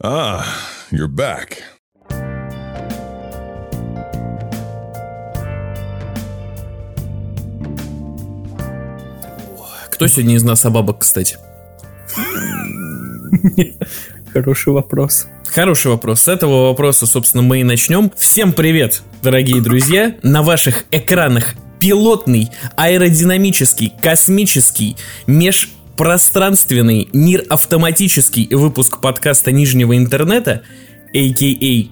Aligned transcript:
Ah, 0.00 0.44
you're 0.92 1.08
back. 1.08 1.56
Кто 9.90 10.06
сегодня 10.06 10.36
из 10.36 10.44
нас 10.44 10.64
обабок, 10.64 11.00
кстати? 11.00 11.36
Хороший 14.32 14.72
вопрос. 14.72 15.26
Хороший 15.52 15.90
вопрос. 15.90 16.22
С 16.22 16.28
этого 16.28 16.68
вопроса, 16.68 17.06
собственно, 17.06 17.42
мы 17.42 17.62
и 17.62 17.64
начнем. 17.64 18.12
Всем 18.16 18.52
привет, 18.52 19.02
дорогие 19.24 19.60
друзья. 19.60 20.14
На 20.22 20.44
ваших 20.44 20.84
экранах 20.92 21.54
пилотный, 21.80 22.50
аэродинамический, 22.76 23.92
космический, 24.00 24.96
межпространственный, 25.98 27.08
мир 27.12 27.44
автоматический 27.48 28.54
выпуск 28.54 29.00
подкаста 29.00 29.50
Нижнего 29.50 29.96
интернета, 29.96 30.62
а.к.а. 31.12 31.88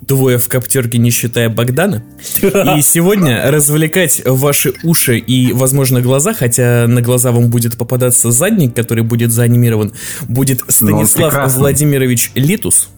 Двое 0.00 0.38
в 0.38 0.48
коптерке, 0.48 0.98
не 0.98 1.10
считая 1.10 1.50
Богдана. 1.50 2.02
И 2.40 2.80
сегодня 2.80 3.50
развлекать 3.50 4.22
ваши 4.24 4.72
уши 4.82 5.18
и, 5.18 5.52
возможно, 5.52 6.00
глаза, 6.00 6.32
хотя 6.32 6.86
на 6.86 7.02
глаза 7.02 7.30
вам 7.30 7.48
будет 7.48 7.76
попадаться 7.76 8.30
задник, 8.30 8.74
который 8.74 9.04
будет 9.04 9.32
заанимирован, 9.32 9.92
будет 10.28 10.62
Станислав 10.68 11.32
прекрасный. 11.32 11.60
Владимирович 11.60 12.30
Литус. 12.34 12.88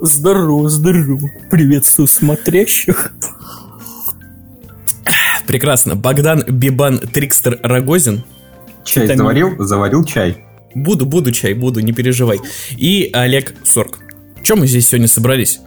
Здорово, 0.00 0.68
здорово. 0.68 1.30
Приветствую 1.50 2.08
смотрящих. 2.08 3.12
Прекрасно. 5.46 5.94
Богдан 5.94 6.42
Бибан 6.48 6.98
Трикстер 6.98 7.60
Рогозин. 7.62 8.24
Чай 8.86 9.04
Витамин. 9.04 9.18
заварил? 9.18 9.54
Заварил 9.58 10.04
чай. 10.04 10.38
Буду, 10.74 11.06
буду 11.06 11.32
чай, 11.32 11.54
буду, 11.54 11.80
не 11.80 11.92
переживай. 11.92 12.38
И 12.76 13.10
Олег 13.12 13.54
Сорг. 13.64 13.98
Чем 14.42 14.60
мы 14.60 14.66
здесь 14.66 14.88
сегодня 14.88 15.08
собрались? 15.08 15.60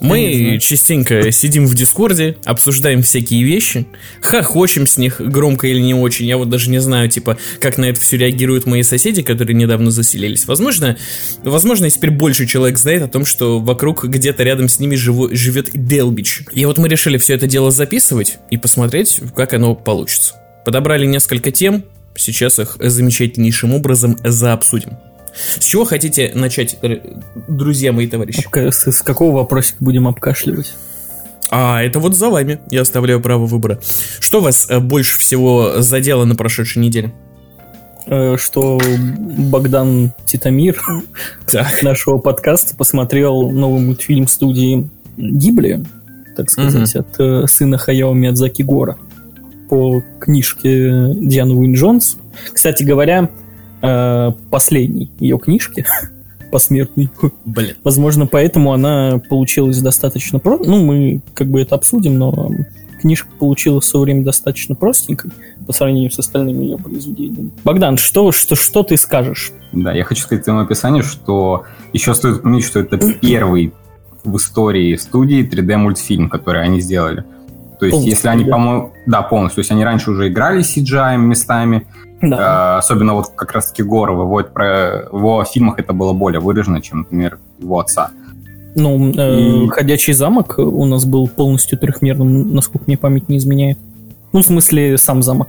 Мы 0.00 0.58
частенько 0.60 1.30
сидим 1.30 1.64
в 1.64 1.74
Дискорде, 1.76 2.36
обсуждаем 2.44 3.02
всякие 3.02 3.44
вещи, 3.44 3.86
хохочем 4.20 4.88
с 4.88 4.96
них 4.96 5.20
громко 5.20 5.68
или 5.68 5.78
не 5.78 5.94
очень. 5.94 6.26
Я 6.26 6.38
вот 6.38 6.48
даже 6.50 6.70
не 6.70 6.80
знаю, 6.80 7.08
типа, 7.08 7.38
как 7.60 7.78
на 7.78 7.84
это 7.84 8.00
все 8.00 8.16
реагируют 8.16 8.66
мои 8.66 8.82
соседи, 8.82 9.22
которые 9.22 9.54
недавно 9.54 9.92
заселились. 9.92 10.46
Возможно, 10.46 10.96
возможно, 11.44 11.88
теперь 11.88 12.10
больше 12.10 12.46
человек 12.46 12.78
знает 12.78 13.02
о 13.04 13.08
том, 13.08 13.24
что 13.24 13.60
вокруг 13.60 14.04
где-то 14.04 14.42
рядом 14.42 14.68
с 14.68 14.80
ними 14.80 14.96
живу- 14.96 15.32
живет 15.32 15.70
Делбич. 15.72 16.42
И 16.52 16.64
вот 16.66 16.78
мы 16.78 16.88
решили 16.88 17.16
все 17.16 17.34
это 17.34 17.46
дело 17.46 17.70
записывать 17.70 18.38
и 18.50 18.56
посмотреть, 18.56 19.20
как 19.36 19.54
оно 19.54 19.76
получится. 19.76 20.34
Подобрали 20.64 21.06
несколько 21.06 21.52
тем, 21.52 21.84
сейчас 22.16 22.58
их 22.58 22.76
замечательнейшим 22.78 23.72
образом 23.74 24.16
заобсудим. 24.24 24.90
С 25.58 25.64
чего 25.64 25.84
хотите 25.84 26.32
начать, 26.34 26.76
дор- 26.82 27.00
друзья 27.48 27.92
мои 27.92 28.06
товарищи? 28.06 28.46
Обка- 28.46 28.70
С, 28.70 28.86
с 28.92 29.02
какого 29.02 29.34
вопросика 29.36 29.76
будем 29.80 30.06
обкашливать? 30.06 30.74
А, 31.50 31.82
это 31.82 31.98
вот 32.00 32.16
за 32.16 32.28
вами. 32.30 32.60
Я 32.70 32.82
оставляю 32.82 33.20
право 33.20 33.46
выбора. 33.46 33.78
Что 34.20 34.40
вас 34.40 34.66
э, 34.68 34.78
больше 34.80 35.18
всего 35.18 35.80
задело 35.80 36.24
на 36.24 36.34
прошедшей 36.34 36.82
неделе? 36.82 37.12
Э, 38.06 38.36
Что 38.38 38.78
Богдан 39.18 40.12
Титамир 40.26 40.80
Так. 41.50 41.82
нашего 41.82 42.18
подкаста 42.18 42.74
посмотрел 42.76 43.50
новый 43.50 43.80
мультфильм 43.82 44.26
студии 44.28 44.88
Гибли, 45.16 45.84
так 46.36 46.50
сказать, 46.50 46.94
от 46.96 47.20
э, 47.20 47.46
сына 47.46 47.76
Хаяо 47.78 48.12
Миядзаки 48.14 48.62
Гора 48.62 48.96
по 49.72 50.04
книжке 50.20 51.14
Дианы 51.14 51.54
Уин 51.54 51.72
Джонс. 51.72 52.18
Кстати 52.52 52.82
говоря, 52.82 53.30
э, 53.80 54.32
последней 54.50 55.10
ее 55.18 55.38
книжки 55.38 55.86
посмертной. 56.52 57.08
Блин. 57.46 57.76
Возможно, 57.82 58.26
поэтому 58.26 58.74
она 58.74 59.18
получилась 59.30 59.78
достаточно 59.78 60.38
про... 60.38 60.58
Ну, 60.58 60.84
мы 60.84 61.22
как 61.32 61.48
бы 61.48 61.62
это 61.62 61.74
обсудим, 61.74 62.18
но 62.18 62.50
книжка 63.00 63.30
получилась 63.38 63.86
в 63.86 63.88
свое 63.88 64.04
время 64.04 64.24
достаточно 64.24 64.74
простенькой 64.74 65.30
по 65.66 65.72
сравнению 65.72 66.10
с 66.10 66.18
остальными 66.18 66.64
ее 66.64 66.76
произведениями. 66.76 67.50
Богдан, 67.64 67.96
что, 67.96 68.30
что, 68.30 68.54
что 68.56 68.82
ты 68.82 68.98
скажешь? 68.98 69.52
Да, 69.72 69.94
я 69.94 70.04
хочу 70.04 70.20
сказать 70.20 70.42
в 70.42 70.44
твоем 70.44 70.60
описании, 70.60 71.00
что 71.00 71.64
еще 71.94 72.12
стоит 72.12 72.40
упомянуть, 72.40 72.66
что 72.66 72.78
это 72.78 72.98
первый 73.22 73.72
в 74.22 74.36
истории 74.36 74.96
студии 74.96 75.48
3D-мультфильм, 75.48 76.28
который 76.28 76.62
они 76.62 76.82
сделали. 76.82 77.24
То 77.82 77.86
есть, 77.86 77.94
Полностью, 77.96 78.14
если 78.14 78.28
они, 78.28 78.44
да? 78.44 78.52
по-моему, 78.52 78.92
да, 79.06 79.22
полностью. 79.22 79.56
То 79.56 79.60
есть, 79.62 79.72
они 79.72 79.84
раньше 79.84 80.12
уже 80.12 80.28
играли 80.28 80.62
с 80.62 80.76
CGI 80.76 81.16
местами, 81.16 81.84
Да. 82.20 82.76
э, 82.76 82.78
особенно 82.78 83.14
вот 83.14 83.30
как 83.34 83.50
раз-таки 83.50 83.82
Гора 83.82 84.12
выводит 84.12 84.52
про... 84.52 85.08
Его 85.12 85.42
фильмах 85.42 85.80
это 85.80 85.92
было 85.92 86.12
более 86.12 86.38
выражено, 86.38 86.80
чем, 86.80 86.98
например, 86.98 87.40
его 87.58 87.80
отца. 87.80 88.10
Ну, 88.76 89.10
э, 89.16 89.64
И- 89.64 89.68
«Ходячий 89.70 90.12
замок» 90.12 90.54
у 90.58 90.84
нас 90.84 91.04
был 91.04 91.26
полностью 91.26 91.76
трехмерным, 91.76 92.54
насколько 92.54 92.84
мне 92.86 92.96
память 92.96 93.28
не 93.28 93.38
изменяет. 93.38 93.78
Ну, 94.32 94.42
в 94.42 94.44
смысле, 94.44 94.96
сам 94.96 95.20
замок 95.20 95.48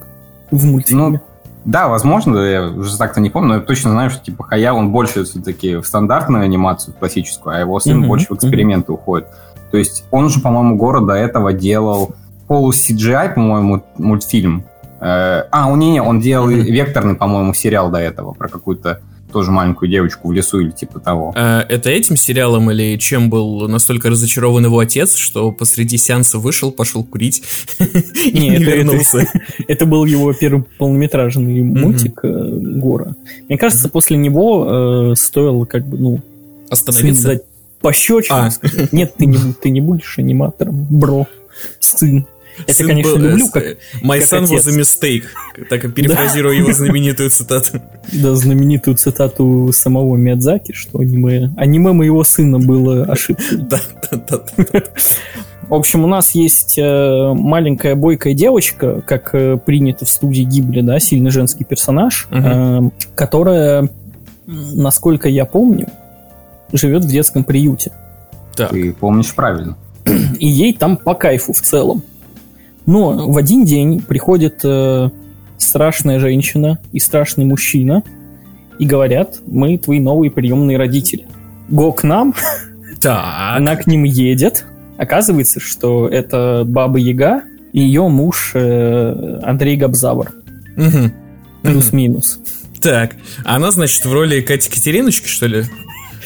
в 0.49 0.65
мультфильме. 0.65 1.21
Да, 1.65 1.87
возможно, 1.87 2.39
я 2.39 2.65
уже 2.67 2.97
так-то 2.97 3.21
не 3.21 3.29
помню, 3.29 3.49
но 3.49 3.55
я 3.57 3.61
точно 3.61 3.91
знаю, 3.91 4.09
что 4.09 4.25
типа 4.25 4.43
Хаяо, 4.45 4.73
он 4.73 4.91
больше 4.91 5.23
все-таки 5.23 5.75
в 5.75 5.85
стандартную 5.85 6.45
анимацию, 6.45 6.95
в 6.95 6.97
классическую, 6.97 7.55
а 7.55 7.59
его 7.59 7.79
сын 7.79 7.99
Мгм, 7.99 8.07
больше 8.07 8.25
в 8.31 8.35
эксперименты 8.37 8.91
уходит. 8.91 9.27
То 9.69 9.77
есть 9.77 10.03
он 10.09 10.29
же, 10.29 10.39
по-моему, 10.39 10.77
Гора 10.77 10.99
до 11.01 11.13
этого 11.13 11.53
делал 11.53 12.15
полу-CGI, 12.53 13.33
по-моему, 13.33 13.83
мультфильм. 13.97 14.63
Э, 15.01 15.45
а, 15.49 15.71
он 15.71 15.79
не, 15.79 15.99
он 15.99 16.19
делал 16.19 16.49
векторный, 16.49 17.15
по-моему, 17.15 17.55
сериал 17.55 17.89
до 17.89 17.97
этого 17.97 18.33
про 18.33 18.47
какую-то 18.47 18.99
тоже 19.31 19.49
маленькую 19.49 19.89
девочку 19.89 20.27
в 20.27 20.31
лесу 20.31 20.59
или 20.59 20.69
типа 20.69 20.99
того. 20.99 21.33
А, 21.35 21.65
это 21.67 21.89
этим 21.89 22.15
сериалом 22.15 22.69
или 22.69 22.95
чем 22.99 23.31
был 23.31 23.67
настолько 23.67 24.11
разочарован 24.11 24.65
его 24.65 24.77
отец, 24.77 25.15
что 25.15 25.51
посреди 25.51 25.97
сеанса 25.97 26.37
вышел, 26.37 26.71
пошел 26.71 27.03
курить 27.03 27.41
и 27.79 28.31
Не, 28.31 28.57
вернулся? 28.57 29.27
Это 29.67 29.87
был 29.87 30.05
его 30.05 30.31
первый 30.33 30.63
полнометражный 30.77 31.63
мультик 31.63 32.19
э, 32.21 32.29
Гора. 32.29 33.15
Мне 33.49 33.57
кажется, 33.57 33.89
после 33.89 34.17
него 34.17 35.15
стоило 35.15 35.65
как 35.65 35.87
бы, 35.87 35.97
ну, 35.97 36.21
Остановиться? 36.69 37.41
пощечину. 37.81 38.37
А. 38.37 38.51
сказать, 38.51 38.93
Нет, 38.93 39.15
ты 39.15 39.69
не 39.71 39.81
будешь 39.81 40.19
аниматором, 40.19 40.85
бро, 40.87 41.27
сын. 41.79 42.25
Это, 42.67 42.73
Сын 42.73 42.87
конечно, 42.87 43.11
был, 43.13 43.19
э, 43.25 43.29
люблю, 43.29 43.45
с- 43.47 43.51
как 43.51 43.63
My 44.03 44.19
как 44.19 44.29
son 44.29 44.43
was 44.43 44.57
отец. 44.59 44.67
a 44.67 44.79
mistake. 44.79 45.23
Так 45.69 45.93
перефразирую 45.93 46.57
его 46.57 46.71
знаменитую 46.73 47.29
цитату. 47.29 47.81
да, 48.11 48.35
знаменитую 48.35 48.95
цитату 48.97 49.71
самого 49.73 50.15
Миядзаки, 50.17 50.71
что 50.73 50.99
аниме, 50.99 51.51
аниме 51.57 51.91
моего 51.93 52.23
сына 52.23 52.59
было 52.59 53.03
ошибкой. 53.05 53.57
Да, 53.57 53.79
да, 54.11 54.17
да, 54.29 54.43
да. 54.71 54.83
В 55.69 55.73
общем, 55.75 56.03
у 56.03 56.07
нас 56.07 56.31
есть 56.35 56.77
э, 56.77 57.33
маленькая 57.33 57.95
бойкая 57.95 58.33
девочка, 58.33 59.01
как 59.01 59.33
э, 59.33 59.57
принято 59.57 60.05
в 60.05 60.09
студии 60.09 60.43
Гибли, 60.43 60.81
да, 60.81 60.99
сильный 60.99 61.31
женский 61.31 61.63
персонаж, 61.63 62.27
э, 62.31 62.81
которая, 63.15 63.89
насколько 64.45 65.29
я 65.29 65.45
помню, 65.45 65.87
живет 66.73 67.05
в 67.05 67.07
детском 67.07 67.43
приюте. 67.43 67.91
Так. 68.55 68.71
Ты 68.71 68.91
помнишь 68.93 69.33
правильно. 69.33 69.77
И 70.37 70.47
ей 70.47 70.73
там 70.73 70.97
по 70.97 71.15
кайфу 71.15 71.53
в 71.53 71.61
целом. 71.61 72.03
Но 72.85 73.31
в 73.31 73.37
один 73.37 73.65
день 73.65 74.01
приходит 74.01 74.61
э, 74.63 75.09
страшная 75.57 76.19
женщина 76.19 76.79
и 76.91 76.99
страшный 76.99 77.45
мужчина 77.45 78.03
и 78.79 78.85
говорят, 78.85 79.39
мы 79.47 79.77
твои 79.77 79.99
новые 79.99 80.31
приемные 80.31 80.77
родители. 80.77 81.25
Го 81.69 81.91
к 81.93 82.03
нам, 82.03 82.33
Так. 83.03 83.57
Она 83.57 83.75
к 83.75 83.85
ним 83.85 84.03
едет. 84.03 84.65
Оказывается, 84.97 85.59
что 85.59 86.07
это 86.07 86.63
Баба 86.65 86.97
Яга 86.99 87.43
и 87.73 87.81
ее 87.81 88.07
муж 88.07 88.51
э, 88.53 89.39
Андрей 89.43 89.75
Габзавр. 89.75 90.31
Мгм. 90.77 91.13
Плюс-минус. 91.63 92.39
Так. 92.81 93.15
Она, 93.43 93.71
значит, 93.71 94.05
в 94.05 94.13
роли 94.13 94.41
Кати 94.41 94.69
Катериночки, 94.69 95.27
что 95.27 95.47
ли? 95.47 95.63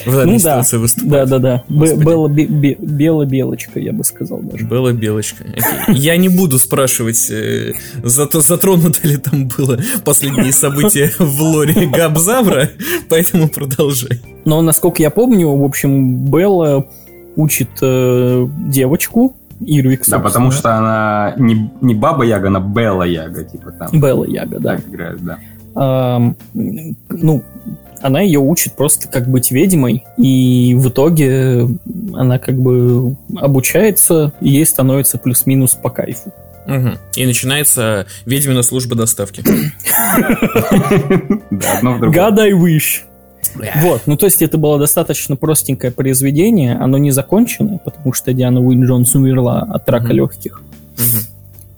В 0.06 0.12
данной 0.12 0.26
Ну 0.26 0.32
да. 0.32 0.38
ситуации 0.38 0.76
выступает. 0.78 1.28
Да-да-да. 1.28 1.64
Б- 1.68 1.78
Господи. 1.80 2.04
Белла 2.04 2.28
бе- 2.28 2.46
бе- 2.46 2.76
Бела-белочка, 2.78 3.80
я 3.80 3.92
бы 3.92 4.04
сказал 4.04 4.40
даже. 4.40 4.64
Белая 4.64 4.94
белочка. 4.94 5.44
Я 5.88 6.16
не 6.16 6.28
буду 6.28 6.58
спрашивать, 6.58 7.30
э, 7.30 7.72
зато 8.02 8.40
затронуто 8.40 9.06
ли 9.06 9.16
там 9.16 9.48
было 9.48 9.78
последние 10.04 10.52
события 10.52 11.10
в 11.18 11.40
лоре 11.42 11.86
Габзавра, 11.86 12.68
поэтому 13.08 13.48
продолжай. 13.48 14.20
Но, 14.44 14.62
насколько 14.62 15.02
я 15.02 15.10
помню, 15.10 15.48
в 15.56 15.64
общем, 15.64 16.24
Белла 16.30 16.86
учит 17.36 17.68
э, 17.82 18.46
девочку, 18.68 19.34
Ирвик, 19.60 20.06
Да, 20.08 20.20
потому 20.20 20.52
что 20.52 20.76
она 20.76 21.34
не, 21.36 21.68
не 21.80 21.94
Баба 21.94 22.24
Яга, 22.24 22.46
она 22.48 22.60
Белла 22.60 23.02
Яга, 23.02 23.42
типа 23.44 23.72
там. 23.72 24.00
Белла 24.00 24.24
Яга, 24.24 24.60
да. 24.60 24.76
Так 24.76 24.88
играет, 24.88 25.24
да. 25.24 25.38
Ам, 25.74 26.36
ну, 26.54 27.42
она 28.00 28.20
ее 28.20 28.40
учит 28.40 28.74
просто 28.74 29.08
как 29.08 29.28
быть 29.28 29.50
ведьмой, 29.50 30.04
и 30.16 30.74
в 30.74 30.88
итоге 30.88 31.68
она 32.14 32.38
как 32.38 32.58
бы 32.58 33.16
обучается, 33.36 34.32
и 34.40 34.50
ей 34.50 34.66
становится 34.66 35.18
плюс-минус 35.18 35.74
по 35.74 35.90
кайфу. 35.90 36.32
Мгм. 36.66 36.98
И 37.16 37.26
начинается 37.26 38.06
ведьмина 38.26 38.62
служба 38.62 38.94
доставки. 38.94 39.40
God 41.50 42.38
I 42.38 42.52
wish. 42.52 43.04
Вот, 43.76 44.02
ну 44.06 44.16
то 44.16 44.26
есть 44.26 44.42
это 44.42 44.58
было 44.58 44.78
достаточно 44.78 45.36
простенькое 45.36 45.90
произведение, 45.92 46.76
оно 46.76 46.98
не 46.98 47.10
законченное, 47.10 47.78
потому 47.78 48.12
что 48.12 48.32
Диана 48.32 48.60
Уин 48.60 48.84
Джонс 48.84 49.14
умерла 49.14 49.62
от 49.62 49.88
рака 49.88 50.12
легких. 50.12 50.62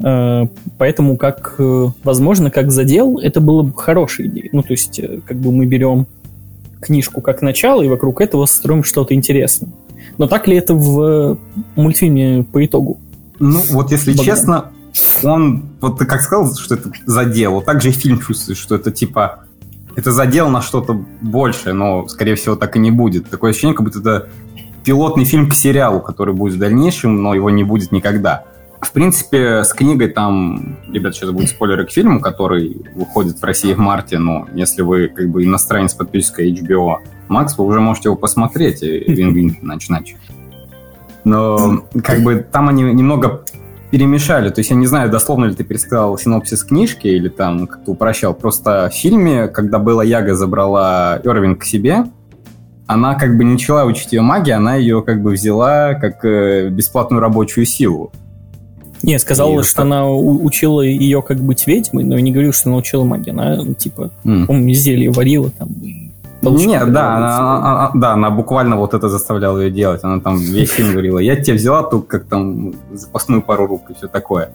Поэтому, 0.01 1.17
как, 1.19 1.57
э, 1.59 1.89
возможно, 2.05 2.51
как 2.51 2.71
задел, 2.71 3.19
это 3.19 3.41
было 3.41 3.63
бы 3.63 3.75
хорошей 3.77 4.29
идеей. 4.29 4.49
Ну, 4.53 4.63
то 4.63 4.73
есть, 4.73 4.99
э, 4.99 5.21
как 5.27 5.37
бы 5.37 5.53
мы 5.53 5.67
берем 5.67 6.07
книжку 6.81 7.21
как 7.21 7.43
начало 7.43 7.83
и 7.83 7.89
вокруг 7.89 8.23
этого 8.23 8.47
строим 8.47 8.83
что-то 8.83 9.15
интересное. 9.15 9.71
Но 10.17 10.27
так 10.27 10.49
ли 10.49 10.57
это 10.57 10.75
в 10.75 11.01
э, 11.03 11.37
мультфильме 11.77 12.45
по 12.45 12.65
итогу? 12.65 12.99
Ну, 13.39 13.61
вот 13.71 13.93
если 13.93 14.13
Богдан. 14.13 14.25
честно, 14.25 14.65
он, 15.23 15.65
вот 15.81 15.99
ты 15.99 16.07
как 16.07 16.23
сказал, 16.23 16.55
что 16.55 16.75
это 16.75 16.91
задел, 17.07 17.53
вот 17.53 17.65
так 17.67 17.83
же 17.83 17.91
и 17.91 17.93
фильм 17.93 18.21
чувствует, 18.21 18.59
что 18.59 18.75
это 18.75 18.91
типа, 18.91 19.41
это 19.97 20.13
задел 20.13 20.49
на 20.49 20.63
что-то 20.63 20.99
большее, 21.21 21.75
но, 21.75 22.09
скорее 22.09 22.35
всего, 22.37 22.57
так 22.57 22.77
и 22.77 22.79
не 22.79 22.91
будет. 22.91 23.29
Такое 23.29 23.51
ощущение, 23.51 23.77
как 23.77 23.85
будто 23.85 24.01
это 24.01 24.29
пилотный 24.85 25.25
фильм 25.25 25.49
к 25.49 25.55
сериалу, 25.55 26.01
который 26.01 26.35
будет 26.35 26.55
в 26.55 26.59
дальнейшем, 26.59 27.23
но 27.23 27.35
его 27.35 27.51
не 27.51 27.65
будет 27.65 27.93
никогда. 27.93 28.45
В 28.81 28.93
принципе, 28.93 29.63
с 29.63 29.73
книгой 29.73 30.09
там, 30.09 30.79
ребят, 30.91 31.15
сейчас 31.15 31.31
будут 31.31 31.51
спойлеры 31.51 31.87
к 31.87 31.91
фильму, 31.91 32.21
который 32.21 32.81
выходит 32.95 33.39
в 33.39 33.45
России 33.45 33.75
в 33.75 33.79
марте, 33.79 34.19
но 34.19 34.49
если 34.55 34.83
вы 34.83 35.09
как 35.09 35.29
бы 35.29 35.45
иностранец 35.45 35.95
подписчика 35.95 36.43
HBO 36.43 36.97
Max, 37.29 37.51
вы 37.59 37.67
уже 37.67 37.81
можете 37.81 38.09
его 38.09 38.17
посмотреть, 38.17 38.83
и 38.83 38.99
вин-вин, 39.13 39.59
иначе 39.61 40.17
Но 41.25 41.85
как 42.03 42.23
бы 42.23 42.37
там 42.51 42.69
они 42.69 42.83
немного 42.83 43.45
перемешали. 43.91 44.51
То 44.51 44.61
есть 44.61 44.71
я 44.71 44.77
не 44.77 44.87
знаю, 44.87 45.11
дословно 45.11 45.47
ли 45.47 45.55
ты 45.55 45.65
пересказал 45.65 46.17
синопсис 46.17 46.65
книжки 46.65 47.09
или 47.09 47.29
там 47.29 47.67
как-то 47.67 47.93
упрощал. 47.93 48.35
Просто 48.35 48.89
в 48.91 48.97
фильме, 48.97 49.49
когда 49.49 49.79
Белла 49.79 50.03
Яга 50.03 50.35
забрала 50.35 51.21
Эрвин 51.25 51.57
к 51.57 51.65
себе, 51.65 52.05
она 52.87 53.15
как 53.15 53.37
бы 53.37 53.45
не 53.45 53.53
начала 53.53 53.85
учить 53.85 54.13
ее 54.13 54.23
магии, 54.23 54.53
она 54.53 54.77
ее 54.77 55.03
как 55.03 55.23
бы 55.23 55.31
взяла 55.31 55.95
как 55.95 56.25
э, 56.25 56.69
бесплатную 56.71 57.21
рабочую 57.21 57.67
силу. 57.67 58.13
Не, 59.03 59.19
сказала, 59.19 59.61
И 59.61 59.63
что 59.63 59.83
она 59.83 60.09
учила 60.11 60.83
ее 60.83 61.23
как 61.23 61.39
быть 61.41 61.67
ведьмой, 61.67 62.05
но 62.05 62.17
я 62.17 62.23
не 62.23 62.33
говорил, 62.33 62.53
что 62.53 62.69
она 62.69 62.79
учила 62.79 63.05
магии. 63.05 63.31
Она, 63.31 63.57
ну, 63.57 63.75
типа, 63.75 64.11
М. 64.25 64.47
по-моему, 64.47 64.73
зелье 64.73 65.11
варила 65.11 65.51
там. 65.51 65.69
Нет, 66.43 66.91
да, 66.93 67.17
она, 67.17 67.39
она- 67.39 67.57
она- 67.59 67.91
да, 67.95 68.13
она 68.13 68.31
буквально 68.31 68.77
вот 68.77 68.95
это 68.95 69.09
заставляла 69.11 69.59
ее 69.59 69.71
делать. 69.71 70.01
Она 70.05 70.21
там 70.21 70.39
весь 70.39 70.71
фильм 70.77 70.93
говорила, 70.93 71.19
я 71.19 71.37
тебя 71.37 71.55
взяла 71.57 71.83
тут 71.83 72.07
как 72.07 72.25
там 72.25 72.73
запасную 72.93 73.43
пару 73.43 73.67
рук 73.67 73.91
и 73.91 73.95
все 73.95 74.07
такое. 74.09 74.51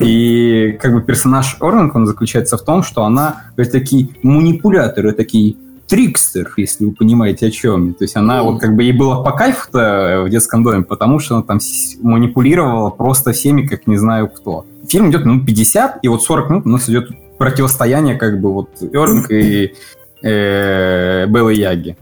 И 0.00 0.76
как 0.80 0.92
бы 0.94 1.02
персонаж 1.02 1.56
Орвинг, 1.60 1.94
он 1.94 2.06
заключается 2.06 2.56
в 2.56 2.62
том, 2.62 2.82
что 2.82 3.04
она 3.04 3.42
есть, 3.56 3.72
такие 3.72 4.08
манипуляторы, 4.22 5.12
такие 5.12 5.56
трикстер, 5.92 6.50
если 6.56 6.86
вы 6.86 6.92
понимаете 6.92 7.48
о 7.48 7.50
чем. 7.50 7.92
То 7.92 8.04
есть 8.04 8.16
она 8.16 8.42
вот 8.42 8.62
как 8.62 8.74
бы 8.74 8.82
ей 8.82 8.92
было 8.92 9.22
по 9.22 9.32
кайфу-то 9.32 10.22
в 10.24 10.30
детском 10.30 10.64
доме, 10.64 10.84
потому 10.84 11.18
что 11.18 11.34
она 11.34 11.44
там 11.44 11.58
манипулировала 12.00 12.88
просто 12.88 13.32
всеми, 13.32 13.66
как 13.66 13.86
не 13.86 13.98
знаю 13.98 14.28
кто. 14.28 14.64
Фильм 14.88 15.10
идет 15.10 15.26
минут 15.26 15.44
50, 15.44 15.98
и 16.00 16.08
вот 16.08 16.22
40 16.22 16.48
минут 16.48 16.66
у 16.66 16.70
нас 16.70 16.88
идет 16.88 17.10
противостояние 17.36 18.14
как 18.14 18.40
бы 18.40 18.54
вот 18.54 18.70
Эрвинг 18.80 19.30
и 19.30 19.74
э, 20.22 21.26
Беллы 21.26 21.52
Яги. 21.52 21.98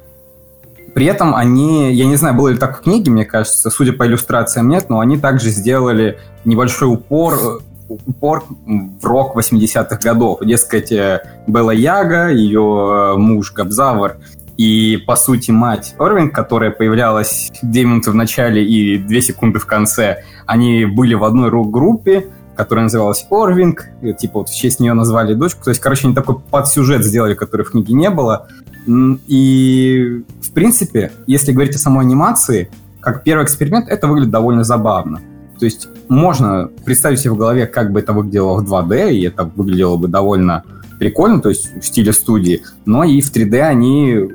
При 0.94 1.06
этом 1.06 1.34
они, 1.34 1.92
я 1.92 2.06
не 2.06 2.14
знаю, 2.14 2.36
было 2.36 2.46
ли 2.46 2.58
так 2.58 2.78
в 2.78 2.82
книге, 2.82 3.10
мне 3.10 3.24
кажется, 3.24 3.70
судя 3.70 3.92
по 3.92 4.06
иллюстрациям 4.06 4.68
нет, 4.68 4.88
но 4.88 5.00
они 5.00 5.18
также 5.18 5.50
сделали 5.50 6.16
небольшой 6.44 6.88
упор, 6.94 7.34
э, 7.34 7.58
упор 8.06 8.44
в 8.66 9.04
рок 9.04 9.36
80-х 9.36 9.96
годов. 9.96 10.40
Дескать, 10.42 10.92
э, 10.92 11.22
Белла 11.46 11.72
Яга, 11.72 12.28
ее 12.28 13.14
э, 13.14 13.16
муж 13.16 13.52
Габзавр 13.52 14.16
и, 14.56 14.98
по 15.06 15.16
сути, 15.16 15.50
мать 15.50 15.94
Орвинг, 15.98 16.34
которая 16.34 16.70
появлялась 16.70 17.50
2 17.62 17.82
минуты 17.82 18.10
в 18.10 18.14
начале 18.14 18.64
и 18.64 18.98
2 18.98 19.20
секунды 19.20 19.58
в 19.58 19.66
конце, 19.66 20.22
они 20.46 20.84
были 20.84 21.14
в 21.14 21.24
одной 21.24 21.48
рок-группе, 21.48 22.26
которая 22.56 22.84
называлась 22.84 23.26
Орвинг, 23.30 23.86
и, 24.02 24.12
типа 24.12 24.40
вот 24.40 24.50
в 24.50 24.54
честь 24.54 24.78
нее 24.80 24.92
назвали 24.92 25.32
дочку. 25.32 25.64
То 25.64 25.70
есть, 25.70 25.80
короче, 25.80 26.06
они 26.06 26.14
такой 26.14 26.38
подсюжет 26.38 27.04
сделали, 27.04 27.34
который 27.34 27.64
в 27.64 27.70
книге 27.70 27.94
не 27.94 28.10
было. 28.10 28.48
И, 28.86 30.24
в 30.42 30.52
принципе, 30.52 31.12
если 31.26 31.52
говорить 31.52 31.74
о 31.76 31.78
самой 31.78 32.04
анимации, 32.04 32.70
как 33.00 33.24
первый 33.24 33.44
эксперимент, 33.44 33.88
это 33.88 34.06
выглядит 34.08 34.30
довольно 34.30 34.62
забавно. 34.62 35.20
То 35.60 35.66
есть 35.66 35.88
можно 36.08 36.70
представить 36.84 37.20
себе 37.20 37.32
в 37.32 37.36
голове, 37.36 37.66
как 37.66 37.92
бы 37.92 38.00
это 38.00 38.12
выглядело 38.12 38.58
в 38.58 38.64
2D, 38.64 39.12
и 39.12 39.22
это 39.22 39.44
выглядело 39.44 39.96
бы 39.96 40.08
довольно 40.08 40.64
прикольно, 40.98 41.40
то 41.40 41.50
есть 41.50 41.76
в 41.80 41.84
стиле 41.84 42.12
студии, 42.12 42.62
но 42.86 43.04
и 43.04 43.20
в 43.20 43.32
3D 43.32 43.60
они 43.60 44.30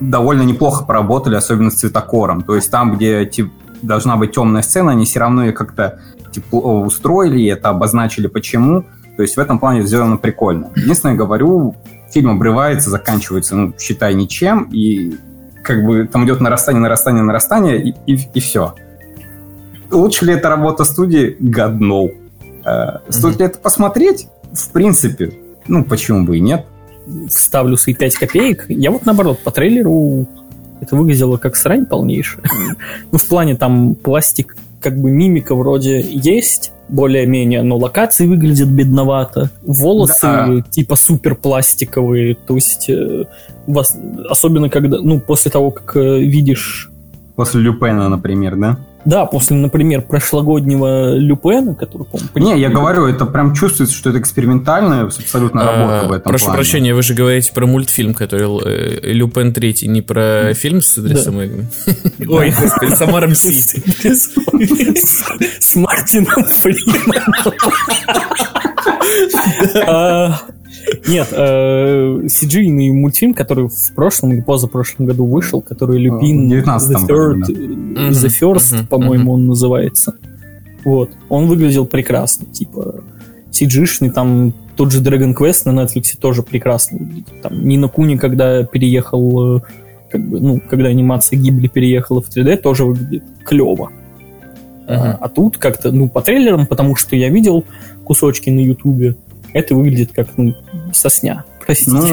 довольно 0.00 0.42
неплохо 0.42 0.84
поработали, 0.84 1.36
особенно 1.36 1.70
с 1.70 1.74
цветокором. 1.74 2.42
То 2.42 2.56
есть 2.56 2.70
там, 2.70 2.96
где 2.96 3.24
тип, 3.24 3.50
должна 3.82 4.16
быть 4.16 4.32
темная 4.32 4.62
сцена, 4.62 4.92
они 4.92 5.04
все 5.04 5.20
равно 5.20 5.44
ее 5.44 5.52
как-то 5.52 6.00
тепло 6.32 6.82
устроили, 6.82 7.40
и 7.40 7.46
это 7.46 7.68
обозначили 7.68 8.26
почему. 8.26 8.84
То 9.16 9.22
есть 9.22 9.36
в 9.36 9.40
этом 9.40 9.58
плане 9.58 9.84
сделано 9.84 10.16
прикольно. 10.16 10.70
Единственное, 10.74 11.14
говорю, 11.14 11.76
фильм 12.12 12.30
обрывается, 12.30 12.90
заканчивается, 12.90 13.56
ну, 13.56 13.74
считай, 13.78 14.14
ничем, 14.14 14.64
и 14.72 15.16
как 15.62 15.84
бы 15.84 16.08
там 16.10 16.24
идет 16.24 16.40
нарастание, 16.40 16.80
нарастание, 16.82 17.22
нарастание, 17.22 17.82
и, 17.82 17.94
и, 18.06 18.18
и 18.34 18.40
все. 18.40 18.74
Лучше 19.92 20.24
ли 20.26 20.34
это 20.34 20.48
работа 20.48 20.84
студии? 20.84 21.36
God 21.40 21.78
no. 21.78 22.10
Э, 22.64 22.98
Стоит 23.10 23.38
ли 23.38 23.46
это 23.46 23.58
посмотреть? 23.58 24.26
В 24.52 24.70
принципе, 24.70 25.32
ну, 25.68 25.84
почему 25.84 26.24
бы 26.24 26.36
и 26.38 26.40
нет. 26.40 26.64
Вставлю 27.28 27.76
свои 27.76 27.94
5 27.94 28.14
копеек. 28.16 28.66
Я 28.68 28.90
вот 28.90 29.04
наоборот, 29.06 29.38
по 29.40 29.50
трейлеру 29.50 30.26
это 30.80 30.96
выглядело 30.96 31.36
как 31.36 31.56
срань 31.56 31.86
полнейшая. 31.86 32.44
Ну, 33.12 33.18
в 33.18 33.24
плане 33.24 33.56
там 33.56 33.94
пластик, 33.94 34.56
как 34.80 34.98
бы 35.00 35.10
мимика 35.10 35.54
вроде 35.54 36.00
есть, 36.00 36.72
более-менее, 36.88 37.62
но 37.62 37.76
локации 37.78 38.26
выглядят 38.26 38.68
бедновато. 38.68 39.50
Волосы 39.62 40.20
Да. 40.22 40.60
типа 40.70 40.96
супер 40.96 41.34
пластиковые, 41.36 42.34
то 42.34 42.54
есть 42.54 42.88
э, 42.90 43.24
вас- 43.66 43.96
особенно 44.28 44.68
когда, 44.68 44.98
ну, 45.00 45.20
после 45.20 45.50
того, 45.50 45.70
как 45.70 45.96
э, 45.96 46.18
видишь 46.20 46.88
После 47.34 47.62
Люпена, 47.62 48.08
например, 48.10 48.56
да? 48.56 48.78
Да, 49.04 49.26
после, 49.26 49.56
например, 49.56 50.02
прошлогоднего 50.02 51.14
Люпена, 51.16 51.74
который, 51.74 52.04
по-моему... 52.04 52.54
Не, 52.54 52.60
я 52.60 52.68
говорю, 52.70 53.06
это 53.06 53.26
прям 53.26 53.54
чувствуется, 53.54 53.94
что 53.96 54.10
это 54.10 54.20
экспериментально, 54.20 55.02
абсолютно 55.02 55.64
работа 55.64 56.08
в 56.08 56.12
этом 56.12 56.22
А, 56.24 56.28
Прошу 56.30 56.44
плане. 56.46 56.56
прощения, 56.58 56.94
вы 56.94 57.02
же 57.02 57.14
говорите 57.14 57.52
про 57.52 57.66
мультфильм, 57.66 58.14
который 58.14 58.48
э, 58.64 59.12
Люпен 59.12 59.52
третий, 59.52 59.88
не 59.88 60.02
про 60.02 60.54
фильм 60.54 60.80
с 60.82 60.98
Идрисом 60.98 61.40
Эльбой? 61.40 61.66
Ой, 62.28 62.54
господи, 62.58 62.94
Самара 62.94 63.28
Мсити. 63.28 63.82
С 65.60 65.74
Мартином 65.76 66.44
Фриманом. 66.44 67.52
А, 69.86 70.38
Нет, 71.06 71.28
CG 71.32 72.92
мультфильм, 72.92 73.34
который 73.34 73.68
в 73.68 73.94
прошлом 73.94 74.32
или 74.32 74.40
позапрошлом 74.40 75.06
году 75.06 75.26
вышел, 75.26 75.60
который 75.60 75.98
Люпин 75.98 76.48
В 76.48 76.52
19-м 76.52 77.02
The 77.02 77.08
Third, 77.08 78.30
First, 78.40 78.86
по-моему, 78.88 79.32
он 79.32 79.46
называется. 79.46 80.14
Вот, 80.84 81.10
он 81.28 81.46
выглядел 81.46 81.86
прекрасно, 81.86 82.46
типа 82.46 83.02
CG-шный, 83.52 84.10
там 84.10 84.52
тот 84.76 84.90
же 84.90 85.02
Dragon 85.02 85.34
Quest 85.34 85.70
на 85.70 85.82
Netflix 85.82 86.18
тоже 86.18 86.42
прекрасно 86.42 86.98
выглядит. 86.98 87.42
Там 87.42 87.66
Нина 87.66 87.88
Куни, 87.88 88.16
когда 88.16 88.64
переехал, 88.64 89.58
э, 89.58 89.60
как 90.10 90.28
бы, 90.28 90.40
ну, 90.40 90.60
когда 90.68 90.88
анимация 90.88 91.38
Гибли 91.38 91.68
переехала 91.68 92.22
в 92.22 92.28
3D, 92.34 92.56
тоже 92.56 92.84
выглядит 92.84 93.24
клево. 93.44 93.90
А, 94.86 95.18
а 95.20 95.28
тут 95.28 95.58
как-то, 95.58 95.92
ну, 95.92 96.08
по 96.08 96.22
трейлерам, 96.22 96.66
потому 96.66 96.96
что 96.96 97.16
я 97.16 97.28
видел 97.28 97.64
кусочки 98.04 98.50
на 98.50 98.60
Ютубе, 98.60 99.16
это 99.52 99.74
выглядит 99.74 100.12
как, 100.12 100.28
ну, 100.36 100.54
сосня. 100.92 101.44
Простите. 101.64 101.92
Ну, 101.92 102.06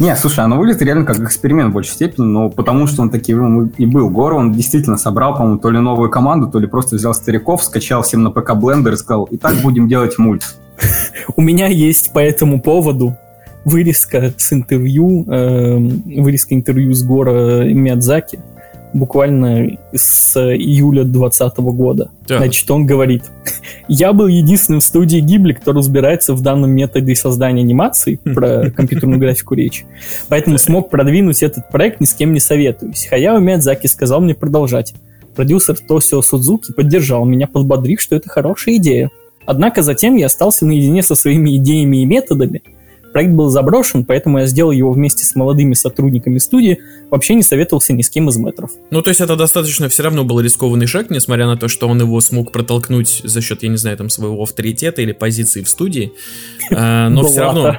не, 0.00 0.16
слушай, 0.16 0.42
оно 0.42 0.56
выглядит 0.56 0.82
реально 0.82 1.04
как 1.04 1.18
эксперимент 1.20 1.70
в 1.70 1.74
большей 1.74 1.92
степени, 1.92 2.24
но 2.24 2.48
потому 2.48 2.86
что 2.86 3.02
он 3.02 3.10
таким 3.10 3.66
и 3.66 3.84
был. 3.84 4.08
Гор, 4.08 4.32
он 4.34 4.52
действительно 4.52 4.96
собрал, 4.96 5.34
по-моему, 5.36 5.58
то 5.58 5.70
ли 5.70 5.78
новую 5.80 6.08
команду, 6.08 6.48
то 6.48 6.58
ли 6.58 6.66
просто 6.66 6.96
взял 6.96 7.12
стариков, 7.12 7.62
скачал 7.62 8.02
всем 8.02 8.22
на 8.22 8.30
ПК 8.30 8.52
Blender 8.52 8.94
и 8.94 8.96
сказал, 8.96 9.24
и 9.24 9.36
так 9.36 9.56
будем 9.56 9.88
делать 9.88 10.18
мульт. 10.18 10.56
У 11.36 11.42
меня 11.42 11.66
есть 11.66 12.12
по 12.12 12.20
этому 12.20 12.60
поводу 12.60 13.16
вырезка 13.64 14.32
с 14.36 14.52
интервью, 14.52 15.26
эм, 15.28 16.02
вырезка 16.22 16.54
интервью 16.54 16.94
с 16.94 17.02
Гора 17.02 17.64
Миядзаки, 17.64 18.40
буквально 18.92 19.78
с 19.94 20.36
июля 20.36 21.04
2020 21.04 21.58
года. 21.58 22.10
Так. 22.26 22.38
Значит, 22.38 22.70
он 22.70 22.86
говорит, 22.86 23.24
я 23.88 24.12
был 24.12 24.26
единственным 24.26 24.80
в 24.80 24.84
студии 24.84 25.18
Гибли, 25.18 25.52
кто 25.52 25.72
разбирается 25.72 26.34
в 26.34 26.40
данном 26.40 26.70
методе 26.70 27.14
создания 27.14 27.62
анимации, 27.62 28.16
про 28.16 28.70
компьютерную 28.70 29.18
графику 29.18 29.54
речь, 29.54 29.84
поэтому 30.28 30.58
смог 30.58 30.90
продвинуть 30.90 31.42
этот 31.42 31.70
проект, 31.70 32.00
ни 32.00 32.04
с 32.04 32.14
кем 32.14 32.32
не 32.32 32.40
советуюсь. 32.40 33.06
Хаяо 33.08 33.38
Миядзаки 33.38 33.86
сказал 33.86 34.20
мне 34.20 34.34
продолжать. 34.34 34.94
Продюсер 35.34 35.78
Тосио 35.78 36.20
Судзуки 36.20 36.72
поддержал 36.72 37.24
меня, 37.24 37.46
подбодрив, 37.46 38.00
что 38.00 38.16
это 38.16 38.28
хорошая 38.28 38.76
идея. 38.76 39.10
Однако 39.46 39.82
затем 39.82 40.16
я 40.16 40.26
остался 40.26 40.66
наедине 40.66 41.02
со 41.02 41.14
своими 41.14 41.56
идеями 41.56 42.02
и 42.02 42.04
методами, 42.04 42.62
Проект 43.12 43.32
был 43.32 43.50
заброшен, 43.50 44.04
поэтому 44.04 44.38
я 44.38 44.46
сделал 44.46 44.70
его 44.70 44.92
вместе 44.92 45.24
с 45.24 45.34
молодыми 45.34 45.74
сотрудниками 45.74 46.38
студии. 46.38 46.78
Вообще 47.10 47.34
не 47.34 47.42
советовался 47.42 47.92
ни 47.92 48.02
с 48.02 48.08
кем 48.08 48.28
из 48.28 48.36
метров. 48.36 48.70
Ну, 48.90 49.02
то 49.02 49.10
есть 49.10 49.20
это 49.20 49.36
достаточно 49.36 49.88
все 49.88 50.02
равно 50.04 50.24
был 50.24 50.40
рискованный 50.40 50.86
шаг, 50.86 51.10
несмотря 51.10 51.46
на 51.46 51.56
то, 51.56 51.68
что 51.68 51.88
он 51.88 52.00
его 52.00 52.20
смог 52.20 52.52
протолкнуть 52.52 53.20
за 53.24 53.40
счет, 53.40 53.62
я 53.62 53.68
не 53.68 53.76
знаю, 53.76 53.96
там 53.96 54.08
своего 54.08 54.42
авторитета 54.42 55.02
или 55.02 55.12
позиции 55.12 55.62
в 55.62 55.68
студии. 55.68 56.12
А, 56.70 57.08
но 57.08 57.24
все 57.24 57.40
равно... 57.40 57.78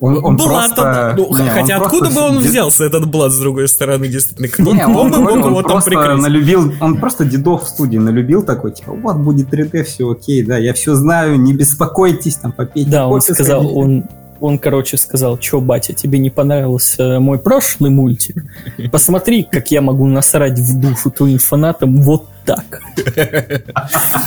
Он, 0.00 0.22
он 0.22 0.36
Блат, 0.36 0.74
просто... 0.74 1.14
ну, 1.16 1.38
не, 1.38 1.48
хотя 1.48 1.76
он 1.78 1.82
откуда 1.84 2.04
просто 2.06 2.20
бы 2.20 2.26
он 2.26 2.38
взялся, 2.38 2.84
этот 2.84 3.06
Блад, 3.06 3.32
с 3.32 3.38
другой 3.38 3.68
стороны, 3.68 4.06
действительно? 4.08 4.48
Кто, 4.48 4.74
Не, 4.74 4.84
он, 4.84 5.10
бы 5.10 5.18
мог 5.18 5.32
он 5.32 5.38
его 5.38 5.62
там 5.62 5.82
прикрыть? 5.82 6.20
налюбил, 6.20 6.74
он 6.80 6.98
просто 6.98 7.24
дедов 7.24 7.64
в 7.64 7.68
студии 7.68 7.96
налюбил 7.96 8.42
такой, 8.42 8.72
типа, 8.72 8.92
вот 8.92 9.16
будет 9.16 9.48
3D, 9.54 9.84
все 9.84 10.10
окей, 10.10 10.42
да, 10.42 10.58
я 10.58 10.74
все 10.74 10.94
знаю, 10.94 11.40
не 11.40 11.54
беспокойтесь, 11.54 12.36
там, 12.36 12.52
попейте 12.52 12.90
Да, 12.90 13.06
он 13.06 13.20
сказал, 13.22 13.62
сходите». 13.62 13.80
он, 13.80 14.04
он, 14.44 14.58
короче, 14.58 14.96
сказал, 14.96 15.40
что, 15.40 15.60
батя, 15.60 15.94
тебе 15.94 16.18
не 16.18 16.30
понравился 16.30 17.18
мой 17.18 17.38
прошлый 17.38 17.90
мультик? 17.90 18.44
Посмотри, 18.92 19.42
как 19.50 19.70
я 19.70 19.80
могу 19.80 20.06
насрать 20.06 20.58
в 20.58 20.80
душу 20.80 21.10
твоим 21.10 21.38
фанатам 21.38 22.02
вот 22.02 22.28
так. 22.44 22.82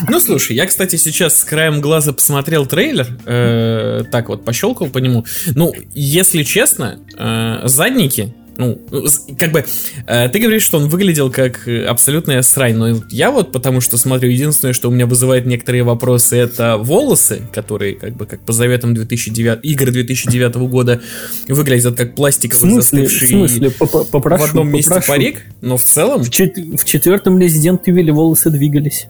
Ну, 0.10 0.20
слушай, 0.20 0.56
я, 0.56 0.66
кстати, 0.66 0.96
сейчас 0.96 1.38
с 1.38 1.44
краем 1.44 1.82
глаза 1.82 2.14
посмотрел 2.14 2.66
трейлер, 2.66 3.08
э, 3.26 4.04
так 4.12 4.30
вот, 4.30 4.44
пощелкал 4.44 4.88
по 4.88 4.98
нему. 4.98 5.26
Ну, 5.54 5.74
если 5.94 6.44
честно, 6.44 7.00
э, 7.18 7.68
задники, 7.68 8.34
ну, 8.58 8.80
з- 8.92 9.36
как 9.38 9.52
бы, 9.52 9.66
э, 10.08 10.30
ты 10.30 10.40
говоришь, 10.40 10.64
что 10.64 10.78
он 10.78 10.88
выглядел 10.90 11.30
как 11.32 11.68
абсолютная 11.88 12.42
срань, 12.42 12.76
но 12.76 13.02
я 13.10 13.32
вот, 13.32 13.52
потому 13.52 13.82
что 13.82 13.98
смотрю, 13.98 14.30
единственное, 14.30 14.74
что 14.74 14.90
у 14.90 14.92
меня 14.92 15.06
вызывает 15.06 15.46
некоторые 15.46 15.84
вопросы, 15.84 16.38
это 16.38 16.78
волосы, 16.78 17.42
которые, 17.54 17.96
как 17.96 18.16
бы, 18.16 18.26
как 18.26 18.40
по 18.42 18.54
заветам 18.54 18.94
2009, 18.94 19.60
игр 19.64 19.92
2009 19.92 20.56
года, 20.68 21.02
выглядят 21.48 21.96
как 21.98 22.12
В 22.14 22.16
пластиковый 22.16 22.72
смысле, 22.72 23.04
в 23.04 23.10
застывший 23.10 23.28
смысле, 23.28 23.68
Попо- 23.80 24.06
попрошу, 24.10 24.44
в 24.46 24.50
одном 24.50 24.70
месте 24.72 24.90
попрошу. 24.90 25.12
парик, 25.12 25.42
но 25.62 25.78
в 25.78 25.84
целом 25.84 26.24
В, 26.24 26.30
чет- 26.30 26.58
в 26.58 26.84
четвертом 26.84 27.38
Resident 27.40 27.82
Evil 27.86 28.12
волосы 28.12 28.50
двигались. 28.50 29.08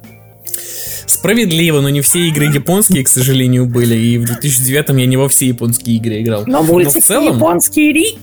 Справедливо, 1.05 1.79
но 1.81 1.89
не 1.89 2.01
все 2.01 2.27
игры 2.27 2.45
японские, 2.45 3.03
к 3.03 3.07
сожалению, 3.07 3.65
были. 3.65 3.95
И 3.95 4.17
в 4.17 4.25
2009 4.25 4.89
я 4.99 5.05
не 5.05 5.15
во 5.17 5.29
все 5.29 5.47
японские 5.47 5.95
игры 5.97 6.21
играл. 6.21 6.43
Но 6.45 6.61
в 6.61 6.67
мультик 6.67 7.03
целом- 7.03 7.35
японский 7.35 7.93
ри. 7.93 8.17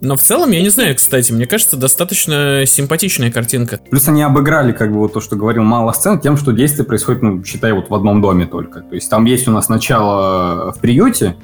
Но 0.00 0.16
в 0.16 0.20
целом, 0.20 0.50
я 0.50 0.60
не 0.60 0.68
знаю, 0.68 0.94
кстати, 0.94 1.32
мне 1.32 1.46
кажется, 1.46 1.76
достаточно 1.76 2.64
симпатичная 2.66 3.30
картинка. 3.30 3.80
Плюс 3.90 4.08
они 4.08 4.22
обыграли, 4.22 4.72
как 4.72 4.92
бы, 4.92 4.98
вот 4.98 5.12
то, 5.12 5.20
что 5.20 5.36
говорил, 5.36 5.62
мало 5.62 5.92
сцен, 5.92 6.20
тем, 6.20 6.36
что 6.36 6.52
действие 6.52 6.84
происходит, 6.84 7.22
ну, 7.22 7.44
считай, 7.44 7.72
вот 7.72 7.90
в 7.90 7.94
одном 7.94 8.20
доме 8.20 8.46
только. 8.46 8.80
То 8.80 8.94
есть 8.94 9.10
там 9.10 9.24
есть 9.24 9.48
у 9.48 9.50
нас 9.50 9.68
начало 9.68 10.72
в 10.72 10.78
приюте, 10.80 11.36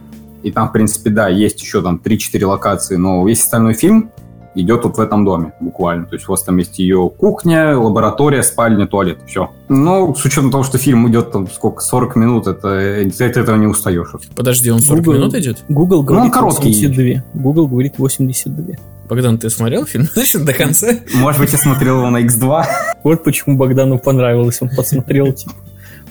и 0.43 0.51
там, 0.53 0.69
в 0.69 0.73
принципе, 0.73 1.11
да, 1.11 1.29
есть 1.29 1.61
еще 1.61 1.83
там 1.83 2.01
3-4 2.03 2.45
локации, 2.47 2.97
но 2.97 3.27
весь 3.27 3.43
остальной 3.43 3.75
фильм 3.75 4.11
идет 4.57 4.85
вот 4.85 4.97
в 4.97 5.01
этом 5.01 5.25
доме, 5.25 5.53
буквально. 5.61 6.07
То 6.07 6.15
есть 6.17 6.29
у 6.29 6.33
вас 6.33 6.43
там 6.43 6.57
есть 6.57 6.79
ее 6.79 7.11
кухня, 7.17 7.79
лаборатория, 7.79 8.43
спальня, 8.43 8.87
туалет, 8.87 9.19
все. 9.27 9.51
Но 9.69 10.15
с 10.15 10.25
учетом 10.25 10.51
того, 10.51 10.65
что 10.65 10.79
фильм 10.79 11.09
идет 11.09 11.31
там 11.31 11.49
сколько, 11.49 11.81
40 11.83 12.17
минут, 12.17 12.47
это, 12.47 13.09
ты 13.17 13.25
от 13.25 13.37
этого 13.37 13.57
не 13.57 13.67
устаешь. 13.67 14.09
Подожди, 14.35 14.71
он 14.71 14.81
40 14.81 15.05
Google- 15.05 15.19
минут 15.19 15.35
идет? 15.35 15.59
Google 15.69 16.03
говорит 16.03 16.25
он 16.27 16.31
короткий. 16.31 16.69
82. 16.69 17.25
Google 17.41 17.69
говорит 17.69 17.95
82. 17.99 18.75
Богдан, 19.09 19.39
ты 19.39 19.51
смотрел 19.51 19.85
фильм? 19.87 20.07
Значит, 20.15 20.45
до 20.45 20.53
конца? 20.53 20.89
Может 21.15 21.41
быть, 21.41 21.53
я 21.53 21.59
смотрел 21.59 21.99
его 21.99 22.11
на 22.11 22.23
X2. 22.25 22.65
Вот 23.05 23.23
почему 23.23 23.57
Богдану 23.57 23.99
понравилось. 23.99 24.59
Он 24.61 24.69
посмотрел 24.69 25.33
типа, 25.33 25.53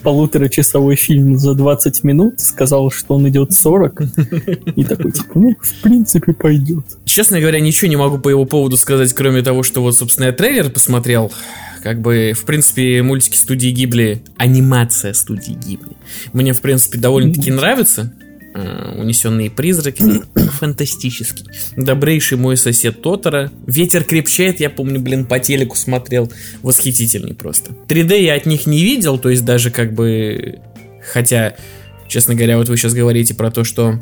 полуторачасовой 0.05 0.95
фильм 0.95 1.35
за 1.35 1.55
20 1.55 2.03
минут, 2.03 2.39
сказал, 2.39 2.91
что 2.91 3.15
он 3.15 3.27
идет 3.27 3.53
40, 3.53 4.01
и 4.75 4.83
такой, 4.83 5.12
типа, 5.12 5.31
ну, 5.33 5.55
в 5.59 5.81
принципе, 5.81 6.31
пойдет. 6.31 6.85
Честно 7.05 7.39
говоря, 7.41 7.59
ничего 7.59 7.89
не 7.89 7.95
могу 7.95 8.19
по 8.19 8.29
его 8.29 8.45
поводу 8.45 8.77
сказать, 8.77 9.12
кроме 9.13 9.41
того, 9.41 9.63
что 9.63 9.81
вот, 9.81 9.95
собственно, 9.95 10.27
я 10.27 10.31
трейлер 10.31 10.69
посмотрел. 10.69 11.31
Как 11.81 12.01
бы, 12.01 12.33
в 12.35 12.45
принципе, 12.45 13.01
мультики 13.01 13.35
студии 13.35 13.69
Гибли, 13.69 14.21
анимация 14.38 15.13
студии 15.13 15.53
Гибли, 15.53 15.97
мне, 16.33 16.53
в 16.53 16.62
принципе, 16.62 17.00
довольно-таки 17.00 17.51
нравится. 17.51 18.13
Э, 18.55 18.93
Унесенные 18.97 19.51
призраки, 19.51 20.05
фантастический. 20.35 21.45
Добрейший 21.75 22.38
мой 22.38 22.55
сосед 22.55 23.01
Тотора. 23.01 23.51
Ветер 23.67 24.05
крепчает, 24.05 24.62
я 24.62 24.69
помню, 24.69 25.01
блин, 25.01 25.25
по 25.25 25.39
телеку 25.39 25.75
смотрел. 25.75 26.31
Восхитительный 26.62 27.33
просто. 27.33 27.71
3D 27.89 28.21
я 28.21 28.35
от 28.35 28.45
них 28.45 28.65
не 28.65 28.81
видел, 28.81 29.17
то 29.17 29.29
есть 29.29 29.43
даже 29.43 29.71
как 29.71 29.93
бы... 29.93 30.59
Хотя, 31.12 31.55
честно 32.07 32.33
говоря, 32.33 32.57
вот 32.57 32.69
вы 32.69 32.77
сейчас 32.77 32.93
говорите 32.93 33.33
про 33.33 33.51
то, 33.51 33.65
что 33.65 34.00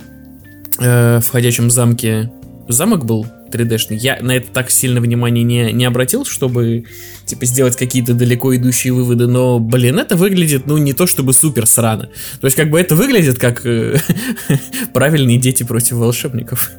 э, 0.80 1.20
в 1.20 1.30
«Ходячем 1.30 1.72
замке» 1.72 2.32
замок 2.68 3.06
был 3.06 3.26
3D-шный. 3.54 3.98
Я 3.98 4.18
на 4.22 4.32
это 4.32 4.48
так 4.52 4.70
сильно 4.70 5.02
внимания 5.02 5.44
не, 5.44 5.72
не 5.72 5.86
обратил, 5.86 6.26
чтобы, 6.26 6.86
типа, 7.26 7.46
сделать 7.46 7.76
какие-то 7.76 8.14
далеко 8.14 8.56
идущие 8.56 8.94
выводы, 8.94 9.28
но, 9.28 9.60
блин, 9.60 10.00
это 10.00 10.16
выглядит, 10.16 10.68
ну, 10.68 10.78
не 10.78 10.94
то 10.94 11.08
чтобы 11.08 11.34
супер 11.34 11.66
срано. 11.66 12.10
То 12.42 12.46
есть, 12.46 12.56
как 12.56 12.70
бы 12.70 12.80
это 12.80 12.96
выглядит 12.96 13.40
как 13.40 13.66
э, 13.66 13.98
правильные 14.94 15.38
дети 15.38 15.64
против 15.64 15.98
волшебников. 15.98 16.72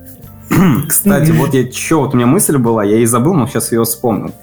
Кстати, 0.88 1.30
вот 1.30 1.54
я 1.54 1.70
что, 1.70 2.00
вот 2.00 2.14
у 2.14 2.16
меня 2.16 2.26
мысль 2.26 2.56
была, 2.58 2.84
я 2.84 2.98
и 2.98 3.06
забыл, 3.06 3.34
но 3.34 3.46
сейчас 3.46 3.72
ее 3.72 3.84
вспомнил. 3.84 4.34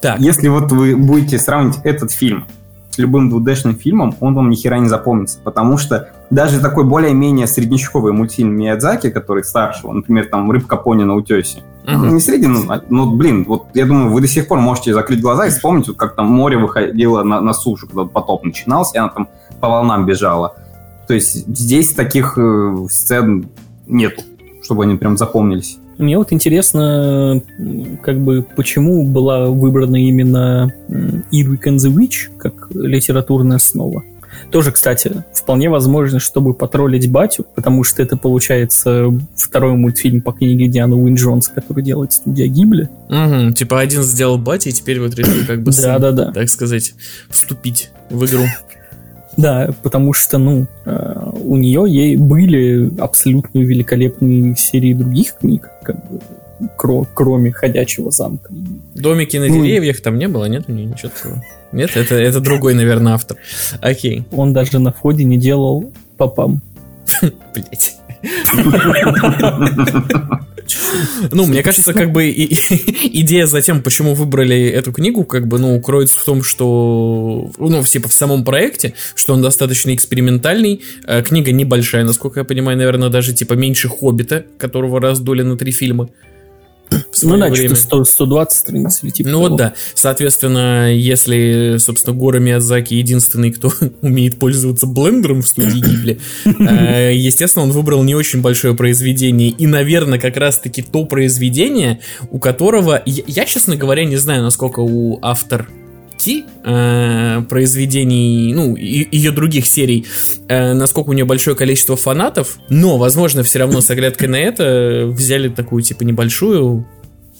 Так, 0.00 0.18
Если 0.18 0.48
вот 0.48 0.72
вы 0.72 0.96
будете 0.96 1.38
сравнивать 1.38 1.78
этот 1.84 2.10
фильм 2.10 2.46
с 2.90 2.98
любым 2.98 3.32
2D-шным 3.32 3.74
фильмом, 3.74 4.14
он 4.20 4.34
вам 4.34 4.50
ни 4.50 4.56
хера 4.56 4.78
не 4.78 4.88
запомнится, 4.88 5.38
потому 5.42 5.78
что 5.78 6.10
даже 6.30 6.60
такой 6.60 6.84
более-менее 6.84 7.46
среднячковый 7.46 8.12
мультфильм 8.12 8.56
Миядзаки, 8.56 9.10
который 9.10 9.44
старшего, 9.44 9.92
например, 9.92 10.26
там 10.26 10.50
«Рыбка 10.50 10.76
пони 10.76 11.04
на 11.04 11.14
утесе», 11.14 11.62
ну, 11.86 12.06
не 12.06 12.20
средний, 12.20 12.48
ну, 12.48 12.64
а- 12.68 12.82
ну, 12.88 13.16
блин, 13.16 13.44
вот 13.48 13.66
я 13.74 13.86
думаю, 13.86 14.10
вы 14.10 14.20
до 14.20 14.28
сих 14.28 14.46
пор 14.48 14.60
можете 14.60 14.92
закрыть 14.92 15.20
глаза 15.20 15.46
и 15.46 15.50
вспомнить, 15.50 15.88
вот 15.88 15.96
как 15.96 16.14
там 16.14 16.26
море 16.26 16.56
выходило 16.56 17.22
на, 17.22 17.40
на 17.40 17.52
сушу, 17.52 17.86
когда 17.86 18.04
потоп 18.04 18.44
начинался, 18.44 18.96
и 18.96 18.98
она 18.98 19.08
там 19.08 19.28
по 19.60 19.68
волнам 19.68 20.06
бежала. 20.06 20.54
То 21.08 21.14
есть 21.14 21.46
здесь 21.48 21.92
таких 21.92 22.38
э, 22.38 22.86
сцен 22.90 23.48
нету, 23.86 24.22
чтобы 24.62 24.84
они 24.84 24.96
прям 24.96 25.16
запомнились. 25.16 25.78
Мне 25.98 26.16
вот 26.16 26.32
интересно, 26.32 27.42
как 28.02 28.20
бы, 28.20 28.46
почему 28.56 29.06
была 29.08 29.48
выбрана 29.48 29.96
именно 29.96 30.72
Ewick 30.88 31.64
and 31.66 31.76
the 31.76 31.92
Witch 31.92 32.36
как 32.38 32.59
литературная 32.74 33.56
основа. 33.56 34.02
Тоже, 34.52 34.70
кстати, 34.70 35.24
вполне 35.32 35.68
возможно, 35.68 36.20
чтобы 36.20 36.54
потроллить 36.54 37.10
батю, 37.10 37.44
потому 37.54 37.82
что 37.82 38.00
это, 38.02 38.16
получается, 38.16 39.06
второй 39.34 39.72
мультфильм 39.74 40.22
по 40.22 40.32
книге 40.32 40.68
Дианы 40.68 40.94
Уин 40.96 41.16
Джонс, 41.16 41.48
который 41.48 41.82
делает 41.82 42.12
студия 42.12 42.46
Гибли. 42.46 42.88
Мгм, 43.08 43.54
типа 43.54 43.80
один 43.80 44.02
сделал 44.04 44.38
батя, 44.38 44.68
и 44.70 44.72
теперь 44.72 45.00
вот 45.00 45.14
решил 45.16 45.44
как 45.46 45.62
бы 45.62 45.72
сын, 45.72 45.84
Да-да-да. 46.00 46.32
так 46.32 46.48
сказать, 46.48 46.94
вступить 47.28 47.90
в 48.08 48.24
игру. 48.24 48.44
Да, 49.36 49.70
потому 49.82 50.12
что, 50.12 50.38
ну, 50.38 50.66
э, 50.84 51.30
у 51.42 51.56
нее 51.56 51.84
ей 51.88 52.16
были 52.16 52.90
абсолютно 53.00 53.58
великолепные 53.60 54.54
серии 54.56 54.92
других 54.94 55.36
книг, 55.40 55.68
как 55.82 55.96
бы, 56.08 56.20
кро- 56.78 57.06
кроме 57.14 57.52
«Ходячего 57.52 58.10
замка». 58.10 58.52
Домики 58.94 59.36
на 59.38 59.46
Ну, 59.48 59.62
деревьях 59.64 60.00
там 60.02 60.18
не 60.18 60.28
было, 60.28 60.44
нет? 60.46 60.68
Ни- 60.68 60.82
Ничего 60.82 61.10
такого. 61.20 61.42
Нет, 61.72 61.96
это, 61.96 62.14
это 62.16 62.40
другой, 62.40 62.74
наверное, 62.74 63.14
автор. 63.14 63.36
Окей, 63.80 64.24
Он 64.32 64.52
даже 64.52 64.78
на 64.78 64.92
входе 64.92 65.24
не 65.24 65.38
делал 65.38 65.92
попам. 66.16 66.60
блять. 67.54 67.96
Ну, 71.32 71.46
мне 71.46 71.62
кажется, 71.62 71.92
как 71.92 72.12
бы 72.12 72.30
идея 72.30 73.46
за 73.46 73.60
тем, 73.60 73.82
почему 73.82 74.14
выбрали 74.14 74.66
эту 74.68 74.92
книгу, 74.92 75.24
как 75.24 75.48
бы, 75.48 75.58
ну, 75.58 75.80
кроется 75.80 76.18
в 76.18 76.24
том, 76.24 76.42
что, 76.42 77.50
ну, 77.58 77.82
типа 77.82 78.08
в 78.08 78.12
самом 78.12 78.44
проекте, 78.44 78.94
что 79.14 79.34
он 79.34 79.42
достаточно 79.42 79.94
экспериментальный, 79.94 80.82
Э, 81.06 81.22
книга 81.22 81.50
небольшая, 81.50 82.04
насколько 82.04 82.40
я 82.40 82.44
понимаю, 82.44 82.78
наверное, 82.78 83.08
даже 83.08 83.32
типа 83.32 83.54
меньше 83.54 83.88
Хоббита, 83.88 84.44
которого 84.58 85.00
раздули 85.00 85.42
на 85.42 85.56
три 85.56 85.72
фильма. 85.72 86.08
Ну 87.22 87.36
да, 87.36 87.48
время. 87.48 87.74
что-то 87.74 88.04
100 88.04 88.04
120 88.04 88.58
страниц 88.58 89.00
или 89.02 89.10
типа 89.10 89.28
Ну 89.28 89.38
того. 89.38 89.48
вот 89.50 89.58
да. 89.58 89.74
Соответственно, 89.94 90.92
если, 90.92 91.76
собственно, 91.78 92.16
Гора 92.16 92.38
Миядзаки 92.38 92.94
единственный, 92.94 93.50
кто 93.52 93.72
умеет 94.02 94.38
пользоваться 94.38 94.86
блендером 94.86 95.42
в 95.42 95.48
студии 95.48 95.78
Гибли, 95.78 96.18
э, 96.44 97.12
естественно, 97.14 97.64
он 97.64 97.72
выбрал 97.72 98.02
не 98.02 98.14
очень 98.14 98.40
большое 98.40 98.74
произведение. 98.74 99.50
И, 99.50 99.66
наверное, 99.66 100.18
как 100.18 100.36
раз-таки 100.36 100.82
то 100.82 101.04
произведение, 101.04 102.00
у 102.30 102.38
которого... 102.38 103.02
Я, 103.06 103.22
я, 103.26 103.44
честно 103.44 103.76
говоря, 103.76 104.04
не 104.04 104.16
знаю, 104.16 104.42
насколько 104.42 104.80
у 104.80 105.18
автор 105.22 105.68
Ти 106.20 106.44
э, 106.64 107.42
произведений, 107.48 108.52
ну, 108.52 108.74
и- 108.76 109.08
ее 109.10 109.30
других 109.30 109.66
серий, 109.66 110.04
э, 110.48 110.74
насколько 110.74 111.08
у 111.08 111.12
нее 111.14 111.24
большое 111.24 111.56
количество 111.56 111.96
фанатов, 111.96 112.58
но, 112.68 112.98
возможно, 112.98 113.42
все 113.42 113.60
равно 113.60 113.80
с 113.80 113.88
оглядкой 113.88 114.28
на 114.28 114.36
это 114.36 115.06
взяли 115.10 115.48
такую, 115.48 115.82
типа, 115.82 116.02
небольшую 116.04 116.84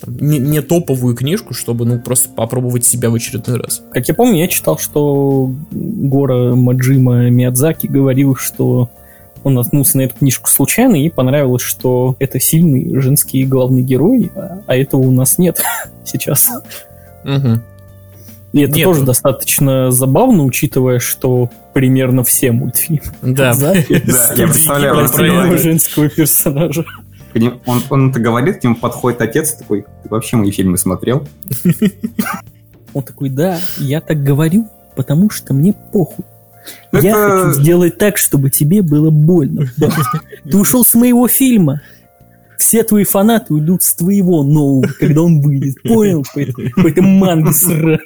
там, 0.00 0.16
не, 0.18 0.38
не 0.38 0.62
топовую 0.62 1.14
книжку, 1.14 1.52
чтобы, 1.52 1.84
ну, 1.84 1.98
просто 2.00 2.30
попробовать 2.30 2.86
себя 2.86 3.10
в 3.10 3.14
очередной 3.14 3.58
раз. 3.58 3.82
Как 3.92 4.08
я 4.08 4.14
помню, 4.14 4.38
я 4.38 4.48
читал, 4.48 4.78
что 4.78 5.52
Гора 5.70 6.54
Маджима 6.54 7.28
Миядзаки 7.28 7.86
говорил, 7.86 8.34
что 8.34 8.88
он 9.44 9.54
наткнулся 9.54 9.98
на 9.98 10.02
эту 10.02 10.16
книжку 10.16 10.48
случайно 10.48 10.96
и 10.96 11.10
понравилось, 11.10 11.62
что 11.62 12.16
это 12.18 12.40
сильный 12.40 12.98
женский 12.98 13.44
главный 13.44 13.82
герой, 13.82 14.30
а, 14.34 14.62
а 14.66 14.74
этого 14.74 15.02
у 15.02 15.10
нас 15.10 15.36
нет 15.36 15.60
сейчас. 16.06 16.48
Мгм. 17.24 17.62
И 18.52 18.62
это 18.62 18.74
Нет. 18.74 18.84
тоже 18.84 19.04
достаточно 19.04 19.90
забавно, 19.90 20.44
учитывая, 20.44 20.98
что 20.98 21.50
примерно 21.72 22.24
все 22.24 22.52
мультфильмы 22.52 23.02
Да. 23.22 23.54
Да, 23.60 23.74
я 23.74 23.84
представляю, 24.48 25.08
про 25.08 25.58
женского 25.58 26.08
персонажа. 26.08 26.84
Он, 27.66 27.82
он 27.90 28.10
это 28.10 28.18
говорит, 28.18 28.60
к 28.60 28.64
нему 28.64 28.74
подходит 28.74 29.20
отец 29.20 29.52
такой, 29.52 29.82
ты 29.82 30.08
вообще 30.08 30.36
мои 30.36 30.50
фильмы 30.50 30.78
смотрел? 30.78 31.28
Он 32.92 33.04
такой, 33.04 33.30
да, 33.30 33.60
я 33.78 34.00
так 34.00 34.22
говорю, 34.24 34.66
потому 34.96 35.30
что 35.30 35.54
мне 35.54 35.72
похуй. 35.92 36.24
Я 36.92 37.14
хочу 37.14 37.60
сделать 37.60 37.98
так, 37.98 38.16
чтобы 38.16 38.50
тебе 38.50 38.82
было 38.82 39.10
больно. 39.10 39.70
Ты 40.44 40.58
ушел 40.58 40.84
с 40.84 40.94
моего 40.94 41.28
фильма. 41.28 41.82
Все 42.58 42.82
твои 42.82 43.04
фанаты 43.04 43.54
уйдут 43.54 43.82
с 43.82 43.94
твоего 43.94 44.42
нового, 44.42 44.86
когда 44.98 45.22
он 45.22 45.40
выйдет. 45.40 45.80
Понял? 45.82 46.24
По 46.34 46.88
этой 46.88 47.00
манге 47.00 47.52
сра. 47.52 47.98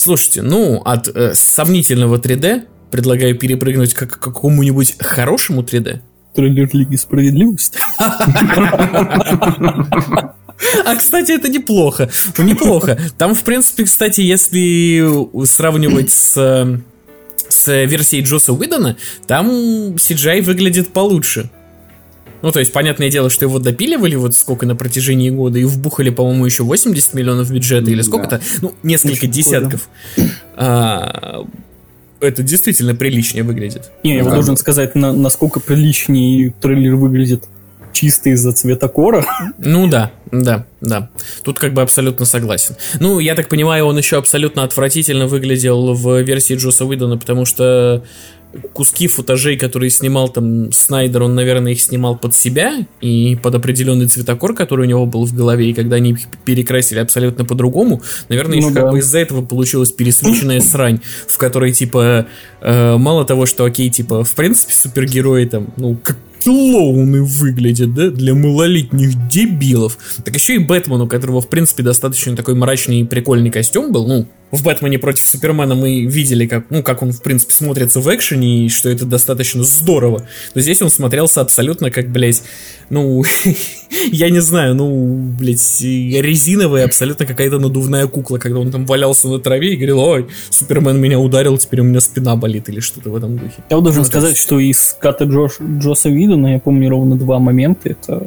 Слушайте, 0.00 0.40
ну, 0.40 0.80
от 0.82 1.08
э, 1.08 1.34
сомнительного 1.34 2.16
3D 2.16 2.62
предлагаю 2.90 3.36
перепрыгнуть 3.36 3.92
к 3.92 4.06
к 4.06 4.18
какому-нибудь 4.18 4.96
хорошему 4.98 5.60
3D. 5.60 6.00
Трейлер 6.34 6.70
Лиги 6.72 6.96
Справедливости. 6.96 7.78
А, 10.86 10.96
кстати, 10.96 11.32
это 11.32 11.48
неплохо. 11.48 12.08
Ну, 12.38 12.44
неплохо. 12.44 12.98
Там, 13.18 13.34
в 13.34 13.42
принципе, 13.42 13.84
кстати, 13.84 14.22
если 14.22 15.44
сравнивать 15.44 16.10
с, 16.10 16.34
э, 16.38 16.78
с 17.50 17.66
версией 17.66 18.24
Джоса 18.24 18.54
Уидона, 18.54 18.96
там 19.26 19.50
CGI 19.96 20.40
выглядит 20.40 20.94
получше. 20.94 21.50
Ну, 22.42 22.52
то 22.52 22.58
есть, 22.60 22.72
понятное 22.72 23.10
дело, 23.10 23.30
что 23.30 23.44
его 23.44 23.58
допиливали 23.58 24.14
вот 24.16 24.34
сколько 24.34 24.66
на 24.66 24.74
протяжении 24.76 25.30
года 25.30 25.58
и 25.58 25.64
вбухали, 25.64 26.10
по-моему, 26.10 26.46
еще 26.46 26.62
80 26.64 27.14
миллионов 27.14 27.50
бюджета 27.50 27.90
или 27.90 28.02
сколько-то, 28.02 28.40
ну, 28.62 28.74
несколько 28.82 29.12
Очень 29.24 29.30
десятков. 29.30 29.88
А, 30.56 31.44
это 32.20 32.42
действительно 32.42 32.94
приличнее 32.94 33.44
выглядит. 33.44 33.90
Не, 34.04 34.16
я 34.16 34.24
Да. 34.24 34.30
должен 34.32 34.56
сказать, 34.56 34.94
на- 34.94 35.12
насколько 35.12 35.60
приличнее 35.60 36.52
трейлер 36.60 36.96
выглядит 36.96 37.44
чисто 37.92 38.30
из-за 38.30 38.52
цвета 38.52 38.88
кора. 38.88 39.24
Ну 39.58 39.88
да, 39.88 40.12
да, 40.30 40.64
да. 40.80 41.10
Тут 41.44 41.58
как 41.58 41.74
бы 41.74 41.82
абсолютно 41.82 42.24
согласен. 42.24 42.76
Ну, 43.00 43.18
я 43.18 43.34
так 43.34 43.48
понимаю, 43.48 43.86
он 43.86 43.98
еще 43.98 44.16
абсолютно 44.16 44.62
отвратительно 44.62 45.26
выглядел 45.26 45.94
в 45.94 46.20
версии 46.22 46.54
Джоса 46.54 46.84
Уидона, 46.84 47.18
потому 47.18 47.44
что 47.44 48.04
куски 48.72 49.06
футажей, 49.06 49.56
которые 49.56 49.90
снимал 49.90 50.28
там 50.28 50.72
Снайдер, 50.72 51.22
он, 51.22 51.34
наверное, 51.34 51.72
их 51.72 51.80
снимал 51.80 52.16
под 52.16 52.34
себя 52.34 52.86
и 53.00 53.36
под 53.36 53.54
определенный 53.54 54.06
цветокор, 54.06 54.54
который 54.54 54.86
у 54.86 54.88
него 54.88 55.06
был 55.06 55.24
в 55.24 55.34
голове, 55.34 55.70
и 55.70 55.74
когда 55.74 55.96
они 55.96 56.10
их 56.10 56.20
перекрасили 56.44 56.98
абсолютно 56.98 57.44
по-другому, 57.44 58.02
наверное, 58.28 58.60
Ну 58.60 58.66
еще 58.66 58.74
да. 58.74 58.82
как 58.82 58.90
бы 58.90 58.98
из-за 58.98 59.18
этого 59.18 59.44
получилась 59.44 59.92
пересвеченная 59.92 60.60
срань, 60.60 61.00
в 61.28 61.38
которой, 61.38 61.72
типа, 61.72 62.26
э, 62.60 62.96
мало 62.96 63.24
того, 63.24 63.46
что, 63.46 63.64
окей, 63.64 63.90
типа, 63.90 64.24
в 64.24 64.34
принципе, 64.34 64.74
супергерои 64.74 65.44
там, 65.44 65.68
ну, 65.76 65.96
как 66.02 66.16
клоуны 66.42 67.22
выглядят, 67.22 67.94
да, 67.94 68.10
для 68.10 68.34
малолетних 68.34 69.28
дебилов. 69.28 69.98
Так 70.24 70.34
еще 70.34 70.54
и 70.54 70.58
Бэтмен, 70.58 71.00
у 71.02 71.06
которого, 71.06 71.40
в 71.40 71.48
принципе, 71.48 71.82
достаточно 71.82 72.34
такой 72.34 72.54
мрачный 72.54 73.00
и 73.00 73.04
прикольный 73.04 73.50
костюм 73.50 73.92
был. 73.92 74.06
Ну, 74.06 74.26
в 74.50 74.62
Бэтмене 74.62 74.98
против 74.98 75.26
Супермена 75.26 75.74
мы 75.74 76.04
видели, 76.04 76.46
как, 76.46 76.64
ну, 76.70 76.82
как 76.82 77.02
он, 77.02 77.12
в 77.12 77.22
принципе, 77.22 77.52
смотрится 77.52 78.00
в 78.00 78.14
экшене, 78.14 78.66
и 78.66 78.68
что 78.68 78.88
это 78.88 79.04
достаточно 79.06 79.62
здорово. 79.62 80.26
Но 80.54 80.60
здесь 80.60 80.82
он 80.82 80.90
смотрелся 80.90 81.40
абсолютно 81.40 81.90
как, 81.90 82.10
блядь, 82.10 82.42
ну, 82.88 83.22
я 84.12 84.30
не 84.30 84.40
знаю, 84.40 84.74
ну, 84.74 85.14
блядь, 85.38 85.80
резиновая 85.80 86.84
абсолютно 86.84 87.26
какая-то 87.26 87.58
надувная 87.58 88.06
кукла, 88.06 88.38
когда 88.38 88.58
он 88.58 88.70
там 88.70 88.86
валялся 88.86 89.28
на 89.28 89.38
траве 89.38 89.74
и 89.74 89.76
говорил, 89.76 90.00
ой, 90.00 90.26
Супермен 90.50 91.00
меня 91.00 91.18
ударил, 91.18 91.56
теперь 91.58 91.80
у 91.80 91.84
меня 91.84 92.00
спина 92.00 92.36
болит 92.36 92.68
или 92.68 92.80
что-то 92.80 93.10
в 93.10 93.16
этом 93.16 93.38
духе. 93.38 93.62
Я 93.70 93.76
вот 93.76 93.84
должен 93.84 94.02
Ну, 94.02 94.06
сказать, 94.06 94.36
что 94.36 94.58
из 94.58 94.96
cut 94.98 95.18
а 95.18 95.24
Джош, 95.24 95.58
Джосса 95.60 96.08
Уидона 96.08 96.54
я 96.54 96.58
помню 96.58 96.90
ровно 96.90 97.16
два 97.16 97.38
момента. 97.38 97.88
Это 97.88 98.26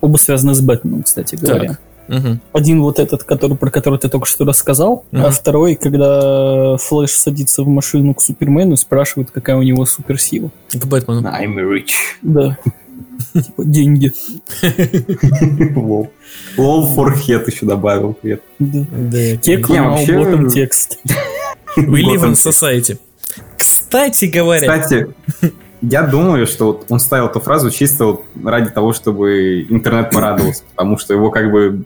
оба 0.00 0.16
связаны 0.16 0.54
с 0.54 0.60
Бэтменом, 0.60 1.04
кстати 1.04 1.36
говоря. 1.36 1.78
Мгм. 2.08 2.40
Один 2.52 2.82
вот 2.82 2.98
этот, 2.98 3.24
который, 3.24 3.56
про 3.56 3.70
который 3.70 3.98
ты 3.98 4.08
только 4.08 4.26
что 4.26 4.44
рассказал, 4.44 5.04
Мгм. 5.12 5.24
а 5.24 5.30
второй, 5.30 5.74
когда 5.76 6.76
Флэш 6.78 7.10
садится 7.10 7.62
в 7.62 7.68
машину 7.68 8.14
к 8.14 8.20
Супермену 8.22 8.74
и 8.74 8.76
спрашивает, 8.76 9.30
какая 9.30 9.56
у 9.56 9.62
него 9.62 9.84
суперсила. 9.86 10.50
К 10.72 10.84
Бэтмену. 10.86 11.20
I'm 11.28 11.54
rich. 11.56 11.90
Да. 12.22 12.58
Типа 13.32 13.64
деньги. 13.64 14.12
Лол. 15.76 16.10
Лол 16.56 16.88
head 16.96 17.44
еще 17.50 17.66
добавил. 17.66 18.18
Да. 18.22 18.36
Да. 18.58 19.36
Кек 19.36 19.68
Не, 19.68 19.80
на 19.80 20.18
bottom 20.18 20.48
text. 20.48 20.98
We 21.76 22.02
live 22.02 22.22
in 22.24 22.32
society. 22.32 22.98
Кстати 23.56 24.26
говоря, 24.26 24.60
Кстати, 24.80 25.08
я 25.82 26.02
думаю, 26.02 26.46
что 26.46 26.66
вот 26.66 26.86
он 26.88 27.00
ставил 27.00 27.26
эту 27.26 27.40
фразу 27.40 27.70
чисто 27.70 28.04
вот 28.06 28.24
ради 28.44 28.70
того, 28.70 28.92
чтобы 28.92 29.66
интернет 29.68 30.10
порадовался, 30.10 30.62
потому 30.70 30.96
что 30.98 31.12
его 31.12 31.30
как 31.30 31.50
бы 31.50 31.84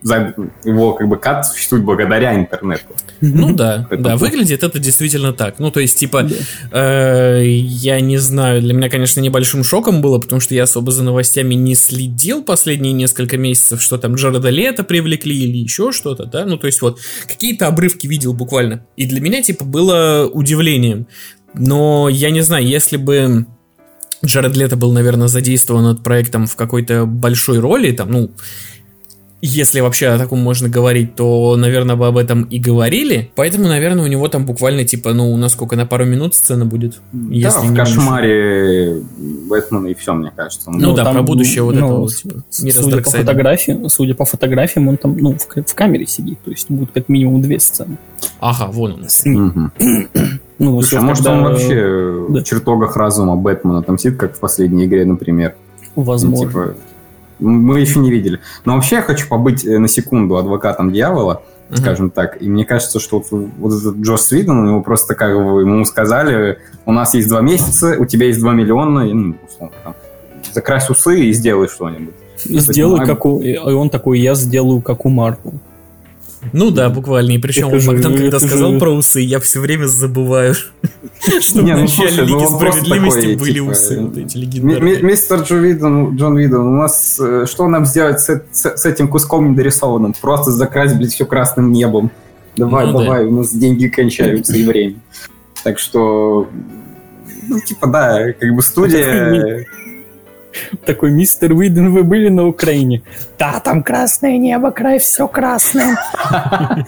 его 0.64 0.92
как 0.92 1.08
бы 1.08 1.16
кат 1.16 1.46
существует 1.46 1.82
благодаря 1.84 2.34
интернету. 2.36 2.84
ну 3.20 3.54
да, 3.54 3.86
Это 3.90 4.02
да, 4.02 4.10
плохо. 4.10 4.22
выглядит 4.30 4.62
это 4.62 4.78
действительно 4.78 5.32
так. 5.32 5.58
Ну, 5.58 5.70
то 5.70 5.80
есть, 5.80 5.98
типа, 5.98 6.24
Да. 6.70 7.38
э, 7.40 7.46
я 7.46 8.00
не 8.00 8.18
знаю, 8.18 8.60
для 8.60 8.74
меня, 8.74 8.90
конечно, 8.90 9.20
небольшим 9.20 9.64
шоком 9.64 10.00
было, 10.02 10.18
потому 10.18 10.40
что 10.40 10.54
я 10.54 10.64
особо 10.64 10.92
за 10.92 11.02
новостями 11.02 11.54
не 11.54 11.74
следил 11.74 12.42
последние 12.44 12.92
несколько 12.92 13.38
месяцев, 13.38 13.80
что 13.80 13.96
там 13.98 14.14
Джареда 14.16 14.50
Лето 14.50 14.84
привлекли 14.84 15.36
или 15.36 15.56
еще 15.56 15.90
что-то, 15.92 16.26
да, 16.26 16.44
ну, 16.44 16.58
то 16.58 16.66
есть, 16.66 16.82
вот, 16.82 16.98
какие-то 17.26 17.66
обрывки 17.66 18.06
видел 18.06 18.34
буквально. 18.34 18.84
И 18.96 19.06
для 19.06 19.20
меня, 19.20 19.42
типа, 19.42 19.64
было 19.64 20.28
удивлением. 20.30 21.06
Но 21.54 22.10
я 22.10 22.30
не 22.30 22.42
знаю, 22.42 22.66
если 22.66 22.98
бы 22.98 23.46
Джаред 24.26 24.56
Лето 24.56 24.76
был, 24.76 24.92
наверное, 24.92 25.28
задействован 25.28 25.84
над 25.84 26.02
проектом 26.02 26.46
в 26.46 26.56
какой-то 26.56 27.06
большой 27.06 27.58
роли, 27.58 27.92
там, 27.92 28.10
ну, 28.10 28.30
если 29.42 29.80
вообще 29.80 30.08
о 30.08 30.18
таком 30.18 30.40
можно 30.40 30.68
говорить, 30.68 31.14
то, 31.14 31.56
наверное, 31.56 31.94
бы 31.94 32.06
об 32.06 32.16
этом 32.16 32.44
и 32.44 32.58
говорили. 32.58 33.30
Поэтому, 33.34 33.68
наверное, 33.68 34.04
у 34.04 34.06
него 34.06 34.28
там 34.28 34.46
буквально, 34.46 34.84
типа, 34.84 35.12
ну, 35.12 35.36
насколько 35.36 35.76
на 35.76 35.86
пару 35.86 36.06
минут 36.06 36.34
сцена 36.34 36.64
будет. 36.64 37.00
если 37.30 37.58
да, 37.58 37.62
не 37.62 37.68
в 37.68 37.72
меньше. 37.72 37.94
кошмаре 37.94 39.02
Бэтмена 39.48 39.86
и 39.88 39.94
все, 39.94 40.14
мне 40.14 40.32
кажется. 40.34 40.70
Ну, 40.70 40.94
да, 40.94 41.04
там, 41.04 41.14
про 41.14 41.22
будущее 41.22 41.62
вот 41.62 41.74
ну, 41.74 41.86
этого, 41.86 42.08
с- 42.08 42.22
типа, 42.22 42.42
мира 42.62 42.82
судя 42.82 43.02
по 43.02 43.10
фотографиям, 43.10 43.88
судя 43.88 44.14
по 44.14 44.24
фотографиям, 44.24 44.88
он 44.88 44.96
там, 44.96 45.16
ну, 45.16 45.36
в, 45.38 45.46
в 45.64 45.74
камере 45.74 46.06
сидит, 46.06 46.38
то 46.42 46.50
есть 46.50 46.70
будет 46.70 46.92
как 46.92 47.08
минимум 47.08 47.42
две 47.42 47.60
сцены. 47.60 47.98
Ага, 48.40 48.70
вон 48.72 48.94
он. 48.94 49.08
С 49.08 49.24
ним. 49.24 49.72
Мгм. 49.78 50.10
Ну, 50.58 50.72
Слушай, 50.72 50.88
сейчас, 50.90 51.02
а 51.02 51.06
может 51.06 51.24
когда- 51.24 51.38
он 51.38 51.44
вообще 51.44 52.26
да. 52.30 52.40
в 52.40 52.44
чертогах 52.44 52.96
разума 52.96 53.36
Бэтмена 53.36 53.82
там 53.82 53.98
сидит, 53.98 54.18
как 54.18 54.34
в 54.36 54.40
последней 54.40 54.86
игре, 54.86 55.04
например? 55.04 55.54
Ну, 55.94 56.02
Возможно. 56.02 56.46
типа, 56.48 56.74
мы 57.40 57.80
еще 57.80 57.98
не 57.98 58.10
видели. 58.10 58.40
Но 58.64 58.74
вообще 58.74 58.96
я 58.96 59.02
хочу 59.02 59.28
побыть 59.28 59.66
э, 59.66 59.78
на 59.78 59.88
секунду 59.88 60.36
адвокатом 60.36 60.90
дьявола, 60.92 61.42
Мгм. 61.68 61.76
скажем 61.78 62.10
так. 62.10 62.40
И 62.40 62.48
мне 62.48 62.64
кажется, 62.64 63.00
что 63.00 63.22
вот, 63.30 63.50
вот 63.58 63.72
этот 63.74 63.96
Джос 63.96 64.22
Свидон, 64.22 64.58
у 64.60 64.66
него 64.66 64.80
просто 64.82 65.14
как 65.14 65.34
бы 65.36 65.60
ему 65.60 65.84
сказали, 65.84 66.58
у 66.86 66.92
нас 66.92 67.12
есть 67.14 67.28
два 67.28 67.42
месяца, 67.42 67.96
у 67.98 68.06
тебя 68.06 68.26
есть 68.26 68.40
два 68.40 68.52
миллиона, 68.52 69.00
и, 69.00 69.12
ну, 69.12 69.34
условно, 69.46 69.76
там, 69.84 69.94
закрась 70.54 70.88
усы 70.88 71.20
и 71.20 71.32
сделай 71.32 71.68
что-нибудь. 71.68 72.14
Сделай 72.44 72.98
Понимаю. 73.00 73.08
как 73.16 73.26
у... 73.26 73.40
И 73.40 73.56
он 73.58 73.90
такой, 73.90 74.20
я 74.20 74.34
сделаю 74.34 74.80
как 74.80 75.04
у 75.04 75.08
Марвел. 75.10 75.54
Ну 76.52 76.70
да, 76.70 76.88
буквально. 76.90 77.32
И 77.32 77.38
причем 77.38 77.68
Это 77.68 77.80
же- 77.80 77.90
Богдан, 77.90 78.12
когда 78.12 78.28
это 78.28 78.38
сказал 78.40 78.72
же- 78.72 78.78
про 78.78 78.90
усы, 78.92 79.20
я 79.20 79.40
все 79.40 79.60
время 79.60 79.86
забываю, 79.86 80.54
что 81.40 81.60
в 81.60 81.64
начале 81.64 82.24
Лиги 82.24 82.46
Справедливости 82.46 83.34
были 83.36 83.52
типа, 83.54 83.70
усы, 83.70 84.00
вот 84.00 84.16
эти 84.16 84.36
ми- 84.36 84.42
легендарные. 84.44 85.02
Мистер 85.02 85.40
Джон 85.40 86.36
Видон, 86.36 86.66
у 86.68 86.76
нас 86.76 87.18
э, 87.20 87.46
что 87.48 87.66
нам 87.68 87.84
сделать 87.86 88.20
с, 88.20 88.86
этим 88.86 89.08
куском 89.08 89.50
недорисованным? 89.52 90.14
Просто 90.20 90.50
закрась, 90.52 90.92
блядь, 90.94 91.12
все 91.12 91.26
красным 91.26 91.72
небом. 91.72 92.10
Давай, 92.56 92.86
Ну 92.86 92.92
да. 92.98 93.04
давай, 93.04 93.24
у 93.26 93.32
нас 93.32 93.52
деньги 93.54 93.88
кончаются 93.88 94.56
и 94.56 94.62
время. 94.64 94.96
Так 95.64 95.78
что, 95.78 96.48
ну, 97.48 97.60
типа, 97.60 97.86
да, 97.88 98.32
как 98.32 98.54
бы 98.54 98.62
студия... 98.62 99.66
Такой, 100.84 101.10
мистер 101.10 101.52
Уидон, 101.52 101.92
вы 101.92 102.04
были 102.04 102.28
на 102.28 102.46
Украине? 102.46 103.02
Да, 103.38 103.60
там 103.60 103.82
красное 103.82 104.36
небо, 104.38 104.70
край, 104.70 104.98
все 104.98 105.28
красное. 105.28 105.96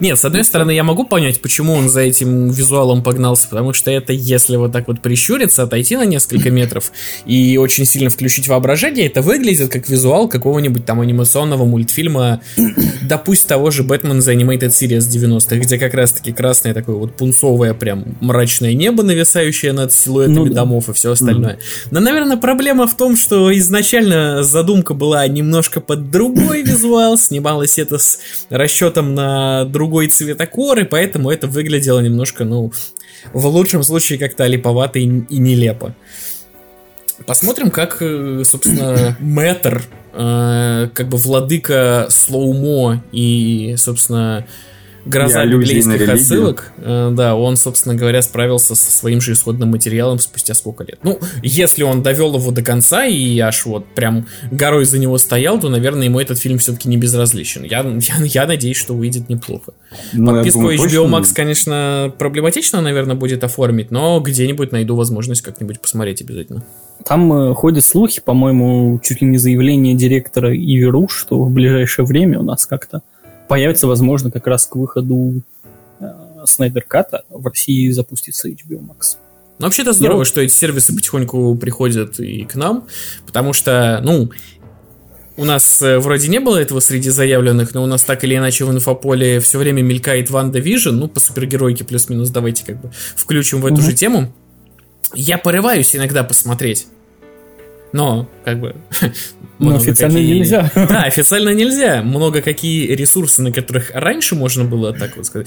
Нет, 0.00 0.18
с 0.18 0.24
одной 0.24 0.44
стороны, 0.44 0.70
я 0.72 0.84
могу 0.84 1.04
понять, 1.04 1.40
почему 1.40 1.74
он 1.74 1.88
за 1.88 2.00
этим 2.00 2.50
визуалом 2.50 3.02
погнался, 3.02 3.48
потому 3.48 3.72
что 3.72 3.90
это, 3.90 4.12
если 4.12 4.56
вот 4.56 4.72
так 4.72 4.88
вот 4.88 5.00
прищуриться, 5.00 5.62
отойти 5.62 5.96
на 5.96 6.04
несколько 6.04 6.50
метров 6.50 6.92
и 7.26 7.56
очень 7.56 7.84
сильно 7.84 8.10
включить 8.10 8.48
воображение, 8.48 9.06
это 9.06 9.22
выглядит 9.22 9.70
как 9.70 9.88
визуал 9.88 10.28
какого-нибудь 10.28 10.84
там 10.84 11.00
анимационного 11.00 11.64
мультфильма, 11.64 12.40
да 13.02 13.18
пусть 13.18 13.46
того 13.46 13.70
же 13.70 13.82
Бэтмен 13.82 14.20
за 14.20 14.34
Animated 14.34 14.68
Series 14.70 15.00
90-х, 15.00 15.56
где 15.56 15.78
как 15.78 15.94
раз-таки 15.94 16.32
красное 16.32 16.74
такое 16.74 16.96
вот 16.96 17.16
пунцовое 17.16 17.74
прям 17.74 18.16
мрачное 18.20 18.74
небо, 18.74 19.02
нависающее 19.02 19.72
над 19.72 19.92
силуэтами 19.92 20.34
ну, 20.34 20.46
да. 20.46 20.54
домов 20.54 20.88
и 20.88 20.92
все 20.92 21.12
остальное. 21.12 21.58
Но, 21.90 22.00
наверное, 22.00 22.36
проблема 22.36 22.86
в 22.86 22.96
том, 22.96 23.16
что 23.16 23.56
изначально 23.58 24.42
задумка 24.42 24.94
была 24.94 25.26
немножко 25.26 25.80
под 25.80 26.10
другой 26.10 26.62
визуал, 26.62 27.18
снималось 27.18 27.78
это 27.78 27.98
с 27.98 28.18
расчетом 28.50 29.14
на 29.14 29.64
другой 29.74 30.08
цветокор, 30.08 30.78
и 30.78 30.84
поэтому 30.84 31.30
это 31.30 31.46
выглядело 31.46 32.00
немножко, 32.00 32.44
ну, 32.44 32.72
в 33.34 33.46
лучшем 33.46 33.82
случае 33.82 34.18
как-то 34.18 34.46
липовато 34.46 34.98
и, 34.98 35.04
и 35.04 35.38
нелепо. 35.38 35.94
Посмотрим, 37.26 37.70
как, 37.70 37.98
э, 38.00 38.42
собственно, 38.44 39.16
Мэтр, 39.20 39.82
э, 40.14 40.88
как 40.94 41.08
бы 41.08 41.18
владыка 41.18 42.06
слоумо 42.08 43.02
и, 43.12 43.74
собственно, 43.76 44.46
гроза 45.06 45.44
библейских 45.46 46.08
отсылок, 46.08 46.72
э, 46.78 47.10
да, 47.12 47.34
он, 47.34 47.56
собственно 47.56 47.94
говоря, 47.94 48.22
справился 48.22 48.74
со 48.74 48.90
своим 48.90 49.20
же 49.20 49.32
исходным 49.32 49.70
материалом 49.70 50.18
спустя 50.18 50.54
сколько 50.54 50.84
лет. 50.84 50.98
Ну, 51.02 51.18
если 51.42 51.82
он 51.82 52.02
довел 52.02 52.34
его 52.36 52.50
до 52.50 52.62
конца 52.62 53.04
и 53.04 53.38
аж 53.38 53.66
вот 53.66 53.86
прям 53.94 54.26
горой 54.50 54.84
за 54.84 54.98
него 54.98 55.18
стоял, 55.18 55.60
то, 55.60 55.68
наверное, 55.68 56.04
ему 56.04 56.20
этот 56.20 56.38
фильм 56.38 56.58
все-таки 56.58 56.88
не 56.88 56.96
безразличен. 56.96 57.64
Я, 57.64 57.80
я, 57.80 58.24
я 58.24 58.46
надеюсь, 58.46 58.76
что 58.76 58.94
выйдет 58.94 59.28
неплохо. 59.28 59.72
Ну, 60.12 60.32
Подписку 60.32 60.60
думаю, 60.60 60.78
HBO 60.78 61.06
Max, 61.06 61.20
точно... 61.20 61.34
конечно, 61.34 62.14
проблематично, 62.18 62.80
наверное, 62.80 63.16
будет 63.16 63.44
оформить, 63.44 63.90
но 63.90 64.20
где-нибудь 64.20 64.72
найду 64.72 64.96
возможность 64.96 65.42
как-нибудь 65.42 65.80
посмотреть 65.80 66.22
обязательно. 66.22 66.64
Там 67.04 67.32
э, 67.32 67.54
ходят 67.54 67.84
слухи, 67.84 68.20
по-моему, 68.24 68.98
чуть 69.02 69.20
ли 69.20 69.28
не 69.28 69.38
заявление 69.38 69.94
директора 69.94 70.54
Иверу, 70.54 71.08
что 71.08 71.42
в 71.42 71.50
ближайшее 71.50 72.06
время 72.06 72.40
у 72.40 72.42
нас 72.42 72.66
как-то 72.66 73.02
появится, 73.48 73.86
возможно, 73.86 74.30
как 74.30 74.46
раз 74.46 74.66
к 74.66 74.76
выходу 74.76 75.42
э, 76.00 76.06
Снайдер 76.44 76.82
Ката 76.82 77.24
в 77.28 77.46
России 77.46 77.90
запустится 77.90 78.48
HBO 78.48 78.80
Max. 78.80 79.16
Ну, 79.58 79.66
вообще-то 79.66 79.92
здорово, 79.92 80.20
Я... 80.20 80.24
что 80.24 80.40
эти 80.40 80.52
сервисы 80.52 80.94
потихоньку 80.94 81.54
приходят 81.56 82.18
и 82.18 82.44
к 82.44 82.56
нам, 82.56 82.86
потому 83.26 83.52
что, 83.52 84.00
ну, 84.02 84.30
у 85.36 85.44
нас 85.44 85.80
э, 85.82 85.98
вроде 85.98 86.28
не 86.28 86.40
было 86.40 86.58
этого 86.58 86.80
среди 86.80 87.10
заявленных, 87.10 87.74
но 87.74 87.82
у 87.82 87.86
нас 87.86 88.02
так 88.02 88.24
или 88.24 88.36
иначе 88.36 88.64
в 88.64 88.70
инфополе 88.70 89.40
все 89.40 89.58
время 89.58 89.82
мелькает 89.82 90.30
WandaVision, 90.30 90.90
ну, 90.90 91.08
по 91.08 91.20
супергеройке 91.20 91.84
плюс-минус, 91.84 92.30
давайте 92.30 92.64
как 92.64 92.80
бы 92.80 92.90
включим 93.16 93.60
в 93.60 93.66
эту 93.66 93.76
угу. 93.76 93.82
же 93.82 93.92
тему. 93.92 94.32
Я 95.14 95.38
порываюсь 95.38 95.94
иногда 95.94 96.24
посмотреть 96.24 96.86
но 97.94 98.28
как 98.44 98.60
бы... 98.60 98.74
Но 99.60 99.76
официально 99.76 100.18
какие... 100.18 100.38
нельзя. 100.38 100.70
Да, 100.74 101.04
официально 101.04 101.50
нельзя. 101.50 102.02
Много 102.02 102.42
какие 102.42 102.88
ресурсы, 102.92 103.40
на 103.40 103.52
которых 103.52 103.92
раньше 103.94 104.34
можно 104.34 104.64
было 104.64 104.92
так 104.92 105.16
вот 105.16 105.26
сказать. 105.26 105.46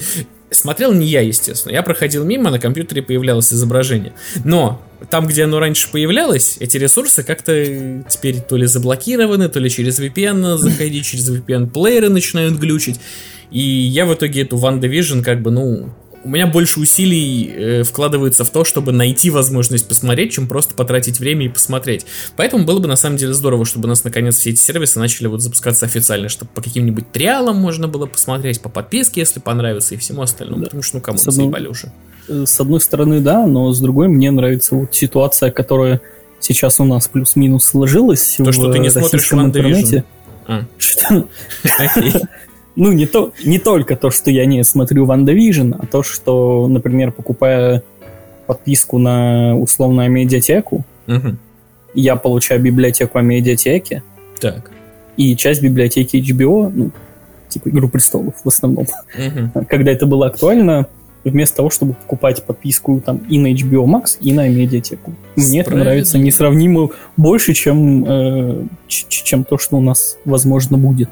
Смотрел 0.50 0.94
не 0.94 1.06
я, 1.06 1.20
естественно. 1.20 1.74
Я 1.74 1.82
проходил 1.82 2.24
мимо, 2.24 2.50
на 2.50 2.58
компьютере 2.58 3.02
появлялось 3.02 3.52
изображение. 3.52 4.14
Но 4.44 4.80
там, 5.10 5.26
где 5.26 5.44
оно 5.44 5.60
раньше 5.60 5.90
появлялось, 5.92 6.56
эти 6.58 6.78
ресурсы 6.78 7.22
как-то 7.22 8.02
теперь 8.08 8.40
то 8.40 8.56
ли 8.56 8.64
заблокированы, 8.64 9.50
то 9.50 9.60
ли 9.60 9.68
через 9.68 10.00
VPN 10.00 10.56
заходить, 10.56 11.04
через 11.04 11.30
VPN-плееры 11.30 12.08
начинают 12.08 12.54
глючить. 12.54 12.98
И 13.50 13.60
я 13.60 14.06
в 14.06 14.14
итоге 14.14 14.40
эту 14.40 14.56
WandaVision 14.56 15.22
как 15.22 15.42
бы, 15.42 15.50
ну, 15.50 15.90
у 16.24 16.28
меня 16.28 16.46
больше 16.46 16.80
усилий 16.80 17.52
э, 17.54 17.82
вкладывается 17.82 18.44
в 18.44 18.50
то, 18.50 18.64
чтобы 18.64 18.92
найти 18.92 19.30
возможность 19.30 19.88
посмотреть, 19.88 20.32
чем 20.32 20.46
просто 20.46 20.74
потратить 20.74 21.20
время 21.20 21.46
и 21.46 21.48
посмотреть. 21.48 22.06
Поэтому 22.36 22.64
было 22.64 22.78
бы 22.80 22.88
на 22.88 22.96
самом 22.96 23.16
деле 23.16 23.34
здорово, 23.34 23.64
чтобы 23.64 23.86
у 23.86 23.88
нас 23.88 24.04
наконец 24.04 24.36
все 24.36 24.50
эти 24.50 24.58
сервисы 24.58 24.98
начали 24.98 25.26
вот 25.26 25.40
запускаться 25.40 25.86
официально, 25.86 26.28
чтобы 26.28 26.50
по 26.54 26.62
каким-нибудь 26.62 27.10
триалам 27.12 27.56
можно 27.56 27.88
было 27.88 28.06
посмотреть, 28.06 28.60
по 28.60 28.68
подписке, 28.68 29.20
если 29.20 29.40
понравится, 29.40 29.94
и 29.94 29.98
всему 29.98 30.22
остальному. 30.22 30.60
Да. 30.60 30.66
Потому 30.66 30.82
что, 30.82 30.96
ну, 30.96 31.02
кому 31.02 31.18
то 31.18 31.30
заебали 31.30 31.68
уже. 31.68 31.92
Э, 32.28 32.44
с 32.46 32.60
одной 32.60 32.80
стороны, 32.80 33.20
да, 33.20 33.46
но 33.46 33.72
с 33.72 33.80
другой 33.80 34.08
мне 34.08 34.30
нравится 34.30 34.74
вот 34.74 34.94
ситуация, 34.94 35.50
которая 35.50 36.00
сейчас 36.40 36.80
у 36.80 36.84
нас 36.84 37.08
плюс-минус 37.08 37.64
сложилась. 37.64 38.36
То, 38.38 38.52
что 38.52 38.72
ты 38.72 38.78
не 38.78 38.90
смотришь 38.90 39.30
в 39.30 39.40
интернете. 39.40 40.04
А. 40.46 40.64
Что? 40.78 41.28
ну, 42.78 42.92
не, 42.92 43.06
то, 43.06 43.32
не 43.44 43.58
только 43.58 43.96
то, 43.96 44.12
что 44.12 44.30
я 44.30 44.46
не 44.46 44.62
смотрю 44.62 45.04
WandaVision, 45.04 45.74
а 45.76 45.84
то, 45.86 46.04
что, 46.04 46.68
например, 46.68 47.10
покупая 47.10 47.82
подписку 48.46 48.98
на 48.98 49.56
условную 49.56 50.08
Амедиатеку, 50.08 50.84
угу. 51.08 51.36
я 51.94 52.14
получаю 52.14 52.62
библиотеку 52.62 53.18
Амедиатеки. 53.18 54.04
Так. 54.40 54.70
И 55.16 55.34
часть 55.34 55.60
библиотеки 55.60 56.18
HBO, 56.18 56.70
ну, 56.72 56.90
типа 57.48 57.68
Игру 57.68 57.88
престолов 57.88 58.34
в 58.44 58.48
основном. 58.48 58.86
Угу. 59.16 59.64
Когда 59.68 59.90
это 59.90 60.06
было 60.06 60.28
актуально, 60.28 60.86
вместо 61.24 61.56
того, 61.56 61.70
чтобы 61.70 61.94
покупать 61.94 62.44
подписку 62.44 63.02
там 63.04 63.18
и 63.28 63.40
на 63.40 63.52
HBO 63.52 63.86
Max, 63.86 64.18
и 64.20 64.32
на 64.32 64.48
медиатеку. 64.48 65.14
Мне 65.34 65.62
это 65.62 65.74
нравится 65.74 66.16
несравнимо 66.16 66.90
больше, 67.16 67.54
чем, 67.54 68.04
э, 68.06 68.64
чем 68.86 69.42
то, 69.42 69.58
что 69.58 69.78
у 69.78 69.80
нас, 69.80 70.16
возможно, 70.24 70.78
будет. 70.78 71.10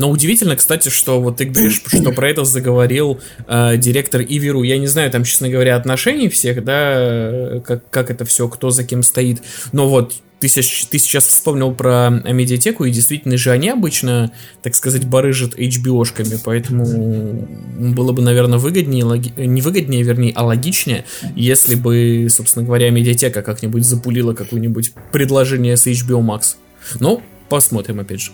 Но 0.00 0.10
удивительно, 0.10 0.56
кстати, 0.56 0.88
что 0.88 1.20
вот 1.20 1.36
ты 1.36 1.44
говоришь, 1.44 1.82
что 1.86 2.12
про 2.12 2.30
это 2.30 2.44
заговорил 2.44 3.20
э, 3.46 3.76
директор 3.76 4.22
Иверу. 4.22 4.62
Я 4.62 4.78
не 4.78 4.86
знаю 4.86 5.10
там, 5.10 5.24
честно 5.24 5.50
говоря, 5.50 5.76
отношений 5.76 6.30
всех, 6.30 6.64
да, 6.64 7.60
как, 7.64 7.88
как 7.90 8.10
это 8.10 8.24
все, 8.24 8.48
кто 8.48 8.70
за 8.70 8.84
кем 8.84 9.02
стоит. 9.02 9.42
Но 9.72 9.88
вот 9.88 10.14
ты, 10.38 10.48
ты 10.48 10.98
сейчас 10.98 11.26
вспомнил 11.26 11.74
про 11.74 12.08
медиатеку, 12.08 12.86
и 12.86 12.90
действительно 12.90 13.36
же 13.36 13.50
они 13.50 13.68
обычно, 13.68 14.32
так 14.62 14.74
сказать, 14.74 15.04
барыжат 15.04 15.54
HBO-шками, 15.54 16.40
поэтому 16.42 17.46
было 17.94 18.12
бы, 18.12 18.22
наверное, 18.22 18.58
выгоднее, 18.58 19.04
логи... 19.04 19.34
не 19.36 19.60
выгоднее, 19.60 20.02
вернее, 20.02 20.32
а 20.34 20.46
логичнее, 20.46 21.04
если 21.36 21.74
бы, 21.74 22.26
собственно 22.30 22.64
говоря, 22.64 22.88
медиатека 22.88 23.42
как-нибудь 23.42 23.84
запулила 23.84 24.32
какое-нибудь 24.32 24.94
предложение 25.12 25.76
с 25.76 25.86
HBO 25.86 26.22
Max. 26.22 26.56
Ну, 27.00 27.22
посмотрим, 27.50 28.00
опять 28.00 28.22
же. 28.22 28.30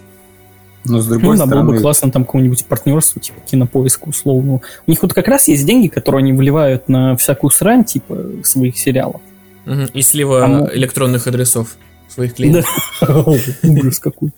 Но 0.88 1.00
с 1.00 1.06
другой 1.06 1.36
ну, 1.36 1.44
стороны... 1.44 1.64
было 1.64 1.74
бы 1.74 1.80
классно 1.80 2.10
там 2.10 2.24
какое-нибудь 2.24 2.64
партнерство, 2.66 3.20
типа 3.20 3.40
кинопоиска 3.40 4.08
условного. 4.08 4.62
У 4.86 4.90
них 4.90 5.02
вот 5.02 5.14
как 5.14 5.28
раз 5.28 5.48
есть 5.48 5.66
деньги, 5.66 5.88
которые 5.88 6.20
они 6.20 6.32
вливают 6.32 6.88
на 6.88 7.16
всякую 7.16 7.50
срань, 7.50 7.84
типа 7.84 8.18
своих 8.42 8.78
сериалов. 8.78 9.20
Угу. 9.66 9.82
И 9.94 10.02
слива 10.02 10.44
а 10.44 10.70
электронных 10.74 11.26
адресов 11.26 11.76
своих 12.08 12.34
клиентов. 12.34 12.66
Ужас 13.62 13.98
какой. 13.98 14.30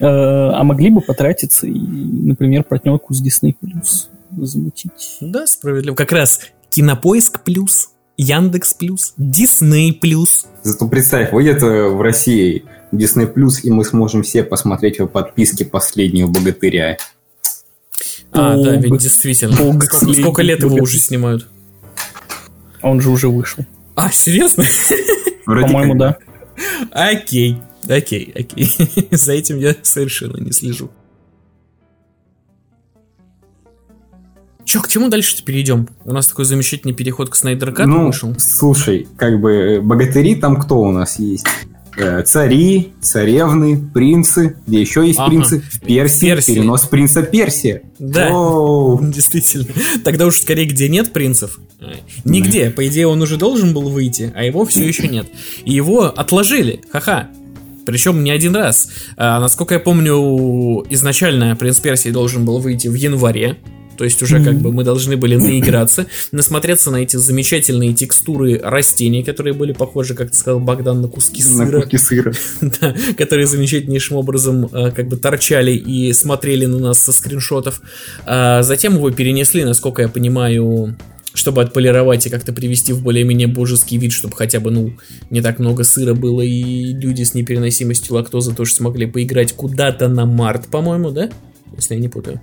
Э, 0.00 0.06
а 0.06 0.62
могли 0.64 0.90
бы 0.90 1.00
потратиться 1.00 1.66
и, 1.66 1.78
например, 1.78 2.64
партнерку 2.64 3.14
с 3.14 3.22
Disney 3.22 3.54
Plus 3.60 4.08
замутить. 4.36 5.18
Да, 5.20 5.46
справедливо. 5.46 5.94
Как 5.94 6.12
раз 6.12 6.40
Кинопоиск 6.70 7.40
Плюс, 7.42 7.90
Яндекс 8.16 8.74
Плюс, 8.74 9.14
Дисней 9.16 9.92
Плюс. 9.92 10.46
Зато 10.62 10.86
представь, 10.88 11.32
выйдет 11.32 11.62
в 11.62 12.00
России 12.00 12.64
Disney 12.92 13.32
Plus, 13.32 13.60
и 13.62 13.70
мы 13.70 13.84
сможем 13.84 14.22
все 14.22 14.42
посмотреть 14.44 14.98
в 15.00 15.06
подписке 15.06 15.64
последнего 15.64 16.28
богатыря. 16.28 16.98
А, 18.32 18.56
да, 18.56 18.76
ведь 18.76 18.98
действительно. 18.98 19.54
Сколько, 19.54 19.96
сколько 19.96 20.42
лет 20.42 20.62
его 20.62 20.76
уже 20.76 20.98
снимают? 20.98 21.48
Он 22.82 23.00
же 23.00 23.10
уже 23.10 23.28
вышел. 23.28 23.64
А, 23.94 24.10
серьезно? 24.10 24.64
По-моему, 25.44 25.94
да. 25.94 26.16
Окей, 26.90 27.58
окей, 27.88 28.32
окей. 28.34 28.70
За 29.10 29.32
этим 29.32 29.58
я 29.58 29.74
совершенно 29.82 30.38
не 30.38 30.52
слежу. 30.52 30.90
Че, 34.64 34.80
к 34.80 34.88
чему 34.88 35.08
дальше 35.08 35.42
перейдем? 35.44 35.88
У 36.04 36.12
нас 36.12 36.28
такой 36.28 36.44
замечательный 36.44 36.94
переход 36.94 37.28
к 37.28 37.34
Снайдер 37.34 37.76
ну, 37.86 38.06
вышел. 38.06 38.34
Слушай, 38.38 39.08
как 39.16 39.40
бы 39.40 39.50
э, 39.50 39.80
богатыри 39.80 40.36
там 40.36 40.60
кто 40.60 40.80
у 40.80 40.92
нас 40.92 41.18
есть? 41.18 41.46
Э, 41.96 42.22
цари, 42.22 42.92
царевны, 43.00 43.90
принцы, 43.92 44.56
где 44.66 44.80
еще 44.80 45.06
есть 45.06 45.18
ага. 45.18 45.28
принцы, 45.28 45.60
в 45.60 45.80
Персии, 45.80 46.26
Персии, 46.26 46.54
перенос 46.54 46.82
принца 46.86 47.22
Персия. 47.22 47.82
Да, 47.98 48.30
Оу. 48.30 49.00
действительно. 49.12 49.66
Тогда 50.04 50.26
уж 50.26 50.36
скорее, 50.36 50.66
где 50.66 50.88
нет 50.88 51.12
принцев. 51.12 51.58
Нигде. 52.24 52.66
Да. 52.66 52.70
По 52.72 52.86
идее, 52.86 53.06
он 53.06 53.20
уже 53.22 53.36
должен 53.36 53.74
был 53.74 53.88
выйти, 53.88 54.32
а 54.34 54.44
его 54.44 54.64
все 54.64 54.86
еще 54.86 55.08
нет. 55.08 55.26
И 55.64 55.72
его 55.72 56.04
отложили. 56.04 56.80
Ха-ха. 56.92 57.30
Причем 57.86 58.22
не 58.22 58.30
один 58.30 58.54
раз. 58.54 58.88
А, 59.16 59.40
насколько 59.40 59.74
я 59.74 59.80
помню, 59.80 60.86
изначально 60.90 61.56
принц 61.56 61.80
Персии 61.80 62.10
должен 62.10 62.44
был 62.44 62.58
выйти 62.58 62.88
в 62.88 62.94
январе 62.94 63.58
То 64.00 64.04
есть 64.04 64.22
уже 64.22 64.42
как 64.42 64.54
бы 64.54 64.72
мы 64.72 64.82
должны 64.82 65.18
были 65.18 65.36
наиграться, 65.36 66.06
насмотреться 66.32 66.90
на 66.90 67.02
эти 67.02 67.18
замечательные 67.18 67.92
текстуры 67.92 68.58
растений, 68.58 69.22
которые 69.22 69.52
были 69.52 69.72
похожи, 69.72 70.14
как 70.14 70.30
ты 70.30 70.38
сказал, 70.38 70.58
Богдан, 70.58 71.02
на 71.02 71.08
куски 71.08 71.42
сыра. 71.42 71.66
На 71.66 71.82
куски 71.82 71.98
сыра. 71.98 72.32
да, 72.62 72.94
которые 73.18 73.46
замечательнейшим 73.46 74.16
образом 74.16 74.64
э, 74.72 74.90
как 74.92 75.06
бы 75.08 75.18
торчали 75.18 75.72
и 75.72 76.14
смотрели 76.14 76.64
на 76.64 76.78
нас 76.78 76.98
со 76.98 77.12
скриншотов. 77.12 77.82
А 78.24 78.62
затем 78.62 78.94
его 78.94 79.10
перенесли, 79.10 79.64
насколько 79.64 80.00
я 80.00 80.08
понимаю, 80.08 80.96
чтобы 81.34 81.60
отполировать 81.60 82.26
и 82.26 82.30
как-то 82.30 82.54
привести 82.54 82.94
в 82.94 83.02
более-менее 83.02 83.48
божеский 83.48 83.98
вид, 83.98 84.12
чтобы 84.12 84.34
хотя 84.34 84.60
бы, 84.60 84.70
ну, 84.70 84.94
не 85.28 85.42
так 85.42 85.58
много 85.58 85.84
сыра 85.84 86.14
было, 86.14 86.40
и 86.40 86.94
люди 86.94 87.22
с 87.22 87.34
непереносимостью 87.34 88.14
лактозы 88.14 88.54
тоже 88.54 88.72
смогли 88.72 89.04
поиграть 89.04 89.52
куда-то 89.52 90.08
на 90.08 90.24
март, 90.24 90.68
по-моему, 90.68 91.10
да? 91.10 91.28
Если 91.76 91.96
я 91.96 92.00
не 92.00 92.08
путаю. 92.08 92.40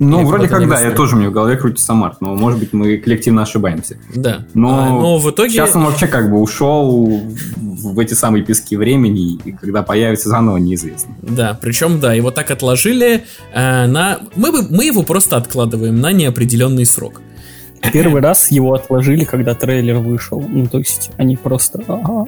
Ну, 0.00 0.20
Или 0.20 0.24
вроде 0.24 0.48
как 0.48 0.66
да, 0.66 0.80
я 0.80 0.92
тоже 0.92 1.14
мне 1.14 1.28
в 1.28 1.32
голове 1.32 1.58
крутится 1.58 1.92
март, 1.92 2.22
но 2.22 2.34
может 2.34 2.58
быть 2.58 2.72
мы 2.72 2.96
коллективно 2.96 3.42
ошибаемся. 3.42 3.98
Да. 4.14 4.46
Но, 4.54 4.80
а, 4.80 4.88
но 4.88 5.18
в 5.18 5.30
итоге... 5.30 5.50
Сейчас 5.50 5.76
он 5.76 5.84
вообще 5.84 6.06
как 6.06 6.30
бы 6.30 6.40
ушел 6.40 7.22
в 7.56 7.98
эти 7.98 8.14
самые 8.14 8.42
пески 8.42 8.78
времени, 8.78 9.34
и 9.44 9.52
когда 9.52 9.82
появится 9.82 10.30
заново, 10.30 10.56
неизвестно. 10.56 11.14
Да, 11.20 11.58
причем, 11.60 12.00
да, 12.00 12.14
его 12.14 12.30
так 12.30 12.50
отложили 12.50 13.24
э, 13.52 13.86
на... 13.86 14.20
Мы, 14.36 14.62
мы 14.70 14.86
его 14.86 15.02
просто 15.02 15.36
откладываем 15.36 16.00
на 16.00 16.12
неопределенный 16.12 16.86
срок. 16.86 17.20
Первый 17.92 18.20
раз 18.20 18.50
его 18.50 18.74
отложили, 18.74 19.24
когда 19.24 19.54
трейлер 19.54 19.98
вышел. 19.98 20.40
Ну, 20.46 20.66
то 20.66 20.78
есть 20.78 21.10
они 21.16 21.36
просто 21.36 21.80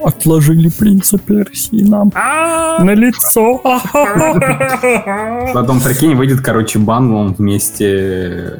отложили 0.03 0.69
принца 0.69 1.19
Персии 1.19 1.83
нам 1.83 2.11
а! 2.15 2.83
на 2.83 2.95
лицо. 2.95 3.59
Потом, 5.55 5.81
прикинь, 5.81 6.15
выйдет, 6.15 6.41
короче, 6.41 6.79
Банлом 6.79 7.35
вместе 7.35 8.59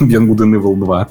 Beyond 0.00 0.28
Good 0.28 0.38
and 0.38 0.60
Evil 0.60 0.76
2. 0.76 1.08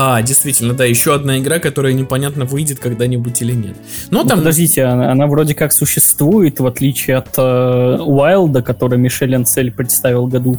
А, 0.00 0.22
действительно, 0.22 0.74
да, 0.74 0.84
еще 0.84 1.12
одна 1.12 1.40
игра, 1.40 1.58
которая 1.58 1.92
непонятно 1.92 2.44
выйдет 2.44 2.78
когда-нибудь 2.78 3.42
или 3.42 3.52
нет. 3.52 3.76
Но 4.10 4.22
ну, 4.22 4.28
там... 4.28 4.38
Подождите, 4.38 4.84
она, 4.84 5.10
она 5.10 5.26
вроде 5.26 5.56
как 5.56 5.72
существует, 5.72 6.60
в 6.60 6.66
отличие 6.66 7.16
от 7.16 7.36
Уайлда, 7.36 8.60
э, 8.60 8.62
который 8.62 8.96
Мишель 8.96 9.34
Анцель 9.34 9.72
представил 9.72 10.28
году 10.28 10.56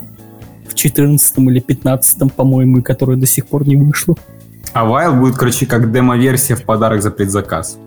14 0.80 1.38
или 1.40 1.60
15 1.60 2.34
по-моему, 2.34 2.82
которая 2.82 3.18
до 3.18 3.28
сих 3.28 3.48
пор 3.48 3.68
не 3.68 3.76
вышла. 3.76 4.16
А 4.74 4.86
Wild 4.86 5.20
будет, 5.20 5.36
короче, 5.36 5.66
как 5.66 5.92
демо-версия 5.92 6.56
в 6.56 6.64
подарок 6.64 7.02
за 7.02 7.12
предзаказ. 7.12 7.78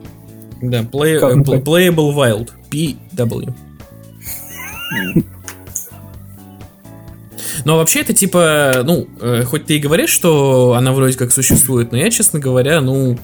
Да, 0.60 0.80
play, 0.80 1.20
uh, 1.20 1.64
Playable 1.64 2.14
Wild. 2.14 2.50
PW. 2.70 3.54
Но 7.64 7.76
вообще 7.76 8.00
это 8.00 8.12
типа, 8.12 8.82
ну, 8.84 9.06
э, 9.20 9.44
хоть 9.44 9.66
ты 9.66 9.76
и 9.76 9.78
говоришь, 9.78 10.10
что 10.10 10.74
она 10.74 10.92
вроде 10.92 11.16
как 11.16 11.32
существует, 11.32 11.92
но 11.92 11.98
я, 11.98 12.10
честно 12.10 12.40
говоря, 12.40 12.80
ну, 12.80 13.16
Э, 13.16 13.18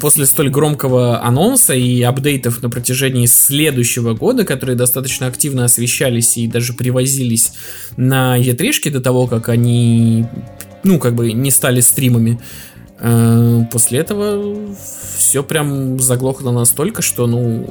после 0.00 0.26
столь 0.26 0.50
громкого 0.50 1.22
анонса 1.22 1.74
и 1.74 2.00
апдейтов 2.02 2.62
на 2.62 2.70
протяжении 2.70 3.26
следующего 3.26 4.14
года, 4.14 4.44
которые 4.44 4.76
достаточно 4.76 5.26
активно 5.26 5.64
освещались 5.64 6.36
и 6.36 6.46
даже 6.46 6.72
привозились 6.72 7.52
на 7.96 8.38
E3 8.38 8.90
до 8.90 9.00
того, 9.00 9.26
как 9.26 9.48
они, 9.48 10.26
ну, 10.84 10.98
как 10.98 11.14
бы 11.14 11.32
не 11.32 11.50
стали 11.50 11.80
стримами, 11.80 12.40
э, 13.00 13.62
после 13.72 14.00
этого 14.00 14.76
все 15.16 15.42
прям 15.42 15.98
заглохло 15.98 16.52
настолько, 16.52 17.02
что, 17.02 17.26
ну, 17.26 17.68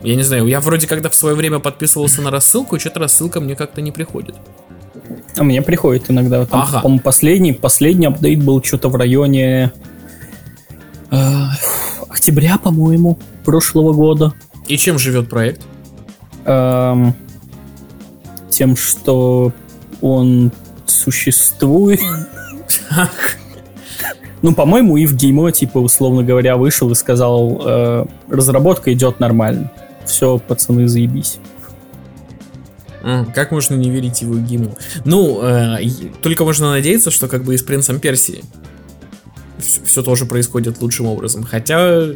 я 0.00 0.16
не 0.16 0.22
знаю, 0.22 0.46
я 0.46 0.60
вроде 0.60 0.86
когда 0.86 1.08
в 1.08 1.14
свое 1.14 1.34
время 1.34 1.58
подписывался 1.58 2.22
на 2.22 2.30
рассылку, 2.30 2.76
и 2.76 2.78
что-то 2.78 3.00
рассылка 3.00 3.40
мне 3.40 3.56
как-то 3.56 3.80
не 3.80 3.92
приходит. 3.92 4.36
А 5.36 5.42
мне 5.44 5.62
приходит 5.62 6.10
иногда. 6.10 6.46
Там, 6.46 6.60
ага. 6.60 6.80
по-моему, 6.80 7.02
последний, 7.02 7.52
последний 7.52 8.06
апдейт 8.06 8.42
был 8.42 8.62
что-то 8.62 8.88
в 8.88 8.96
районе 8.96 9.72
э, 11.10 11.44
октября, 12.08 12.58
по-моему, 12.58 13.18
прошлого 13.44 13.92
года. 13.92 14.34
И 14.66 14.76
чем 14.76 14.98
живет 14.98 15.28
проект? 15.28 15.62
Эм, 16.44 17.14
тем, 18.50 18.76
что 18.76 19.52
он 20.00 20.52
существует. 20.86 22.00
Ну, 24.42 24.54
по-моему, 24.54 24.98
и 24.98 25.06
в 25.06 25.14
Геймо, 25.16 25.52
типа, 25.52 25.78
условно 25.78 26.22
говоря, 26.22 26.58
вышел 26.58 26.90
и 26.90 26.94
сказал, 26.94 27.62
э, 27.64 28.06
разработка 28.28 28.92
идет 28.92 29.18
нормально. 29.18 29.72
Все, 30.04 30.38
пацаны, 30.38 30.86
заебись. 30.86 31.38
как 33.34 33.52
можно 33.52 33.74
не 33.74 33.90
верить 33.90 34.20
его 34.20 34.36
Гиму? 34.36 34.76
Ну, 35.06 35.40
э, 35.42 35.78
только 36.22 36.44
можно 36.44 36.70
надеяться, 36.72 37.10
что 37.10 37.26
как 37.26 37.42
бы 37.44 37.54
и 37.54 37.56
с 37.56 37.62
Принцем 37.62 38.00
Персии 38.00 38.44
все 39.84 40.02
тоже 40.02 40.26
происходит 40.26 40.80
лучшим 40.80 41.06
образом. 41.06 41.44
Хотя 41.44 42.08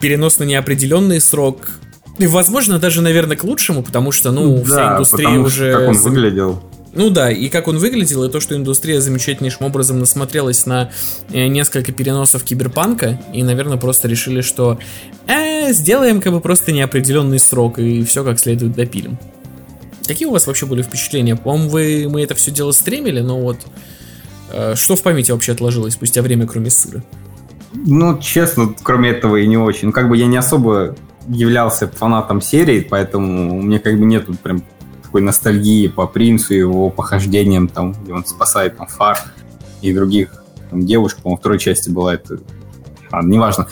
перенос 0.00 0.38
на 0.38 0.44
неопределенный 0.44 1.20
срок 1.20 1.70
и, 2.18 2.26
возможно, 2.26 2.78
даже, 2.78 3.02
наверное, 3.02 3.36
к 3.36 3.44
лучшему, 3.44 3.82
потому 3.82 4.12
что, 4.12 4.30
ну, 4.30 4.58
да, 4.58 4.64
вся 4.64 4.92
индустрия 4.92 5.38
уже... 5.40 5.72
Как 5.72 5.88
он 5.88 5.96
выглядел. 5.96 6.62
Ну 6.92 7.10
да, 7.10 7.30
и 7.30 7.48
как 7.48 7.66
он 7.66 7.78
выглядел, 7.78 8.22
и 8.22 8.30
то, 8.30 8.38
что 8.38 8.54
индустрия 8.54 9.00
замечательнейшим 9.00 9.66
образом 9.66 9.98
насмотрелась 9.98 10.64
на 10.64 10.92
э, 11.32 11.48
несколько 11.48 11.90
переносов 11.90 12.44
киберпанка, 12.44 13.20
и, 13.32 13.42
наверное, 13.42 13.78
просто 13.78 14.06
решили, 14.06 14.42
что 14.42 14.78
э, 15.26 15.72
сделаем 15.72 16.20
как 16.20 16.32
бы 16.32 16.40
просто 16.40 16.70
неопределенный 16.70 17.40
срок, 17.40 17.80
и 17.80 18.04
все 18.04 18.22
как 18.22 18.38
следует 18.38 18.74
допилим. 18.74 19.18
Какие 20.06 20.28
у 20.28 20.30
вас 20.30 20.46
вообще 20.46 20.66
были 20.66 20.82
впечатления? 20.82 21.34
По-моему, 21.34 21.68
вы, 21.68 22.06
мы 22.08 22.22
это 22.22 22.36
все 22.36 22.52
дело 22.52 22.70
стримили, 22.70 23.20
но 23.20 23.40
вот 23.40 23.58
что 24.74 24.96
в 24.96 25.02
памяти 25.02 25.32
вообще 25.32 25.52
отложилось 25.52 25.94
спустя 25.94 26.22
время, 26.22 26.46
кроме 26.46 26.70
сыра? 26.70 27.02
Ну, 27.74 28.18
честно, 28.18 28.74
кроме 28.82 29.10
этого 29.10 29.36
и 29.36 29.46
не 29.46 29.56
очень. 29.56 29.92
Как 29.92 30.08
бы 30.08 30.16
я 30.16 30.26
не 30.26 30.36
особо 30.36 30.94
являлся 31.28 31.88
фанатом 31.88 32.40
серии, 32.40 32.80
поэтому 32.80 33.58
у 33.58 33.62
меня 33.62 33.78
как 33.78 33.98
бы 33.98 34.04
нету 34.04 34.34
прям 34.34 34.62
такой 35.02 35.22
ностальгии 35.22 35.88
по 35.88 36.06
принцу 36.06 36.54
и 36.54 36.58
его 36.58 36.90
похождениям, 36.90 37.68
там, 37.68 37.92
где 37.92 38.12
он 38.12 38.24
спасает 38.24 38.76
там 38.76 38.86
фар 38.86 39.18
и 39.80 39.92
других 39.92 40.44
там, 40.70 40.84
девушек, 40.84 41.20
по-моему, 41.20 41.38
второй 41.38 41.58
части 41.58 41.90
была 41.90 42.14
это... 42.14 42.38
А, 43.10 43.22
неважно. 43.22 43.68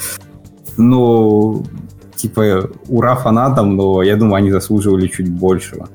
Но, 0.76 1.62
типа, 2.14 2.70
ура 2.88 3.16
фанатам, 3.16 3.76
но 3.76 4.02
я 4.02 4.16
думаю, 4.16 4.36
они 4.36 4.50
заслуживали 4.50 5.08
чуть 5.08 5.28
большего. 5.28 5.88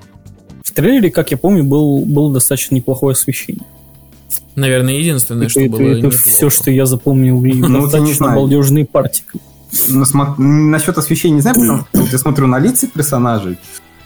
В 0.64 0.72
трейлере, 0.72 1.12
как 1.12 1.32
я 1.32 1.38
помню, 1.38 1.64
был, 1.64 2.06
было 2.06 2.34
достаточно 2.34 2.76
неплохое 2.76 3.14
освещение. 3.14 3.66
Наверное, 4.56 4.96
единственное, 4.96 5.50
что 5.50 5.62
это, 5.62 5.78
было 5.78 5.88
Это 5.88 6.10
все, 6.10 6.50
что 6.50 6.72
я 6.72 6.86
запомнил. 6.86 7.44
И 7.46 7.54
ну, 7.62 7.84
достаточно 7.84 8.34
балдежный 8.34 8.86
партик. 8.86 9.34
Ну, 9.88 10.06
насчет 10.38 10.98
освещения 10.98 11.36
не 11.36 11.42
знаю, 11.42 11.56
потому 11.56 11.84
что 12.08 12.16
я 12.16 12.18
смотрю 12.18 12.48
на 12.48 12.60
лица 12.60 12.88
персонажей. 12.88 13.58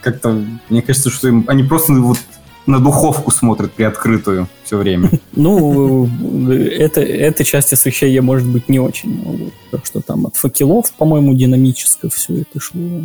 Как-то, 0.02 0.44
мне 0.68 0.82
кажется, 0.82 1.10
что 1.10 1.28
им, 1.28 1.44
они 1.46 1.62
просто 1.62 1.92
вот 1.94 2.18
на 2.66 2.78
духовку 2.78 3.30
смотрят 3.30 3.72
приоткрытую 3.72 4.48
все 4.64 4.76
время. 4.76 5.10
Ну, 5.34 6.06
это, 6.50 7.00
эта 7.00 7.42
часть 7.42 7.72
освещения 7.72 8.20
может 8.20 8.46
быть 8.46 8.68
не 8.68 8.78
очень. 8.78 9.50
Так 9.70 9.86
что 9.86 10.00
там 10.02 10.26
от 10.26 10.36
факелов, 10.36 10.92
по-моему, 10.92 11.34
динамическое 11.34 12.10
все 12.10 12.42
это 12.42 12.60
шло. 12.60 13.00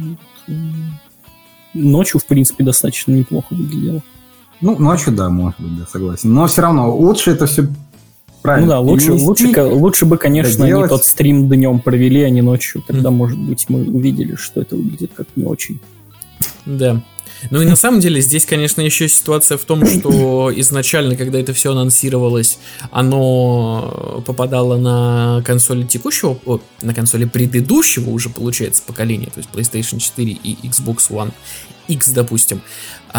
Ночью, 1.73 2.19
в 2.19 2.25
принципе, 2.25 2.65
достаточно 2.65 3.13
неплохо 3.13 3.47
выглядело. 3.51 4.03
Ну, 4.62 4.78
ночью, 4.78 5.13
да, 5.13 5.30
может 5.30 5.60
быть, 5.60 5.80
да, 5.80 5.86
согласен. 5.86 6.34
Но 6.34 6.48
все 6.48 6.62
равно 6.62 6.96
лучше 6.96 7.32
это 7.32 7.46
все 7.46 7.67
правильно. 8.41 8.67
Ну 8.67 8.72
да, 8.72 8.80
лучше, 8.80 9.13
лучше, 9.13 9.63
лучше 9.63 10.06
бы, 10.06 10.17
конечно, 10.17 10.65
они 10.65 10.88
тот 10.88 11.04
стрим 11.04 11.50
днем 11.50 11.80
провели, 11.80 12.24
а 12.24 12.30
не 12.30 12.41
ночью. 12.41 12.84
Тогда, 12.86 13.10
mm. 13.10 13.13
может 13.13 13.38
быть, 13.38 13.65
мы 13.70 13.84
увидели, 13.84 14.36
что 14.36 14.62
это 14.62 14.76
выглядит 14.76 15.12
как 15.15 15.28
не 15.36 15.43
очень. 15.43 15.80
Да. 16.65 17.02
Ну 17.52 17.62
и 17.62 17.65
на 17.65 17.76
самом 17.76 18.00
деле 18.00 18.22
здесь, 18.22 18.46
конечно, 18.46 18.82
еще 18.82 19.08
ситуация 19.08 19.58
в 19.58 19.65
том, 19.65 19.86
что 19.86 20.52
изначально, 20.60 21.15
когда 21.15 21.39
это 21.39 21.54
все 21.54 21.72
анонсировалось, 21.72 22.58
оно 22.91 24.24
попадало 24.26 24.78
на 24.78 25.43
консоли 25.46 25.84
текущего, 25.84 26.39
о, 26.46 26.60
на 26.82 26.93
консоли 26.93 27.26
предыдущего 27.26 28.10
уже, 28.10 28.30
получается, 28.30 28.82
поколения, 28.86 29.28
то 29.28 29.39
есть 29.39 29.50
PlayStation 29.54 30.00
4 30.00 30.32
и 30.32 30.67
Xbox 30.67 31.10
One 31.10 31.32
X, 31.88 32.10
допустим. 32.10 32.62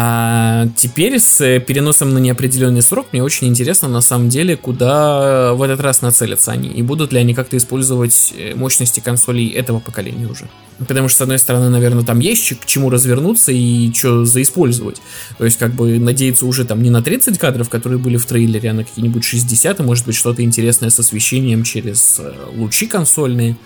А 0.01 0.69
теперь 0.77 1.19
с 1.19 1.59
переносом 1.59 2.13
на 2.13 2.19
неопределенный 2.19 2.81
срок 2.81 3.07
мне 3.11 3.21
очень 3.21 3.47
интересно 3.47 3.89
на 3.89 3.99
самом 3.99 4.29
деле, 4.29 4.55
куда 4.55 5.53
в 5.53 5.61
этот 5.61 5.81
раз 5.81 6.01
нацелятся 6.01 6.53
они. 6.53 6.69
И 6.69 6.81
будут 6.81 7.11
ли 7.11 7.19
они 7.19 7.33
как-то 7.33 7.57
использовать 7.57 8.33
э, 8.37 8.55
мощности 8.55 9.01
консолей 9.01 9.49
этого 9.49 9.81
поколения 9.81 10.25
уже. 10.25 10.47
Потому 10.77 11.09
что, 11.09 11.17
с 11.17 11.21
одной 11.23 11.37
стороны, 11.37 11.67
наверное, 11.67 12.05
там 12.05 12.19
есть 12.19 12.61
к 12.61 12.65
чему 12.65 12.89
развернуться 12.89 13.51
и 13.51 13.91
что 13.93 14.23
заиспользовать. 14.23 15.01
То 15.37 15.43
есть, 15.43 15.59
как 15.59 15.73
бы, 15.73 15.99
надеяться 15.99 16.45
уже 16.45 16.63
там 16.63 16.81
не 16.81 16.91
на 16.91 17.01
30 17.01 17.37
кадров, 17.37 17.67
которые 17.67 17.99
были 17.99 18.15
в 18.15 18.25
трейлере, 18.25 18.69
а 18.69 18.73
на 18.73 18.85
какие-нибудь 18.85 19.25
60, 19.25 19.81
и 19.81 19.83
может 19.83 20.05
быть 20.05 20.15
что-то 20.15 20.41
интересное 20.41 20.91
с 20.91 20.99
освещением 20.99 21.63
через 21.63 22.21
э, 22.21 22.31
лучи 22.55 22.87
консольные, 22.87 23.57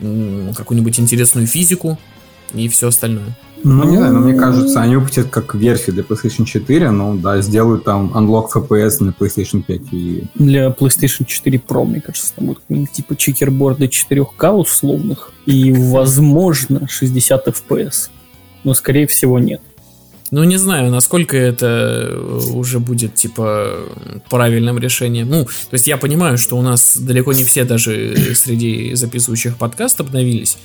какую-нибудь 0.00 0.98
интересную 0.98 1.46
физику 1.46 1.98
и 2.54 2.70
все 2.70 2.88
остальное. 2.88 3.36
Ну, 3.64 3.84
не 3.84 3.96
знаю, 3.96 4.14
но 4.14 4.20
мне 4.20 4.34
кажется, 4.34 4.80
они 4.80 4.96
выпустят 4.96 5.28
как 5.28 5.54
версию 5.54 5.94
для 5.94 6.04
PlayStation 6.04 6.44
4, 6.44 6.90
но 6.90 7.14
да, 7.16 7.40
сделают 7.40 7.84
там 7.84 8.12
Unlock 8.14 8.48
FPS 8.54 9.02
на 9.02 9.10
PlayStation 9.10 9.62
5 9.62 9.80
и... 9.92 10.24
Для 10.36 10.68
PlayStation 10.68 11.24
4 11.26 11.62
Pro, 11.66 11.84
мне 11.84 12.00
кажется, 12.00 12.32
там 12.34 12.46
будет 12.46 12.58
какие-нибудь 12.60 12.92
типа 12.92 13.16
чекерборды 13.16 13.86
4К 13.86 14.50
условных 14.52 15.32
и, 15.46 15.72
возможно, 15.72 16.86
60 16.88 17.48
FPS. 17.48 18.10
Но, 18.64 18.74
скорее 18.74 19.06
всего, 19.06 19.38
нет. 19.38 19.60
Ну, 20.30 20.44
не 20.44 20.58
знаю, 20.58 20.90
насколько 20.90 21.36
это 21.36 22.20
уже 22.52 22.80
будет, 22.80 23.14
типа, 23.14 23.76
правильным 24.28 24.78
решением. 24.78 25.30
Ну, 25.30 25.44
то 25.44 25.72
есть 25.72 25.86
я 25.86 25.96
понимаю, 25.96 26.36
что 26.36 26.58
у 26.58 26.62
нас 26.62 26.98
далеко 26.98 27.32
не 27.32 27.44
все 27.44 27.64
даже 27.64 28.14
среди 28.34 28.94
записывающих 28.94 29.56
подкаст 29.56 30.00
обновились, 30.00 30.58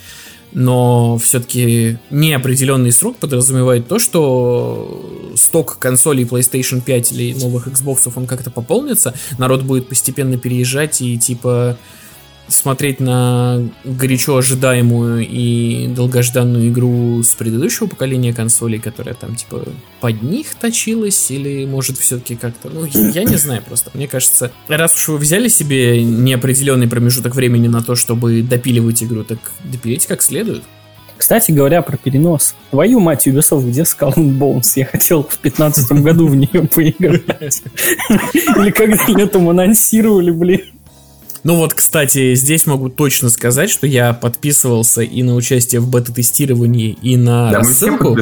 но 0.54 1.18
все-таки 1.18 1.98
неопределенный 2.10 2.92
срок 2.92 3.18
подразумевает 3.18 3.88
то, 3.88 4.00
что 4.00 5.34
сток 5.36 5.78
консолей 5.80 6.26
PlayStation 6.26 6.82
5 6.82 7.12
или 7.12 7.34
новых 7.40 7.68
Xbox 7.68 8.12
он 8.16 8.28
как-то 8.28 8.52
пополнится, 8.52 9.14
народ 9.38 9.64
будет 9.64 9.88
постепенно 9.88 10.38
переезжать 10.38 11.02
и, 11.02 11.18
типа, 11.18 11.78
смотреть 12.48 13.00
на 13.00 13.62
горячо 13.84 14.38
ожидаемую 14.38 15.28
и 15.28 15.88
долгожданную 15.88 16.70
игру 16.70 17.22
с 17.24 17.34
предыдущего 17.34 17.88
поколения 17.88 18.34
консолей, 18.34 18.80
которая 18.80 19.16
там 19.16 19.36
типа 19.36 19.66
под 20.02 20.22
них 20.22 20.56
точилась, 20.56 21.32
или 21.32 21.66
может 21.66 21.98
все-таки 21.98 22.36
как-то, 22.36 22.70
ну 22.70 22.86
я 22.86 23.24
не 23.24 23.38
знаю 23.38 23.62
просто. 23.66 23.92
Мне 23.94 24.08
кажется, 24.08 24.52
раз 24.68 24.96
уж 24.96 25.10
вы 25.10 25.18
взяли 25.18 25.48
себе 25.48 26.04
неопределенный 26.04 26.88
промежуток 26.88 27.36
времени 27.36 27.68
на 27.68 27.82
то, 27.82 27.96
чтобы 27.96 28.42
допиливать 28.42 29.04
игру, 29.04 29.24
так 29.24 29.40
допилите 29.64 30.08
как 30.08 30.22
следует. 30.22 30.64
Кстати 31.18 31.52
говоря, 31.52 31.82
про 31.82 31.96
перенос. 31.96 32.54
Твою 32.72 33.00
мать, 33.00 33.28
Ubisoft, 33.28 33.70
где 33.70 33.84
Skull 33.84 34.14
and? 34.16 34.62
Я 34.76 34.86
хотел 34.86 35.24
в 35.24 35.38
15 35.38 35.92
году 36.02 36.28
в 36.28 36.36
нее 36.36 36.68
поиграть. 36.68 37.64
Или 38.34 38.72
когда 38.72 38.98
летом 39.08 39.48
анонсировали, 39.48 40.32
блин. 40.32 40.73
Ну 41.44 41.56
вот, 41.56 41.74
кстати, 41.74 42.36
здесь 42.36 42.66
могу 42.66 42.90
точно 42.90 43.30
сказать, 43.30 43.70
что 43.70 43.86
я 43.86 44.14
подписывался 44.14 45.02
и 45.02 45.24
на 45.24 45.36
участие 45.36 45.82
в 45.82 45.90
бета-тестировании, 45.90 46.98
и 47.02 47.18
на 47.18 47.52
да, 47.52 47.60
рассылку 47.60 48.16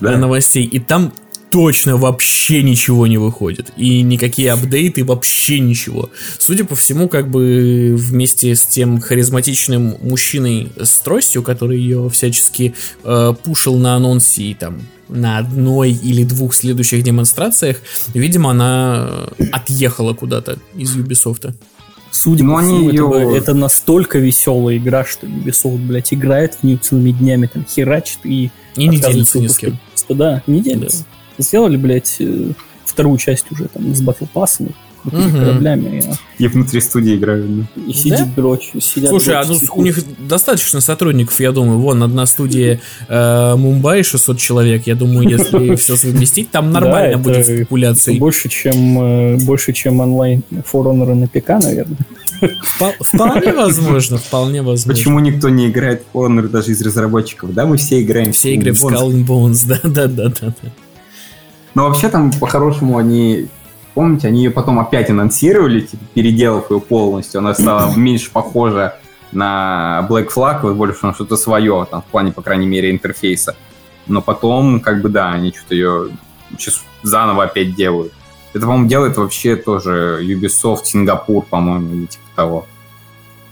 да? 0.00 0.16
новостей, 0.16 0.64
и 0.64 0.78
там 0.78 1.12
точно 1.50 1.98
вообще 1.98 2.62
ничего 2.62 3.06
не 3.06 3.18
выходит. 3.18 3.72
И 3.76 4.00
никакие 4.00 4.52
апдейты, 4.52 5.04
вообще 5.04 5.60
ничего. 5.60 6.08
Судя 6.38 6.64
по 6.64 6.74
всему, 6.74 7.10
как 7.10 7.28
бы 7.28 7.94
вместе 7.94 8.56
с 8.56 8.64
тем 8.64 8.98
харизматичным 9.00 9.98
мужчиной 10.00 10.72
с 10.80 10.98
тростью, 11.00 11.42
который 11.42 11.78
ее 11.78 12.08
всячески 12.08 12.74
э, 13.04 13.34
пушил 13.44 13.76
на 13.76 13.96
анонсе 13.96 14.44
и 14.44 14.54
там 14.54 14.80
на 15.10 15.36
одной 15.36 15.92
или 15.92 16.24
двух 16.24 16.54
следующих 16.54 17.02
демонстрациях, 17.02 17.76
видимо, 18.14 18.52
она 18.52 19.28
отъехала 19.52 20.14
куда-то 20.14 20.58
из 20.74 20.96
Ubisoft. 20.96 21.54
Судя 22.12 22.44
Но 22.44 22.56
по 22.56 22.60
всему, 22.60 22.90
ее... 22.90 23.22
это, 23.22 23.36
это 23.36 23.54
настолько 23.54 24.18
веселая 24.18 24.76
игра, 24.76 25.02
что 25.02 25.26
Ubisoft, 25.26 25.78
блядь, 25.78 26.12
играет 26.12 26.56
в 26.56 26.62
нее 26.62 26.76
целыми 26.76 27.10
днями, 27.10 27.46
там, 27.46 27.64
херачит 27.64 28.18
и... 28.24 28.50
И 28.76 28.86
не 28.86 28.98
делится 28.98 29.40
ни 29.40 29.46
с 29.46 29.56
кем. 29.56 29.78
Да, 30.10 30.42
не 30.46 30.60
делится. 30.60 31.06
Да. 31.38 31.42
Сделали, 31.42 31.78
блядь, 31.78 32.16
э, 32.20 32.52
вторую 32.84 33.16
часть 33.16 33.50
уже 33.50 33.64
там 33.68 33.94
с 33.94 34.02
Battle 34.02 34.28
Pass. 34.32 34.62
Кораблями. 35.10 36.04
И 36.38 36.48
внутри 36.48 36.80
студии 36.80 37.16
играют. 37.16 37.46
И 37.76 37.92
сидит 37.92 38.18
да? 38.18 38.32
дрочь. 38.36 38.72
Сидят 38.80 39.10
Слушай, 39.10 39.34
дрочь, 39.34 39.46
а 39.46 39.52
ну, 39.52 39.58
у 39.74 39.82
них 39.82 39.98
достаточно 40.18 40.80
сотрудников, 40.80 41.38
я 41.40 41.52
думаю. 41.52 41.78
Вон, 41.78 42.02
одна 42.02 42.26
студия 42.26 42.80
э, 43.08 43.56
Мумбаи, 43.56 44.02
600 44.02 44.38
человек. 44.38 44.86
Я 44.86 44.94
думаю, 44.94 45.28
если 45.28 45.74
все 45.76 45.96
совместить, 45.96 46.50
там 46.50 46.70
нормально 46.70 47.18
будет 47.18 47.46
с 47.46 47.58
популяцией. 47.60 48.18
Больше, 48.18 48.48
чем, 48.48 48.98
э, 49.00 49.36
больше, 49.44 49.72
чем 49.72 50.00
онлайн 50.00 50.42
Honor 50.92 51.14
на 51.14 51.26
ПК, 51.26 51.48
наверное. 51.62 51.98
Вполне 53.00 53.52
возможно, 53.56 54.18
вполне 54.18 54.62
возможно. 54.62 54.92
Почему 54.92 55.20
никто 55.20 55.48
не 55.48 55.68
играет 55.68 56.02
в 56.12 56.16
Honor 56.16 56.48
даже 56.48 56.72
из 56.72 56.82
разработчиков? 56.82 57.52
Да, 57.54 57.66
мы 57.66 57.76
все 57.76 58.02
играем 58.02 58.32
Все 58.32 58.54
игры 58.54 58.72
в 58.72 58.84
Skull 58.84 59.12
and 59.12 59.26
Bones, 59.26 59.64
да, 59.66 59.80
да, 59.82 60.06
да, 60.06 60.28
да. 60.28 60.70
Но 61.74 61.88
вообще 61.88 62.08
там, 62.08 62.30
по-хорошему, 62.32 62.98
они 62.98 63.46
Помните, 63.94 64.28
они 64.28 64.44
ее 64.44 64.50
потом 64.50 64.78
опять 64.78 65.10
анонсировали, 65.10 65.80
типа, 65.80 66.04
переделав 66.14 66.70
ее 66.70 66.80
полностью. 66.80 67.38
Она 67.38 67.54
стала 67.54 67.92
меньше 67.96 68.30
похожа 68.30 68.98
на 69.32 70.06
Black 70.08 70.28
Flag, 70.34 70.74
больше 70.74 71.06
на 71.06 71.14
что-то 71.14 71.36
свое, 71.36 71.86
там, 71.90 72.02
в 72.02 72.06
плане, 72.06 72.32
по 72.32 72.42
крайней 72.42 72.66
мере, 72.66 72.90
интерфейса. 72.90 73.56
Но 74.06 74.20
потом, 74.20 74.80
как 74.80 75.02
бы, 75.02 75.08
да, 75.08 75.32
они 75.32 75.52
что-то 75.52 75.74
ее 75.74 76.08
сейчас 76.58 76.82
заново 77.02 77.44
опять 77.44 77.74
делают. 77.74 78.12
Это, 78.52 78.66
по-моему, 78.66 78.88
делает 78.88 79.16
вообще 79.16 79.56
тоже 79.56 80.20
Ubisoft 80.22 80.84
Сингапур, 80.84 81.44
по-моему, 81.44 81.94
или 81.94 82.06
типа 82.06 82.24
того. 82.36 82.66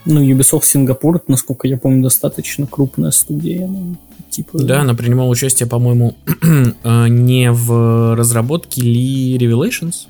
Ну, 0.04 0.22
Ubisoft 0.22 0.64
Сингапур, 0.64 1.22
насколько 1.26 1.68
я 1.68 1.76
помню, 1.76 2.02
достаточно 2.02 2.66
крупная 2.66 3.10
студия. 3.10 3.66
Ну, 3.66 3.96
типа... 4.30 4.58
Да, 4.58 4.80
она 4.82 4.94
принимала 4.94 5.28
участие, 5.28 5.68
по-моему, 5.68 6.16
э, 6.82 7.08
не 7.08 7.50
в 7.50 8.14
разработке 8.14 8.82
ли 8.82 9.38
Revelations, 9.38 10.06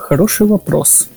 хороший 0.00 0.46
вопрос. 0.46 1.08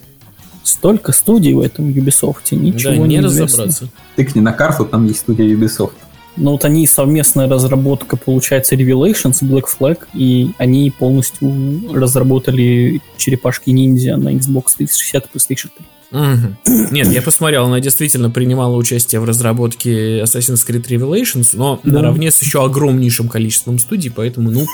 Столько 0.63 1.11
студий 1.13 1.53
в 1.53 1.61
этом 1.61 1.89
Ubisoft, 1.89 2.43
ничего 2.51 2.91
да, 2.91 2.97
не, 2.97 3.07
не 3.07 3.21
разобраться. 3.21 3.89
Тыкни 4.15 4.39
на 4.39 4.53
карту, 4.53 4.85
там 4.85 5.05
есть 5.05 5.21
студия 5.21 5.45
Ubisoft. 5.45 5.93
Ну 6.35 6.51
вот 6.51 6.63
они 6.63 6.87
совместная 6.87 7.49
разработка, 7.49 8.15
получается, 8.15 8.75
Revelations, 8.75 9.41
Black 9.41 9.65
Flag, 9.77 9.99
и 10.13 10.51
они 10.57 10.91
полностью 10.91 11.93
разработали 11.93 13.01
черепашки 13.17 13.71
ниндзя 13.71 14.15
на 14.15 14.29
Xbox 14.29 14.75
360 14.77 15.25
и 15.25 15.37
PlayStation 15.37 15.69
3. 15.75 15.85
Угу. 16.11 16.89
Нет, 16.91 17.07
я 17.07 17.21
посмотрел, 17.21 17.65
она 17.65 17.79
действительно 17.79 18.31
принимала 18.31 18.75
участие 18.75 19.21
в 19.21 19.25
разработке 19.25 20.21
Assassin's 20.21 20.67
Creed 20.67 20.87
Revelations, 20.87 21.49
но 21.53 21.79
да. 21.83 21.91
наравне 21.91 22.31
с 22.31 22.41
еще 22.41 22.65
огромнейшим 22.65 23.29
количеством 23.29 23.77
студий, 23.77 24.11
поэтому, 24.11 24.49
ну, 24.49 24.65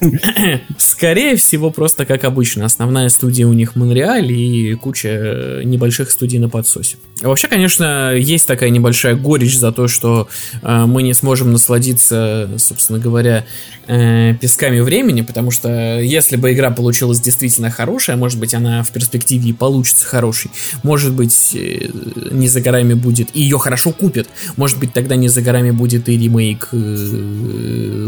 скорее 0.78 1.36
всего, 1.36 1.70
просто 1.70 2.04
как 2.04 2.24
обычно. 2.24 2.66
Основная 2.66 3.08
студия 3.08 3.46
у 3.46 3.54
них 3.54 3.74
Монреаль 3.74 4.30
и 4.30 4.74
куча 4.74 5.62
небольших 5.64 6.10
студий 6.10 6.38
на 6.38 6.50
подсосе. 6.50 6.96
А 7.22 7.28
вообще, 7.28 7.48
конечно, 7.48 8.14
есть 8.14 8.46
такая 8.46 8.68
небольшая 8.68 9.14
горечь 9.14 9.58
за 9.58 9.72
то, 9.72 9.88
что 9.88 10.28
э, 10.62 10.84
мы 10.84 11.02
не 11.02 11.14
сможем 11.14 11.52
насладиться, 11.52 12.50
собственно 12.58 12.98
говоря, 12.98 13.46
э, 13.86 14.34
песками 14.34 14.80
времени, 14.80 15.22
потому 15.22 15.50
что 15.50 15.98
если 16.00 16.36
бы 16.36 16.52
игра 16.52 16.70
получилась 16.70 17.20
действительно 17.20 17.70
хорошая, 17.70 18.16
может 18.16 18.38
быть, 18.38 18.52
она 18.52 18.82
в 18.82 18.90
перспективе 18.90 19.50
и 19.50 19.52
получится 19.54 20.04
хорошей, 20.04 20.50
может 20.82 21.12
быть, 21.12 21.54
э, 21.54 21.90
не 22.30 22.48
за 22.48 22.60
горами 22.60 22.94
будет, 22.94 23.28
и 23.34 23.42
ее 23.42 23.58
хорошо 23.58 23.92
купят, 23.92 24.28
может 24.56 24.78
быть, 24.78 24.92
тогда 24.92 25.16
не 25.16 25.28
за 25.28 25.42
горами 25.42 25.70
будет 25.70 26.08
и 26.08 26.16
ремейк 26.16 26.68
э, 26.72 26.76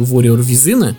Warrior 0.01 0.43
Визина, 0.43 0.97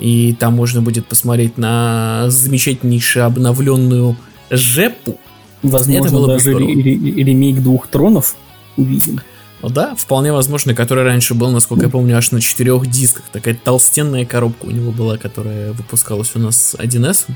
и 0.00 0.34
там 0.34 0.54
можно 0.54 0.82
будет 0.82 1.06
посмотреть 1.06 1.58
на 1.58 2.26
замечательнейшую 2.28 3.24
обновленную 3.24 4.16
Жепу. 4.50 5.18
Возможно, 5.62 6.26
даже 6.26 6.52
ремейк 6.52 7.62
двух 7.62 7.88
тронов 7.88 8.36
увидим. 8.76 9.20
Ну 9.62 9.70
да, 9.70 9.94
вполне 9.96 10.32
возможно, 10.32 10.74
который 10.74 11.04
раньше 11.04 11.34
был, 11.34 11.50
насколько 11.50 11.86
я 11.86 11.90
помню, 11.90 12.16
аж 12.16 12.30
на 12.30 12.40
четырех 12.40 12.86
дисках. 12.88 13.24
Такая 13.32 13.54
толстенная 13.54 14.24
коробка 14.24 14.66
у 14.66 14.70
него 14.70 14.92
была, 14.92 15.16
которая 15.16 15.72
выпускалась 15.72 16.32
у 16.34 16.38
нас 16.38 16.76
1С. 16.78 17.26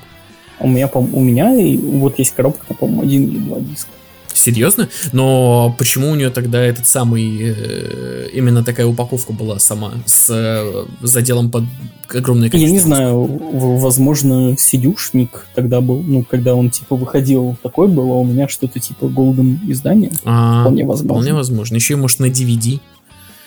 У 0.60 0.68
меня, 0.68 0.88
у 0.92 1.20
меня 1.20 1.52
вот 1.82 2.18
есть 2.18 2.34
коробка, 2.34 2.74
по-моему, 2.74 3.02
один 3.02 3.24
или 3.24 3.38
два 3.38 3.60
диска. 3.60 3.90
Серьезно? 4.32 4.88
Но 5.12 5.74
почему 5.76 6.10
у 6.10 6.14
нее 6.14 6.30
тогда 6.30 6.62
этот 6.62 6.86
самый 6.86 7.38
э, 7.40 8.28
именно 8.32 8.64
такая 8.64 8.86
упаковка 8.86 9.32
была 9.32 9.58
сама 9.58 9.92
с 10.06 10.30
э, 10.30 10.86
заделом 11.02 11.50
под 11.50 11.64
огромное 12.08 12.48
количество? 12.48 12.68
Я 12.68 12.72
не 12.72 12.78
знаю, 12.78 13.40
возможно, 13.52 14.56
сидюшник 14.58 15.46
тогда 15.54 15.80
был, 15.80 16.02
ну, 16.02 16.22
когда 16.22 16.54
он 16.54 16.70
типа 16.70 16.96
выходил, 16.96 17.56
такой 17.62 17.88
было, 17.88 18.14
у 18.14 18.24
меня 18.24 18.48
что-то 18.48 18.78
типа 18.80 19.04
Golden 19.06 19.58
издание. 19.68 20.12
А, 20.24 20.62
вполне 20.62 20.86
возможно. 20.86 21.14
Вполне 21.14 21.34
возможно. 21.34 21.74
Еще 21.74 21.94
и 21.94 21.96
может 21.96 22.18
на 22.20 22.26
DVD. 22.26 22.80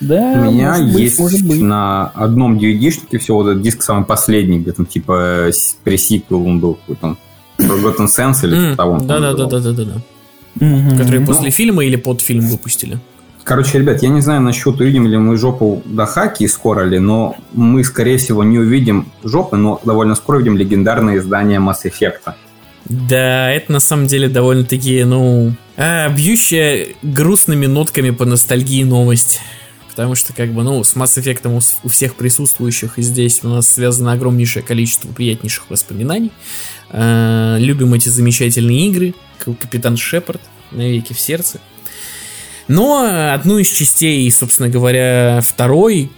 Да, 0.04 0.34
У 0.48 0.52
меня 0.52 0.78
может 0.78 1.00
есть 1.00 1.18
быть, 1.18 1.20
может 1.20 1.48
быть. 1.48 1.62
на 1.62 2.08
одном 2.08 2.58
DVD-шнике 2.58 3.18
всего 3.18 3.38
вот 3.38 3.50
этот 3.50 3.62
диск 3.62 3.82
самый 3.84 4.06
последний, 4.06 4.60
где 4.60 4.72
там 4.72 4.86
типа 4.86 5.50
пресиквел 5.84 6.46
он 6.46 6.60
был 6.60 6.76
какой-то. 6.76 7.18
Forgotten 7.60 8.08
Sense 8.08 8.46
или 8.46 8.72
mm, 8.72 8.76
того. 8.76 9.00
Да, 9.00 9.20
да, 9.20 9.34
да, 9.34 9.46
да, 9.46 9.60
да, 9.60 9.72
да, 9.72 9.84
да. 9.86 10.02
Mm-hmm. 10.60 10.98
Которые 10.98 11.20
ну, 11.22 11.28
после 11.28 11.50
фильма 11.52 11.86
или 11.86 11.96
под 11.96 12.22
фильм 12.22 12.48
выпустили. 12.48 13.00
Короче, 13.44 13.78
ребят, 13.78 14.02
я 14.02 14.10
не 14.10 14.22
знаю 14.22 14.42
насчет, 14.42 14.80
увидим 14.80 15.06
ли 15.06 15.18
мы 15.18 15.36
жопу 15.38 15.82
до 15.86 16.06
хаки 16.06 16.48
скоро 16.48 16.84
ли, 16.84 17.00
но 17.00 17.36
мы, 17.52 17.84
скорее 17.84 18.18
всего, 18.18 18.44
не 18.44 18.58
увидим 18.58 19.08
жопы, 19.24 19.58
но 19.58 19.82
довольно 19.84 20.16
скоро 20.16 20.38
увидим 20.38 20.58
легендарное 20.58 21.18
издание 21.18 21.60
Mass 21.60 21.84
Effect. 21.86 22.34
Да, 22.86 23.52
это 23.52 23.72
на 23.72 23.80
самом 23.80 24.08
деле 24.08 24.30
довольно-таки, 24.30 25.04
ну, 25.04 25.54
а, 25.78 26.10
бьющая 26.10 26.88
грустными 27.02 27.66
нотками 27.66 28.12
по 28.12 28.26
ностальгии 28.26 28.84
новость. 28.84 29.42
Потому 29.96 30.16
что, 30.16 30.34
как 30.34 30.52
бы, 30.52 30.64
ну, 30.64 30.84
с 30.84 30.96
Mass 30.96 31.22
Effect 31.22 31.48
у, 31.48 31.62
у 31.86 31.90
всех 31.90 32.16
присутствующих 32.16 32.98
и 32.98 33.04
здесь 33.04 33.44
у 33.44 33.48
нас 33.48 33.68
связано 33.68 34.12
огромнейшее 34.12 34.64
количество 34.64 35.08
приятнейших 35.10 35.70
воспоминаний. 35.70 36.32
Э, 36.90 37.58
любим 37.60 37.94
эти 37.94 38.10
замечательные 38.10 38.88
игры, 38.88 39.14
Капитан 39.38 39.96
Шепард, 39.96 40.42
навеки 40.72 41.14
в 41.14 41.20
сердце. 41.20 41.60
Но 42.68 43.32
одну 43.34 43.60
из 43.60 43.70
частей, 43.70 44.30
собственно 44.32 44.70
говоря, 44.70 45.42
второй, 45.48 46.10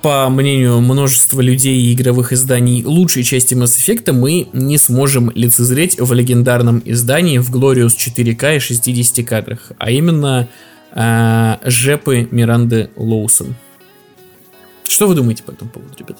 по 0.00 0.30
мнению 0.30 0.80
множества 0.80 1.42
людей 1.42 1.76
и 1.76 1.92
игровых 1.92 2.32
изданий, 2.32 2.82
лучшей 2.84 3.22
части 3.22 3.52
Mass 3.52 3.76
Effect 3.76 4.12
мы 4.12 4.48
не 4.54 4.78
сможем 4.78 5.30
лицезреть 5.34 6.00
в 6.00 6.10
легендарном 6.14 6.80
издании 6.86 7.36
в 7.36 7.54
Glorious 7.54 7.94
4К 7.98 8.56
и 8.56 8.60
60 8.60 9.26
кадрах, 9.26 9.72
а 9.78 9.90
именно 9.90 10.48
э, 10.94 11.56
Жепы 11.64 12.28
Миранды 12.30 12.90
Лоусон. 12.96 13.54
Что 14.84 15.06
вы 15.06 15.14
думаете 15.14 15.42
по 15.42 15.52
этому 15.52 15.70
поводу, 15.70 15.92
ребят? 15.98 16.18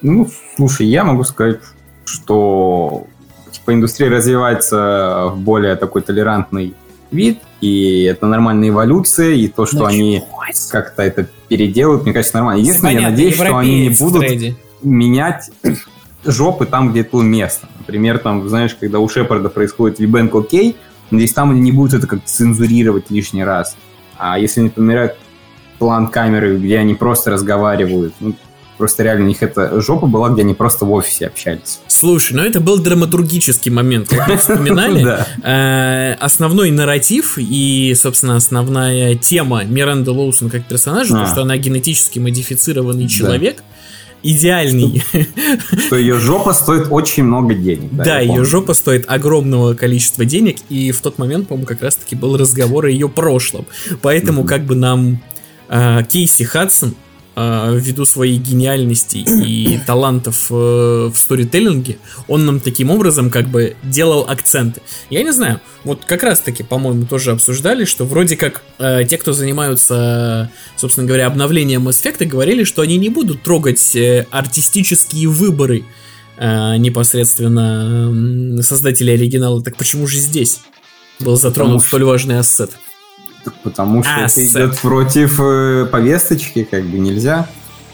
Ну, 0.00 0.28
слушай, 0.56 0.86
я 0.86 1.04
могу 1.04 1.24
сказать, 1.24 1.60
что 2.04 3.06
типа 3.50 3.74
индустрия 3.74 4.10
развивается 4.10 5.26
в 5.32 5.38
более 5.38 5.76
такой 5.76 6.02
толерантный 6.02 6.74
вид, 7.10 7.40
и 7.60 8.02
это 8.04 8.26
нормальная 8.26 8.70
эволюция, 8.70 9.32
и 9.32 9.46
то, 9.48 9.66
что 9.66 9.86
они 9.86 10.24
как-то 10.70 11.02
это 11.02 11.28
переделают, 11.48 12.04
мне 12.04 12.12
кажется, 12.12 12.36
нормально. 12.36 12.60
Единственное, 12.60 12.94
Понятно, 12.94 13.04
я 13.04 13.10
надеюсь, 13.10 13.34
что 13.34 13.56
они 13.56 13.88
не 13.88 13.90
будут 13.90 14.56
менять 14.82 15.50
жопы 16.24 16.66
там, 16.66 16.90
где 16.90 17.00
это 17.02 17.16
уместно. 17.16 17.68
Например, 17.78 18.18
там, 18.18 18.48
знаешь, 18.48 18.74
когда 18.78 18.98
у 18.98 19.08
Шепарда 19.08 19.48
происходит 19.48 19.98
вибэнк 19.98 20.34
окей, 20.34 20.76
надеюсь, 21.12 21.32
там 21.32 21.50
они 21.50 21.60
не 21.60 21.72
будут 21.72 21.94
это 21.94 22.06
как-то 22.06 22.28
цензурировать 22.28 23.10
лишний 23.10 23.44
раз. 23.44 23.76
А 24.16 24.38
если 24.38 24.68
помирают 24.68 25.16
план 25.78 26.08
камеры, 26.08 26.58
где 26.58 26.78
они 26.78 26.94
просто 26.94 27.30
разговаривают, 27.30 28.14
ну, 28.20 28.34
Просто 28.82 29.04
реально 29.04 29.26
у 29.26 29.28
них 29.28 29.40
эта 29.44 29.80
жопа 29.80 30.08
была, 30.08 30.30
где 30.30 30.42
они 30.42 30.54
просто 30.54 30.84
в 30.84 30.92
офисе 30.92 31.28
общались. 31.28 31.78
Слушай, 31.86 32.32
ну 32.32 32.42
это 32.42 32.58
был 32.58 32.78
драматургический 32.78 33.70
момент, 33.70 34.08
как 34.08 34.26
мы 34.26 34.36
вспоминали. 34.36 35.18
Э, 35.44 36.14
основной 36.14 36.70
нарратив 36.70 37.34
и, 37.36 37.94
собственно, 37.96 38.34
основная 38.34 39.14
тема 39.14 39.64
Миранды 39.64 40.10
Лоусон 40.10 40.50
как 40.50 40.64
персонажа, 40.64 41.14
то, 41.14 41.22
а. 41.22 41.26
что 41.26 41.42
она 41.42 41.56
генетически 41.56 42.18
модифицированный 42.18 43.06
человек, 43.08 43.62
идеальный. 44.22 45.02
Что 45.86 45.96
ее 45.96 46.18
жопа 46.18 46.52
стоит 46.52 46.88
очень 46.90 47.24
много 47.24 47.54
денег. 47.54 47.88
Да, 47.92 48.04
да 48.04 48.20
ее 48.20 48.44
жопа 48.44 48.74
стоит 48.74 49.04
огромного 49.08 49.74
количества 49.74 50.24
денег, 50.24 50.56
и 50.68 50.92
в 50.92 51.00
тот 51.00 51.18
момент, 51.18 51.48
по-моему, 51.48 51.66
как 51.66 51.82
раз-таки 51.82 52.14
был 52.14 52.36
разговор 52.36 52.86
о 52.86 52.90
ее 52.90 53.08
прошлом. 53.08 53.66
Поэтому 54.00 54.44
как 54.44 54.64
бы 54.64 54.74
нам 54.74 55.22
э, 55.68 56.04
Кейси 56.08 56.44
Хадсон 56.44 56.94
ввиду 57.36 58.04
своей 58.04 58.38
гениальности 58.38 59.18
и 59.18 59.78
талантов 59.86 60.46
э, 60.50 60.54
в 60.54 61.16
сторителлинге, 61.16 61.98
он 62.28 62.46
нам 62.46 62.60
таким 62.60 62.90
образом 62.90 63.30
как 63.30 63.48
бы 63.48 63.76
делал 63.82 64.26
акценты. 64.28 64.80
Я 65.10 65.22
не 65.22 65.32
знаю, 65.32 65.60
вот 65.84 66.04
как 66.04 66.22
раз 66.22 66.40
таки, 66.40 66.62
по-моему, 66.62 67.06
тоже 67.06 67.32
обсуждали, 67.32 67.84
что 67.84 68.04
вроде 68.04 68.36
как 68.36 68.62
э, 68.78 69.04
те, 69.08 69.18
кто 69.18 69.32
занимаются, 69.32 70.50
собственно 70.76 71.06
говоря, 71.06 71.26
обновлением 71.26 71.88
Effect, 71.88 72.24
говорили, 72.26 72.64
что 72.64 72.82
они 72.82 72.98
не 72.98 73.08
будут 73.08 73.42
трогать 73.42 73.96
э, 73.96 74.26
артистические 74.30 75.28
выборы 75.28 75.84
э, 76.36 76.76
непосредственно 76.76 78.58
э, 78.58 78.62
создателей 78.62 79.14
оригинала. 79.14 79.62
Так 79.62 79.76
почему 79.76 80.06
же 80.06 80.18
здесь 80.18 80.60
был 81.18 81.36
затронут 81.36 81.82
Потому 81.82 81.88
столь 81.88 82.04
важный 82.04 82.38
ассет? 82.38 82.70
Потому 83.62 84.02
что 84.02 84.14
а, 84.14 84.26
это 84.26 84.44
идет 84.44 84.78
против 84.78 85.40
э, 85.40 85.86
повесточки, 85.90 86.64
как 86.64 86.84
бы 86.84 86.98
нельзя. 86.98 87.48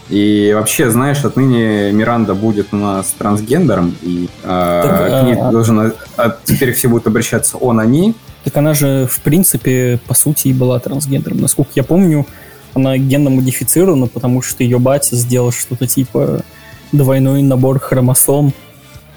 И 0.09 0.51
вообще, 0.55 0.89
знаешь, 0.89 1.23
отныне 1.23 1.91
Миранда 1.91 2.33
будет 2.33 2.73
у 2.73 2.77
нас 2.77 3.13
трансгендером, 3.17 3.95
и 4.01 4.27
э, 4.43 4.81
так, 4.83 5.21
к 5.21 5.25
ней 5.25 5.35
а, 5.35 5.51
должен 5.51 5.79
а, 5.79 5.93
а 6.17 6.37
теперь 6.45 6.73
все 6.73 6.87
будут 6.87 7.05
обращаться 7.05 7.57
он, 7.57 7.79
они. 7.79 8.15
Так 8.43 8.57
она 8.57 8.73
же, 8.73 9.07
в 9.09 9.19
принципе, 9.19 9.99
по 10.07 10.15
сути 10.15 10.47
и 10.47 10.53
была 10.53 10.79
трансгендером. 10.79 11.41
Насколько 11.41 11.71
я 11.75 11.83
помню, 11.83 12.25
она 12.73 12.97
генно 12.97 13.29
модифицирована, 13.29 14.07
потому 14.07 14.41
что 14.41 14.63
ее 14.63 14.79
батя 14.79 15.15
сделал 15.15 15.51
что-то 15.51 15.85
типа 15.85 16.41
двойной 16.91 17.43
набор 17.43 17.79
хромосом 17.79 18.53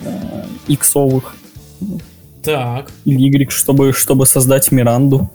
э, 0.00 0.44
иксовых. 0.68 1.34
Так. 2.42 2.90
Или 3.06 3.28
Y, 3.28 3.50
чтобы, 3.50 3.92
чтобы 3.92 4.26
создать 4.26 4.70
Миранду. 4.72 5.30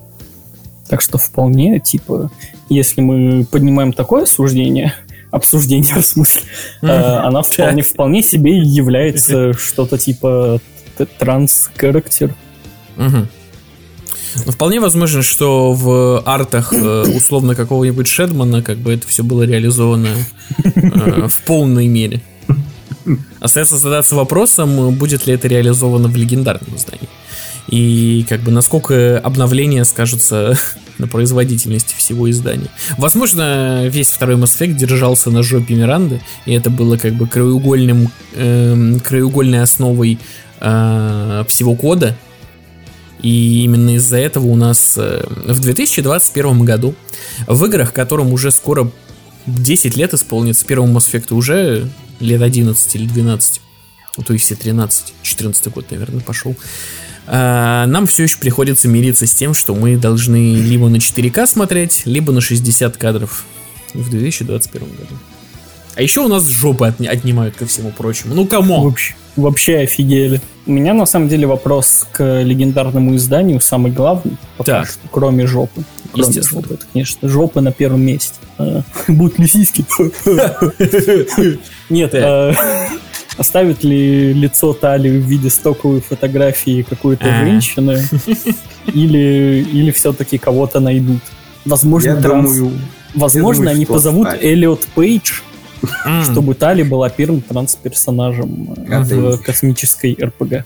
Так 0.90 1.02
что 1.02 1.18
вполне, 1.18 1.80
типа, 1.80 2.32
если 2.70 3.02
мы 3.02 3.46
поднимаем 3.46 3.94
такое 3.94 4.26
суждение, 4.26 4.94
обсуждение 5.32 5.96
в 5.96 6.06
смысле, 6.06 6.42
э, 6.82 6.88
она 6.88 7.42
вполне, 7.42 7.82
вполне 7.84 8.24
себе 8.24 8.58
является 8.58 9.54
что-то 9.54 9.98
типа 9.98 10.62
транс-характер. 11.20 12.34
Ну, 14.46 14.52
вполне 14.52 14.80
возможно, 14.80 15.22
что 15.24 15.74
в 15.74 16.22
артах 16.26 16.72
э, 16.72 17.04
условно 17.16 17.56
какого-нибудь 17.56 18.08
Шедмана 18.08 18.62
как 18.62 18.78
бы 18.78 18.94
это 18.94 19.08
все 19.08 19.24
было 19.24 19.44
реализовано 19.44 20.10
э, 20.76 21.28
в 21.28 21.42
полной 21.46 21.88
мере. 21.88 22.22
Остается 23.40 23.78
задаться 23.78 24.16
вопросом, 24.16 24.94
будет 24.96 25.28
ли 25.28 25.34
это 25.34 25.48
реализовано 25.48 26.08
в 26.08 26.16
легендарном 26.16 26.76
издании 26.76 27.10
и 27.68 28.26
как 28.28 28.42
бы 28.42 28.52
насколько 28.52 29.20
обновление 29.20 29.86
скажется 29.86 30.58
на 30.98 31.08
производительности 31.08 31.96
всего 31.96 32.30
издания. 32.30 32.70
Возможно, 32.98 33.88
весь 33.88 34.08
второй 34.08 34.36
Mass 34.36 34.58
Effect 34.58 34.74
держался 34.74 35.30
на 35.32 35.44
жопе 35.44 35.76
Миранды, 35.76 36.22
и 36.46 36.54
это 36.54 36.70
было 36.70 36.98
как 36.98 37.14
бы 37.14 37.28
краеугольным, 37.28 38.12
э, 38.34 39.00
краеугольной 39.04 39.62
основой 39.62 40.20
э, 40.60 41.44
всего 41.48 41.76
кода, 41.76 42.18
и 43.22 43.64
именно 43.64 43.96
из-за 43.96 44.18
этого 44.18 44.46
у 44.48 44.56
нас 44.56 44.94
э, 44.98 45.26
в 45.28 45.60
2021 45.60 46.66
году 46.66 46.96
в 47.48 47.66
играх, 47.66 47.94
которым 47.94 48.32
уже 48.32 48.52
скоро 48.52 48.92
10 49.48 49.96
лет 49.96 50.14
исполнится, 50.14 50.66
первому 50.66 50.98
Mass 50.98 51.12
Effect 51.12 51.34
уже 51.34 51.90
лет 52.20 52.42
11 52.42 52.96
или 52.96 53.08
12, 53.08 53.62
а 54.18 54.22
то 54.22 54.34
и 54.34 54.38
все 54.38 54.56
13, 54.56 55.14
14 55.22 55.74
год, 55.74 55.92
наверное, 55.92 56.22
пошел. 56.22 56.56
Нам 57.28 58.08
все 58.08 58.24
еще 58.24 58.38
приходится 58.38 58.88
мириться 58.88 59.28
с 59.28 59.34
тем, 59.34 59.54
что 59.54 59.76
мы 59.76 59.98
должны 59.98 60.56
либо 60.56 60.90
на 60.90 60.98
4К 60.98 61.46
смотреть, 61.48 62.04
либо 62.06 62.32
на 62.32 62.42
60 62.42 62.98
кадров 62.98 63.46
в 63.94 64.10
2021 64.10 64.88
году. 64.88 65.16
А 65.96 66.02
еще 66.04 66.22
у 66.22 66.28
нас 66.28 66.48
жопы 66.48 66.86
отни- 66.86 67.08
отнимают 67.08 67.56
ко 67.56 67.66
всему 67.66 67.90
прочему. 67.90 68.36
Ну, 68.36 68.46
кому? 68.46 68.84
Вообще, 68.84 69.16
вообще 69.36 69.80
офигели. 69.80 70.40
У 70.68 70.72
меня 70.72 70.94
на 70.94 71.08
самом 71.08 71.28
деле 71.28 71.48
вопрос 71.48 72.06
к 72.12 72.44
легендарному 72.44 73.16
изданию 73.16 73.60
самый 73.62 73.92
главный, 73.92 74.38
так. 74.64 74.88
что, 74.88 75.00
кроме 75.10 75.48
жопы. 75.48 75.84
Кроме 76.12 76.42
жопы, 76.42 76.76
это, 76.76 76.86
конечно, 76.94 77.28
жопы 77.28 77.62
на 77.62 77.72
первом 77.72 78.02
месте. 78.02 78.36
Будут 79.08 79.40
ли 79.40 79.48
сиськи? 79.48 79.86
Нет, 81.90 82.14
Оставит 83.38 83.84
ли 83.84 84.34
лицо 84.34 84.74
Тали 84.74 85.10
в 85.10 85.24
виде 85.26 85.50
стоковой 85.50 86.02
фотографии 86.02 86.82
какой-то 86.82 87.26
а. 87.26 87.46
женщины? 87.46 88.04
Или, 88.94 89.68
или 89.70 89.92
все-таки 89.92 90.38
кого-то 90.38 90.80
найдут? 90.80 91.22
Возможно, 91.66 92.12
я 92.12 92.16
транс... 92.16 92.56
думаю, 92.56 92.74
возможно 93.14 93.64
я 93.64 93.70
думаю, 93.70 93.76
они 93.76 93.86
позовут 93.86 94.30
Тали. 94.30 94.46
Эллиот 94.46 94.88
Пейдж, 94.96 95.42
чтобы 96.24 96.56
Тали 96.56 96.84
была 96.84 97.10
первым 97.10 97.42
трансперсонажем 97.42 98.76
в 98.88 99.38
космической 99.40 100.18
РПГ. 100.20 100.66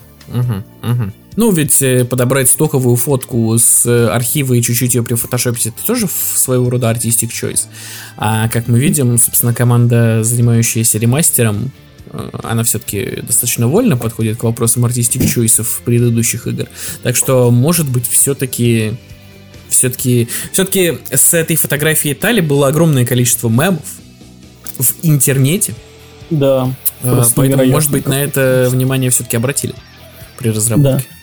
Ну, 1.37 1.51
ведь 1.51 1.81
э, 1.81 2.03
подобрать 2.03 2.49
стоковую 2.49 2.97
фотку 2.97 3.57
с 3.57 3.85
архива 4.13 4.53
и 4.53 4.61
чуть-чуть 4.61 4.95
ее 4.95 5.01
прифотошопить, 5.01 5.67
это 5.67 5.83
тоже 5.85 6.09
своего 6.09 6.69
рода 6.69 6.89
артистик 6.89 7.31
choice. 7.31 7.67
А 8.17 8.49
как 8.49 8.67
мы 8.67 8.77
видим, 8.77 9.17
собственно, 9.17 9.53
команда, 9.53 10.25
занимающаяся 10.25 10.97
ремастером, 10.99 11.71
Э, 11.71 11.90
она 12.43 12.63
все-таки 12.63 13.21
достаточно 13.21 13.67
вольно 13.67 13.97
подходит 13.97 14.37
к 14.37 14.43
вопросам 14.43 14.85
артистик 14.85 15.27
чойсов 15.27 15.81
предыдущих 15.85 16.47
игр. 16.47 16.67
Так 17.03 17.15
что, 17.15 17.51
может 17.51 17.89
быть, 17.89 18.07
все-таки 18.07 18.93
все-таки 19.69 20.27
все-таки 20.51 20.99
с 21.11 21.33
этой 21.33 21.55
фотографией 21.55 22.13
Тали 22.13 22.41
было 22.41 22.67
огромное 22.67 23.05
количество 23.05 23.49
мемов 23.49 23.85
в 24.77 24.93
интернете. 25.03 25.73
Да. 26.29 26.73
Э, 27.03 27.23
поэтому, 27.35 27.65
может 27.65 27.91
быть, 27.91 28.07
на 28.07 28.21
это 28.21 28.67
внимание 28.69 29.09
все-таки 29.09 29.37
обратили 29.37 29.73
при 30.37 30.49
разработке. 30.49 31.05
Да. 31.07 31.21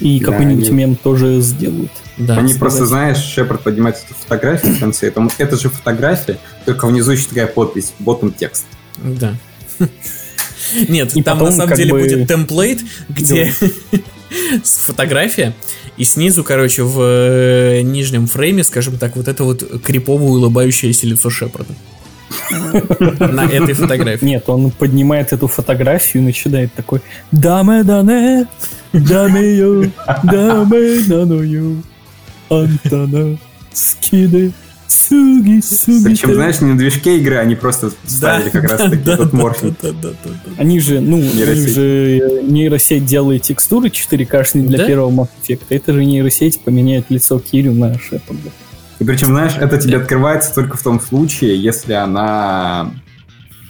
И 0.00 0.18
да, 0.18 0.26
какой-нибудь 0.26 0.68
они... 0.68 0.76
мем 0.76 0.96
тоже 0.96 1.40
сделают. 1.40 1.92
Да, 2.16 2.36
они 2.36 2.54
просто, 2.54 2.86
знаешь, 2.86 3.18
Шепард 3.18 3.62
поднимает 3.62 3.96
эту 3.96 4.14
фотографию 4.14 4.74
в 4.74 4.80
конце. 4.80 5.08
Это, 5.08 5.28
это 5.38 5.56
же 5.56 5.68
фотография, 5.68 6.38
только 6.64 6.86
внизу 6.86 7.12
еще 7.12 7.28
такая 7.28 7.46
подпись, 7.46 7.92
ботом 7.98 8.32
текст. 8.32 8.64
Да. 8.96 9.34
Нет, 10.88 11.16
и 11.16 11.22
там 11.22 11.38
потом, 11.38 11.50
на 11.50 11.56
самом 11.56 11.76
деле 11.76 11.92
бы... 11.92 12.00
будет 12.00 12.28
темплейт, 12.28 12.80
где, 13.08 13.52
фотография, 14.64 15.54
и 15.96 16.04
снизу, 16.04 16.44
короче, 16.44 16.82
в 16.82 17.00
э, 17.00 17.80
нижнем 17.82 18.26
фрейме, 18.26 18.64
скажем 18.64 18.98
так, 18.98 19.16
вот 19.16 19.28
это 19.28 19.44
вот 19.44 19.82
криповое 19.82 20.30
улыбающееся 20.30 21.06
лицо 21.06 21.30
Шепарда. 21.30 21.74
На 22.50 23.44
этой 23.44 23.74
фотографии. 23.74 24.24
Нет, 24.24 24.48
он 24.48 24.70
поднимает 24.70 25.32
эту 25.32 25.48
фотографию 25.48 26.22
и 26.22 26.26
начинает 26.26 26.72
такой 26.72 27.00
«Даме 27.32 27.82
дане, 27.82 28.46
даме 28.92 29.56
ю, 29.56 29.92
даме 30.22 31.04
наную, 31.08 31.82
антана, 32.48 33.38
скиды, 33.72 34.52
суги, 34.90 35.60
суги». 35.60 36.04
Причем, 36.04 36.34
знаешь, 36.34 36.60
не 36.60 36.72
на 36.72 36.78
движке 36.78 37.18
игры, 37.18 37.36
они 37.36 37.54
просто 37.54 37.92
ставили 38.06 38.50
как 38.50 38.64
раз 38.64 38.80
таки 38.82 38.96
этот 39.10 39.32
морфинг. 39.32 39.76
Они 40.58 40.80
же, 40.80 41.00
ну, 41.00 41.18
у 41.18 41.20
них 41.20 41.34
Нейросеть. 41.34 41.74
же 41.74 42.42
нейросеть 42.42 43.04
делает 43.04 43.42
текстуры 43.42 43.88
4К 43.88 44.66
для 44.66 44.78
Да? 44.78 44.86
первого 44.86 45.10
Mass. 45.10 45.58
Это 45.68 45.92
же 45.92 46.04
нейросеть 46.04 46.60
поменяет 46.60 47.06
лицо 47.08 47.38
Кирю 47.38 47.72
на 47.72 47.98
Шепарда. 47.98 48.50
И 48.98 49.04
причем, 49.04 49.28
знаешь, 49.28 49.54
это 49.58 49.78
тебе 49.78 49.96
открывается 49.96 50.54
только 50.54 50.76
в 50.76 50.82
том 50.82 51.00
случае, 51.00 51.60
если 51.60 51.94
она... 51.94 52.92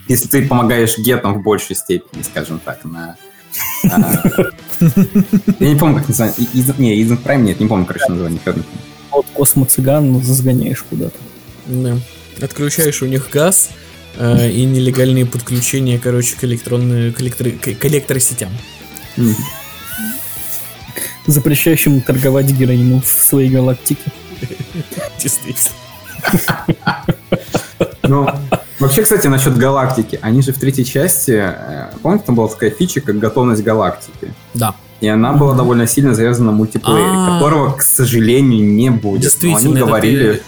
Если 0.07 0.27
ты 0.27 0.45
помогаешь 0.45 0.97
гетам 0.97 1.35
в 1.35 1.43
большей 1.43 1.75
степени, 1.75 2.21
скажем 2.23 2.59
так, 2.63 2.83
на... 2.83 3.15
а, 3.89 4.23
Я 5.59 5.69
не 5.69 5.75
помню, 5.79 5.99
как 5.99 6.09
называется. 6.09 6.41
Не, 6.77 7.01
Изен 7.01 7.17
Прайм, 7.17 7.45
нет, 7.45 7.59
не 7.61 7.67
помню, 7.67 7.85
короче, 7.85 8.07
название. 8.09 8.39
Вот 9.11 9.25
космоцыган 9.33 10.21
загоняешь 10.23 10.83
куда-то. 10.89 11.17
Да. 11.67 11.97
Отключаешь 12.41 13.01
у 13.01 13.05
них 13.05 13.29
газ 13.31 13.69
э, 14.17 14.49
и 14.51 14.63
нелегальные 14.65 15.25
подключения, 15.25 15.99
короче, 15.99 16.35
к 16.37 16.43
электронным 16.43 17.13
к, 17.13 17.19
электро- 17.21 17.57
к- 17.75 17.85
электросетям. 17.85 18.49
Запрещающим 21.27 22.01
торговать 22.01 22.47
героином 22.51 23.01
в 23.01 23.07
своей 23.07 23.49
галактике. 23.49 24.11
Действительно. 25.21 25.75
Ну, 28.03 28.27
вообще, 28.79 29.03
кстати, 29.03 29.27
насчет 29.27 29.55
галактики. 29.57 30.19
Они 30.21 30.41
же 30.41 30.51
в 30.51 30.59
третьей 30.59 30.85
части... 30.85 31.31
э, 31.31 31.91
Помните, 32.01 32.25
там 32.25 32.35
была 32.35 32.47
такая 32.47 32.71
фича, 32.71 33.01
как 33.01 33.19
готовность 33.19 33.61
галактики? 33.63 34.33
Да. 34.53 34.75
И 35.01 35.07
она 35.07 35.33
была 35.33 35.55
довольно 35.55 35.87
сильно 35.87 36.13
завязана 36.13 36.51
на 36.51 36.57
мультиплеере, 36.57 37.03
А. 37.11 37.33
которого, 37.39 37.71
к 37.73 37.81
сожалению, 37.81 38.63
не 38.65 38.89
будет. 38.91 39.15
Но 39.15 39.21
Действительно, 39.21 39.57
они 39.59 39.73
это 39.75 39.85
говорили, 39.85 40.33
ты- 40.33 40.41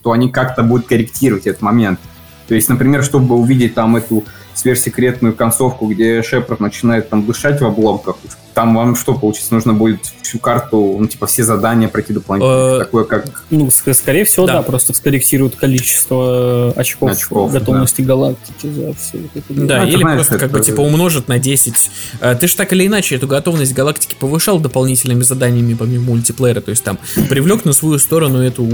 что 0.00 0.12
они 0.12 0.28
как-то 0.30 0.62
будут 0.64 0.86
корректировать 0.86 1.46
этот 1.46 1.62
момент. 1.62 2.00
То 2.48 2.54
есть, 2.56 2.68
например, 2.68 3.04
чтобы 3.04 3.36
увидеть 3.36 3.74
там 3.74 3.94
эту 3.96 4.24
сверхсекретную 4.54 5.34
концовку, 5.34 5.86
где 5.86 6.22
Шепард 6.22 6.60
начинает 6.60 7.08
там 7.08 7.24
дышать 7.26 7.60
в 7.60 7.64
обломках, 7.64 8.16
там 8.54 8.74
вам 8.76 8.96
что 8.96 9.14
получится? 9.14 9.54
Нужно 9.54 9.72
будет 9.72 10.00
всю 10.20 10.38
карту, 10.38 10.96
ну, 10.98 11.06
типа, 11.06 11.26
все 11.26 11.42
задания 11.42 11.88
пройти 11.88 12.12
дополнительно. 12.12 12.76
Э, 12.76 12.78
Такое, 12.80 13.04
как... 13.04 13.24
Ну, 13.50 13.66
ск- 13.68 13.94
скорее 13.94 14.24
всего, 14.26 14.46
Да. 14.46 14.54
да, 14.54 14.62
просто 14.62 14.92
скорректируют 14.92 15.56
количество 15.56 16.70
очков, 16.76 17.12
Очков, 17.12 17.50
готовности 17.52 18.02
галактики 18.02 18.66
за 18.66 18.92
все 18.94 19.18
вот 19.18 19.30
это. 19.34 19.44
Да, 19.54 19.80
Ну, 19.82 19.88
или 19.88 20.02
знаешь, 20.02 20.16
просто 20.18 20.38
как 20.38 20.50
бы 20.50 20.60
типа 20.60 20.80
умножит 20.82 21.28
на 21.28 21.38
10. 21.38 21.90
Э, 22.20 22.34
Ты 22.38 22.46
же 22.46 22.54
так 22.56 22.72
или 22.74 22.86
иначе 22.86 23.16
эту 23.16 23.26
готовность 23.26 23.72
галактики 23.72 24.16
повышал 24.18 24.60
дополнительными 24.60 25.22
заданиями 25.22 25.72
помимо 25.74 26.04
мультиплеера. 26.04 26.60
То 26.60 26.70
есть 26.70 26.84
там 26.84 26.98
привлек 27.30 27.64
на 27.64 27.72
свою 27.72 27.98
сторону 27.98 28.38
эту 28.42 28.68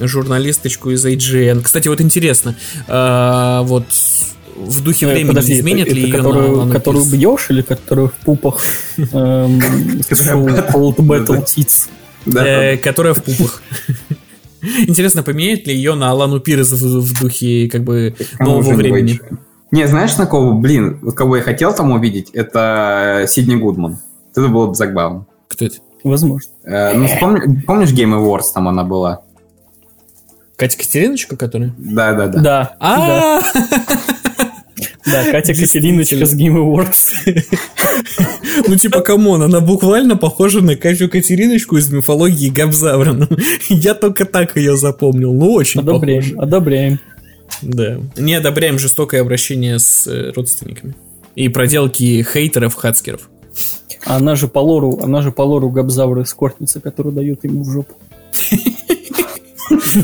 журналисточку 0.00 0.90
из 0.90 1.04
IGN. 1.06 1.62
Кстати, 1.62 1.86
вот 1.88 2.00
интересно, 2.00 2.56
э, 2.88 3.60
вот 3.62 3.84
в 4.56 4.82
духе 4.82 5.06
Э, 5.06 5.12
времени 5.12 5.28
подожди, 5.28 5.54
изменят 5.54 5.86
это- 5.88 5.96
ли 5.96 6.02
это 6.02 6.10
ее 6.10 6.16
которую, 6.18 6.48
на 6.52 6.58
Лану 6.58 6.72
которую 6.72 7.04
бьешь 7.06 7.46
или 7.50 7.62
которую 7.62 8.08
в 8.08 8.12
пупах 8.24 8.60
Cold 10.72 10.96
Battle 10.96 11.44
Tits? 11.44 11.88
Э, 12.34 12.76
которая 12.78 13.14
в 13.14 13.22
пупах. 13.22 13.62
Интересно, 14.86 15.22
поменяет 15.22 15.66
ли 15.66 15.74
ее 15.74 15.94
на 15.94 16.10
Алану 16.10 16.40
Пирс 16.40 16.70
в, 16.72 17.20
духе 17.20 17.68
как 17.68 17.84
бы 17.84 18.14
нового 18.40 18.62
не 18.70 18.72
времени? 18.72 19.20
Не, 19.70 19.86
знаешь, 19.88 20.16
на 20.16 20.26
кого, 20.26 20.54
блин, 20.54 20.98
вот 21.02 21.14
кого 21.14 21.36
я 21.36 21.42
хотел 21.42 21.74
там 21.74 21.90
увидеть, 21.90 22.30
это 22.32 23.26
Сидни 23.28 23.56
Гудман. 23.56 23.98
Это 24.30 24.48
было 24.48 24.68
бы 24.68 24.74
забавно. 24.74 25.26
Кто 25.48 25.64
это? 25.66 25.76
Возможно. 26.02 26.50
Э, 26.64 26.94
ну, 26.96 27.06
вспомни- 27.08 27.60
помнишь 27.66 27.90
Game 27.92 28.14
Awards, 28.18 28.52
там 28.54 28.68
она 28.68 28.84
была? 28.84 29.22
Катя 30.56 30.78
Катериночка, 30.78 31.36
которая? 31.36 31.74
Да, 31.78 32.12
да, 32.14 32.26
да. 32.28 32.38
Да, 32.40 32.40
да, 32.40 32.76
А, 32.80 33.40
да, 35.06 35.30
Катя 35.30 35.54
Катериночка 35.54 36.24
с 36.24 36.34
Game 36.34 36.56
Awards. 36.56 37.12
Ну, 38.68 38.76
типа, 38.76 39.00
come 39.00 39.24
on, 39.24 39.42
она 39.42 39.60
буквально 39.60 40.16
похожа 40.16 40.60
на 40.60 40.76
Катю 40.76 41.08
Катериночку 41.08 41.76
из 41.76 41.90
мифологии 41.90 42.50
Габзавра. 42.50 43.12
Ну, 43.12 43.26
Я 43.68 43.94
только 43.94 44.24
так 44.26 44.56
ее 44.56 44.76
запомнил. 44.76 45.32
Ну, 45.32 45.52
очень 45.52 45.80
похожа. 45.80 45.96
Одобряем, 45.96 46.40
одобряем. 46.40 47.00
Да. 47.62 47.98
Не 48.16 48.34
одобряем 48.34 48.78
жестокое 48.78 49.20
обращение 49.22 49.78
с 49.80 50.06
э, 50.06 50.32
родственниками. 50.34 50.94
И 51.34 51.48
проделки 51.48 52.22
хейтеров, 52.22 52.74
хацкеров. 52.74 53.28
А 54.06 54.16
Она 54.16 54.36
же 54.36 54.46
по 54.48 54.60
лору, 54.60 55.00
она 55.02 55.20
же 55.20 55.32
по 55.32 55.42
лору 55.42 55.68
Габзавра 55.70 56.22
эскортница, 56.22 56.80
которую 56.80 57.14
дает 57.14 57.44
ему 57.44 57.64
в 57.64 57.70
жопу. 57.72 57.94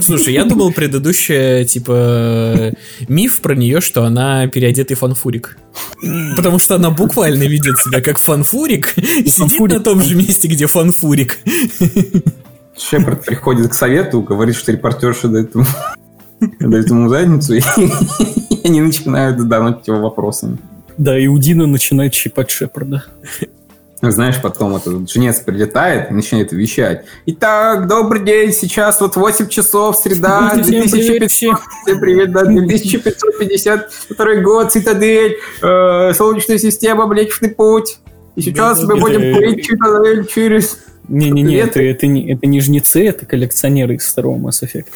Слушай, 0.01 0.35
я 0.35 0.45
думал, 0.45 0.73
предыдущая, 0.73 1.65
типа, 1.65 2.73
миф 3.09 3.39
про 3.39 3.55
нее, 3.55 3.81
что 3.81 4.05
она 4.05 4.47
переодетый 4.47 4.97
фанфурик. 4.97 5.59
Потому 6.37 6.59
что 6.59 6.77
она 6.77 6.91
буквально 6.91 7.45
ведет 7.45 7.79
себя 7.79 8.01
как 8.01 8.19
фанфурик 8.19 8.97
и 8.97 9.29
сидит 9.29 9.61
на 9.61 9.81
том 9.81 10.01
же 10.01 10.15
месте, 10.17 10.49
где 10.49 10.67
фанфурик. 10.67 11.39
Шепард 12.79 13.25
приходит 13.25 13.71
к 13.71 13.75
совету, 13.75 14.23
говорит, 14.23 14.57
что 14.57 14.73
репортерша 14.73 15.29
дает 15.29 15.55
ему, 15.55 15.67
дает 16.61 16.89
ему 16.89 17.09
задницу, 17.09 17.55
и 17.55 17.61
они 18.65 18.81
начинают 18.81 19.47
давать 19.49 19.87
его 19.87 20.01
вопросами. 20.01 20.59
Да, 20.97 21.19
и 21.19 21.27
Удина 21.27 21.67
начинает 21.67 22.15
щипать 22.15 22.51
Шепарда. 22.51 23.05
Знаешь, 24.03 24.41
потом 24.41 24.77
этот 24.77 25.11
женец 25.11 25.41
прилетает 25.41 26.11
и 26.11 26.15
начинает 26.15 26.53
вещать. 26.53 27.05
Итак, 27.27 27.87
добрый 27.87 28.25
день, 28.25 28.53
сейчас 28.53 28.99
вот 29.01 29.17
8 29.17 29.49
часов, 29.49 29.97
среда, 29.97 30.51
Всем 30.51 30.65
привет 30.65 30.91
2500. 30.91 31.31
всем. 31.31 31.59
Всем 31.85 32.01
привет, 32.01 32.33
да, 32.33 32.45
2552 32.45 34.35
год, 34.37 34.73
цитадель, 34.73 35.37
э, 35.61 36.15
Солнечная 36.15 36.57
система, 36.57 37.07
Млечный 37.07 37.51
путь. 37.51 37.99
И 38.37 38.43
сейчас 38.43 38.83
мы 38.83 38.97
будем 38.97 39.37
плыть 39.37 39.67
цитадель 39.67 40.27
через... 40.27 40.79
Не-не-не, 41.09 41.57
это, 41.57 41.83
это, 41.83 42.07
не, 42.07 42.33
это 42.33 42.47
не 42.47 42.61
жнецы, 42.61 43.07
это 43.07 43.27
коллекционеры 43.27 43.97
из 43.97 44.07
второго 44.07 44.39
Mass 44.39 44.63
Effect. 44.63 44.87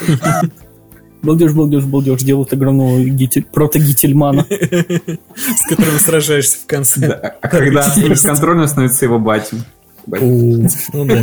Балдеж, 1.24 1.52
балдеж, 1.52 1.84
балдеж, 1.84 2.22
делают 2.22 2.52
огромного 2.52 3.00
гитель, 3.02 3.44
протогительмана. 3.44 4.46
С 4.48 5.68
которым 5.68 5.98
сражаешься 5.98 6.58
в 6.58 6.66
конце. 6.66 7.00
Да, 7.08 7.34
А 7.40 7.48
когда 7.48 7.92
бесконтрольно 7.96 8.66
становится 8.66 9.04
его 9.06 9.18
батем. 9.18 9.64
Ну 10.06 10.68
да. 11.06 11.14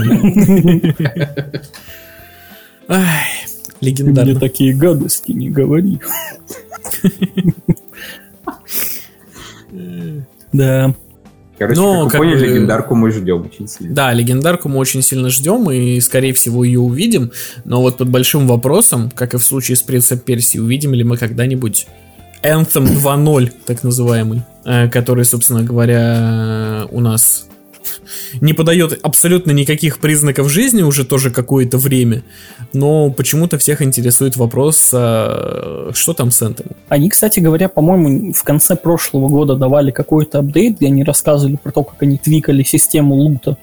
Ай, 2.88 3.26
Ты 3.80 3.80
мне 3.80 3.92
легендарно. 3.92 4.40
такие 4.40 4.74
гадости 4.74 5.32
не 5.32 5.50
говори. 5.50 6.00
Да. 10.52 10.94
Короче, 11.62 11.80
Но, 11.80 11.94
как 11.94 12.04
вы 12.06 12.10
как 12.10 12.20
поняли, 12.22 12.40
бы- 12.40 12.54
легендарку 12.56 12.96
мы 12.96 13.12
ждем 13.12 13.46
очень 13.46 13.68
сильно. 13.68 13.94
Да, 13.94 14.14
легендарку 14.14 14.68
мы 14.68 14.78
очень 14.80 15.04
сильно 15.04 15.30
ждем 15.30 15.70
и, 15.70 16.00
скорее 16.00 16.34
всего, 16.34 16.64
ее 16.64 16.80
увидим. 16.80 17.32
Но 17.66 17.82
вот 17.84 17.98
под 17.98 18.10
большим 18.10 18.48
вопросом, 18.48 19.12
как 19.14 19.36
и 19.36 19.38
в 19.38 19.44
случае 19.44 19.76
с 19.76 19.84
Принцем 19.84 20.18
Персии, 20.18 20.58
увидим 20.58 20.96
ли 20.96 21.04
мы 21.04 21.18
когда-нибудь 21.18 21.86
Anthem 22.44 22.88
2.0, 22.88 23.52
так 23.68 23.84
называемый, 23.84 24.42
э, 24.66 24.90
который, 24.90 25.24
собственно 25.24 25.62
говоря, 25.62 26.88
у 26.90 27.00
нас 27.00 27.46
не 28.40 28.54
подает 28.54 28.98
абсолютно 29.04 29.52
никаких 29.52 30.00
признаков 30.00 30.50
жизни 30.50 30.82
уже 30.84 31.06
тоже 31.06 31.32
какое-то 31.32 31.78
время, 31.78 32.24
но 32.74 33.10
почему-то 33.12 33.58
всех 33.58 33.82
интересует 33.82 34.38
вопрос, 34.38 34.92
а 34.94 35.92
что 35.94 36.14
там 36.14 36.32
с 36.32 36.42
Anthem? 36.42 36.72
Они, 36.88 37.10
кстати 37.10 37.40
говоря, 37.40 37.68
по-моему, 37.68 38.34
в 38.34 38.44
конце 38.44 38.76
прошлого 38.76 39.28
года 39.28 39.56
давали 39.56 39.92
какой-то 39.92 40.40
апдейт, 40.40 40.78
где 40.78 40.88
они 40.88 41.04
рассказывали 41.04 41.58
про 41.62 41.72
то, 41.72 41.84
как 41.84 42.02
они 42.04 42.18
твикали 42.18 42.64
систему 42.64 43.16
лута. 43.16 43.58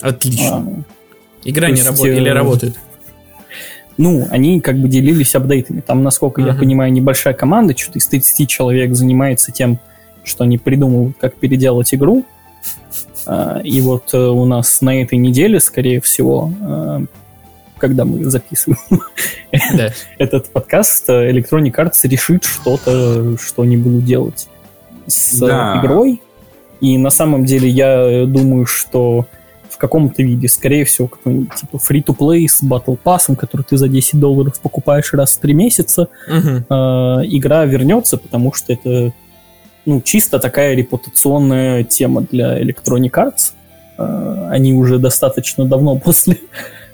Отлично. 0.00 0.56
А, 0.56 0.82
Игра 1.44 1.70
не 1.70 1.82
работает 1.82 2.18
э, 2.18 2.20
или 2.20 2.28
работает? 2.28 2.74
Ну, 3.96 4.26
они 4.30 4.60
как 4.60 4.78
бы 4.78 4.88
делились 4.88 5.34
апдейтами. 5.34 5.80
Там, 5.80 6.02
насколько 6.02 6.40
я 6.40 6.52
Мгм. 6.52 6.58
понимаю, 6.58 6.92
небольшая 6.92 7.34
команда, 7.34 7.76
что-то 7.76 7.98
из 7.98 8.06
30 8.06 8.46
человек 8.46 8.94
занимается 8.94 9.52
тем, 9.52 9.78
что 10.24 10.44
они 10.44 10.58
придумывают, 10.58 11.16
как 11.20 11.34
переделать 11.36 11.92
игру. 11.94 12.24
А, 13.26 13.60
И 13.64 13.80
вот 13.80 14.12
э, 14.14 14.18
у 14.18 14.44
нас 14.44 14.80
на 14.80 15.00
этой 15.02 15.18
неделе, 15.18 15.60
скорее 15.60 16.00
всего, 16.00 16.52
э, 16.60 17.00
когда 17.78 18.04
мы 18.04 18.24
записываем 18.24 18.78
Да. 19.76 19.90
этот 20.18 20.48
подкаст, 20.50 21.08
э, 21.08 21.30
Electronic 21.30 21.72
Arts 21.74 22.06
решит 22.08 22.44
что-то, 22.44 23.36
что 23.38 23.62
они 23.62 23.76
будут 23.76 24.04
делать 24.04 24.48
с 25.06 25.42
э, 25.42 25.46
Да. 25.46 25.80
игрой. 25.82 26.20
И 26.80 26.96
на 26.98 27.10
самом 27.10 27.44
деле 27.44 27.68
я 27.68 28.00
э, 28.22 28.26
думаю, 28.26 28.66
что 28.66 29.26
в 29.68 29.76
каком-то 29.78 30.22
виде. 30.22 30.48
Скорее 30.48 30.84
всего, 30.84 31.08
какой-нибудь 31.08 31.54
типа 31.54 31.76
free-to-play 31.78 32.46
с 32.48 32.62
Battle 32.62 32.98
Pass, 33.02 33.34
который 33.36 33.62
ты 33.62 33.76
за 33.78 33.88
10 33.88 34.18
долларов 34.20 34.58
покупаешь 34.60 35.12
раз 35.14 35.36
в 35.36 35.40
3 35.40 35.54
месяца. 35.54 36.08
Э, 36.28 36.32
игра 37.24 37.64
вернется, 37.64 38.16
потому 38.18 38.52
что 38.52 38.72
это 38.72 39.12
ну, 39.86 40.00
чисто 40.00 40.38
такая 40.38 40.74
репутационная 40.74 41.84
тема 41.84 42.22
для 42.22 42.60
Electronic 42.60 43.10
Arts. 43.10 43.52
Э, 43.98 44.48
они 44.50 44.72
уже 44.74 44.98
достаточно 44.98 45.64
давно 45.64 45.96
после 46.04 46.36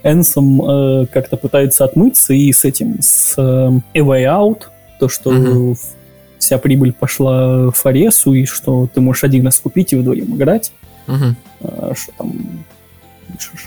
Anthem 0.02 1.02
э, 1.02 1.06
как-то 1.06 1.36
пытаются 1.36 1.84
отмыться 1.84 2.32
и 2.34 2.52
с 2.52 2.64
этим, 2.64 2.98
с 3.00 3.34
э, 3.36 3.40
A 3.42 3.98
Way 4.00 4.24
Out, 4.24 4.62
то, 5.00 5.08
что 5.08 5.30
в- 5.74 5.78
вся 6.38 6.58
прибыль 6.58 6.92
пошла 6.92 7.70
Форесу, 7.72 8.32
и 8.34 8.44
что 8.44 8.88
ты 8.92 9.00
можешь 9.00 9.24
один 9.24 9.44
раз 9.46 9.58
купить 9.58 9.92
и 9.92 9.96
вдвоем 9.96 10.36
играть. 10.36 10.72
А, 11.60 11.92
что 11.96 12.12
там 12.18 12.32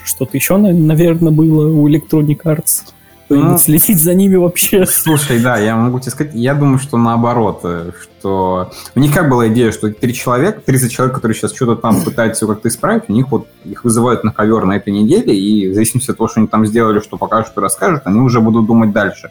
что-то 0.05 0.37
еще, 0.37 0.57
наверное, 0.57 1.31
было 1.31 1.67
у 1.69 1.87
Electronic 1.89 2.41
Arts. 2.43 2.93
Кто-нибудь 3.29 3.51
Ну. 3.51 3.57
следить 3.59 4.01
за 4.01 4.15
ними 4.15 4.37
вообще. 4.37 4.87
Слушай, 4.87 5.39
да, 5.39 5.57
я 5.57 5.75
могу 5.75 5.99
тебе 5.99 6.09
сказать, 6.11 6.33
я 6.33 6.55
думаю, 6.55 6.79
что 6.79 6.97
наоборот, 6.97 7.59
э, 7.63 7.91
что 8.19 8.71
у 8.95 8.99
них 8.99 9.13
как 9.13 9.29
была 9.29 9.47
идея, 9.49 9.71
что 9.71 9.91
три 9.91 10.15
человека, 10.15 10.61
30 10.65 10.91
человек, 10.91 11.13
которые 11.13 11.35
сейчас 11.35 11.53
что-то 11.55 11.75
там 11.75 12.01
пытаются 12.01 12.47
как-то 12.47 12.69
исправить, 12.69 13.03
у 13.07 13.13
них 13.13 13.29
вот 13.29 13.47
их 13.65 13.83
вызывают 13.83 14.23
на 14.23 14.31
ковер 14.31 14.65
на 14.65 14.77
этой 14.77 14.91
неделе, 14.91 15.37
и 15.37 15.69
в 15.69 15.75
зависимости 15.75 16.09
от 16.09 16.17
того, 16.17 16.27
что 16.27 16.39
они 16.39 16.47
там 16.47 16.65
сделали, 16.65 17.01
что 17.01 17.17
покажут 17.17 17.55
и 17.55 17.59
расскажут, 17.59 18.01
они 18.05 18.19
уже 18.19 18.41
будут 18.41 18.65
думать 18.65 18.91
дальше. 18.91 19.29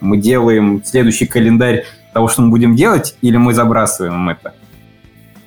Мы 0.00 0.16
делаем 0.16 0.82
следующий 0.82 1.26
календарь 1.26 1.84
того, 2.14 2.28
что 2.28 2.40
мы 2.40 2.48
будем 2.48 2.74
делать, 2.74 3.16
или 3.20 3.36
мы 3.36 3.52
забрасываем 3.52 4.30
это. 4.30 4.54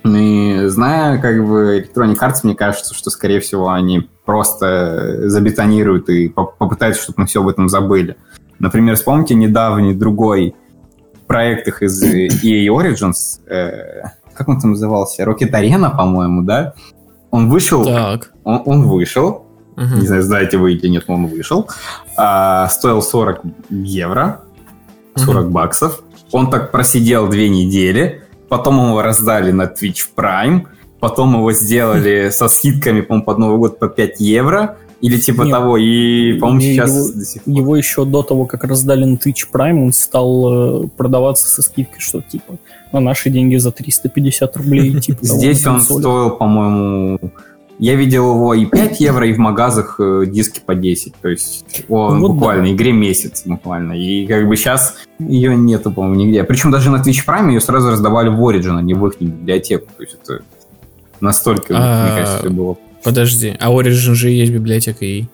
И 0.04 0.62
зная, 0.66 1.18
как 1.18 1.44
бы, 1.46 1.80
Electronic 1.80 2.18
Arts, 2.20 2.40
мне 2.44 2.54
кажется, 2.54 2.94
что, 2.94 3.10
скорее 3.10 3.40
всего, 3.40 3.68
они 3.70 4.08
просто 4.30 5.28
забетонируют 5.28 6.08
и 6.08 6.28
поп- 6.28 6.56
попытаются, 6.56 7.02
чтобы 7.02 7.22
мы 7.22 7.26
все 7.26 7.40
об 7.40 7.48
этом 7.48 7.68
забыли. 7.68 8.14
Например, 8.60 8.94
вспомните 8.94 9.34
недавний 9.34 9.92
другой 9.92 10.54
проект 11.26 11.66
их 11.66 11.82
из 11.82 12.00
э, 12.02 12.28
EA 12.44 12.68
Origins, 12.68 13.40
э, 13.48 14.02
как 14.34 14.48
он 14.48 14.60
там 14.60 14.70
назывался? 14.70 15.24
Rocket 15.24 15.50
Arena, 15.50 15.90
по-моему, 15.96 16.42
да? 16.42 16.74
Он 17.32 17.50
вышел, 17.50 17.84
Так. 17.84 18.30
он, 18.44 18.62
он 18.66 18.82
вышел, 18.88 19.46
Мгм. 19.76 19.98
не 20.00 20.06
знаю, 20.06 20.22
знаете 20.22 20.58
вы 20.58 20.74
или 20.74 20.86
нет, 20.88 21.04
но 21.08 21.14
он 21.14 21.26
вышел, 21.26 21.68
А, 22.16 22.68
стоил 22.68 23.02
40 23.02 23.40
евро, 23.70 24.42
40 25.16 25.50
баксов. 25.50 26.02
Он 26.32 26.50
так 26.50 26.70
просидел 26.70 27.26
две 27.28 27.48
недели, 27.48 28.22
потом 28.48 28.76
его 28.76 29.02
раздали 29.02 29.50
на 29.52 29.64
Twitch 29.64 30.06
Prime, 30.16 30.66
потом 31.00 31.34
его 31.34 31.52
сделали 31.52 32.30
со 32.32 32.48
скидками, 32.48 33.00
по-моему, 33.00 33.24
под 33.24 33.38
Новый 33.38 33.58
год 33.58 33.78
по 33.78 33.88
5 33.88 34.20
евро, 34.20 34.76
или 35.00 35.16
типа 35.16 35.42
Нет. 35.42 35.52
того, 35.52 35.78
и, 35.78 36.34
по-моему, 36.38 36.60
сейчас 36.60 36.90
его- 36.90 37.18
до 37.18 37.24
сих 37.24 37.42
пор. 37.42 37.54
Его 37.54 37.76
еще 37.76 38.04
до 38.04 38.22
того, 38.22 38.44
как 38.44 38.64
раздали 38.64 39.04
на 39.04 39.14
Twitch 39.16 39.46
Prime, 39.52 39.82
он 39.82 39.92
стал 39.92 40.84
э, 40.84 40.88
продаваться 40.96 41.48
со 41.48 41.62
скидкой, 41.62 42.00
что 42.00 42.20
типа 42.20 42.58
на 42.92 43.00
наши 43.00 43.30
деньги 43.30 43.56
за 43.56 43.70
350 43.72 44.56
рублей. 44.56 45.00
Типа 45.00 45.18
Здесь 45.22 45.66
он 45.66 45.80
стоил, 45.80 46.30
по-моему, 46.30 47.18
я 47.78 47.94
видел 47.94 48.34
его 48.34 48.52
и 48.52 48.66
5 48.66 49.00
евро, 49.00 49.26
и 49.26 49.32
в 49.32 49.38
магазах 49.38 49.96
э, 49.98 50.24
диски 50.26 50.60
по 50.64 50.74
10. 50.74 51.14
То 51.22 51.28
есть 51.30 51.82
он 51.88 52.20
Вот 52.20 52.32
буквально, 52.32 52.70
игре 52.72 52.92
месяц 52.92 53.44
буквально. 53.46 53.94
И 53.94 54.26
как 54.26 54.46
бы 54.46 54.54
сейчас 54.56 54.96
ее 55.18 55.56
нету, 55.56 55.90
по-моему, 55.90 56.16
нигде. 56.16 56.44
Причем 56.44 56.70
даже 56.70 56.90
на 56.90 56.96
Twitch 56.96 57.24
Prime 57.26 57.48
ее 57.48 57.60
сразу 57.62 57.90
раздавали 57.90 58.28
в 58.28 58.38
Origin, 58.46 58.76
а 58.76 58.82
не 58.82 58.92
в 58.92 59.06
их 59.06 59.14
библиотеку. 59.18 59.86
То 59.96 60.02
есть 60.02 60.18
это 60.22 60.42
настолько, 61.20 61.74
А, 61.76 62.06
мне 62.06 62.22
кажется, 62.24 62.50
было. 62.50 62.76
Подожди, 63.02 63.56
а 63.60 63.70
Origin 63.70 64.14
же 64.14 64.30
и 64.32 64.36
есть 64.36 64.52
библиотека 64.52 65.04
и... 65.04 65.24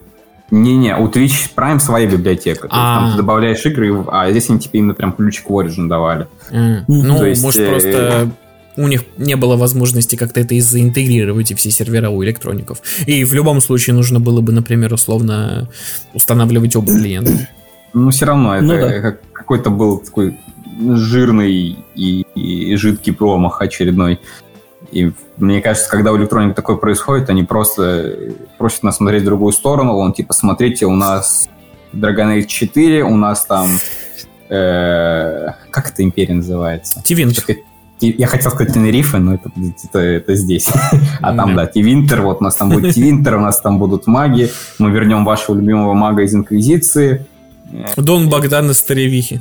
Не-не, 0.53 0.97
у 0.97 1.09
Twitch 1.09 1.51
Prime 1.57 1.81
своя 1.81 2.07
библиотека. 2.09 2.69
То 2.69 2.75
есть 2.77 2.85
там 2.85 3.05
А. 3.07 3.11
ты 3.11 3.17
добавляешь 3.17 3.67
игры, 3.67 4.05
а 4.13 4.31
здесь 4.31 4.49
они 4.49 4.61
тебе 4.61 4.79
именно 4.79 4.95
прям 4.95 5.13
ключик 5.13 5.51
в 5.51 5.53
Origin 5.53 5.89
давали. 5.89 6.29
М, 6.51 6.85
Ну, 6.87 7.25
есть, 7.25 7.43
может, 7.43 7.61
э, 7.61 7.69
просто 7.69 8.31
у 8.77 8.87
них 8.87 9.03
не 9.17 9.35
было 9.35 9.57
возможности 9.57 10.15
как-то 10.15 10.39
это 10.41 10.55
и 10.55 10.61
заинтегрировать, 10.61 11.51
и 11.51 11.55
все 11.55 11.71
сервера 11.73 12.11
у 12.11 12.23
электроников. 12.23 12.81
И 13.07 13.25
в 13.25 13.33
любом 13.35 13.61
случае 13.61 13.95
нужно 13.95 14.21
было 14.21 14.41
бы, 14.41 14.53
например, 14.53 14.93
условно 14.95 15.69
устанавливать 16.15 16.77
оба 16.77 16.93
клиента. 16.93 17.49
Ну, 17.93 18.11
все 18.11 18.27
равно, 18.27 18.55
это 18.55 18.65
Ну 18.65 18.75
да. 18.77 19.17
какой-то 19.33 19.71
был 19.71 19.99
такой 19.99 20.39
жирный 20.95 21.77
и, 21.95 22.27
и 22.35 22.77
жидкий 22.77 23.13
промах 23.13 23.61
очередной. 23.63 24.21
И 24.93 25.13
мне 25.37 25.61
кажется, 25.61 25.91
когда 25.91 26.13
у 26.13 26.17
электроники 26.19 26.55
такое 26.55 26.77
происходит, 26.77 27.31
они 27.31 27.43
просто 27.45 28.15
просят 28.59 28.83
нас 28.83 28.97
смотреть 28.97 29.23
в 29.23 29.27
другую 29.27 29.53
сторону. 29.53 29.97
Он 29.97 30.13
типа, 30.13 30.33
смотрите, 30.33 30.87
у 30.87 30.95
нас 30.95 31.49
Dragon 31.93 32.39
Age 32.39 32.47
4, 32.47 33.05
у 33.05 33.17
нас 33.17 33.45
там... 33.45 33.69
э, 34.49 35.47
как 35.71 35.91
это 35.91 36.03
империя 36.03 36.35
называется? 36.35 37.03
Тивинтер. 37.03 37.45
Я 38.01 38.27
хотел 38.27 38.51
сказать 38.51 38.75
Тенерифе, 38.75 39.17
но 39.19 39.35
это, 39.35 39.51
это, 39.85 39.99
это 40.01 40.35
здесь. 40.35 40.69
А 41.23 41.35
там, 41.35 41.57
Да. 41.57 41.65
да, 41.65 41.67
Тивинтер, 41.67 42.21
вот 42.21 42.41
у 42.41 42.45
нас 42.45 42.55
там 42.55 42.69
будет 42.69 42.95
Тивинтер, 42.95 43.37
у 43.37 43.41
нас 43.41 43.59
там 43.61 43.79
будут 43.79 44.07
маги, 44.07 44.51
мы 44.79 44.91
вернем 44.91 45.25
вашего 45.25 45.57
любимого 45.57 45.95
мага 45.95 46.23
из 46.23 46.35
Инквизиции. 46.35 47.25
Дон 47.97 48.29
Богдан 48.29 48.71
из 48.71 48.79
Старевихи. 48.79 49.41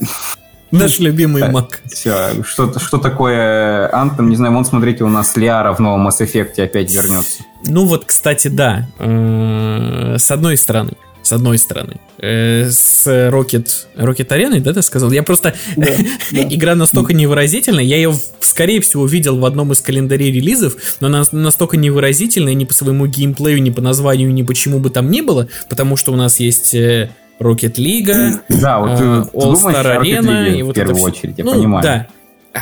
Наш 0.70 0.98
любимый 1.00 1.42
Да. 1.42 1.50
маг. 1.50 1.80
Все, 1.86 2.42
что, 2.44 2.78
что 2.78 2.98
такое 2.98 3.92
Антом, 3.94 4.28
не 4.30 4.36
знаю, 4.36 4.54
вон, 4.54 4.64
смотрите, 4.64 5.04
у 5.04 5.08
нас 5.08 5.36
Лиара 5.36 5.72
в 5.72 5.80
новом 5.80 6.06
Mass 6.08 6.20
Effect 6.20 6.60
опять 6.62 6.92
вернется. 6.94 7.42
Ну 7.66 7.84
вот, 7.86 8.04
кстати, 8.04 8.48
да. 8.48 8.88
Э, 8.98 10.16
С 10.18 10.30
одной 10.30 10.56
стороны. 10.56 10.92
С 11.22 11.32
одной 11.32 11.58
стороны. 11.58 11.96
Э, 12.18 12.70
С 12.70 13.06
Rocket, 13.06 13.68
Rocket 13.96 14.28
Arena, 14.28 14.58
да, 14.60 14.72
ты 14.72 14.80
сказал? 14.82 15.10
Я 15.12 15.22
просто... 15.22 15.54
Да, 15.76 15.86
да. 16.32 16.42
Игра 16.42 16.74
настолько 16.74 17.12
невыразительная. 17.12 17.84
Я 17.84 17.96
ее, 17.96 18.14
скорее 18.40 18.80
всего, 18.80 19.06
видел 19.06 19.38
в 19.38 19.44
одном 19.44 19.72
из 19.72 19.80
календарей 19.80 20.32
релизов, 20.32 20.76
но 21.00 21.08
она 21.08 21.24
настолько 21.32 21.76
невыразительная 21.76 22.54
ни 22.54 22.64
по 22.64 22.72
своему 22.74 23.06
геймплею, 23.06 23.62
ни 23.62 23.70
по 23.70 23.82
названию, 23.82 24.32
ни 24.32 24.42
почему 24.42 24.78
бы 24.78 24.88
там 24.90 25.10
ни 25.10 25.20
было, 25.20 25.48
потому 25.68 25.96
что 25.96 26.12
у 26.12 26.16
нас 26.16 26.40
есть 26.40 26.74
э, 26.74 27.10
Rocket 27.40 27.74
League, 27.76 28.38
Да, 28.48 28.80
вот 28.80 28.98
ты, 28.98 29.04
э, 29.04 29.24
ты 29.32 29.40
думаешь 29.40 29.76
о 29.76 29.82
Rocket 29.82 30.20
Arena 30.20 30.50
и 30.54 30.62
в 30.62 30.66
вот 30.66 30.74
первую 30.74 30.96
это 30.96 31.04
очередь, 31.06 31.38
я 31.38 31.44
Ну, 31.44 31.52
понимаю. 31.52 31.82
Да. 31.82 32.06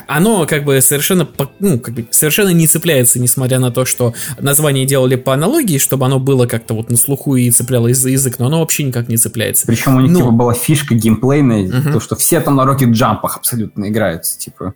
Оно 0.07 0.45
как 0.45 0.65
бы 0.65 0.83
совершенно, 0.83 1.27
ну, 1.61 1.79
как 1.81 1.95
бы 1.95 2.07
совершенно 2.11 2.51
не 2.51 2.67
цепляется, 2.67 3.19
несмотря 3.19 3.59
на 3.59 3.71
то, 3.71 3.87
что 3.87 4.13
название 4.39 4.85
делали 4.85 5.17
по 5.17 5.33
аналогии, 5.33 5.79
чтобы 5.79 6.05
оно 6.05 6.19
было 6.19 6.45
как-то 6.47 6.75
вот 6.75 6.91
на 6.91 6.99
слуху 6.99 7.37
и 7.37 7.51
цеплялось 7.51 7.97
за 7.97 8.11
язык, 8.11 8.39
но 8.39 8.47
оно 8.49 8.61
вообще 8.61 8.83
никак 8.83 9.09
не 9.09 9.17
цепляется. 9.17 9.67
Причем 9.67 9.97
у 9.97 10.01
них 10.01 10.11
Ну. 10.13 10.19
типа 10.19 10.31
была 10.31 10.53
фишка 10.53 10.95
геймплейная, 10.95 11.67
Мгм. 11.69 11.93
то, 11.95 12.01
что 12.01 12.17
все 12.17 12.41
там 12.41 12.57
на 12.57 12.63
Rocket 12.67 12.91
Джампах 12.93 13.39
абсолютно 13.39 13.89
играются, 13.89 14.39
типа. 14.39 14.75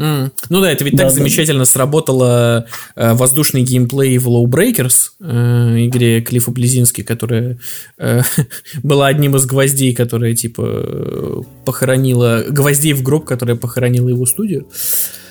М. 0.00 0.32
Ну 0.48 0.60
да, 0.62 0.72
это 0.72 0.82
ведь 0.82 0.94
Да, 0.94 1.04
так 1.04 1.12
да. 1.12 1.14
замечательно 1.18 1.66
сработало 1.66 2.66
э, 2.96 3.12
воздушный 3.12 3.62
геймплей 3.62 4.16
в 4.16 4.28
Low 4.28 4.44
Breakers, 4.46 5.10
э, 5.20 5.86
игре 5.86 6.22
Клиффа 6.22 6.50
Близински, 6.50 7.02
которая 7.02 7.58
э, 7.98 8.22
была 8.82 9.08
одним 9.08 9.36
из 9.36 9.44
гвоздей, 9.44 9.94
которая 9.94 10.34
типа 10.34 10.62
э, 10.64 11.40
похоронила 11.66 12.44
гвоздей 12.48 12.94
в 12.94 13.02
гроб, 13.02 13.26
которая 13.26 13.56
похоронила 13.56 14.08
его 14.08 14.24
студию. 14.24 14.66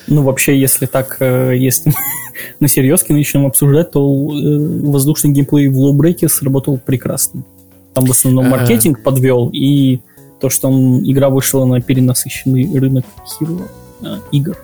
Ну, 0.06 0.22
вообще, 0.22 0.58
если 0.58 0.86
так, 0.86 1.16
э, 1.18 1.54
если 1.56 1.92
на 2.60 2.68
серьезке 2.68 3.12
начнем 3.12 3.46
обсуждать, 3.46 3.90
то 3.90 4.00
э, 4.00 4.58
воздушный 4.86 5.32
геймплей 5.32 5.66
в 5.68 5.76
Lawbreaker 5.76 6.28
сработал 6.28 6.78
прекрасно. 6.78 7.44
Там 7.92 8.04
в 8.04 8.10
основном 8.12 8.46
Ага. 8.46 8.58
маркетинг 8.58 9.02
подвел, 9.02 9.50
и 9.52 9.98
то, 10.40 10.48
что 10.48 10.68
он, 10.68 11.02
игра 11.10 11.28
вышла 11.28 11.64
на 11.64 11.80
перенасыщенный 11.80 12.78
рынок 12.78 13.04
хиро, 13.36 13.68
э, 14.02 14.18
игр. 14.32 14.56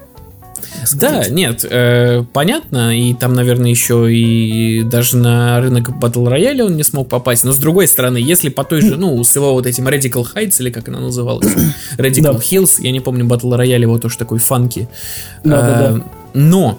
Да, 0.95 1.09
сказать. 1.23 1.31
нет, 1.31 1.65
э, 1.69 2.23
понятно, 2.33 2.97
и 2.97 3.13
там, 3.15 3.35
наверное, 3.35 3.71
еще 3.71 4.13
и 4.13 4.83
даже 4.85 5.17
на 5.17 5.61
рынок 5.61 5.89
Battle 5.91 6.27
Royale 6.29 6.63
он 6.63 6.77
не 6.77 6.83
смог 6.85 7.09
попасть, 7.09 7.45
но 7.45 7.53
с 7.53 7.57
другой 7.59 7.89
стороны, 7.89 8.19
если 8.19 8.49
по 8.49 8.63
той 8.65 8.81
же, 8.81 8.97
ну, 8.97 9.23
с 9.23 9.35
его 9.37 9.53
вот 9.53 9.67
этим 9.67 9.87
Radical 9.89 10.27
Heights, 10.35 10.57
или 10.61 10.71
как 10.71 10.89
она 10.89 11.01
называлась, 11.01 11.49
Radical 11.99 12.23
Да. 12.23 12.31
Hills, 12.33 12.81
я 12.81 12.91
не 12.93 13.01
помню, 13.01 13.25
Battle 13.27 13.59
Royale 13.59 13.83
его 13.83 13.99
тоже 13.99 14.19
такой 14.19 14.39
фанки. 14.39 14.89
Да-да-да. 15.45 15.99
Э, 15.99 16.01
Но, 16.35 16.79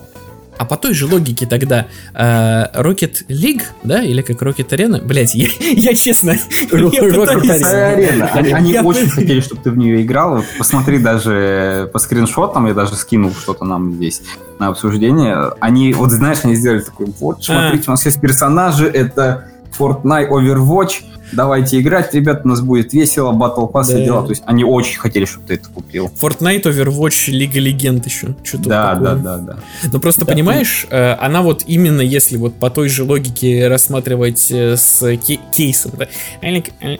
а 0.57 0.65
по 0.65 0.77
той 0.77 0.93
же 0.93 1.05
логике 1.05 1.45
тогда 1.45 1.87
э, 2.13 2.81
Rocket 2.81 3.27
League, 3.27 3.63
да, 3.83 4.03
или 4.03 4.21
как 4.21 4.41
Rocket 4.41 4.69
Arena, 4.69 5.03
блять, 5.03 5.35
я, 5.35 5.47
я 5.59 5.95
честно, 5.95 6.31
Rocket 6.71 7.13
Arena. 7.13 8.27
Они, 8.53 8.77
очень 8.79 9.09
хотели, 9.09 9.39
чтобы 9.39 9.61
ты 9.61 9.71
в 9.71 9.77
нее 9.77 10.01
играл. 10.01 10.43
Посмотри 10.57 10.99
даже 10.99 11.89
по 11.93 11.99
скриншотам, 11.99 12.67
я 12.67 12.73
даже 12.73 12.95
скинул 12.95 13.31
что-то 13.33 13.65
нам 13.65 13.93
здесь 13.95 14.21
на 14.59 14.67
обсуждение. 14.67 15.51
Они, 15.59 15.93
вот 15.93 16.11
знаешь, 16.11 16.39
они 16.43 16.55
сделали 16.55 16.81
такой, 16.81 17.07
вот, 17.19 17.43
смотрите, 17.43 17.85
у 17.87 17.91
нас 17.91 18.05
есть 18.05 18.19
персонажи, 18.19 18.87
это 18.87 19.45
Fortnite, 19.77 20.29
Overwatch, 20.29 21.03
давайте 21.31 21.79
играть, 21.79 22.13
ребят, 22.13 22.41
у 22.43 22.47
нас 22.47 22.61
будет 22.61 22.93
весело, 22.93 23.31
Battle 23.31 23.71
Pass 23.71 23.87
Да. 23.91 23.99
и 24.01 24.05
дела. 24.05 24.23
То 24.23 24.29
есть 24.29 24.43
они 24.45 24.63
очень 24.63 24.97
хотели, 24.99 25.25
чтобы 25.25 25.47
ты 25.47 25.55
это 25.55 25.69
купил. 25.69 26.11
Fortnite, 26.21 26.63
Overwatch, 26.63 27.31
Лига 27.31 27.59
Легенд 27.59 28.05
еще. 28.05 28.35
Что-то 28.43 28.69
Да, 28.69 28.93
такое. 28.95 29.15
да, 29.15 29.15
да, 29.15 29.37
да. 29.37 29.57
Ну 29.91 29.99
просто 29.99 30.25
Да. 30.25 30.31
понимаешь, 30.31 30.87
э, 30.89 31.13
она 31.13 31.41
вот 31.41 31.63
именно 31.67 32.01
если 32.01 32.37
вот 32.37 32.55
по 32.55 32.69
той 32.69 32.89
же 32.89 33.03
логике 33.03 33.67
рассматривать 33.67 34.47
э, 34.51 34.75
с 34.77 35.17
ке- 35.17 35.39
кейсом, 35.53 35.91
да, 35.97 36.07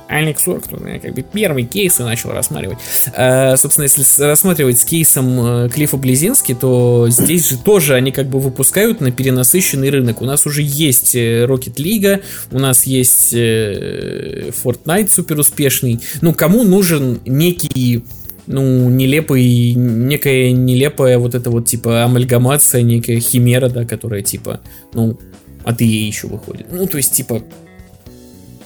Алекс 0.08 0.46
ну, 0.46 0.60
как 1.02 1.14
бы 1.14 1.22
первый 1.22 1.64
кейс 1.66 2.00
и 2.00 2.04
начал 2.04 2.32
рассматривать. 2.32 2.78
Э, 3.16 3.56
Собственно, 3.58 3.84
если 3.84 4.24
рассматривать 4.24 4.80
с 4.80 4.86
кейсом 4.86 5.66
э, 5.66 5.70
Клиффа 5.70 5.98
Близински, 5.98 6.54
то 6.54 7.08
здесь 7.10 7.50
же 7.50 7.58
тоже 7.58 7.96
они 7.96 8.12
как 8.12 8.28
бы 8.28 8.40
выпускают 8.40 9.02
на 9.02 9.12
перенасыщенный 9.12 9.90
рынок. 9.90 10.22
У 10.22 10.26
нас 10.26 10.46
уже 10.46 10.62
есть 10.62 11.16
э, 11.16 11.46
Rocket 11.46 11.76
League, 11.76 12.22
у 12.52 12.60
нас 12.60 12.84
есть 12.86 13.34
э, 13.34 14.17
Fortnite 14.64 15.10
супер 15.12 15.40
успешный. 15.40 16.00
Ну, 16.22 16.34
кому 16.34 16.64
нужен 16.64 17.20
некий 17.26 18.04
ну, 18.48 18.90
нелепый, 18.90 19.74
некая 19.74 20.52
нелепая 20.52 21.20
вот 21.20 21.36
эта 21.36 21.50
вот, 21.50 21.66
типа, 21.66 22.06
амальгамация, 22.06 22.82
некая 22.82 23.20
химера, 23.20 23.68
да, 23.68 23.84
которая, 23.84 24.22
типа, 24.22 24.62
ну, 24.94 25.18
от 25.66 25.82
EA 25.82 26.08
еще 26.08 26.28
выходит. 26.28 26.68
Ну, 26.72 26.88
то 26.88 26.96
есть, 26.96 27.12
типа, 27.12 27.42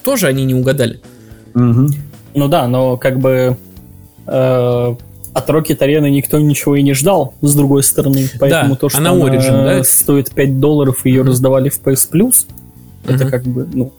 тоже 0.04 0.28
они 0.28 0.46
не 0.46 0.54
угадали. 0.54 1.00
Мгм. 1.54 1.90
Ну 2.34 2.48
да, 2.48 2.68
но 2.68 2.96
как 2.98 3.20
бы 3.20 3.58
э, 4.28 4.96
от 5.34 5.50
Rocket 5.50 5.80
Arena 5.80 6.10
никто 6.10 6.40
ничего 6.40 6.76
и 6.76 6.84
не 6.84 6.94
ждал, 6.94 7.34
с 7.42 7.56
другой 7.56 7.84
стороны. 7.84 8.30
Поэтому 8.40 8.76
то, 8.76 8.90
что 8.90 8.98
она 9.00 9.12
она 9.12 9.26
Origin, 9.26 9.64
да? 9.64 9.84
стоит 9.84 10.32
5 10.32 10.60
долларов, 10.60 11.06
и 11.06 11.10
ее 11.10 11.24
раздавали 11.24 11.70
в 11.70 11.82
PS 11.82 12.10
Plus, 12.12 12.46
это 13.06 13.24
Мгм. 13.24 13.32
как 13.32 13.44
бы, 13.44 13.68
ну, 13.74 13.94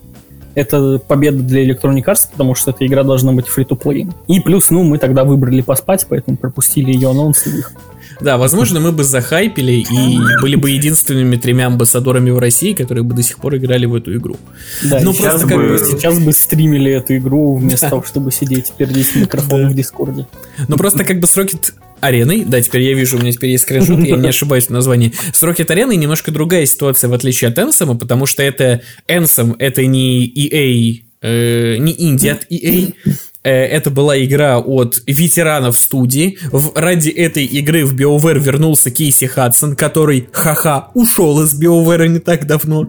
это 0.55 0.99
победа 0.99 1.39
для 1.39 1.65
Electronic 1.65 2.03
Arts, 2.05 2.27
потому 2.31 2.55
что 2.55 2.71
эта 2.71 2.85
игра 2.85 3.03
должна 3.03 3.31
быть 3.31 3.47
фри-то-плей. 3.47 4.07
И 4.27 4.39
плюс, 4.39 4.69
ну, 4.69 4.83
мы 4.83 4.97
тогда 4.97 5.23
выбрали 5.23 5.61
поспать, 5.61 6.05
поэтому 6.07 6.37
пропустили 6.37 6.91
ее 6.91 7.11
анонс 7.11 7.47
и 7.47 7.49
выход. 7.49 7.77
Да, 8.21 8.37
возможно, 8.37 8.79
мы 8.79 8.91
бы 8.91 9.03
захайпили 9.03 9.71
и 9.89 10.19
были 10.41 10.55
бы 10.55 10.71
единственными 10.71 11.35
тремя 11.35 11.67
амбассадорами 11.67 12.29
в 12.31 12.39
России, 12.39 12.73
которые 12.73 13.03
бы 13.03 13.15
до 13.15 13.23
сих 13.23 13.37
пор 13.39 13.55
играли 13.57 13.85
в 13.85 13.95
эту 13.95 14.15
игру. 14.15 14.37
Да, 14.83 14.99
Ну, 15.01 15.13
просто 15.13 15.47
как 15.47 15.57
бы- 15.57 15.77
сейчас 15.77 16.19
бы 16.19 16.31
стримили 16.33 16.91
эту 16.91 17.17
игру 17.17 17.55
вместо 17.55 17.89
того, 17.89 18.03
чтобы 18.03 18.31
сидеть 18.31 18.71
перед 18.77 18.95
микрофоном 19.15 19.71
в 19.71 19.75
Дискорде. 19.75 20.27
Ну, 20.67 20.77
просто 20.77 21.03
как 21.03 21.19
бы 21.19 21.27
с 21.27 21.37
Rocket 21.37 21.73
ареной, 21.99 22.43
да, 22.45 22.61
теперь 22.61 22.81
я 22.81 22.93
вижу, 22.93 23.17
у 23.17 23.21
меня 23.21 23.31
теперь 23.31 23.51
есть 23.51 23.63
скриншот, 23.63 23.99
я 23.99 24.17
не 24.17 24.27
ошибаюсь 24.29 24.65
в 24.67 24.69
названии. 24.71 25.13
С 25.31 25.41
Rocket 25.43 25.71
ареной 25.71 25.95
немножко 25.95 26.31
другая 26.31 26.65
ситуация, 26.65 27.09
в 27.09 27.13
отличие 27.13 27.49
от 27.49 27.57
Anthem, 27.57 27.97
потому 27.97 28.25
что 28.25 28.43
это 28.43 28.81
Anthem, 29.07 29.55
это 29.59 29.85
не 29.85 30.27
EA, 30.27 31.01
э, 31.21 31.77
не 31.77 31.93
инди 31.97 32.27
от 32.27 32.45
EA, 32.51 32.93
Э, 33.05 33.09
это 33.49 33.89
была 33.89 34.17
игра 34.23 34.59
от 34.59 35.01
ветеранов 35.05 35.77
студии. 35.77 36.37
В- 36.51 36.71
ради 36.75 37.09
этой 37.09 37.45
игры 37.45 37.85
в 37.85 37.93
BioWare 37.95 38.39
вернулся 38.39 38.89
Кейси 38.91 39.25
Хадсон, 39.25 39.75
который, 39.75 40.29
ха-ха, 40.31 40.89
ушел 40.93 41.41
из 41.43 41.53
BioWare 41.59 42.07
не 42.07 42.19
так 42.19 42.47
давно. 42.47 42.85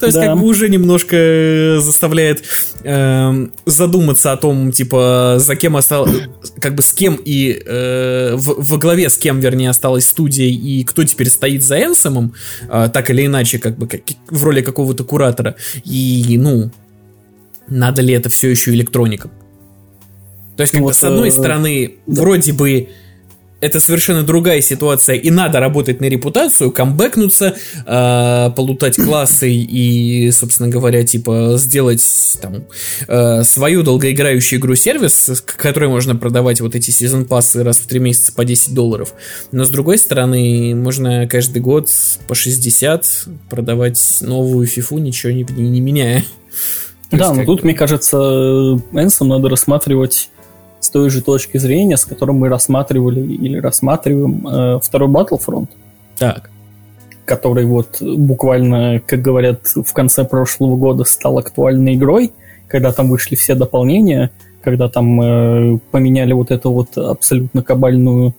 То 0.00 0.06
есть, 0.06 0.18
Да. 0.18 0.26
как 0.28 0.38
бы 0.38 0.46
уже 0.46 0.68
немножко 0.68 1.16
э, 1.16 1.78
заставляет 1.80 2.42
эм, 2.84 3.52
задуматься 3.64 4.32
о 4.32 4.36
том, 4.36 4.70
типа, 4.72 5.36
за 5.38 5.56
кем 5.56 5.76
осталось, 5.76 6.16
как 6.60 6.74
бы 6.74 6.82
с 6.82 6.92
кем 6.92 7.18
и 7.24 7.62
э, 7.64 8.34
в- 8.36 8.56
во 8.70 8.76
главе 8.78 9.08
с 9.08 9.16
кем, 9.16 9.40
вернее, 9.40 9.70
осталась 9.70 10.04
студия 10.06 10.46
и 10.48 10.82
кто 10.84 11.04
теперь 11.04 11.28
стоит 11.30 11.62
за 11.62 11.80
Энсомом, 11.80 12.34
э, 12.68 12.88
так 12.92 13.08
или 13.10 13.24
иначе, 13.26 13.58
как 13.58 13.78
бы 13.78 13.86
как- 13.86 14.00
в 14.28 14.44
роли 14.44 14.62
какого-то 14.62 15.04
куратора. 15.04 15.54
И, 15.84 16.36
ну, 16.38 16.70
надо 17.68 18.02
ли 18.02 18.12
это 18.14 18.28
все 18.28 18.48
еще 18.50 18.72
электроникам? 18.72 19.30
То 20.56 20.62
есть, 20.62 20.72
как 20.72 20.80
бы, 20.80 20.86
вот, 20.88 20.96
с 20.96 21.04
одной 21.04 21.28
э, 21.28 21.32
стороны, 21.32 21.94
да. 22.06 22.22
вроде 22.22 22.52
бы 22.52 22.88
это 23.62 23.78
совершенно 23.78 24.24
другая 24.24 24.60
ситуация, 24.60 25.14
и 25.14 25.30
надо 25.30 25.60
работать 25.60 26.00
на 26.00 26.06
репутацию, 26.06 26.72
камбэкнуться, 26.72 27.54
э, 27.86 28.50
полутать 28.56 28.96
классы 28.96 29.52
и, 29.52 30.32
собственно 30.32 30.68
говоря, 30.68 31.04
типа 31.04 31.54
сделать 31.58 32.02
там 32.42 32.64
э, 33.06 33.44
свою 33.44 33.84
долгоиграющую 33.84 34.58
игру-сервис, 34.58 35.44
к 35.46 35.56
которой 35.56 35.88
можно 35.88 36.16
продавать 36.16 36.60
вот 36.60 36.74
эти 36.74 36.90
сезон 36.90 37.24
пассы 37.24 37.62
раз 37.62 37.78
в 37.78 37.86
три 37.86 38.00
месяца 38.00 38.32
по 38.32 38.44
10 38.44 38.74
долларов. 38.74 39.14
Но 39.52 39.64
с 39.64 39.70
другой 39.70 39.96
стороны, 39.98 40.74
можно 40.74 41.28
каждый 41.28 41.62
год 41.62 41.88
по 42.26 42.34
60 42.34 43.06
продавать 43.48 44.18
новую 44.22 44.66
фифу, 44.66 44.98
ничего 44.98 45.30
не, 45.32 45.44
не, 45.44 45.70
не 45.70 45.80
меняя. 45.80 46.24
Да, 47.12 47.34
но 47.34 47.44
тут, 47.44 47.62
мне 47.62 47.74
кажется, 47.74 48.16
Энсом 48.16 49.28
надо 49.28 49.50
рассматривать 49.50 50.30
с 50.82 50.90
той 50.90 51.10
же 51.10 51.22
точки 51.22 51.58
зрения, 51.58 51.96
с 51.96 52.04
которой 52.04 52.32
мы 52.32 52.48
рассматривали 52.48 53.20
или 53.20 53.58
рассматриваем 53.58 54.46
э, 54.48 54.80
второй 54.82 55.08
Battlefront, 55.08 55.68
Так. 56.18 56.50
который 57.24 57.66
вот 57.66 58.02
буквально, 58.02 59.00
как 59.06 59.22
говорят, 59.22 59.60
в 59.76 59.92
конце 59.92 60.24
прошлого 60.24 60.76
года 60.76 61.04
стал 61.04 61.38
актуальной 61.38 61.94
игрой, 61.94 62.32
когда 62.66 62.90
там 62.90 63.08
вышли 63.10 63.36
все 63.36 63.54
дополнения, 63.54 64.32
когда 64.60 64.88
там 64.88 65.20
э, 65.22 65.78
поменяли 65.92 66.32
вот 66.32 66.50
эту 66.50 66.72
вот 66.72 66.98
абсолютно 66.98 67.62
кабальную 67.62 68.34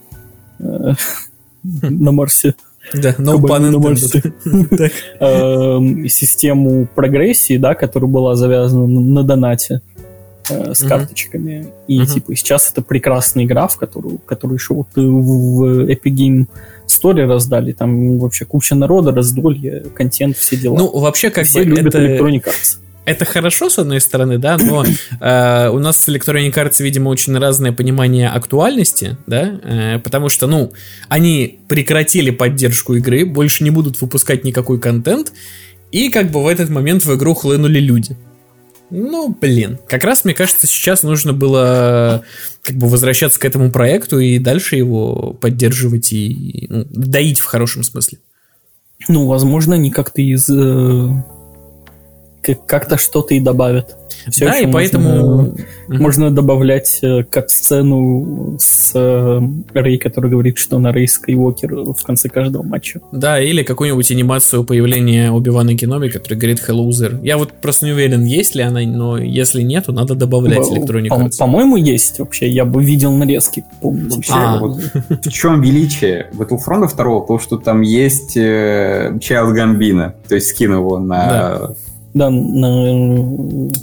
э, 0.60 0.94
на 1.64 2.12
Марсе. 2.12 2.56
Да, 2.94 3.16
no 3.18 3.38
pun 3.38 3.64
эм, 5.22 6.10
систему 6.10 6.90
прогрессии, 6.94 7.56
да, 7.56 7.74
которая 7.74 8.10
была 8.10 8.36
завязана 8.36 8.86
на, 8.86 9.00
на 9.00 9.24
донате 9.24 9.82
э, 10.50 10.74
с 10.74 10.84
карточками. 10.84 11.68
И 11.88 12.06
типа 12.06 12.36
сейчас 12.36 12.72
это 12.72 12.82
прекрасная 12.82 13.46
игра, 13.46 13.68
в 13.68 13.78
которую, 13.78 14.20
которую 14.20 14.58
еще 14.58 14.74
вот 14.74 14.88
э, 14.96 15.02
в 15.02 15.86
Epic 15.90 16.14
Game 16.14 16.48
Story 16.88 17.26
раздали. 17.26 17.72
Там 17.72 18.20
вообще 18.20 18.46
куча 18.46 18.76
народа, 18.76 19.12
раздолье, 19.12 19.86
контент, 19.96 20.38
все 20.38 20.58
дела. 20.58 20.78
Ну, 20.78 21.00
вообще, 21.00 21.30
как 21.30 21.46
все 21.46 21.64
бы, 21.64 21.70
любят 21.70 21.96
это... 21.96 22.06
Electronic 22.06 22.44
Arts. 22.46 22.78
это 23.06 23.26
хорошо, 23.26 23.70
с 23.70 23.80
одной 23.80 24.00
стороны, 24.00 24.38
да, 24.38 24.58
но 24.58 24.86
э, 25.20 25.70
у 25.70 25.80
нас 25.80 25.98
с 25.98 26.08
Electronic 26.08 26.54
Arts, 26.54 26.82
видимо, 26.84 27.10
очень 27.10 27.38
разное 27.38 27.72
понимание 27.72 28.30
актуальности, 28.30 29.18
да, 29.28 29.60
э, 29.64 30.00
потому 30.00 30.30
что, 30.30 30.48
ну, 30.48 30.72
они 31.10 31.60
прекратили 31.68 32.32
поддержку 32.32 32.96
игры, 32.96 33.26
больше 33.26 33.64
не 33.64 33.72
будут 33.72 34.00
выпускать 34.02 34.44
никакой 34.44 34.80
контент, 34.80 35.34
и 35.92 36.10
как 36.10 36.32
бы 36.32 36.44
в 36.44 36.48
этот 36.48 36.70
момент 36.70 37.06
в 37.06 37.16
игру 37.16 37.34
хлынули 37.34 37.80
люди. 37.80 38.16
Ну, 38.96 39.36
блин, 39.42 39.80
как 39.88 40.04
раз, 40.04 40.24
мне 40.24 40.36
кажется, 40.36 40.68
сейчас 40.68 41.02
нужно 41.02 41.34
было 41.34 42.24
как 42.62 42.76
бы 42.76 42.88
возвращаться 42.88 43.40
к 43.40 43.46
этому 43.46 43.72
проекту 43.72 44.20
и 44.20 44.38
дальше 44.38 44.76
его 44.76 45.34
поддерживать 45.34 46.14
и 46.14 46.68
ну, 46.70 46.86
доить 46.92 47.40
в 47.40 47.46
хорошем 47.46 47.82
смысле. 47.82 48.20
Ну, 49.08 49.26
возможно, 49.26 49.74
они 49.74 49.90
как-то 49.90 50.22
из... 50.22 50.48
э, 50.48 51.24
как-то 52.66 52.98
что-то 52.98 53.34
и 53.34 53.40
добавят. 53.40 53.96
Всё 54.30 54.46
да, 54.46 54.58
и 54.60 54.66
можно- 54.66 54.74
поэтому... 54.74 55.42
Мгм. 55.88 56.02
Можно 56.02 56.32
добавлять 56.32 57.00
э, 57.02 57.24
кат-сцену 57.24 58.56
с 58.60 58.92
э, 58.96 59.42
Рэй, 59.74 59.98
который 59.98 60.30
говорит, 60.32 60.58
что 60.58 60.80
на 60.80 60.92
Рэй 60.94 61.08
Скайуокер 61.08 61.76
в 61.94 62.04
конце 62.06 62.30
каждого 62.30 62.64
матча. 62.64 63.02
Да, 63.12 63.40
или 63.42 63.64
какую-нибудь 63.64 64.10
анимацию 64.12 64.64
появления 64.64 65.30
Оби-Вана 65.32 65.76
Кеноби, 65.76 66.10
который 66.10 66.38
говорит 66.38 66.64
Hello 66.68 66.88
There. 66.90 67.20
Я 67.24 67.38
вот 67.38 67.52
просто 67.62 67.86
не 67.86 67.92
уверен, 67.92 68.24
есть 68.24 68.56
ли 68.56 68.62
она, 68.64 68.80
но 68.82 69.18
если 69.18 69.62
нет, 69.62 69.86
то 69.88 69.92
надо 69.92 70.16
добавлять 70.16 70.70
По- 70.70 70.74
Electronic 70.74 71.10
по- 71.10 71.16
Arts. 71.16 71.38
По-моему, 71.38 71.76
есть 71.76 72.20
вообще. 72.20 72.48
Я 72.50 72.64
бы 72.66 72.84
видел 72.84 73.12
нарезки. 73.14 73.66
Помню. 73.82 74.10
Вообще, 74.10 74.34
А. 74.34 74.60
вот 74.60 74.80
в 75.10 75.30
чем 75.32 75.62
величие 75.62 76.30
Battlefront 76.34 76.88
2, 76.96 77.26
то, 77.28 77.40
что 77.40 77.58
там 77.58 77.82
есть 77.82 78.38
э, 78.38 79.18
Чайлд 79.22 79.54
Гамбина, 79.54 80.16
то 80.30 80.36
есть 80.36 80.48
скин 80.48 80.74
его 80.74 80.98
на... 81.00 81.28
Да, 81.28 81.70
на, 82.14 82.30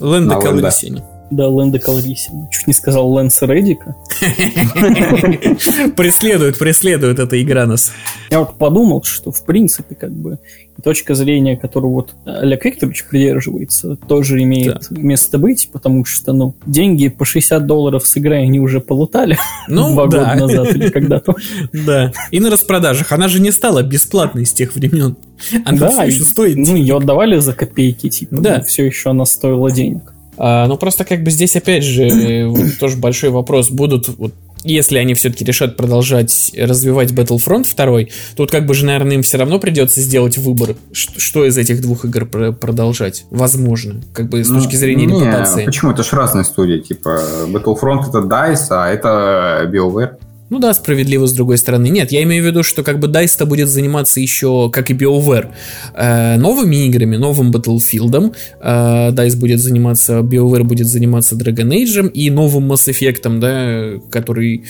Лэнда 0.01 0.35
на 0.35 0.41
Калрисини. 0.41 1.03
Да, 1.31 1.49
Лэнда 1.49 1.79
Калрисина. 1.79 2.49
Чуть 2.51 2.67
не 2.67 2.73
сказал 2.73 3.11
Лэнса 3.13 3.47
Реддика. 3.47 3.95
Преследует, 5.97 6.59
преследует 6.59 7.19
эта 7.19 7.41
игра 7.41 7.67
нас. 7.67 7.93
Я 8.31 8.41
вот 8.41 8.57
подумал, 8.59 9.03
что 9.03 9.31
в 9.33 9.45
принципе 9.45 9.95
как 9.95 10.13
бы 10.13 10.39
точка 10.83 11.15
зрения, 11.15 11.57
которую 11.59 11.93
вот 11.93 12.15
Олег 12.25 12.65
Викторович 12.65 13.05
придерживается, 13.05 13.97
тоже 13.97 14.43
имеет 14.43 14.91
место 14.91 15.37
быть, 15.39 15.69
потому 15.73 16.05
что, 16.07 16.33
ну, 16.33 16.55
деньги 16.65 17.09
по 17.09 17.25
60 17.27 17.67
долларов 17.67 18.07
с 18.07 18.17
игрой 18.17 18.43
они 18.45 18.61
уже 18.61 18.81
полутали 18.81 19.37
Ну, 19.69 19.93
два 19.93 20.07
да. 20.07 20.35
года 20.37 20.47
назад 20.47 20.75
или 20.75 20.89
когда-то. 20.91 21.35
Да. 21.73 22.13
И 22.31 22.41
на 22.41 22.51
распродажах. 22.51 23.13
Она 23.13 23.29
же 23.29 23.41
не 23.41 23.51
стала 23.51 23.83
бесплатной 23.83 24.47
с 24.47 24.53
тех 24.53 24.75
времен. 24.75 25.17
Она 25.65 25.79
Да, 25.79 25.91
все 25.91 26.03
еще 26.05 26.25
стоит. 26.25 26.57
Ну, 26.57 26.77
ее 26.77 26.97
отдавали 26.97 27.39
за 27.39 27.53
копейки, 27.53 28.09
типа, 28.09 28.37
Да. 28.41 28.61
все 28.63 28.87
еще 28.87 29.11
она 29.11 29.27
стоила 29.27 29.71
денег. 29.71 30.15
А, 30.43 30.67
ну, 30.67 30.79
просто 30.79 31.05
как 31.05 31.23
бы 31.23 31.31
здесь, 31.31 31.55
опять 31.55 31.85
же, 31.85 32.05
э, 32.05 32.47
вот 32.47 32.79
тоже 32.81 32.97
большой 32.97 33.29
вопрос. 33.29 33.71
Будут 33.71 34.09
вот 34.09 34.33
если 34.65 34.97
они 34.97 35.13
все-таки 35.13 35.45
решат 35.45 35.77
продолжать 35.77 36.53
развивать 36.57 37.13
Battlefront 37.13 37.67
2, 37.77 38.15
тут 38.37 38.51
как 38.51 38.67
бы 38.67 38.73
же, 38.73 38.87
наверное, 38.87 39.17
им 39.17 39.23
все 39.23 39.37
равно 39.37 39.59
придется 39.59 40.01
сделать 40.01 40.39
выбор, 40.39 40.77
что 40.93 41.45
из 41.45 41.59
этих 41.59 41.83
двух 41.83 42.07
игр 42.07 42.25
продолжать. 42.25 43.27
Возможно, 43.31 44.01
как 44.15 44.31
бы 44.31 44.43
с 44.43 44.49
ну, 44.49 44.61
точки 44.61 44.77
зрения 44.77 45.05
не, 45.05 45.21
репутации. 45.21 45.67
Почему? 45.67 45.93
Это 45.93 46.03
же 46.03 46.17
разные 46.17 46.45
студии. 46.45 46.79
Типа 46.79 47.21
Battlefront 47.49 48.09
это 48.09 48.19
DICE, 48.19 48.67
а 48.71 48.89
это 48.89 49.71
BioWare. 49.71 50.17
Ну 50.51 50.59
да, 50.59 50.75
справедливо 50.75 51.27
с 51.27 51.33
другой 51.33 51.59
стороны. 51.59 51.89
Нет, 51.89 52.11
я 52.11 52.25
имею 52.25 52.43
в 52.43 52.47
виду, 52.47 52.65
что 52.65 52.83
как 52.83 52.99
бы 52.99 53.07
DICE 53.07 53.47
будет 53.47 53.69
заниматься 53.69 54.19
еще, 54.21 54.69
как 54.71 54.91
и 54.91 54.95
BioWare, 54.95 55.49
э, 55.95 56.37
новыми 56.39 56.87
играми, 56.87 57.17
новым 57.17 57.53
Battlefield. 57.53 58.35
Э, 58.61 59.13
DICE 59.13 59.37
будет 59.37 59.61
заниматься, 59.61 60.19
BioWare 60.19 60.65
будет 60.65 60.89
заниматься 60.89 61.37
Dragon 61.37 61.69
Age 61.69 62.11
и 62.11 62.31
новым 62.31 62.73
Mass 62.73 62.91
Effect, 62.91 63.39
да, 63.39 64.01
который 64.11 64.65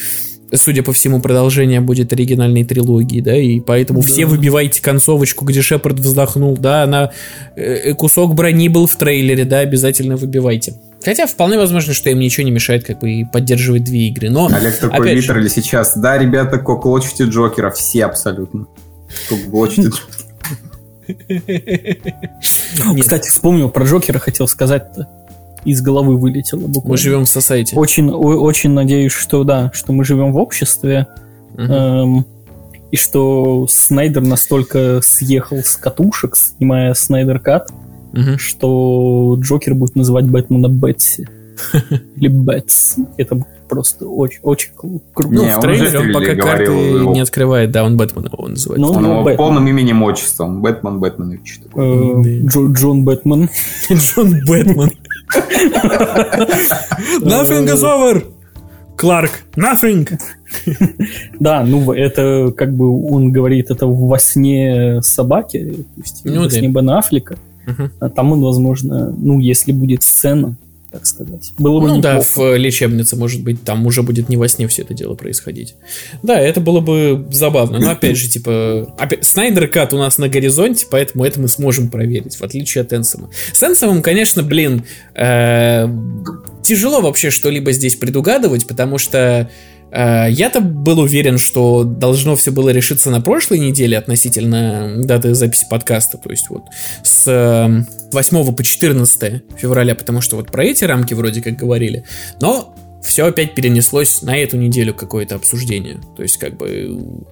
судя 0.52 0.82
по 0.82 0.92
всему, 0.92 1.20
продолжение 1.20 1.80
будет 1.80 2.12
оригинальной 2.12 2.64
трилогии, 2.64 3.20
да, 3.20 3.36
и 3.36 3.60
поэтому 3.60 4.02
да. 4.02 4.08
все 4.08 4.26
выбивайте 4.26 4.82
концовочку, 4.82 5.44
где 5.44 5.62
Шепард 5.62 6.00
вздохнул, 6.00 6.56
да, 6.56 6.86
на 6.86 7.12
э, 7.56 7.94
кусок 7.94 8.34
брони 8.34 8.68
был 8.68 8.86
в 8.86 8.96
трейлере, 8.96 9.44
да, 9.44 9.60
обязательно 9.60 10.16
выбивайте. 10.16 10.74
Хотя 11.04 11.26
вполне 11.26 11.58
возможно, 11.58 11.94
что 11.94 12.10
им 12.10 12.18
ничего 12.18 12.44
не 12.44 12.50
мешает 12.50 12.84
как 12.84 13.00
бы 13.00 13.22
поддерживать 13.32 13.84
две 13.84 14.08
игры, 14.08 14.30
но... 14.30 14.48
Олег 14.52 14.78
такой 14.78 15.14
литерали 15.14 15.48
сейчас, 15.48 15.96
да, 15.96 16.18
ребята, 16.18 16.58
коклочите 16.58 17.24
Джокера, 17.24 17.70
все 17.70 18.04
абсолютно. 18.04 18.66
Коклочите 19.28 19.90
Кстати, 23.00 23.28
вспомнил 23.28 23.70
про 23.70 23.84
Джокера, 23.84 24.18
хотел 24.18 24.46
сказать-то 24.46 25.08
из 25.64 25.82
головы 25.82 26.16
вылетело 26.16 26.60
буквально. 26.60 26.90
Мы 26.90 26.96
живем 26.96 27.24
в 27.24 27.28
сосайте. 27.28 27.76
Очень, 27.76 28.10
очень 28.10 28.70
надеюсь, 28.70 29.12
что 29.12 29.44
да, 29.44 29.70
что 29.74 29.92
мы 29.92 30.04
живем 30.04 30.32
в 30.32 30.36
обществе. 30.36 31.06
Эм, 31.56 32.26
и 32.90 32.96
что 32.96 33.66
Снайдер 33.68 34.22
настолько 34.22 35.00
съехал 35.02 35.58
с 35.58 35.76
катушек, 35.76 36.36
снимая 36.36 36.94
Снайдер 36.94 37.38
Кат, 37.38 37.70
угу. 38.12 38.38
что 38.38 39.36
Джокер 39.40 39.74
будет 39.74 39.96
называть 39.96 40.26
Бэтмена 40.26 40.68
Бетси. 40.68 41.28
Или 42.16 42.28
Бэтс. 42.28 42.96
Это 43.16 43.44
просто 43.68 44.06
очень, 44.06 44.40
очень 44.42 44.70
круто. 44.74 45.28
Ну, 45.30 45.44
в 45.44 45.60
трейлере 45.60 45.98
он 45.98 46.12
пока 46.12 46.34
карты 46.34 46.72
не 46.72 47.20
открывает, 47.20 47.70
да, 47.70 47.84
он 47.84 47.96
Бэтмена 47.96 48.28
его 48.32 48.48
называет. 48.48 48.80
Ну, 48.80 48.88
он 48.88 49.36
полным 49.36 49.66
именем 49.68 50.02
отчеством. 50.02 50.62
Бэтмен, 50.62 50.98
Бэтмен 50.98 51.32
и 51.32 51.38
что 51.46 51.68
э, 51.74 52.40
Джон 52.72 53.04
Бэтмен. 53.04 53.48
Джон 53.90 54.44
Бэтмен. 54.46 54.90
Nothing 57.22 57.66
is 57.68 57.84
over! 57.84 58.24
Кларк, 58.96 59.30
nothing! 59.56 60.06
Да, 61.38 61.64
ну 61.64 61.90
это 61.90 62.52
как 62.54 62.74
бы 62.74 63.10
он 63.10 63.32
говорит 63.32 63.70
это 63.70 63.86
во 63.86 64.18
сне 64.18 65.00
собаки, 65.00 65.58
то 65.94 66.00
есть 66.02 66.20
ну, 66.24 66.42
во 66.42 66.50
сне 66.50 66.68
Бен 66.68 66.90
Аффлека. 66.90 67.38
А 68.00 68.08
там 68.08 68.32
он, 68.32 68.40
возможно, 68.40 69.14
ну, 69.16 69.38
если 69.40 69.72
будет 69.72 70.02
сцена, 70.02 70.56
так 70.90 71.06
сказать. 71.06 71.52
Было 71.58 71.80
бы 71.80 71.88
ну 71.88 71.96
неплохо. 71.98 72.18
да, 72.18 72.42
в 72.42 72.56
лечебнице, 72.56 73.14
может 73.14 73.42
быть, 73.42 73.62
там 73.62 73.86
уже 73.86 74.02
будет 74.02 74.28
не 74.28 74.36
во 74.36 74.48
сне 74.48 74.66
все 74.66 74.82
это 74.82 74.92
дело 74.92 75.14
происходить. 75.14 75.76
Да, 76.22 76.38
это 76.38 76.60
было 76.60 76.80
бы 76.80 77.26
забавно. 77.30 77.78
Но 77.78 77.90
опять 77.92 78.16
же, 78.16 78.28
типа, 78.28 78.92
опять, 78.98 79.24
Снайдер 79.24 79.68
Кат 79.68 79.92
у 79.92 79.98
нас 79.98 80.18
на 80.18 80.28
горизонте, 80.28 80.86
поэтому 80.90 81.24
это 81.24 81.40
мы 81.40 81.48
сможем 81.48 81.90
проверить, 81.90 82.36
в 82.36 82.42
отличие 82.42 82.82
от 82.82 82.92
Энсома. 82.92 83.30
С 83.52 83.62
Энсомом, 83.62 84.02
конечно, 84.02 84.42
блин, 84.42 84.84
э, 85.14 85.86
тяжело 86.62 87.00
вообще 87.00 87.30
что-либо 87.30 87.70
здесь 87.70 87.94
предугадывать, 87.94 88.66
потому 88.66 88.98
что 88.98 89.48
я-то 89.92 90.60
был 90.60 91.00
уверен, 91.00 91.38
что 91.38 91.84
должно 91.84 92.36
все 92.36 92.50
было 92.52 92.70
решиться 92.70 93.10
на 93.10 93.20
прошлой 93.20 93.58
неделе 93.58 93.98
относительно 93.98 95.02
даты 95.04 95.34
записи 95.34 95.66
подкаста, 95.68 96.18
то 96.18 96.30
есть 96.30 96.48
вот 96.48 96.64
с 97.02 97.26
8 98.12 98.36
эм, 98.36 98.54
по 98.54 98.62
14 98.62 99.42
февраля, 99.56 99.94
потому 99.94 100.20
что 100.20 100.36
вот 100.36 100.50
про 100.50 100.64
эти 100.64 100.84
рамки 100.84 101.14
вроде 101.14 101.42
как 101.42 101.56
говорили, 101.56 102.04
но 102.40 102.74
все 103.02 103.26
опять 103.26 103.54
перенеслось 103.54 104.22
на 104.22 104.36
эту 104.36 104.56
неделю 104.56 104.94
какое-то 104.94 105.34
обсуждение. 105.34 105.98
То 106.16 106.22
есть 106.22 106.36
как 106.36 106.56
бы 106.56 107.24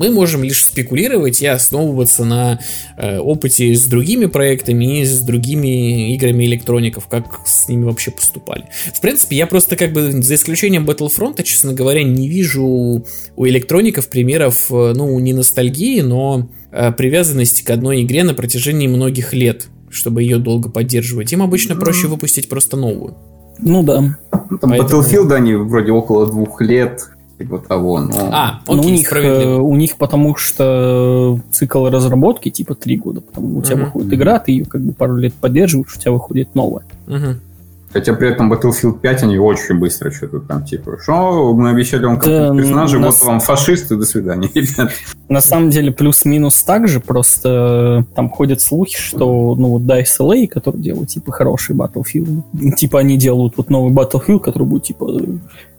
мы 0.00 0.10
можем 0.10 0.42
лишь 0.42 0.64
спекулировать 0.64 1.42
и 1.42 1.46
основываться 1.46 2.24
на 2.24 2.58
э, 2.96 3.18
опыте 3.18 3.74
с 3.74 3.84
другими 3.84 4.26
проектами 4.26 5.02
и 5.02 5.04
с 5.04 5.20
другими 5.20 6.14
играми 6.14 6.46
электроников, 6.46 7.06
как 7.06 7.40
с 7.44 7.68
ними 7.68 7.84
вообще 7.84 8.10
поступали. 8.10 8.64
В 8.94 9.00
принципе, 9.02 9.36
я 9.36 9.46
просто 9.46 9.76
как 9.76 9.92
бы 9.92 10.10
за 10.10 10.34
исключением 10.36 10.88
Battlefront, 10.88 11.42
честно 11.42 11.74
говоря, 11.74 12.02
не 12.02 12.30
вижу 12.30 12.64
у 12.64 13.46
электроников 13.46 14.08
примеров, 14.08 14.68
э, 14.70 14.94
ну, 14.96 15.18
не 15.18 15.34
ностальгии, 15.34 16.00
но 16.00 16.48
э, 16.72 16.92
привязанности 16.92 17.62
к 17.62 17.68
одной 17.68 18.02
игре 18.02 18.24
на 18.24 18.32
протяжении 18.32 18.88
многих 18.88 19.34
лет, 19.34 19.66
чтобы 19.90 20.22
ее 20.22 20.38
долго 20.38 20.70
поддерживать. 20.70 21.30
Им 21.34 21.42
обычно 21.42 21.76
проще 21.76 22.06
выпустить 22.06 22.48
просто 22.48 22.78
новую. 22.78 23.18
Ну 23.58 23.82
да. 23.82 24.16
Там 24.30 24.70
Поэтому... 24.70 25.02
Battlefield 25.02 25.34
они 25.34 25.56
вроде 25.56 25.92
около 25.92 26.26
двух 26.26 26.62
лет 26.62 27.02
типа 27.40 27.58
того. 27.58 28.00
Но... 28.00 28.30
А, 28.32 28.60
окей, 28.66 28.76
ну, 28.76 28.82
у 28.82 28.90
них, 28.90 29.12
э, 29.12 29.56
у 29.56 29.76
них 29.76 29.96
потому 29.96 30.36
что 30.36 31.40
цикл 31.50 31.88
разработки 31.88 32.50
типа 32.50 32.74
три 32.74 32.98
года, 32.98 33.22
потому 33.22 33.58
у 33.58 33.62
тебя 33.62 33.76
uh-huh. 33.76 33.84
выходит 33.86 34.12
игра, 34.12 34.38
ты 34.38 34.52
ее 34.52 34.64
как 34.66 34.82
бы 34.82 34.92
пару 34.92 35.16
лет 35.16 35.32
поддерживаешь, 35.34 35.96
у 35.96 35.98
тебя 35.98 36.12
выходит 36.12 36.54
новая. 36.54 36.84
Uh-huh. 37.06 37.36
Хотя 37.92 38.12
при 38.14 38.28
этом 38.28 38.52
Battlefield 38.52 39.00
5 39.00 39.22
они 39.24 39.38
очень 39.38 39.76
быстро 39.76 40.12
что-то 40.12 40.40
там 40.40 40.64
типа, 40.64 40.98
что 41.02 41.52
мы 41.54 41.70
обещали 41.70 42.04
вам 42.04 42.20
да, 42.20 42.54
персонажи, 42.54 42.98
вот 42.98 43.20
вам 43.22 43.40
фашисты, 43.40 43.96
до 43.96 44.04
свидания, 44.04 44.48
ребят. 44.54 44.92
На 45.28 45.40
самом 45.40 45.70
деле 45.70 45.90
плюс-минус 45.90 46.62
так 46.62 46.86
же, 46.86 47.00
просто 47.00 48.04
там 48.14 48.28
ходят 48.28 48.60
слухи, 48.60 48.96
что 48.96 49.56
ну 49.56 49.70
вот 49.70 49.82
DICE 49.82 50.20
LA, 50.20 50.46
который 50.46 50.80
делают 50.80 51.08
типа 51.08 51.32
хороший 51.32 51.74
Battlefield, 51.74 52.74
типа 52.76 53.00
они 53.00 53.16
делают 53.16 53.54
вот 53.56 53.70
новый 53.70 53.92
Battlefield, 53.92 54.40
который 54.40 54.68
будет 54.68 54.84
типа 54.84 55.10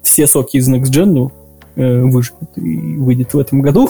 все 0.02 0.28
соки 0.28 0.58
из 0.58 0.70
Next 0.70 0.92
Gen, 0.92 1.32
э, 1.76 2.02
выживет 2.02 2.58
и 2.58 2.98
выйдет 2.98 3.34
в 3.34 3.40
этом 3.40 3.62
году. 3.62 3.90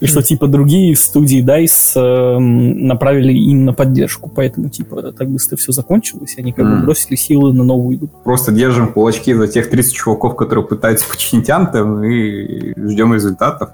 И 0.00 0.06
что, 0.06 0.22
типа, 0.22 0.46
другие 0.46 0.94
студии 0.94 1.42
DICE 1.42 1.96
э, 1.96 2.38
направили 2.38 3.32
им 3.32 3.64
на 3.64 3.72
поддержку. 3.72 4.30
Поэтому, 4.32 4.68
типа, 4.68 5.12
так 5.12 5.28
быстро 5.28 5.56
все 5.56 5.72
закончилось, 5.72 6.34
и 6.36 6.40
они 6.40 6.52
как 6.52 6.70
бы 6.70 6.82
бросили 6.84 7.16
силы 7.16 7.52
на 7.52 7.64
новую 7.64 7.96
игру. 7.96 8.10
Просто 8.22 8.52
держим 8.52 8.92
кулачки 8.92 9.34
за 9.34 9.48
тех 9.48 9.68
30 9.68 9.92
чуваков, 9.92 10.36
которые 10.36 10.64
пытаются 10.64 11.08
починить 11.08 11.48
Anthem, 11.48 12.06
и 12.06 12.74
ждем 12.76 13.12
результатов. 13.12 13.70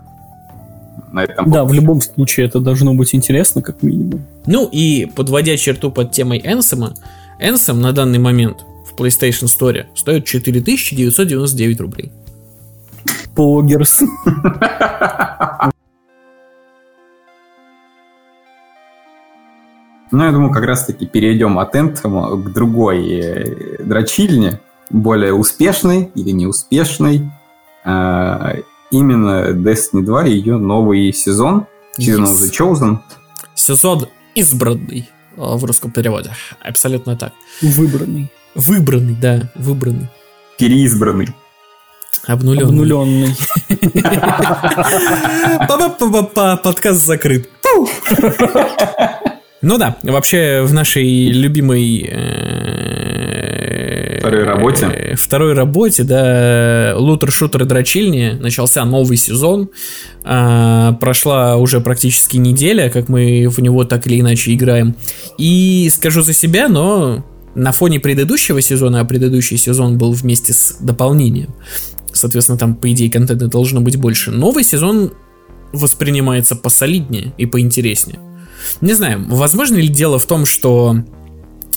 На 1.13 1.25
этом 1.25 1.51
да, 1.51 1.65
в 1.65 1.73
любом 1.73 2.01
случае 2.01 2.47
это 2.47 2.59
должно 2.59 2.95
быть 2.95 3.15
интересно, 3.15 3.63
как 3.63 3.83
минимум. 3.83 4.23
Ну 4.47 4.69
и 4.73 5.07
подводя 5.15 5.57
черту 5.57 5.93
под 5.93 6.11
темой 6.11 6.41
Энсома, 6.43 6.95
Энсом 7.39 7.81
на 7.81 7.93
данный 7.93 8.19
момент 8.19 8.65
в 8.91 8.99
PlayStation 8.99 9.45
Store 9.45 9.85
стоит 9.95 10.25
4999 10.25 11.81
рублей. 11.81 12.11
Погерс. 13.35 14.03
Ну, 20.11 20.25
я 20.25 20.31
думаю, 20.31 20.53
как 20.53 20.63
раз-таки 20.65 21.07
перейдем 21.07 21.59
от 21.59 21.75
Anthem 21.75 22.41
к 22.41 22.53
другой 22.53 23.09
э, 23.11 23.83
дрочильне, 23.83 24.61
более 24.89 25.33
успешной 25.33 26.13
или 26.15 26.31
неуспешной. 26.31 27.33
А, 27.85 28.55
именно 28.93 29.51
Destiny 29.51 30.03
2 30.03 30.27
и 30.27 30.35
ее 30.35 30.57
новый 30.57 31.13
сезон, 31.13 31.67
Season 31.99 32.25
yes. 32.25 32.43
the 32.43 32.51
Chosen. 32.53 32.99
Сезон 33.57 34.07
избранный 34.37 35.09
а, 35.37 35.57
в 35.57 35.65
русском 35.65 35.91
переводе. 35.91 36.31
Абсолютно 36.61 37.17
так. 37.17 37.33
Выбранный. 37.61 38.31
Выбранный, 38.55 39.17
да, 39.21 39.51
выбранный. 39.57 40.09
Переизбранный. 40.59 41.35
Обнуленный. 42.27 42.67
Обнуленный. 42.67 43.35
Подкаст 46.63 47.05
закрыт. 47.05 47.49
Ну 49.67 49.79
да, 49.79 49.97
вообще 50.03 50.63
в 50.63 50.75
нашей 50.75 51.29
любимой 51.29 52.07
э, 52.07 54.19
второй 54.19 54.45
работе. 54.45 55.15
Второй 55.17 55.55
работе, 55.55 56.03
да, 56.03 56.93
лутер-шутер 56.99 57.63
и 57.63 57.67
дрочильни. 57.67 58.37
Начался 58.39 58.85
новый 58.85 59.17
сезон. 59.17 59.71
А, 60.23 60.93
прошла 61.01 61.57
уже 61.57 61.81
практически 61.81 62.37
неделя, 62.37 62.91
как 62.91 63.09
мы 63.09 63.49
в 63.49 63.59
него 63.61 63.85
так 63.85 64.07
или 64.07 64.21
иначе 64.21 64.53
играем. 64.53 64.97
И 65.39 65.89
скажу 65.91 66.21
за 66.21 66.35
себя, 66.35 66.69
но 66.69 67.25
на 67.55 67.73
фоне 67.73 68.01
предыдущего 68.01 68.61
сезона, 68.61 69.01
а 69.01 69.05
предыдущий 69.05 69.57
сезон 69.57 69.99
был 69.99 70.13
вместе 70.13 70.53
с 70.53 70.77
дополнением, 70.81 71.55
соответственно, 72.25 72.57
там, 72.57 72.75
по 72.75 72.91
идее, 72.91 73.11
контента 73.11 73.49
должно 73.49 73.83
быть 73.83 73.97
больше. 73.97 74.31
Новый 74.31 74.65
сезон 74.65 75.13
воспринимается 75.75 76.57
посолиднее 76.57 77.35
и 77.37 77.45
поинтереснее. 77.45 78.19
Не 78.81 78.95
знаю, 78.95 79.27
возможно 79.29 79.77
ли 79.77 79.89
дело 79.89 80.19
в 80.19 80.25
том, 80.25 80.47
что 80.47 81.05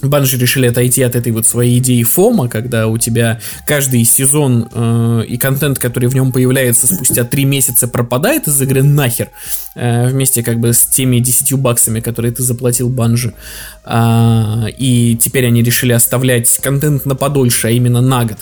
Банжи 0.01 0.37
решили 0.37 0.67
отойти 0.67 1.01
от 1.01 1.17
этой 1.17 1.33
вот 1.33 1.45
своей 1.45 1.79
идеи 1.79 2.03
фома, 2.03 2.47
когда 2.47 2.87
у 2.87 2.97
тебя 2.97 3.41
каждый 3.65 4.05
сезон 4.05 4.69
э, 4.71 5.23
и 5.27 5.37
контент, 5.37 5.79
который 5.79 6.07
в 6.07 6.15
нем 6.15 6.31
появляется 6.31 6.87
спустя 6.87 7.25
три 7.25 7.43
месяца, 7.43 7.89
пропадает 7.89 8.47
из 8.47 8.61
игры 8.61 8.83
нахер, 8.83 9.31
э, 9.75 10.07
вместе 10.07 10.43
как 10.43 10.59
бы 10.59 10.71
с 10.71 10.85
теми 10.85 11.19
10 11.19 11.59
баксами, 11.59 11.99
которые 11.99 12.31
ты 12.31 12.41
заплатил 12.41 12.87
Банжи. 12.87 13.33
Э, 13.83 14.67
и 14.77 15.17
теперь 15.19 15.47
они 15.47 15.61
решили 15.61 15.91
оставлять 15.91 16.57
контент 16.63 17.05
на 17.05 17.15
подольше, 17.15 17.67
а 17.67 17.71
именно 17.71 17.99
на 17.99 18.23
год. 18.23 18.37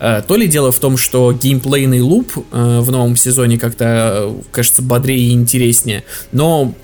Э, 0.00 0.22
то 0.26 0.36
ли 0.36 0.46
дело 0.46 0.72
в 0.72 0.78
том, 0.78 0.96
что 0.96 1.32
геймплейный 1.32 2.00
луп 2.00 2.32
э, 2.36 2.80
в 2.80 2.90
новом 2.90 3.16
сезоне 3.16 3.58
как-то 3.58 4.34
кажется 4.50 4.82
бодрее 4.82 5.28
и 5.28 5.32
интереснее, 5.32 6.04
но 6.32 6.74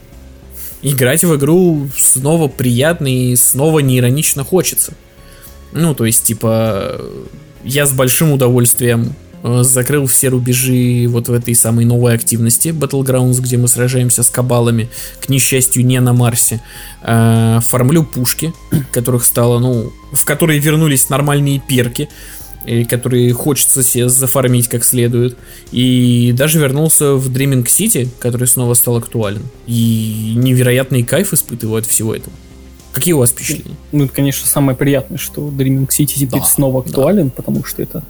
играть 0.82 1.24
в 1.24 1.36
игру 1.36 1.88
снова 1.96 2.48
приятно 2.48 3.06
и 3.06 3.36
снова 3.36 3.80
неиронично 3.80 4.44
хочется. 4.44 4.94
Ну, 5.72 5.94
то 5.94 6.04
есть, 6.04 6.24
типа, 6.24 7.00
я 7.64 7.86
с 7.86 7.92
большим 7.92 8.32
удовольствием 8.32 9.14
э, 9.42 9.62
закрыл 9.62 10.06
все 10.06 10.28
рубежи 10.28 11.06
вот 11.08 11.28
в 11.28 11.32
этой 11.32 11.54
самой 11.54 11.84
новой 11.84 12.14
активности 12.14 12.68
Battlegrounds, 12.68 13.40
где 13.40 13.56
мы 13.56 13.68
сражаемся 13.68 14.22
с 14.22 14.30
кабалами, 14.30 14.88
к 15.20 15.28
несчастью, 15.28 15.84
не 15.86 16.00
на 16.00 16.12
Марсе. 16.12 16.60
Э, 17.02 17.60
формлю 17.62 18.04
пушки, 18.04 18.52
которых 18.92 19.24
стало, 19.24 19.58
ну, 19.58 19.92
в 20.12 20.24
которые 20.24 20.58
вернулись 20.58 21.08
нормальные 21.08 21.60
перки 21.60 22.08
и 22.66 22.84
которые 22.84 23.32
хочется 23.32 23.82
себе 23.82 24.08
зафармить 24.08 24.68
как 24.68 24.84
следует. 24.84 25.36
И 25.72 26.34
даже 26.36 26.58
вернулся 26.58 27.14
в 27.14 27.30
Dreaming 27.30 27.64
City, 27.64 28.08
который 28.18 28.46
снова 28.46 28.74
стал 28.74 28.96
актуален. 28.96 29.42
И 29.66 30.34
невероятный 30.36 31.02
кайф 31.02 31.32
испытываю 31.32 31.78
от 31.78 31.86
всего 31.86 32.14
этого. 32.14 32.34
Какие 32.92 33.14
у 33.14 33.18
вас 33.18 33.30
впечатления? 33.30 33.76
Ну, 33.92 34.04
это, 34.04 34.12
конечно, 34.12 34.46
самое 34.46 34.76
приятное, 34.76 35.18
что 35.18 35.48
Dreaming 35.48 35.88
City 35.88 36.14
теперь 36.16 36.40
да, 36.40 36.46
снова 36.46 36.80
актуален, 36.80 37.26
да. 37.28 37.32
потому 37.36 37.64
что 37.64 37.82
это, 37.82 38.02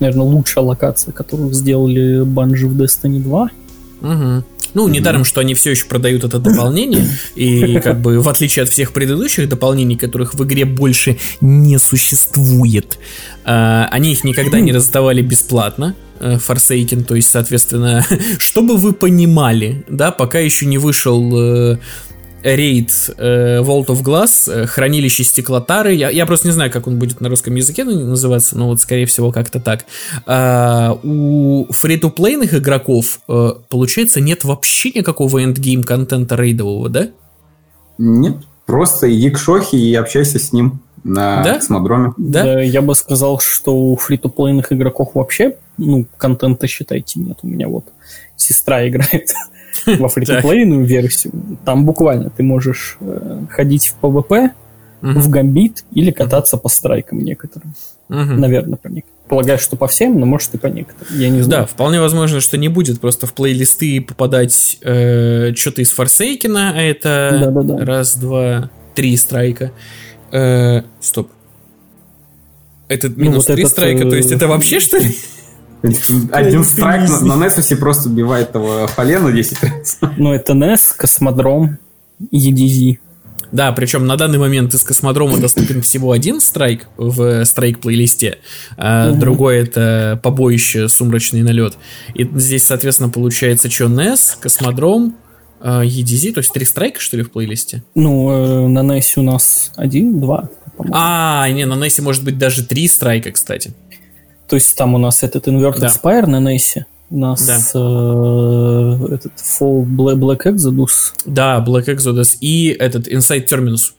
наверное, 0.00 0.26
лучшая 0.26 0.64
локация, 0.64 1.12
которую 1.12 1.52
сделали 1.52 2.24
Bungie 2.24 2.66
в 2.66 2.80
Destiny 2.80 3.20
2. 3.20 3.50
Угу. 4.00 4.44
Ну, 4.74 4.88
недаром, 4.88 5.24
что 5.24 5.40
они 5.40 5.54
все 5.54 5.70
еще 5.70 5.86
продают 5.86 6.24
это 6.24 6.38
дополнение, 6.38 7.06
и 7.34 7.80
как 7.80 8.00
бы 8.00 8.20
в 8.20 8.28
отличие 8.28 8.64
от 8.64 8.68
всех 8.68 8.92
предыдущих 8.92 9.48
дополнений, 9.48 9.96
которых 9.96 10.34
в 10.34 10.44
игре 10.44 10.64
больше 10.64 11.18
не 11.40 11.78
существует, 11.78 12.98
э, 13.44 13.84
они 13.90 14.12
их 14.12 14.24
никогда 14.24 14.60
не 14.60 14.72
раздавали 14.72 15.22
бесплатно. 15.22 15.94
Forsaken, 16.20 17.04
то 17.04 17.14
есть, 17.14 17.30
соответственно, 17.30 18.04
чтобы 18.38 18.76
вы 18.76 18.92
понимали, 18.92 19.84
да, 19.88 20.10
пока 20.10 20.40
еще 20.40 20.66
не 20.66 20.76
вышел 20.76 21.72
э, 21.72 21.78
рейд 22.42 22.90
э, 23.16 23.60
Vault 23.60 23.86
of 23.86 24.02
Glass, 24.02 24.50
э, 24.50 24.66
хранилище 24.66 25.24
стеклотары. 25.24 25.94
Я, 25.94 26.10
я 26.10 26.26
просто 26.26 26.46
не 26.46 26.52
знаю, 26.52 26.70
как 26.70 26.86
он 26.86 26.98
будет 26.98 27.20
на 27.20 27.28
русском 27.28 27.54
языке 27.54 27.84
называться, 27.84 28.56
но 28.56 28.68
вот 28.68 28.80
скорее 28.80 29.06
всего 29.06 29.32
как-то 29.32 29.60
так. 29.60 29.84
А, 30.26 30.98
у 31.02 31.66
фри-то-плейных 31.70 32.54
игроков, 32.54 33.20
э, 33.28 33.52
получается, 33.68 34.20
нет 34.20 34.44
вообще 34.44 34.90
никакого 34.94 35.42
endgame 35.42 35.82
контента 35.84 36.36
рейдового, 36.36 36.88
да? 36.88 37.08
Нет, 37.98 38.36
просто 38.66 39.12
иди 39.12 39.30
к 39.30 39.38
Шохе 39.38 39.76
и 39.76 39.94
общайся 39.94 40.38
с 40.38 40.52
ним 40.52 40.80
на 41.04 41.42
да? 41.42 41.54
космодроме. 41.54 42.12
Да? 42.16 42.44
да? 42.44 42.60
Я 42.60 42.82
бы 42.82 42.94
сказал, 42.94 43.40
что 43.40 43.76
у 43.76 43.96
фри-то-плейных 43.96 44.72
игроков 44.72 45.10
вообще, 45.14 45.56
ну, 45.76 46.06
контента, 46.16 46.66
считайте, 46.66 47.20
нет. 47.20 47.38
У 47.42 47.48
меня 47.48 47.68
вот 47.68 47.86
сестра 48.36 48.86
играет 48.86 49.32
во 49.98 50.08
фритуплейную 50.08 50.84
версию, 50.84 51.32
там 51.64 51.84
буквально 51.84 52.30
ты 52.30 52.42
можешь 52.42 52.96
э, 53.00 53.42
ходить 53.50 53.88
в 53.88 54.04
PvP, 54.04 54.50
в 55.00 55.30
гамбит 55.30 55.84
или 55.92 56.10
кататься 56.10 56.56
по 56.56 56.68
страйкам 56.68 57.20
некоторым. 57.20 57.74
Наверное, 58.08 58.76
по 58.76 58.88
некоторым. 58.88 59.18
Полагаю, 59.28 59.58
что 59.58 59.76
по 59.76 59.86
всем, 59.86 60.18
но 60.18 60.24
может 60.24 60.54
и 60.54 60.58
по 60.58 60.66
некоторым. 60.68 61.20
Я 61.20 61.28
не 61.28 61.42
знаю. 61.42 61.62
Да, 61.62 61.66
вполне 61.66 62.00
возможно, 62.00 62.40
что 62.40 62.56
не 62.56 62.68
будет 62.68 63.00
просто 63.00 63.26
в 63.26 63.34
плейлисты 63.34 64.00
попадать 64.00 64.78
э, 64.80 65.52
что-то 65.54 65.82
из 65.82 65.90
Форсейкина, 65.92 66.72
а 66.74 66.80
это 66.80 67.38
да, 67.44 67.50
да, 67.50 67.62
да. 67.62 67.84
раз, 67.84 68.16
два, 68.16 68.70
три 68.94 69.16
страйка. 69.18 69.72
Э, 70.32 70.82
стоп. 71.00 71.30
Это 72.88 73.10
ну, 73.10 73.16
минус 73.16 73.34
ну, 73.34 73.38
вот 73.38 73.54
три 73.54 73.62
этот, 73.64 73.72
страйка, 73.72 74.08
то 74.08 74.16
есть 74.16 74.32
это 74.32 74.48
вообще 74.48 74.80
что 74.80 74.96
ли? 74.96 75.14
Один 75.82 76.64
страйк 76.64 77.08
на, 77.08 77.36
на 77.36 77.44
Несусе 77.44 77.76
просто 77.76 78.08
убивает 78.08 78.52
того 78.52 78.88
полена 78.96 79.32
10 79.32 79.62
раз. 79.62 79.98
Ну, 80.16 80.32
это 80.32 80.54
Нес, 80.54 80.94
Космодром, 80.96 81.78
EDZ. 82.32 82.98
Да, 83.50 83.72
причем 83.72 84.06
на 84.06 84.16
данный 84.16 84.38
момент 84.38 84.74
из 84.74 84.82
космодрома 84.82 85.38
доступен 85.38 85.80
всего 85.80 86.12
один 86.12 86.40
страйк 86.40 86.88
в 86.96 87.44
страйк-плейлисте, 87.44 88.38
а 88.76 89.10
угу. 89.10 89.20
другой 89.20 89.58
это 89.58 90.20
побоище 90.22 90.88
«Сумрачный 90.88 91.42
налет». 91.42 91.74
И 92.14 92.28
здесь, 92.34 92.64
соответственно, 92.64 93.08
получается 93.08 93.70
что, 93.70 93.84
NES, 93.84 94.36
космодром, 94.40 95.16
EDZ, 95.60 96.32
то 96.32 96.38
есть 96.38 96.52
три 96.52 96.64
страйка, 96.64 97.00
что 97.00 97.16
ли, 97.16 97.22
в 97.22 97.30
плейлисте? 97.30 97.82
Ну, 97.94 98.30
э, 98.30 98.68
на 98.68 98.80
NES 98.80 99.14
у 99.16 99.22
нас 99.22 99.72
один, 99.76 100.20
два. 100.20 100.50
А, 100.92 101.48
не, 101.50 101.64
на 101.64 101.74
NES 101.74 102.02
может 102.02 102.24
быть 102.24 102.38
даже 102.38 102.64
три 102.64 102.86
страйка, 102.86 103.32
кстати. 103.32 103.72
То 104.48 104.56
есть 104.56 104.76
там 104.76 104.94
у 104.94 104.98
нас 104.98 105.22
этот 105.22 105.46
Inverted 105.46 105.80
да. 105.80 105.88
Spire 105.88 106.26
на 106.26 106.40
NES, 106.40 106.84
у 107.10 107.18
нас 107.18 107.46
да. 107.46 107.56
э, 107.74 109.14
этот 109.14 109.32
Fall 109.36 109.84
Black, 109.84 110.16
Black 110.16 110.42
Exodus. 110.44 111.12
Да, 111.26 111.64
Black 111.66 111.86
Exodus 111.86 112.36
и 112.40 112.68
этот 112.68 113.08
Inside 113.08 113.46
Terminus. 113.46 113.92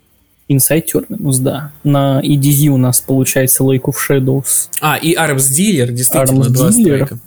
Inside 0.50 0.86
Terminus, 0.92 1.40
да. 1.40 1.72
На 1.84 2.22
EDZ 2.24 2.70
у 2.70 2.78
нас 2.78 3.00
получается 3.00 3.64
Lake 3.64 3.84
of 3.84 3.94
Shadows. 4.10 4.70
А, 4.82 4.98
и 4.98 5.16
Arms 5.16 5.52
Dealer, 5.52 5.92
действительно, 5.92 6.42
Arms 6.42 6.50
два 6.50 6.70
Dealer. 6.70 6.82
страйка. 6.82 7.20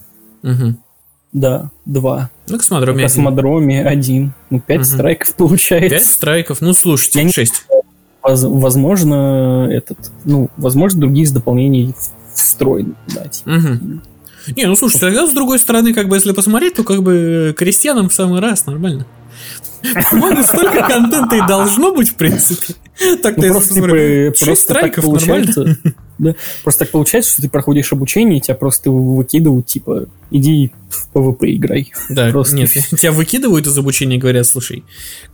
Угу. 0.42 0.74
Да, 1.32 1.70
два. 1.86 2.30
На 2.48 2.58
космодроме, 2.58 3.02
На 3.02 3.08
космодроме 3.08 3.80
один. 3.82 3.98
один. 3.98 4.32
Ну, 4.50 4.60
пять 4.60 4.80
угу. 4.80 4.86
страйков 4.86 5.34
получается. 5.36 5.96
Пять 5.96 6.06
страйков, 6.06 6.60
ну, 6.60 6.72
слушайте, 6.74 7.22
Я 7.22 7.28
шесть. 7.30 7.66
Возможно, 8.24 9.68
этот, 9.70 9.98
ну, 10.24 10.48
возможно, 10.56 11.00
другие 11.00 11.24
из 11.24 11.32
дополнений 11.32 11.94
встроен 12.52 12.96
дать. 13.08 13.42
Угу. 13.46 14.00
Не, 14.56 14.66
ну 14.66 14.76
слушай, 14.76 14.98
тогда 14.98 15.26
с 15.26 15.32
другой 15.32 15.58
стороны, 15.58 15.94
как 15.94 16.08
бы 16.08 16.16
если 16.16 16.32
посмотреть, 16.32 16.74
то 16.74 16.84
как 16.84 17.02
бы 17.02 17.54
крестьянам 17.56 18.08
в 18.08 18.14
самый 18.14 18.40
раз 18.40 18.66
нормально. 18.66 19.06
По-моему, 20.10 20.42
столько 20.42 20.86
контента 20.86 21.36
и 21.36 21.46
должно 21.46 21.92
быть, 21.92 22.10
в 22.10 22.14
принципе. 22.14 22.74
Так 23.22 23.36
ну, 23.36 23.48
просто, 23.48 23.74
типа, 23.74 24.44
просто 24.44 24.74
так 24.74 24.94
получается. 24.96 25.76
Да, 26.18 26.36
просто 26.62 26.84
так 26.84 26.90
получается, 26.90 27.32
что 27.32 27.42
ты 27.42 27.48
проходишь 27.48 27.92
обучение, 27.92 28.38
тебя 28.38 28.54
просто 28.54 28.90
выкидывают, 28.92 29.66
типа, 29.66 30.06
иди 30.30 30.70
в 30.88 31.08
ПВП 31.08 31.54
играй. 31.54 31.90
Да, 32.10 32.28
просто. 32.28 32.54
нет, 32.54 32.70
тебя 32.70 33.10
выкидывают 33.10 33.66
из 33.66 33.76
обучения 33.76 34.16
и 34.16 34.18
говорят, 34.20 34.46
слушай, 34.46 34.84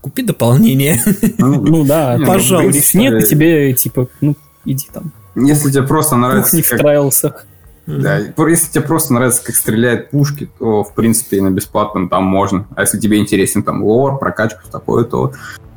купи 0.01 0.23
дополнение. 0.23 1.03
Ну, 1.37 1.61
ну 1.61 1.85
да, 1.85 2.19
пожалуйста. 2.27 2.97
Нет, 2.97 3.29
тебе, 3.29 3.75
типа, 3.75 4.09
ну, 4.23 4.35
иди 4.64 4.87
там 4.93 5.12
если 5.47 5.70
тебе 5.70 5.82
просто 5.82 6.16
нравится... 6.16 6.57
Кухни 6.57 6.62
как... 6.62 6.78
в 6.78 6.82
трайлсах. 6.82 7.47
Да, 7.89 8.18
если 8.18 8.70
тебе 8.70 8.82
просто 8.82 9.14
нравится, 9.14 9.43
как 9.43 9.57
стреляют 9.57 10.11
пушки, 10.11 10.51
то, 10.59 10.84
в 10.84 10.95
принципе, 10.95 11.39
и 11.39 11.41
на 11.41 11.51
бесплатном 11.51 12.11
там 12.11 12.24
можно. 12.24 12.66
А 12.76 12.82
если 12.82 12.99
тебе 12.99 13.16
интересен 13.16 13.62
там 13.62 13.82
лор, 13.82 14.18
прокачка, 14.18 14.61
такое, 14.70 15.05
то, 15.05 15.32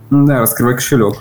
да, 0.09 0.41
раскрывай 0.41 0.75
кошелек. 0.75 1.15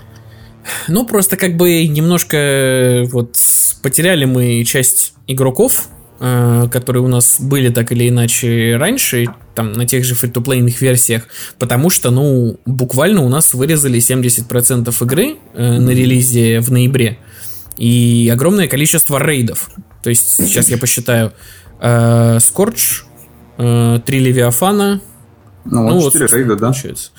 Ну, 0.89 1.07
просто 1.07 1.37
как 1.37 1.57
бы 1.57 1.87
немножко 1.87 3.05
вот 3.13 3.37
потеряли 3.83 4.25
мы 4.25 4.65
часть 4.65 5.15
игроков, 5.29 5.89
э, 6.19 6.67
которые 6.71 7.05
у 7.05 7.09
нас 7.09 7.37
были 7.41 7.69
так 7.71 7.93
или 7.93 8.09
иначе 8.09 8.77
раньше, 8.77 9.27
там, 9.55 9.73
на 9.73 9.87
тех 9.87 10.05
же 10.05 10.17
фри-то-плейных 10.17 10.81
версиях, 10.81 11.29
потому 11.61 11.91
что, 11.91 12.11
ну, 12.11 12.59
буквально 12.67 13.23
у 13.23 13.29
нас 13.29 13.55
вырезали 13.55 14.01
70% 14.01 15.05
игры 15.05 15.37
э, 15.55 15.79
на 15.79 15.91
релизе 15.91 16.61
в 16.61 16.73
ноябре 16.73 17.19
и 17.81 18.31
огромное 18.33 18.69
количество 18.69 19.19
рейдов. 19.19 19.71
То 20.03 20.11
есть 20.11 20.29
сейчас 20.37 20.69
я 20.69 20.77
посчитаю. 20.79 21.33
Э, 21.81 22.39
Скорч, 22.39 23.05
э, 23.57 24.01
три 24.05 24.19
Левиафана. 24.21 25.01
Ну, 25.65 25.89
ну 25.89 25.99
вот 26.01 26.13
4 26.13 26.29
рейда, 26.31 26.57
да? 26.57 26.67
Получается. 26.67 27.11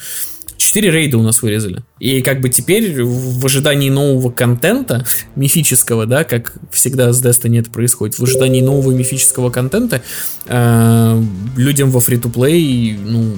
Четыре 0.57 0.91
рейда 0.91 1.17
у 1.17 1.23
нас 1.23 1.41
вырезали. 1.41 1.83
И 1.97 2.21
как 2.21 2.41
бы 2.41 2.49
теперь 2.49 3.03
в 3.03 3.43
ожидании 3.43 3.89
нового 3.89 4.31
контента, 4.31 5.03
мифического, 5.35 6.05
да, 6.05 6.23
как 6.23 6.53
всегда 6.71 7.11
с 7.11 7.25
Destiny 7.25 7.61
это 7.61 7.71
происходит, 7.71 8.19
в 8.19 8.23
ожидании 8.23 8.61
нового 8.61 8.91
мифического 8.91 9.49
контента, 9.49 10.03
э, 10.45 11.23
людям 11.57 11.89
во 11.89 11.99
фри-то-плей, 11.99 12.99
ну, 13.03 13.33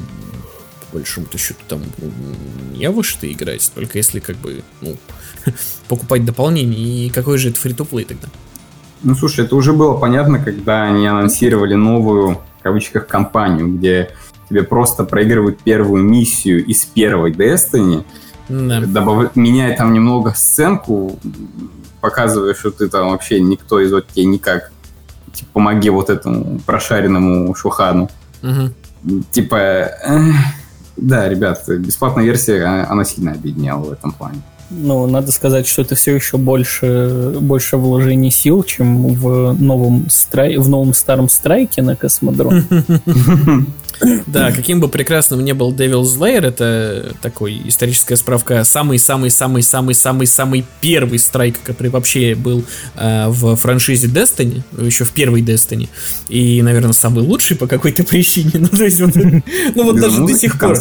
по 0.92 0.98
большому-то 0.98 1.38
счету, 1.38 1.62
там 1.70 1.82
не 2.76 2.90
во 2.90 3.02
что 3.02 3.32
играть, 3.32 3.72
только 3.74 3.98
если 3.98 4.20
как 4.20 4.36
бы, 4.36 4.62
ну, 4.82 4.98
покупать 5.88 6.26
дополнение. 6.26 7.08
И 7.08 7.10
какой 7.10 7.38
же 7.38 7.50
это 7.50 7.60
фри-то-плей 7.60 8.06
тогда? 8.06 8.28
Ну, 9.04 9.16
слушай, 9.16 9.46
это 9.46 9.56
уже 9.56 9.74
было 9.74 9.96
понятно, 9.98 10.40
когда 10.40 10.84
они 10.84 11.06
анонсировали 11.08 11.74
новую, 11.76 12.40
в 12.60 12.64
кавычках, 12.64 13.08
компанию, 13.08 13.68
где 13.78 14.12
тебе 14.50 14.64
просто 14.64 15.04
проигрывают 15.04 15.60
первую 15.62 16.04
миссию 16.04 16.66
из 16.66 16.86
первой 16.86 17.32
Destiny, 17.32 18.06
Да. 18.48 18.82
добав- 18.82 19.36
меняя 19.36 19.76
там 19.76 19.92
немного 19.94 20.34
сценку, 20.36 21.20
показывая, 22.02 22.54
что 22.54 22.72
ты 22.72 22.88
там 22.90 23.10
вообще 23.10 23.42
никто 23.42 23.80
из 23.80 23.92
вот 23.92 24.08
тебе 24.08 24.26
никак. 24.26 24.72
Типа, 25.34 25.50
помоги 25.54 25.90
вот 25.90 26.10
этому 26.10 26.60
прошаренному 26.66 27.54
Шухану. 27.56 28.10
Мгм. 28.42 28.74
Типа, 29.32 29.56
эх, 29.58 30.36
да, 30.96 31.28
ребят, 31.28 31.64
бесплатная 31.68 32.24
версия, 32.24 32.64
а- 32.64 32.88
она 32.90 33.04
сильно 33.04 33.32
объединяла 33.32 33.84
в 33.84 33.92
этом 33.92 34.12
плане. 34.12 34.42
Ну, 34.76 35.08
надо 35.08 35.32
сказать, 35.32 35.68
что 35.68 35.82
это 35.82 35.96
все 35.96 36.16
еще 36.16 36.38
больше, 36.38 37.36
больше 37.40 37.78
вложений 37.78 38.32
сил, 38.32 38.64
чем 38.64 39.14
в 39.14 39.54
новом, 39.54 40.08
страй, 40.10 40.58
в 40.58 40.68
новом 40.68 40.94
старом 40.94 41.30
страйке 41.30 41.82
на 41.82 41.96
космодром. 41.96 42.66
Да, 44.28 44.52
каким 44.52 44.80
бы 44.80 44.90
прекрасным 44.90 45.44
ни 45.46 45.52
был 45.52 45.74
Devil's 45.74 46.18
Lair, 46.18 46.48
это 46.48 47.16
такой 47.22 47.62
историческая 47.66 48.16
справка, 48.16 48.64
самый-самый-самый-самый-самый 48.64 50.66
первый 50.82 51.20
страйк, 51.20 51.58
который 51.64 51.90
вообще 51.90 52.36
был 52.36 52.66
э, 52.96 53.28
в 53.30 53.56
франшизе 53.56 54.08
Destiny, 54.08 54.62
еще 54.78 55.06
в 55.06 55.12
первой 55.12 55.42
Destiny, 55.42 55.90
и, 56.28 56.62
наверное, 56.62 56.94
самый 56.94 57.24
лучший 57.24 57.56
по 57.56 57.68
какой-то 57.68 58.04
причине, 58.04 58.52
ну, 58.56 58.68
то 58.68 58.84
есть, 58.84 59.00
вот, 59.00 59.16
ну, 59.16 59.84
вот 59.84 59.96
даже 59.96 60.16
до 60.16 60.22
музыки 60.22 60.40
сих 60.40 60.60
пор. 60.60 60.78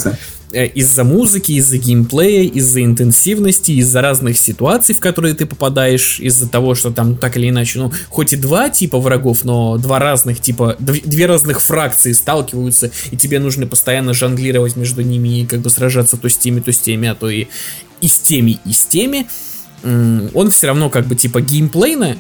Э, 0.53 0.67
Из-за 0.67 1.05
музыки, 1.05 1.53
из-за 1.53 1.79
геймплея, 1.79 2.43
из-за 2.49 2.83
интенсивности, 2.85 3.73
из-за 3.73 4.03
разных 4.03 4.37
ситуаций, 4.39 4.95
в 4.95 5.01
которые 5.01 5.35
ты 5.35 5.47
попадаешь, 5.47 6.21
из-за 6.21 6.49
того, 6.49 6.75
что 6.75 6.91
там 6.91 7.17
так 7.17 7.37
или 7.37 7.49
иначе, 7.49 7.79
ну, 7.79 7.93
хоть 8.09 8.33
и 8.33 8.37
два 8.37 8.69
типа 8.69 8.99
врагов, 8.99 9.45
но 9.45 9.79
два 9.79 9.99
разных 9.99 10.41
типа, 10.41 10.77
дв- 10.79 11.03
две 11.09 11.27
разных 11.27 11.63
фракции 11.63 12.13
сталкиваются, 12.13 12.91
и 13.11 13.17
тебе 13.17 13.39
нужно 13.39 13.67
постоянно 13.67 14.13
жонглировать 14.13 14.77
между 14.77 15.03
ними 15.03 15.41
и 15.41 15.47
как 15.47 15.61
бы 15.61 15.71
сражаться 15.71 16.17
то 16.17 16.29
с 16.29 16.37
теми, 16.37 16.61
то 16.61 16.73
с 16.73 16.79
теми, 16.79 17.09
а 17.09 17.15
то 17.15 17.31
и, 17.31 17.47
и 18.01 18.09
с 18.09 18.19
теми, 18.19 18.59
и 18.67 18.73
с 18.73 18.85
теми. 18.85 19.27
Он 19.85 20.51
все 20.51 20.69
равно 20.69 20.91
как 20.91 21.07
бы 21.07 21.17
типа 21.17 21.41
геймплейно 21.41 22.17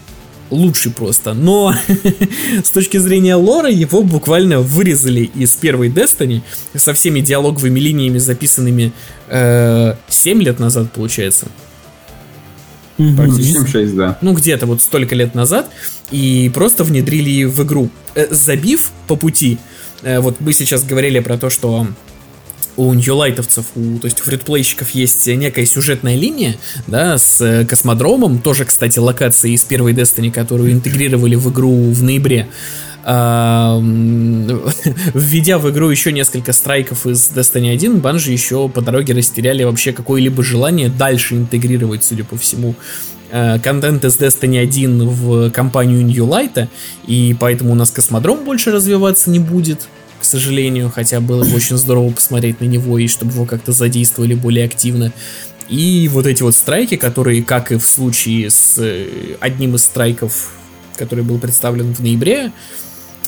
лучший 0.52 0.92
просто, 0.92 1.34
но 1.34 1.74
с 2.64 2.70
точки 2.70 2.98
зрения 2.98 3.34
лора 3.34 3.70
его 3.70 4.02
буквально 4.02 4.60
вырезали 4.60 5.30
из 5.34 5.52
первой 5.56 5.88
Destiny 5.88 6.42
со 6.74 6.92
всеми 6.94 7.20
диалоговыми 7.20 7.80
линиями, 7.80 8.18
записанными 8.18 8.92
э, 9.28 9.94
7 10.08 10.42
лет 10.42 10.60
назад, 10.60 10.92
получается. 10.92 11.48
Практически 13.16 13.68
6, 13.68 13.96
да. 13.96 14.18
Ну, 14.20 14.34
где-то 14.34 14.66
вот 14.66 14.82
столько 14.82 15.14
лет 15.14 15.34
назад, 15.34 15.70
и 16.10 16.50
просто 16.54 16.84
внедрили 16.84 17.44
в 17.44 17.62
игру. 17.64 17.90
Э, 18.14 18.26
забив 18.30 18.92
по 19.08 19.16
пути, 19.16 19.58
э, 20.02 20.20
вот 20.20 20.40
мы 20.40 20.52
сейчас 20.52 20.84
говорили 20.84 21.18
про 21.20 21.38
то, 21.38 21.50
что 21.50 21.86
у 22.76 22.94
ньюлайтовцев, 22.94 23.66
у, 23.74 23.98
то 23.98 24.06
есть 24.06 24.20
у 24.20 24.24
фритплейщиков 24.24 24.90
есть 24.90 25.26
некая 25.26 25.66
сюжетная 25.66 26.16
линия, 26.16 26.56
да, 26.86 27.18
с 27.18 27.40
э, 27.40 27.66
космодромом, 27.66 28.40
тоже, 28.40 28.64
кстати, 28.64 28.98
локацией 28.98 29.54
из 29.54 29.62
первой 29.62 29.92
Destiny, 29.92 30.30
которую 30.30 30.72
интегрировали 30.72 31.34
в 31.34 31.50
игру 31.50 31.90
в 31.90 32.02
ноябре. 32.02 32.48
Введя 33.04 34.54
в 35.58 35.68
игру 35.70 35.90
еще 35.90 36.12
несколько 36.12 36.52
страйков 36.52 37.04
из 37.04 37.32
Destiny 37.34 37.72
1, 37.72 37.98
Банжи 37.98 38.30
еще 38.30 38.68
по 38.68 38.80
дороге 38.80 39.12
растеряли 39.12 39.64
вообще 39.64 39.92
какое-либо 39.92 40.44
желание 40.44 40.88
дальше 40.88 41.34
интегрировать, 41.34 42.04
судя 42.04 42.22
по 42.22 42.38
всему, 42.38 42.76
э, 43.32 43.58
контент 43.58 44.04
из 44.04 44.16
Destiny 44.18 44.60
1 44.60 45.08
в 45.08 45.50
компанию 45.50 46.06
New 46.06 46.24
Light, 46.26 46.68
и 47.08 47.34
поэтому 47.40 47.72
у 47.72 47.74
нас 47.74 47.90
космодром 47.90 48.44
больше 48.44 48.70
развиваться 48.70 49.30
не 49.30 49.40
будет, 49.40 49.88
к 50.22 50.24
сожалению, 50.24 50.88
хотя 50.88 51.20
было 51.20 51.42
бы 51.42 51.52
очень 51.56 51.76
здорово 51.76 52.12
посмотреть 52.12 52.60
на 52.60 52.66
него 52.66 52.96
и 52.96 53.08
чтобы 53.08 53.32
его 53.32 53.44
как-то 53.44 53.72
задействовали 53.72 54.34
более 54.34 54.64
активно. 54.64 55.12
И 55.68 56.08
вот 56.12 56.26
эти 56.26 56.44
вот 56.44 56.54
страйки, 56.54 56.96
которые, 56.96 57.42
как 57.42 57.72
и 57.72 57.76
в 57.76 57.84
случае 57.84 58.48
с 58.48 58.76
э, 58.78 59.34
одним 59.40 59.74
из 59.74 59.82
страйков, 59.82 60.52
который 60.96 61.24
был 61.24 61.38
представлен 61.38 61.92
в 61.92 61.98
ноябре, 61.98 62.52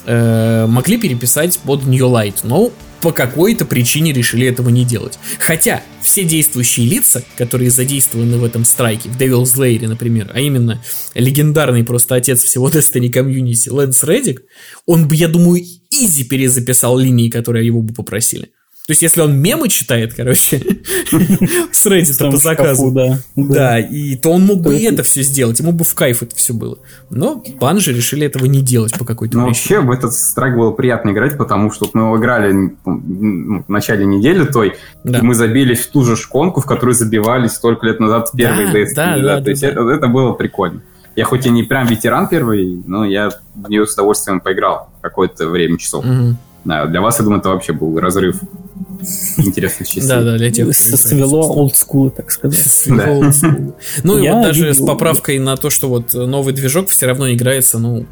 э, 0.06 0.66
могли 0.68 0.96
переписать 0.96 1.58
под 1.58 1.84
New 1.84 2.06
Light, 2.06 2.36
но 2.44 2.70
по 3.04 3.12
какой-то 3.12 3.66
причине 3.66 4.14
решили 4.14 4.46
этого 4.46 4.70
не 4.70 4.82
делать. 4.82 5.18
Хотя 5.38 5.82
все 6.00 6.24
действующие 6.24 6.86
лица, 6.86 7.22
которые 7.36 7.70
задействованы 7.70 8.38
в 8.38 8.44
этом 8.44 8.64
страйке, 8.64 9.10
в 9.10 9.20
Devil's 9.20 9.58
Lair, 9.58 9.86
например, 9.86 10.30
а 10.32 10.40
именно 10.40 10.82
легендарный 11.12 11.84
просто 11.84 12.14
отец 12.14 12.42
всего 12.42 12.66
Destiny 12.70 13.10
комьюнити 13.10 13.68
Лэнс 13.68 14.04
Реддик, 14.04 14.44
он 14.86 15.06
бы, 15.06 15.16
я 15.16 15.28
думаю, 15.28 15.62
изи 15.90 16.24
перезаписал 16.24 16.96
линии, 16.96 17.28
которые 17.28 17.66
его 17.66 17.82
бы 17.82 17.92
попросили. 17.92 18.52
То 18.86 18.90
есть, 18.90 19.00
если 19.00 19.22
он 19.22 19.40
мемы 19.40 19.70
читает, 19.70 20.12
короче, 20.12 20.58
с 21.72 21.86
Reddit 21.86 22.18
Там 22.18 22.32
по 22.32 22.36
заказу, 22.36 22.90
да. 22.90 23.18
да, 23.34 23.78
и 23.80 24.14
то 24.16 24.28
он 24.30 24.42
мог 24.42 24.60
бы 24.60 24.76
и 24.76 24.82
это 24.82 25.02
все 25.02 25.22
сделать, 25.22 25.58
ему 25.58 25.72
бы 25.72 25.84
в 25.84 25.94
кайф 25.94 26.22
это 26.22 26.36
все 26.36 26.52
было. 26.52 26.76
Но 27.08 27.42
банжи 27.58 27.94
решили 27.94 28.26
этого 28.26 28.44
не 28.44 28.60
делать 28.60 28.98
по 28.98 29.06
какой-то 29.06 29.38
Но 29.38 29.46
причине. 29.46 29.78
вообще 29.78 29.88
в 29.88 29.90
этот 29.90 30.12
страйк 30.12 30.56
было 30.56 30.70
приятно 30.70 31.12
играть, 31.12 31.38
потому 31.38 31.72
что 31.72 31.88
мы 31.94 32.02
его 32.02 32.18
играли 32.18 32.52
ну, 32.84 33.64
в 33.66 33.68
начале 33.70 34.04
недели 34.04 34.44
той, 34.44 34.74
и 35.04 35.16
мы 35.22 35.34
забились 35.34 35.78
в 35.78 35.90
ту 35.90 36.04
же 36.04 36.14
шконку, 36.14 36.60
в 36.60 36.66
которую 36.66 36.94
забивались 36.94 37.52
столько 37.52 37.86
лет 37.86 38.00
назад 38.00 38.28
с 38.28 38.32
первой 38.32 38.66
Да, 38.66 38.78
Destiny. 38.78 38.94
да, 38.94 39.22
да, 39.22 39.40
То 39.40 39.48
есть. 39.48 39.62
Это, 39.62 40.08
было 40.08 40.32
прикольно. 40.32 40.82
Я 41.16 41.24
хоть 41.24 41.46
и 41.46 41.50
не 41.50 41.62
прям 41.62 41.86
ветеран 41.86 42.28
первый, 42.28 42.82
но 42.86 43.06
я 43.06 43.30
в 43.54 43.70
нее 43.70 43.86
с 43.86 43.94
удовольствием 43.94 44.40
поиграл 44.40 44.90
какое-то 45.00 45.48
время 45.48 45.78
часов. 45.78 46.04
Для 46.64 47.00
вас, 47.00 47.18
я 47.18 47.24
думаю, 47.24 47.40
это 47.40 47.50
вообще 47.50 47.72
был 47.72 47.98
разрыв 47.98 48.36
интересных 49.38 49.88
частей. 49.88 50.08
Да, 50.08 50.22
да, 50.22 50.36
для 50.36 50.50
тех, 50.50 50.74
Свело 50.74 51.42
олдскулы, 51.42 52.10
так 52.10 52.30
сказать. 52.30 52.58
Свело 52.58 53.20
олдскул. 53.20 53.74
Ну 54.02 54.18
и 54.18 54.24
Я 54.24 54.34
вот 54.36 54.42
даже 54.42 54.72
с 54.72 54.84
поправкой 54.84 55.38
на 55.38 55.56
то, 55.56 55.70
что 55.70 55.88
вот 55.88 56.14
новый 56.14 56.54
движок 56.54 56.88
все 56.88 57.06
равно 57.06 57.32
играется, 57.32 57.78
ну, 57.78 58.06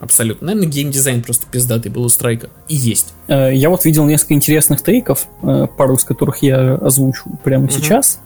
абсолютно. 0.00 0.48
Наверное, 0.48 0.68
геймдизайн 0.68 1.22
просто 1.22 1.46
пиздатый 1.50 1.90
был 1.90 2.04
у 2.04 2.08
Страйка. 2.08 2.50
И 2.68 2.76
есть. 2.76 3.14
Э, 3.28 3.54
Я 3.54 3.70
вот 3.70 3.84
видел 3.84 4.04
несколько 4.06 4.34
интересных 4.34 4.82
тейков, 4.82 5.26
э, 5.42 5.66
пару 5.76 5.94
из 5.94 6.04
которых 6.04 6.42
я 6.42 6.74
озвучу 6.74 7.38
прямо 7.42 7.70
сейчас. 7.70 8.20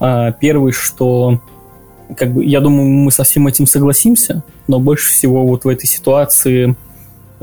А, 0.00 0.32
Первый, 0.32 0.72
что 0.72 1.40
как 2.16 2.32
бы, 2.32 2.44
я 2.44 2.60
думаю, 2.60 2.88
мы 2.88 3.10
со 3.10 3.24
всем 3.24 3.46
этим 3.46 3.66
согласимся, 3.66 4.42
но 4.66 4.78
больше 4.78 5.12
всего 5.12 5.46
вот 5.46 5.64
в 5.64 5.68
этой 5.68 5.86
ситуации 5.86 6.76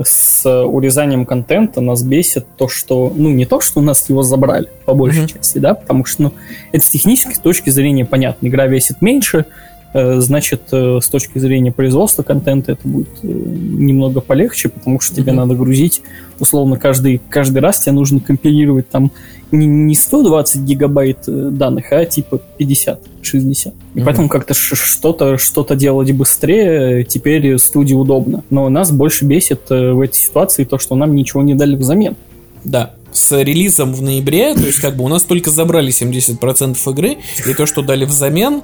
с 0.02 0.64
урезанием 0.64 1.26
контента 1.26 1.80
нас 1.80 2.02
бесит 2.02 2.46
то, 2.56 2.68
что, 2.68 3.12
ну, 3.14 3.30
не 3.30 3.46
то, 3.46 3.60
что 3.60 3.80
у 3.80 3.82
нас 3.82 4.08
его 4.08 4.22
забрали, 4.22 4.68
по 4.84 4.94
большей 4.94 5.22
Мгм. 5.22 5.28
части, 5.28 5.58
да, 5.58 5.74
потому 5.74 6.04
что, 6.04 6.22
ну, 6.22 6.32
это 6.72 6.84
с 6.84 6.88
технической 6.88 7.36
точки 7.42 7.70
зрения 7.70 8.04
понятно. 8.04 8.46
Игра 8.46 8.66
весит 8.66 9.02
меньше, 9.02 9.46
значит, 9.92 10.62
э, 10.72 10.98
с 11.02 11.08
точки 11.08 11.38
зрения 11.38 11.72
производства 11.72 12.22
контента 12.22 12.72
это 12.72 12.86
будет 12.86 13.08
э, 13.22 13.26
немного 13.26 14.20
полегче, 14.20 14.68
потому 14.68 15.00
что 15.00 15.16
тебе 15.16 15.32
Мгм. 15.32 15.36
надо 15.40 15.54
грузить, 15.54 16.02
условно, 16.38 16.76
каждый, 16.78 17.20
каждый 17.28 17.58
раз 17.58 17.80
тебе 17.80 17.92
нужно 17.92 18.20
компилировать 18.20 18.88
там 18.88 19.10
не, 19.50 19.66
не 19.66 19.94
120 19.96 20.60
гигабайт 20.62 21.18
э, 21.26 21.48
данных, 21.50 21.92
а 21.92 22.04
типа 22.04 22.40
50-60. 22.58 22.98
И 23.94 23.98
Мгм. 23.98 24.04
поэтому 24.04 24.28
как-то 24.28 24.54
что-то 24.54 25.38
что 25.38 25.64
делать 25.74 26.12
быстрее 26.12 27.04
теперь 27.04 27.58
студии 27.58 27.94
удобно. 27.94 28.44
Но 28.50 28.68
нас 28.68 28.92
больше 28.92 29.24
бесит 29.24 29.62
э, 29.70 29.92
в 29.92 30.00
этой 30.00 30.16
ситуации 30.16 30.64
то, 30.64 30.78
что 30.78 30.94
нам 30.94 31.14
ничего 31.14 31.42
не 31.42 31.54
дали 31.54 31.74
взамен. 31.74 32.16
Да. 32.64 32.92
С 33.12 33.36
релизом 33.42 33.92
в 33.92 34.02
ноябре, 34.02 34.54
то 34.54 34.64
есть 34.64 34.78
как 34.78 34.96
бы 34.96 35.02
у 35.04 35.08
нас 35.08 35.24
только 35.24 35.50
забрали 35.50 35.90
70% 35.90 36.78
игры, 36.92 37.16
и 37.44 37.54
то, 37.54 37.66
что 37.66 37.82
дали 37.82 38.04
взамен, 38.04 38.62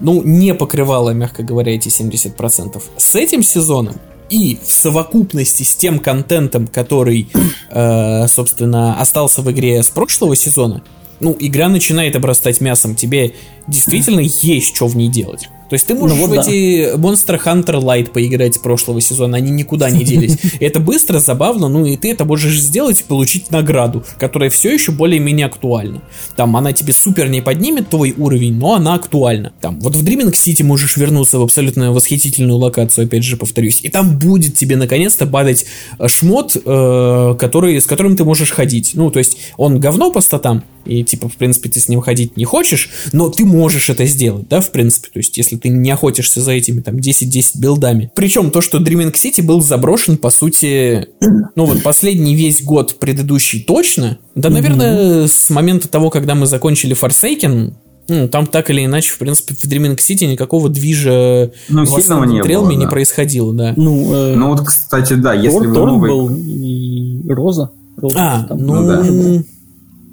ну, 0.00 0.22
не 0.22 0.54
покрывало, 0.54 1.10
мягко 1.10 1.42
говоря, 1.42 1.74
эти 1.74 1.88
70%. 1.88 2.82
С 2.96 3.14
этим 3.14 3.42
сезоном 3.42 3.96
и 4.30 4.58
в 4.64 4.72
совокупности 4.72 5.62
с 5.62 5.74
тем 5.74 5.98
контентом, 5.98 6.66
который, 6.66 7.28
э, 7.70 8.28
собственно, 8.28 9.00
остался 9.00 9.42
в 9.42 9.50
игре 9.50 9.82
с 9.82 9.88
прошлого 9.88 10.36
сезона, 10.36 10.82
ну, 11.20 11.36
игра 11.38 11.68
начинает 11.68 12.16
обрастать 12.16 12.60
мясом, 12.60 12.94
тебе 12.94 13.34
действительно 13.66 14.20
есть 14.20 14.74
что 14.74 14.86
в 14.86 14.96
ней 14.96 15.08
делать. 15.08 15.48
То 15.70 15.74
есть 15.74 15.86
ты 15.86 15.94
можешь 15.94 16.18
Ну 16.18 16.26
вот 16.26 16.32
в 16.32 16.34
да. 16.34 16.42
эти 16.42 16.96
Monster 16.96 17.40
Hunter 17.42 17.80
Light 17.80 18.10
поиграть 18.10 18.60
прошлого 18.60 19.00
сезона, 19.00 19.36
они 19.36 19.52
никуда 19.52 19.88
не 19.88 20.04
делись. 20.04 20.36
Это 20.60 20.80
быстро, 20.80 21.20
забавно, 21.20 21.68
ну 21.68 21.86
и 21.86 21.96
ты 21.96 22.10
это 22.10 22.24
можешь 22.24 22.58
сделать 22.60 23.00
и 23.00 23.04
получить 23.04 23.52
награду, 23.52 24.04
которая 24.18 24.50
все 24.50 24.74
еще 24.74 24.90
более-менее 24.90 25.46
актуальна. 25.46 26.02
Там 26.34 26.56
она 26.56 26.72
тебе 26.72 26.92
супер 26.92 27.28
не 27.28 27.40
поднимет 27.40 27.88
твой 27.88 28.12
уровень, 28.16 28.56
но 28.56 28.74
она 28.74 28.94
актуальна. 28.94 29.52
Там 29.60 29.78
вот 29.78 29.94
в 29.94 30.04
Dreaming 30.04 30.32
City 30.32 30.64
можешь 30.64 30.96
вернуться 30.96 31.38
в 31.38 31.42
абсолютно 31.42 31.92
восхитительную 31.92 32.58
локацию, 32.58 33.06
опять 33.06 33.22
же 33.22 33.36
повторюсь, 33.36 33.80
и 33.82 33.88
там 33.88 34.18
будет 34.18 34.56
тебе 34.56 34.76
наконец-то 34.76 35.26
падать 35.26 35.66
э, 35.98 36.08
шмот, 36.08 36.56
э, 36.56 37.34
который, 37.38 37.80
с 37.80 37.86
которым 37.86 38.16
ты 38.16 38.24
можешь 38.24 38.50
ходить. 38.50 38.92
Ну, 38.94 39.12
то 39.12 39.20
есть 39.20 39.38
он 39.56 39.78
говно 39.78 40.10
по 40.10 40.20
статам, 40.20 40.64
и 40.84 41.04
типа, 41.04 41.28
в 41.28 41.36
принципе, 41.36 41.68
ты 41.68 41.78
с 41.78 41.88
ним 41.88 42.00
ходить 42.00 42.36
не 42.36 42.44
хочешь, 42.44 42.90
но 43.12 43.28
ты 43.28 43.44
можешь 43.44 43.90
это 43.90 44.06
сделать, 44.06 44.48
да, 44.48 44.60
в 44.60 44.72
принципе. 44.72 45.08
То 45.12 45.18
есть, 45.18 45.36
если 45.36 45.56
ты 45.60 45.68
не 45.68 45.90
охотишься 45.90 46.40
за 46.40 46.52
этими 46.52 46.80
там 46.80 46.96
10-10 46.96 47.58
билдами. 47.58 48.10
Причем 48.14 48.50
то, 48.50 48.60
что 48.60 48.78
Dreaming 48.78 49.12
City 49.12 49.42
был 49.42 49.60
заброшен, 49.62 50.16
по 50.16 50.30
сути, 50.30 51.08
ну 51.56 51.64
вот 51.66 51.82
последний 51.82 52.34
весь 52.34 52.62
год 52.62 52.96
предыдущий 52.98 53.62
точно, 53.62 54.18
да, 54.34 54.48
наверное, 54.50 55.26
с 55.28 55.50
момента 55.50 55.88
того, 55.88 56.10
когда 56.10 56.34
мы 56.34 56.46
закончили 56.46 56.96
Forsaken, 56.96 57.72
Ну, 58.08 58.26
там 58.28 58.46
так 58.46 58.70
или 58.70 58.84
иначе, 58.84 59.12
в 59.12 59.18
принципе, 59.18 59.54
в 59.54 59.64
Dreaming 59.64 59.96
City 59.96 60.26
никакого 60.26 60.68
движа 60.68 61.52
Ну, 61.68 61.84
в 61.84 61.88
сильного 61.88 62.24
не 62.24 62.42
было, 62.42 62.70
не 62.72 62.84
да. 62.84 62.90
происходило, 62.90 63.54
да. 63.54 63.72
Ну, 63.76 64.12
э, 64.12 64.34
Ну 64.34 64.48
вот, 64.48 64.62
кстати, 64.66 65.12
да, 65.12 65.32
если 65.34 65.50
Торн, 65.58 65.68
вы 65.68 65.74
Торн 65.74 65.92
новый... 65.94 66.10
был 66.10 66.30
и 66.36 67.28
Роза. 67.28 67.70
Роза 67.96 68.16
А, 68.18 68.42
там 68.48 68.58
ну, 68.58 68.74
ну 68.80 68.88
да. 68.88 69.42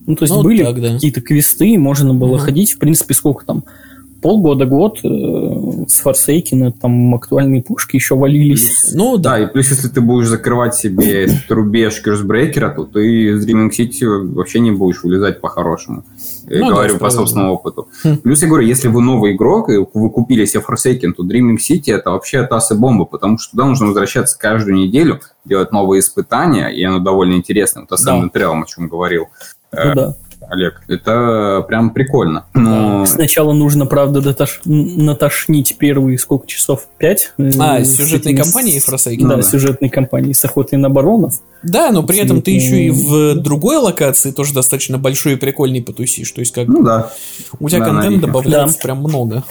Ну, 0.05 0.15
то 0.15 0.23
есть 0.23 0.33
Ну, 0.33 0.43
были 0.43 0.63
так, 0.63 0.79
да. 0.81 0.93
какие-то 0.93 1.21
квесты, 1.21 1.77
можно 1.79 2.13
было 2.13 2.35
Мгм. 2.35 2.39
ходить, 2.45 2.73
в 2.73 2.77
принципе, 2.77 3.13
сколько 3.15 3.45
там, 3.45 3.63
полгода-год 4.21 4.99
э, 5.03 5.85
с 5.87 5.99
Форсейкина, 5.99 6.71
там 6.71 7.13
актуальные 7.15 7.63
пушки 7.63 7.95
еще 7.97 8.15
валились. 8.15 8.91
ну 8.93 9.17
Да, 9.17 9.31
да. 9.31 9.43
и 9.43 9.47
плюс, 9.47 9.69
если 9.69 9.87
ты 9.87 10.01
будешь 10.01 10.27
закрывать 10.27 10.75
себе 10.75 11.23
этот 11.25 11.49
рубеж 11.49 12.01
Кирсбрейкера, 12.01 12.69
то 12.69 12.85
ты 12.85 13.31
из 13.31 13.47
Dreaming 13.47 13.69
City 13.69 14.05
вообще 14.33 14.59
не 14.59 14.71
будешь 14.71 15.03
вылезать 15.03 15.41
по-хорошему. 15.41 16.03
Я 16.47 16.59
Ну 16.61 16.69
да, 16.69 16.75
говорю 16.75 16.93
по 16.93 16.97
справедливо. 16.97 17.19
собственному 17.19 17.53
опыту. 17.53 17.87
Хм. 18.03 18.17
Плюс 18.17 18.41
я 18.41 18.47
говорю, 18.47 18.65
если 18.67 18.87
вы 18.87 19.01
новый 19.01 19.33
игрок, 19.35 19.69
и 19.69 19.77
вы 19.77 20.09
купили 20.09 20.45
себе 20.45 20.63
Forsaken, 20.67 21.13
то 21.13 21.23
Dreaming 21.23 21.57
City 21.57 21.93
это 21.93 22.11
вообще 22.11 22.43
таз 22.43 22.71
и 22.71 22.75
бомба, 22.75 23.05
потому 23.05 23.37
что 23.37 23.51
туда 23.51 23.65
нужно 23.65 23.87
возвращаться 23.87 24.37
каждую 24.39 24.77
неделю, 24.77 25.19
делать 25.45 25.71
новые 25.71 25.99
испытания, 26.01 26.67
и 26.67 26.83
оно 26.83 26.99
довольно 26.99 27.33
интересно. 27.33 27.85
Вот 27.89 27.99
Ascendant 27.99 28.31
Realm, 28.33 28.63
о 28.63 28.65
чем 28.65 28.87
говорил 28.87 29.27
Ну 29.71 29.93
да. 29.95 30.15
Олег. 30.49 30.81
Это 30.87 31.65
прям 31.67 31.89
прикольно. 31.89 32.45
Но... 32.53 33.05
Сначала 33.05 33.51
нужно, 33.53 33.85
правда, 33.85 34.19
дотош- 34.21 34.61
натошнить 34.65 35.77
первые 35.77 36.17
сколько 36.17 36.47
часов? 36.47 36.87
Пять? 36.97 37.33
э, 37.37 37.49
А, 37.59 37.83
с 37.83 37.95
сюжетной 37.97 38.31
этими 38.33 38.41
кампании 38.43 38.77
Forsaken? 38.79 39.17
Да, 39.27 39.27
Ну 39.27 39.35
да. 39.35 39.41
сюжетной 39.41 39.89
кампании 39.89 40.33
с 40.33 40.45
охотой 40.45 40.79
на 40.79 40.89
баронов. 40.89 41.41
Да, 41.63 41.91
но 41.91 42.01
при 42.03 42.19
этом 42.19 42.41
ты 42.41 42.51
еще 42.51 42.81
и 42.83 42.89
в 42.91 43.35
другой 43.41 43.77
локации 43.77 44.31
тоже 44.31 44.53
достаточно 44.53 44.97
большой 44.97 45.33
и 45.33 45.35
прикольный 45.35 45.81
потусишь. 45.81 46.31
То 46.31 46.39
есть, 46.39 46.53
как 46.53 46.67
Ну 46.67 46.81
да. 46.81 47.11
у 47.59 47.67
тебя 47.67 47.79
да, 47.79 47.85
контент 47.85 48.21
добавляется 48.21 48.79
прям 48.81 48.99
много. 48.99 49.43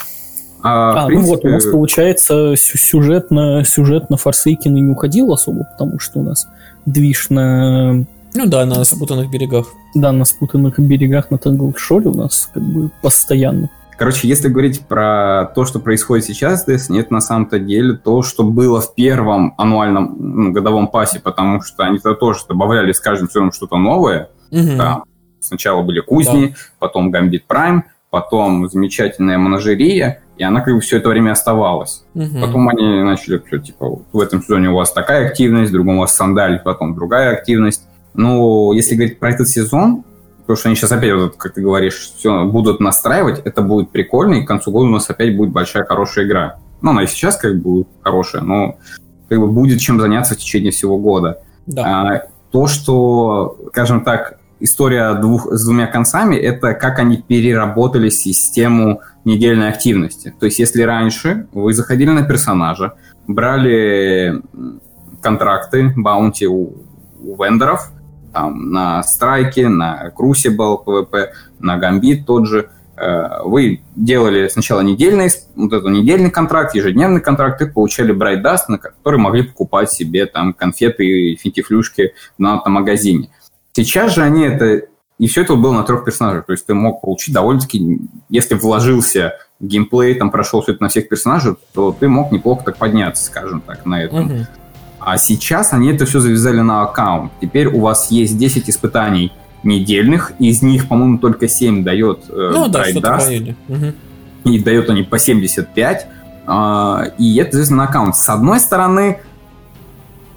А, 0.63 1.05
А, 1.05 1.07
в 1.07 1.11
ну 1.11 1.21
вот, 1.21 1.39
у 1.39 1.43
принципе, 1.43 1.49
нас 1.51 1.65
получается 1.67 2.55
сю- 2.57 2.79
сюжет 2.79 3.31
на, 3.31 3.63
сюжет 3.65 4.09
на 4.11 4.17
Форсейкин 4.17 4.77
и 4.77 4.81
не 4.81 4.91
уходил 4.91 5.33
особо, 5.33 5.65
потому 5.65 5.99
что 6.01 6.21
у 6.21 6.23
нас 6.25 6.49
движ 6.87 7.29
на, 7.29 8.05
Ну 8.37 8.47
да, 8.47 8.67
на 8.67 8.85
спутанных 8.85 9.31
берегах. 9.31 9.67
да, 9.95 10.13
на 10.13 10.27
спутанных 10.27 10.79
берегах 10.79 11.31
на 11.31 11.39
Танглшоре 11.39 12.11
у 12.11 12.15
нас 12.15 12.51
как 12.53 12.63
бы 12.63 12.91
постоянно. 13.01 13.71
Короче, 13.97 14.29
если 14.29 14.49
говорить 14.49 14.87
про 14.87 15.51
то, 15.55 15.65
что 15.65 15.81
происходит 15.81 16.27
сейчас 16.27 16.67
в 16.67 16.69
Destiny, 16.69 17.01
это 17.01 17.15
на 17.15 17.23
самом-то 17.23 17.59
деле 17.59 17.95
то, 17.95 18.23
что 18.23 18.45
было 18.45 18.83
в 18.83 18.95
первом 18.95 19.55
аннуальном 19.57 20.17
ну, 20.19 20.53
годовом 20.53 20.89
пасе, 20.89 21.19
потому 21.19 21.63
что 21.63 21.85
они 21.85 21.99
туда 21.99 22.15
тоже 22.15 22.41
добавляли 22.47 22.93
с 22.93 23.01
каждым 23.01 23.31
сезоном 23.31 23.53
что-то 23.53 23.79
новое. 23.79 24.29
Мгм. 24.51 24.77
Там 24.77 25.05
сначала 25.41 25.81
были 25.81 26.01
кузни, 26.01 26.55
потом 26.79 27.11
Гамбит 27.11 27.47
Прайм, 27.47 27.85
потом 28.11 28.69
замечательная 28.69 29.39
монажерия, 29.39 30.21
и 30.37 30.45
она 30.45 30.61
как 30.61 30.75
бы 30.75 30.81
все 30.81 30.99
это 30.99 31.09
время 31.09 31.31
оставалась. 31.31 32.05
Мгм. 32.13 32.43
Потом 32.43 32.69
они 32.69 33.03
начали, 33.03 33.43
что, 33.47 33.59
типа, 33.59 33.89
вот 33.89 34.03
в 34.13 34.21
этом 34.21 34.43
сезоне 34.43 34.69
у 34.69 34.75
вас 34.75 34.93
такая 34.93 35.27
активность, 35.29 35.71
в 35.71 35.73
другом 35.73 35.97
у 35.97 36.01
вас 36.01 36.15
сандаль, 36.15 36.61
потом 36.63 36.95
другая 36.95 37.33
активность. 37.33 37.89
Но 38.17 38.73
если 38.73 38.95
говорить 38.95 39.19
про 39.19 39.31
этот 39.31 39.49
сезон, 39.49 40.05
потому 40.41 40.57
что 40.57 40.69
они 40.69 40.77
сейчас 40.77 40.93
опять, 40.93 41.13
вот, 41.13 41.37
как 41.37 41.55
ты 41.55 41.61
говоришь, 41.61 42.13
все 42.17 42.45
будут 42.45 42.81
настраивать, 42.81 43.41
это 43.45 43.63
будет 43.63 43.91
прикольно, 43.91 44.35
и 44.35 44.45
к 44.45 44.49
концу 44.49 44.71
года 44.71 44.87
у 44.87 44.93
нас 44.93 45.11
опять 45.11 45.37
будет 45.37 45.51
большая 45.51 45.85
хорошая 45.85 46.27
игра. 46.27 46.57
Ну, 46.83 46.91
она 46.91 47.03
и 47.03 47.07
сейчас 47.07 47.37
как 47.37 47.61
бы 47.61 47.85
хорошая, 48.03 48.43
но 48.43 48.77
как 49.29 49.41
бы 49.41 49.49
будет 49.49 49.81
чем 49.81 50.01
заняться 50.01 50.35
в 50.35 50.39
течение 50.39 50.71
всего 50.71 50.99
года. 50.99 51.43
Да. 51.67 51.85
А, 51.85 52.23
то, 52.53 52.67
что, 52.67 53.59
скажем 53.73 54.05
так, 54.05 54.39
история 54.61 55.15
двух, 55.15 55.53
с 55.53 55.65
двумя 55.65 55.87
концами, 55.87 56.37
это 56.37 56.75
как 56.75 56.99
они 56.99 57.19
переработали 57.19 58.09
систему 58.09 59.01
недельной 59.25 59.69
активности. 59.69 60.35
То 60.39 60.47
есть, 60.47 60.59
если 60.59 60.83
раньше 60.83 61.49
вы 61.53 61.75
заходили 61.75 62.11
на 62.11 62.23
персонажа, 62.23 62.95
брали 63.27 64.41
контракты, 65.21 65.93
баунти 65.97 66.47
у, 66.47 66.73
у 67.21 67.43
вендоров, 67.43 67.91
там, 68.37 68.71
на 68.71 69.03
страйке, 69.03 69.67
на 69.71 70.13
Crucible 70.15 70.85
PvP, 70.85 71.29
на 71.59 71.79
Гамбит 71.79 72.27
тот 72.27 72.47
же, 72.47 72.69
э, 72.95 73.29
вы 73.45 73.81
делали 73.95 74.49
сначала 74.49 74.83
недельный, 74.83 75.31
вот 75.55 75.73
этот 75.73 75.91
недельный 75.91 76.31
контракт, 76.31 76.75
ежедневный 76.75 77.23
контракт, 77.23 77.63
и 77.63 77.67
получали 77.67 78.15
Bright 78.15 78.43
Dust, 78.43 78.65
на 78.69 78.77
который 78.77 79.19
могли 79.19 79.45
покупать 79.45 79.91
себе 79.91 80.27
там 80.27 80.53
конфеты 80.53 81.07
и 81.07 81.37
финтифлюшки 81.37 82.13
на 82.37 82.59
этом 82.59 82.75
магазине. 82.75 83.31
Сейчас 83.73 84.15
же 84.15 84.23
они 84.23 84.43
это... 84.43 84.83
И 85.19 85.29
все 85.29 85.41
это 85.41 85.57
было 85.57 85.73
на 85.73 85.85
трех 85.85 86.05
персонажах. 86.05 86.45
То 86.45 86.53
есть 86.53 86.67
ты 86.67 86.75
мог 86.75 87.01
получить 87.01 87.33
довольно-таки... 87.33 88.01
Если 88.29 88.55
вложился 88.55 89.39
в 89.61 89.67
геймплей, 89.67 90.15
там 90.15 90.31
прошел 90.31 90.61
все 90.61 90.73
это 90.73 90.83
на 90.83 90.91
всех 90.91 91.09
персонажах, 91.09 91.57
то 91.73 91.91
ты 91.91 92.07
мог 92.07 92.33
неплохо 92.33 92.65
так 92.67 92.77
подняться, 92.77 93.25
скажем 93.25 93.63
так, 93.63 93.87
на 93.87 94.05
этом. 94.05 94.27
Мгм. 94.27 94.47
А 95.07 95.19
сейчас 95.19 95.73
они 95.73 95.91
это 95.93 96.05
все 96.05 96.19
завязали 96.19 96.63
на 96.63 96.83
аккаунт. 96.83 97.31
Теперь 97.41 97.69
у 97.69 97.79
вас 97.79 98.11
есть 98.11 98.37
10 98.37 98.69
испытаний 98.69 99.31
недельных, 99.63 100.33
из 100.41 100.63
них, 100.63 100.89
по-моему, 100.89 101.19
только 101.19 101.47
7 101.47 101.85
дает 101.85 102.25
э, 102.29 102.51
Ну 102.53 102.67
да, 102.67 102.83
Dust. 102.91 103.55
Мгм. 103.69 103.95
и 104.43 104.59
дают 104.59 104.91
они 104.91 105.05
по 105.05 105.17
75. 105.17 106.09
а, 106.49 107.05
и 107.19 107.37
это 107.37 107.53
завязано 107.53 107.85
на 107.85 107.85
аккаунт. 107.85 108.17
С 108.17 108.29
одной 108.29 108.59
стороны, 108.59 109.21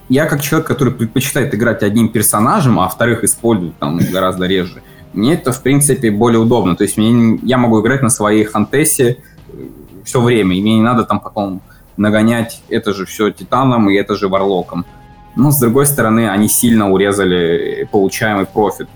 я 0.07 0.27
как 0.27 0.39
человек, 0.41 0.67
который 0.67 0.93
предпочитает 0.93 1.53
играть 1.55 1.81
одним 1.81 2.09
персонажем, 2.09 2.79
а 2.79 2.87
вторых 2.89 3.23
использует 3.23 3.75
там 3.79 3.97
гораздо 4.11 4.45
реже, 4.45 4.83
мне 5.13 5.33
это, 5.33 5.51
в 5.51 5.63
принципе, 5.63 6.11
более 6.11 6.39
удобно. 6.39 6.75
То 6.75 6.83
есть 6.83 6.95
мне, 6.95 7.11
не- 7.11 7.39
я 7.41 7.57
могу 7.57 7.81
играть 7.81 8.03
на 8.03 8.09
своей 8.11 8.43
хантессе 8.43 9.17
все 10.03 10.21
время, 10.21 10.55
и 10.55 10.61
мне 10.61 10.75
не 10.75 10.81
надо 10.83 11.05
там 11.05 11.19
потом 11.19 11.61
нагонять 11.99 12.63
это 12.69 12.93
же 12.93 13.05
все 13.05 13.29
Титаном 13.29 13.89
и 13.89 13.95
это 13.95 14.15
же 14.15 14.27
Варлоком. 14.27 14.85
Но, 15.35 15.51
с 15.51 15.59
другой 15.59 15.85
стороны, 15.85 16.29
они 16.29 16.47
сильно 16.47 16.89
урезали 16.89 17.87
получаемый 17.91 18.45
профит, 18.45 18.87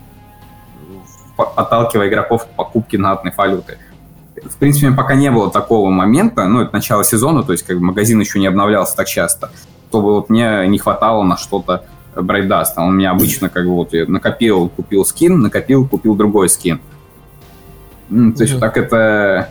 по- 1.38 1.52
отталкивая 1.56 2.08
игроков 2.08 2.46
к 2.46 2.50
покупке 2.50 2.98
натной 2.98 3.32
валюты. 3.36 3.78
В 4.44 4.58
принципе, 4.58 4.92
пока 4.92 5.16
не 5.16 5.30
было 5.30 5.52
такого 5.52 5.90
момента, 5.90 6.46
ну, 6.48 6.62
это 6.62 6.74
начало 6.74 7.04
сезона, 7.04 7.44
то 7.44 7.52
есть 7.52 7.64
как 7.64 7.78
бы 7.78 7.84
магазин 7.84 8.20
еще 8.20 8.40
не 8.40 8.48
обновлялся 8.48 8.96
так 8.96 9.08
часто, 9.08 9.52
чтобы 9.90 10.14
вот 10.14 10.30
мне 10.30 10.68
не 10.68 10.80
хватало 10.80 11.24
на 11.24 11.38
что-то 11.38 11.86
Брайдаста. 12.16 12.82
Он 12.82 12.90
у 12.90 12.92
меня 12.92 13.12
обычно 13.12 13.50
как 13.50 13.66
бы 13.66 13.76
вот 13.76 13.94
я 13.94 14.06
накопил, 14.08 14.70
купил 14.70 15.06
скин, 15.06 15.40
накопил, 15.40 15.88
купил 15.88 16.16
другой 16.16 16.50
скин. 16.50 16.80
То 18.10 18.44
есть 18.44 18.54
вот 18.54 18.60
так 18.60 18.78
это 18.78 19.50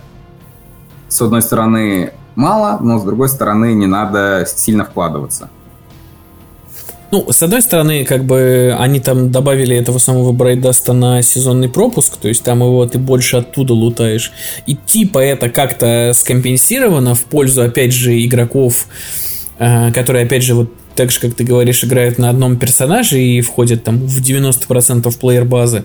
с 1.09 1.21
одной 1.21 1.43
стороны 1.43 2.13
мало, 2.35 2.79
но 2.81 2.99
с 2.99 3.05
другой 3.05 3.29
стороны 3.29 3.75
не 3.75 3.87
надо 3.87 4.47
сильно 4.47 4.85
вкладываться. 4.85 5.51
Ну, 7.13 7.31
с 7.31 7.43
одной 7.43 7.61
стороны, 7.61 8.07
как 8.07 8.25
бы 8.25 8.75
они 8.79 8.99
там 8.99 9.31
добавили 9.31 9.77
этого 9.77 9.99
самого 9.99 10.33
Брайдаста 10.33 10.95
на 10.95 11.21
сезонный 11.21 11.69
пропуск, 11.69 12.17
то 12.17 12.27
есть 12.27 12.43
там 12.43 12.61
его 12.61 12.87
ты 12.87 12.99
больше 12.99 13.37
оттуда 13.37 13.75
лутаешь. 13.75 14.33
И 14.67 14.75
типа 14.75 15.19
это 15.19 15.51
как-то 15.51 16.13
скомпенсировано 16.15 17.15
в 17.15 17.25
пользу, 17.25 17.61
опять 17.63 17.93
же, 17.93 18.19
игроков, 18.25 18.87
э, 19.59 19.93
которые, 19.93 20.25
опять 20.25 20.43
же, 20.43 20.55
вот 20.55 20.73
так 20.95 21.11
же, 21.11 21.21
как 21.21 21.35
ты 21.35 21.45
говоришь, 21.45 21.85
играют 21.85 22.17
на 22.17 22.31
одном 22.31 22.57
персонаже 22.57 23.21
и 23.21 23.43
входят 23.43 23.85
там 23.85 23.99
в 23.99 24.23
90% 24.23 25.15
плеер-базы. 25.19 25.85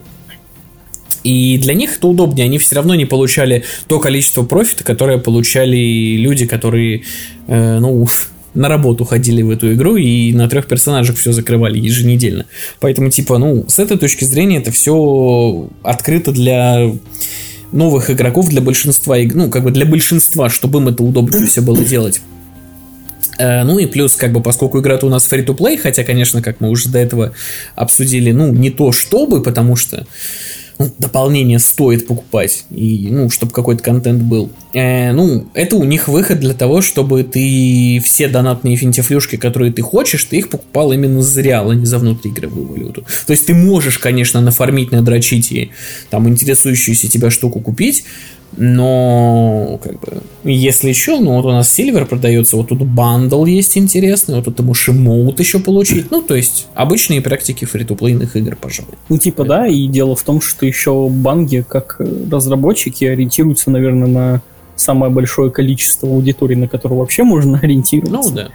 И 1.23 1.57
для 1.57 1.73
них 1.73 1.97
это 1.97 2.07
удобнее, 2.07 2.45
они 2.45 2.57
все 2.57 2.75
равно 2.75 2.95
не 2.95 3.05
получали 3.05 3.63
то 3.87 3.99
количество 3.99 4.43
профита, 4.43 4.83
которое 4.83 5.17
получали 5.17 6.15
люди, 6.17 6.45
которые, 6.45 7.03
э, 7.47 7.79
ну, 7.79 8.07
на 8.53 8.69
работу 8.69 9.05
ходили 9.05 9.41
в 9.41 9.49
эту 9.49 9.73
игру 9.73 9.97
и 9.97 10.33
на 10.33 10.49
трех 10.49 10.67
персонажах 10.67 11.17
все 11.17 11.31
закрывали 11.31 11.77
еженедельно. 11.77 12.45
Поэтому, 12.79 13.09
типа, 13.09 13.37
ну, 13.37 13.65
с 13.67 13.77
этой 13.79 13.97
точки 13.97 14.23
зрения 14.23 14.57
это 14.57 14.71
все 14.71 15.69
открыто 15.83 16.31
для 16.31 16.91
новых 17.71 18.09
игроков, 18.09 18.49
для 18.49 18.61
большинства, 18.61 19.15
ну, 19.33 19.49
как 19.49 19.63
бы 19.63 19.71
для 19.71 19.85
большинства, 19.85 20.49
чтобы 20.49 20.79
им 20.79 20.87
это 20.87 21.03
удобно 21.03 21.45
все 21.45 21.61
было 21.61 21.83
делать. 21.83 22.21
Э, 23.37 23.63
Ну 23.63 23.79
и 23.79 23.85
плюс, 23.85 24.15
как 24.15 24.31
бы, 24.31 24.41
поскольку 24.41 24.79
игра-то 24.79 25.07
у 25.07 25.09
нас 25.09 25.29
free-to-play, 25.31 25.77
хотя, 25.77 26.03
конечно, 26.03 26.41
как 26.41 26.59
мы 26.59 26.69
уже 26.69 26.89
до 26.89 26.99
этого 26.99 27.33
обсудили, 27.75 28.31
ну, 28.31 28.51
не 28.51 28.71
то 28.71 28.91
чтобы, 28.91 29.43
потому 29.43 29.75
что 29.75 30.07
дополнение 30.99 31.59
стоит 31.59 32.07
покупать, 32.07 32.65
и, 32.69 33.07
ну, 33.09 33.29
чтобы 33.29 33.51
какой-то 33.51 33.83
контент 33.83 34.21
был. 34.21 34.51
Э, 34.73 35.11
ну, 35.11 35.47
это 35.53 35.75
у 35.75 35.83
них 35.83 36.07
выход 36.07 36.39
для 36.39 36.53
того, 36.53 36.81
чтобы 36.81 37.23
ты 37.23 37.99
все 38.03 38.27
донатные 38.27 38.75
финтифлюшки, 38.75 39.37
которые 39.37 39.73
ты 39.73 39.81
хочешь, 39.81 40.23
ты 40.25 40.37
их 40.37 40.49
покупал 40.49 40.91
именно 40.91 41.21
за 41.21 41.41
а 41.41 41.73
не 41.73 41.85
за 41.85 41.97
внутриигровую 41.97 42.67
валюту. 42.67 43.05
То 43.25 43.31
есть 43.31 43.47
ты 43.47 43.53
можешь, 43.53 43.97
конечно, 43.97 44.41
нафармить, 44.41 44.91
надрочить 44.91 45.51
и 45.51 45.71
там 46.09 46.27
интересующуюся 46.29 47.07
тебя 47.07 47.31
штуку 47.31 47.59
купить, 47.59 48.03
Но, 48.55 49.79
как 49.83 49.99
бы, 49.99 50.21
если 50.43 50.89
еще, 50.89 51.19
ну 51.19 51.35
вот 51.35 51.45
у 51.45 51.51
нас 51.51 51.77
Silver 51.77 52.05
продается, 52.05 52.55
вот 52.55 52.69
тут 52.69 52.81
бандл 52.81 53.45
есть 53.45 53.77
интересный, 53.77 54.35
вот 54.35 54.45
тут 54.45 54.59
можешь 54.59 54.73
emote 54.73 55.39
еще 55.39 55.59
получить. 55.59 56.09
Ну, 56.09 56.21
то 56.21 56.35
есть, 56.35 56.67
обычные 56.73 57.21
практики 57.21 57.65
фри-то-плейных 57.65 58.35
игр, 58.35 58.55
пожалуй. 58.55 58.93
Ну, 59.09 59.17
типа, 59.17 59.43
да, 59.43 59.67
и 59.67 59.87
дело 59.87 60.15
в 60.15 60.23
том, 60.23 60.41
что 60.41 60.65
еще 60.65 61.09
Bungie, 61.09 61.63
как 61.67 61.99
разработчики, 62.31 63.05
ориентируются, 63.05 63.69
наверное, 63.69 64.07
на 64.07 64.41
самое 64.75 65.11
большое 65.11 65.51
количество 65.51 66.09
аудитории, 66.09 66.55
на 66.55 66.67
которую 66.67 66.99
вообще 66.99 67.23
можно 67.23 67.59
ориентироваться. 67.61 68.29
Ну, 68.29 68.35
да. 68.35 68.45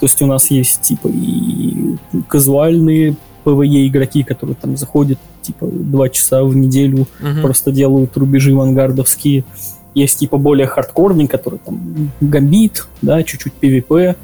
То 0.00 0.06
есть 0.06 0.20
у 0.22 0.26
нас 0.26 0.50
есть, 0.50 0.82
типа, 0.82 1.08
и 1.08 1.96
казуальные 2.28 3.16
PvE 3.44 3.86
игроки, 3.86 4.22
которые 4.22 4.56
там 4.60 4.76
заходят, 4.76 5.18
типа, 5.42 5.66
два 5.66 6.08
часа 6.08 6.44
в 6.44 6.54
неделю, 6.56 7.06
Мгм. 7.20 7.42
просто 7.42 7.72
делают 7.72 8.16
рубежи 8.16 8.54
вангардовские. 8.54 9.44
Есть, 9.94 10.18
типа, 10.18 10.36
более 10.38 10.66
хардкорный, 10.66 11.26
который 11.26 11.58
там 11.64 12.10
гамбит, 12.20 12.86
да, 13.02 13.22
чуть-чуть 13.22 13.52
PvP. 13.60 14.14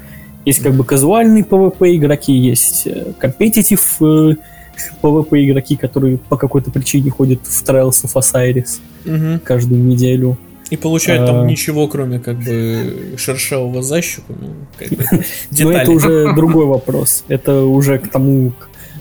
Есть, 0.45 0.59
как 0.61 0.73
бы, 0.75 0.83
казуальные 0.83 1.43
PvP 1.43 1.95
игроки, 1.95 2.33
есть 2.33 2.87
компетитив 3.17 3.97
PvP 5.01 5.45
игроки, 5.45 5.75
которые 5.75 6.17
по 6.17 6.37
какой-то 6.37 6.71
причине 6.71 7.09
ходят 7.09 7.39
в 7.43 7.63
Trials 7.63 8.03
of 8.05 8.13
Osiris 8.15 8.79
Мгм. 9.05 9.39
каждую 9.43 9.83
неделю. 9.83 10.37
И 10.71 10.77
получают 10.77 11.23
А. 11.23 11.27
там 11.27 11.47
ничего, 11.47 11.87
кроме, 11.87 12.19
как 12.19 12.37
бы, 12.39 13.13
шершавого 13.17 13.81
защику. 13.83 14.33
Ну, 14.39 14.47
как 14.79 14.89
бы, 14.89 15.03
Но 15.11 15.19
детали. 15.51 15.81
это 15.81 15.91
уже 15.91 16.33
другой 16.35 16.65
вопрос. 16.65 17.23
Это 17.27 17.61
уже 17.65 17.99
к 17.99 18.07
тому, 18.09 18.51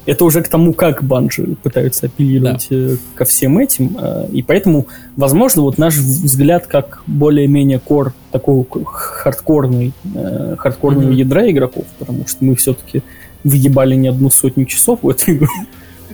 это 0.06 0.24
уже 0.24 0.42
к 0.42 0.48
тому, 0.48 0.72
как 0.72 1.02
банжи 1.02 1.56
пытаются 1.62 2.06
апеллировать 2.06 2.66
э, 2.70 2.96
ко 3.14 3.24
всем 3.24 3.58
этим. 3.58 3.96
э, 4.00 4.26
И 4.32 4.42
поэтому, 4.42 4.86
возможно, 5.16 5.62
вот 5.62 5.78
наш 5.78 5.94
взгляд 5.96 6.66
как 6.66 7.02
более-менее 7.06 7.78
кор 7.78 8.12
такого 8.32 8.66
хардкорный, 8.84 9.92
э, 10.14 10.56
хардкорного 10.58 11.06
Мгм. 11.08 11.16
ядра 11.16 11.50
игроков, 11.50 11.84
потому 11.98 12.26
что 12.26 12.44
мы 12.44 12.54
все-таки 12.54 13.02
въебали 13.44 13.94
не 13.94 14.08
одну 14.08 14.30
сотню 14.30 14.64
часов 14.66 15.00
в 15.02 15.08
эту 15.08 15.32
игру, 15.32 15.48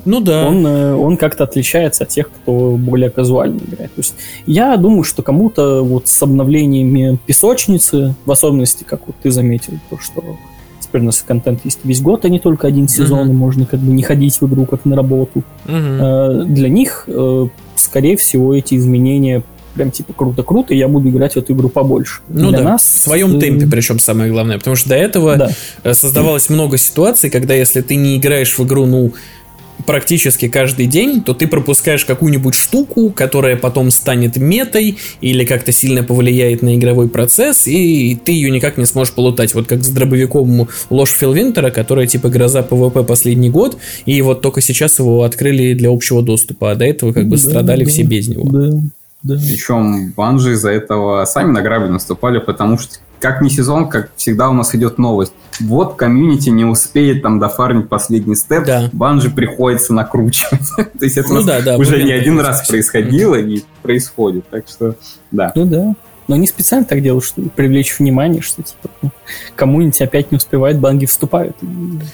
Ну 0.04 0.20
да. 0.20 0.46
он, 0.48 0.64
он 0.66 1.16
как-то 1.16 1.44
отличается 1.44 2.04
от 2.04 2.10
тех, 2.10 2.30
кто 2.30 2.76
более 2.76 3.10
казуально 3.10 3.58
играет. 3.58 3.92
То 3.94 4.00
есть 4.00 4.14
я 4.46 4.76
думаю, 4.76 5.04
что 5.04 5.22
кому-то 5.22 5.82
вот 5.84 6.08
с 6.08 6.22
обновлениями 6.22 7.18
песочницы, 7.26 8.14
в 8.24 8.30
особенности, 8.32 8.84
как 8.84 9.06
вот 9.06 9.16
ты 9.22 9.30
заметил, 9.30 9.74
то, 9.90 9.98
что 9.98 10.22
теперь 10.90 11.02
у 11.02 11.04
нас 11.06 11.24
контент 11.26 11.60
есть 11.64 11.78
весь 11.84 12.00
год, 12.00 12.24
а 12.24 12.28
не 12.28 12.40
только 12.40 12.66
один 12.66 12.88
сезон, 12.88 13.26
Мгм. 13.26 13.30
и 13.30 13.34
можно 13.34 13.66
как 13.66 13.80
бы 13.80 13.92
не 13.92 14.02
ходить 14.02 14.40
в 14.40 14.46
игру 14.46 14.66
как 14.66 14.84
на 14.84 14.96
работу. 14.96 15.42
Э, 15.66 16.44
Для 16.46 16.68
них, 16.68 17.04
э, 17.06 17.46
скорее 17.76 18.16
всего, 18.16 18.54
эти 18.54 18.74
изменения 18.74 19.42
прям 19.74 19.92
типа 19.92 20.12
круто-круто, 20.12 20.74
я 20.74 20.88
буду 20.88 21.08
играть 21.10 21.34
в 21.34 21.36
эту 21.36 21.52
игру 21.52 21.68
побольше. 21.68 22.22
Ну 22.28 22.48
Для 22.50 22.58
да, 22.58 22.64
нас, 22.64 22.82
в 22.82 23.02
своем 23.04 23.36
э, 23.36 23.40
темпе, 23.40 23.66
причем 23.68 24.00
самое 24.00 24.30
главное. 24.32 24.58
Потому 24.58 24.74
что 24.74 24.88
до 24.88 24.96
этого 24.96 25.36
Да. 25.84 25.94
создавалось 25.94 26.48
много 26.48 26.76
ситуаций, 26.76 27.30
когда 27.30 27.54
если 27.54 27.80
ты 27.80 27.94
не 27.94 28.16
играешь 28.16 28.58
в 28.58 28.64
игру, 28.64 28.86
ну, 28.86 29.12
практически 29.86 30.48
каждый 30.48 30.86
день, 30.86 31.22
то 31.22 31.34
ты 31.34 31.46
пропускаешь 31.46 32.04
какую-нибудь 32.04 32.54
штуку, 32.54 33.10
которая 33.10 33.56
потом 33.56 33.90
станет 33.90 34.36
метой 34.36 34.98
или 35.20 35.44
как-то 35.44 35.72
сильно 35.72 36.02
повлияет 36.02 36.62
на 36.62 36.76
игровой 36.76 37.08
процесс, 37.08 37.66
и 37.66 38.14
ты 38.16 38.32
ее 38.32 38.50
никак 38.50 38.76
не 38.76 38.86
сможешь 38.86 39.14
полутать. 39.14 39.54
Вот 39.54 39.66
как 39.66 39.82
с 39.82 39.88
дробовиком 39.88 40.68
Ложь 40.90 41.10
Фелвинтера, 41.10 41.70
которая 41.70 42.06
типа 42.06 42.28
гроза 42.28 42.62
ПВП 42.62 43.04
последний 43.04 43.50
год, 43.50 43.78
и 44.06 44.20
вот 44.22 44.40
только 44.40 44.60
сейчас 44.60 44.98
его 44.98 45.22
открыли 45.22 45.74
для 45.74 45.90
общего 45.90 46.22
доступа, 46.22 46.72
а 46.72 46.74
до 46.74 46.84
этого 46.84 47.12
как 47.12 47.24
бы 47.28 47.36
Да, 47.36 47.42
страдали 47.42 47.84
да, 47.84 47.90
все 47.90 48.02
без 48.02 48.28
него. 48.28 48.48
Да, 48.48 48.70
да. 49.22 49.34
Причем 49.34 50.12
банжи 50.12 50.52
из-за 50.52 50.70
этого 50.70 51.24
сами 51.24 51.52
на 51.52 51.62
грабли 51.62 51.88
наступали, 51.88 52.38
потому 52.38 52.78
что 52.78 52.96
как 53.20 53.40
не 53.42 53.50
сезон, 53.50 53.88
как 53.88 54.10
всегда 54.16 54.48
у 54.48 54.52
нас 54.52 54.74
идет 54.74 54.98
новость. 54.98 55.32
Вот 55.60 55.96
комьюнити 55.96 56.48
не 56.48 56.64
успеет 56.64 57.22
там 57.22 57.38
дофармить 57.38 57.88
последний 57.88 58.34
степ, 58.34 58.64
Да. 58.64 58.88
банжи 58.92 59.30
приходится 59.30 59.92
накручивать. 59.94 60.62
То 60.76 61.04
есть 61.04 61.16
это 61.18 61.28
у 61.28 61.34
Ну 61.34 61.36
нас 61.42 61.46
да, 61.46 61.60
да. 61.60 61.76
уже 61.76 62.02
не 62.02 62.12
один 62.12 62.40
раз 62.40 62.66
происходило 62.66 63.34
и 63.34 63.62
происходит. 63.82 64.48
Так 64.50 64.64
что, 64.68 64.94
да. 65.30 65.52
Ну 65.54 65.66
да. 65.66 65.94
Но 66.30 66.36
они 66.36 66.46
специально 66.46 66.86
так 66.86 67.02
делают, 67.02 67.24
чтобы 67.24 67.48
привлечь 67.48 67.98
внимание, 67.98 68.40
что 68.40 68.62
типа 68.62 68.88
ну, 69.02 69.10
коммунити 69.56 70.04
опять 70.04 70.30
не 70.30 70.36
успевает, 70.36 70.78
банги 70.78 71.04
вступают. 71.04 71.56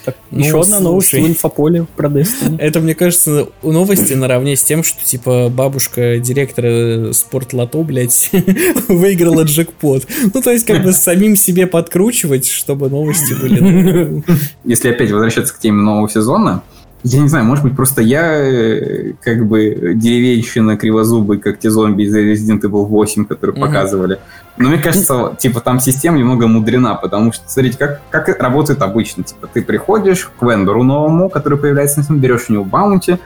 Так, 0.07 0.17
Ну, 0.31 0.41
еще 0.43 0.59
одна 0.59 0.81
новость 0.81 1.11
слушай. 1.11 1.23
в 1.23 1.29
инфополе 1.29 1.87
про 1.97 2.09
Destiny. 2.09 2.57
Это, 2.59 2.81
мне 2.81 2.95
кажется, 2.95 3.49
у 3.63 3.73
новости 3.73 4.15
наравне 4.15 4.57
с 4.57 4.63
тем, 4.63 4.85
что, 4.85 5.05
типа, 5.05 5.51
бабушка 5.51 6.19
директора 6.19 7.13
спортлото, 7.13 7.83
блядь, 7.83 8.31
выиграла 8.89 9.43
джекпот. 9.43 10.07
Ну, 10.33 10.41
то 10.41 10.51
есть, 10.51 10.65
как 10.65 10.83
бы 10.83 10.95
самим 10.95 11.37
себе 11.37 11.67
подкручивать, 11.67 12.49
чтобы 12.49 12.89
новости 12.89 13.35
были... 13.35 13.61
ну, 13.61 14.25
Если 14.65 14.89
опять 14.89 15.11
возвращаться 15.11 15.53
к 15.53 15.59
теме 15.59 15.83
нового 15.83 16.09
сезона, 16.09 16.63
я 17.03 17.21
не 17.21 17.29
знаю, 17.29 17.45
может 17.45 17.63
быть, 17.65 17.77
просто 17.77 18.03
я 18.03 18.41
э, 18.41 19.13
как 19.23 19.47
бы 19.47 19.93
деревенщина 19.95 20.77
кривозубый, 20.77 21.39
как 21.39 21.59
те 21.59 21.71
зомби 21.71 22.03
из 22.03 22.17
Resident 22.17 22.63
Evil 22.63 22.85
8, 22.87 23.27
которые 23.27 23.57
Мгм. 23.57 23.67
показывали. 23.67 24.19
Но 24.57 24.69
мне 24.71 24.79
кажется, 24.79 25.37
типа 25.39 25.61
там 25.61 25.79
система 25.81 26.19
немного 26.19 26.47
мудрена, 26.47 26.95
потому 26.95 27.33
что, 27.33 27.49
смотрите, 27.49 27.79
как, 27.79 28.01
как 28.11 28.41
работает 28.41 28.83
обычно. 28.83 29.23
Типа 29.23 29.47
ты 29.47 29.63
приходишь 29.63 30.31
к 30.39 30.43
вендору 30.43 30.83
новому, 30.83 31.29
который 31.29 31.59
появляется 31.59 32.01
на 32.01 32.05
этом, 32.05 32.19
берешь 32.19 32.47
у 32.49 32.55
него 32.55 32.65
баунти, 32.65 33.19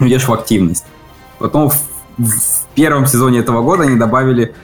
идешь 0.00 0.26
в 0.26 0.32
активность. 0.32 0.84
Потом 1.38 1.70
в, 1.70 1.76
в 2.18 2.66
первом 2.74 3.06
сезоне 3.06 3.38
этого 3.38 3.62
года 3.62 3.84
они 3.84 3.96
добавили, 3.96 4.54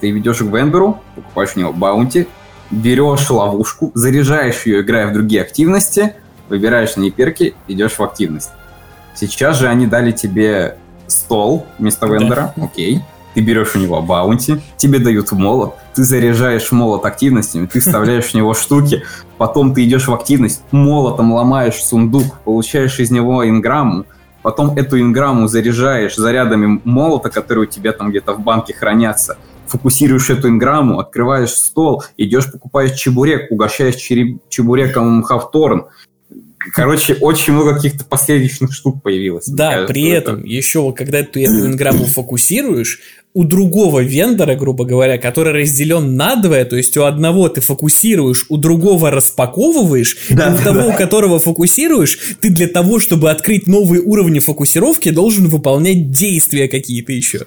ты 0.00 0.10
ведешь 0.10 0.38
к 0.38 0.42
вендору, 0.42 1.00
покупаешь 1.16 1.52
у 1.56 1.60
него 1.60 1.72
баунти, 1.72 2.28
берешь 2.70 3.28
ловушку, 3.30 3.90
заряжаешь 3.94 4.66
ее, 4.66 4.82
играя 4.82 5.08
в 5.08 5.12
другие 5.12 5.42
активности, 5.42 6.14
выбираешь 6.52 6.96
ней 6.96 7.10
перки, 7.10 7.54
идешь 7.66 7.98
в 7.98 8.02
активность. 8.02 8.50
Сейчас 9.14 9.58
же 9.58 9.68
они 9.68 9.86
дали 9.86 10.12
тебе 10.12 10.76
стол 11.06 11.66
вместо 11.78 12.06
Да. 12.06 12.12
вендора, 12.12 12.54
окей. 12.60 13.00
Ты 13.34 13.40
берешь 13.40 13.74
у 13.74 13.78
него 13.78 14.02
баунти, 14.02 14.60
тебе 14.76 14.98
дают 14.98 15.32
молот, 15.32 15.74
ты 15.94 16.04
заряжаешь 16.04 16.70
молот 16.70 17.06
активностями, 17.06 17.64
ты 17.64 17.80
вставляешь 17.80 18.26
в 18.26 18.34
него 18.34 18.52
штуки, 18.52 19.04
потом 19.38 19.72
ты 19.72 19.84
идешь 19.84 20.06
в 20.06 20.12
активность, 20.12 20.62
молотом 20.70 21.32
ломаешь 21.32 21.82
сундук, 21.82 22.40
получаешь 22.44 23.00
из 23.00 23.10
него 23.10 23.48
инграмму, 23.48 24.04
потом 24.42 24.76
эту 24.76 25.00
инграмму 25.00 25.48
заряжаешь 25.48 26.14
зарядами 26.16 26.82
молота, 26.84 27.30
которые 27.30 27.66
у 27.66 27.70
тебя 27.70 27.92
там 27.92 28.10
где-то 28.10 28.34
в 28.34 28.40
банке 28.40 28.74
хранятся, 28.74 29.38
фокусируешь 29.66 30.28
эту 30.28 30.48
инграмму, 30.48 30.98
открываешь 31.00 31.54
стол, 31.54 32.04
идешь 32.18 32.52
покупаешь 32.52 32.92
чебурек, 32.92 33.50
угощаешь 33.50 33.96
чебуреком 34.50 35.22
хавторн. 35.22 35.86
Короче, 36.72 37.14
очень 37.14 37.52
много 37.54 37.74
каких-то 37.74 38.04
последующих 38.04 38.72
штук 38.72 39.02
появилось. 39.02 39.46
Да, 39.48 39.70
кажется, 39.72 39.92
при 39.92 40.08
это- 40.10 40.32
этом 40.32 40.44
еще, 40.44 40.92
когда 40.92 41.22
ты 41.22 41.44
эту 41.44 41.66
инграмму 41.66 42.04
фокусируешь, 42.04 43.00
у 43.34 43.44
другого 43.44 44.00
вендора, 44.00 44.54
грубо 44.56 44.84
говоря, 44.84 45.16
который 45.16 45.54
разделен 45.54 46.16
надвое, 46.16 46.66
то 46.66 46.76
есть 46.76 46.96
у 46.98 47.04
одного 47.04 47.48
ты 47.48 47.62
фокусируешь, 47.62 48.44
у 48.50 48.58
другого 48.58 49.10
распаковываешь, 49.10 50.16
Да, 50.30 50.50
и 50.50 50.54
у 50.60 50.62
того, 50.62 50.80
да. 50.80 50.86
у 50.88 50.92
которого 50.96 51.38
фокусируешь, 51.38 52.18
ты 52.40 52.50
для 52.50 52.68
того, 52.68 52.98
чтобы 52.98 53.30
открыть 53.30 53.66
новые 53.66 54.02
уровни 54.02 54.38
фокусировки, 54.38 55.10
должен 55.10 55.48
выполнять 55.48 56.10
действия 56.10 56.68
какие-то 56.68 57.12
еще. 57.12 57.46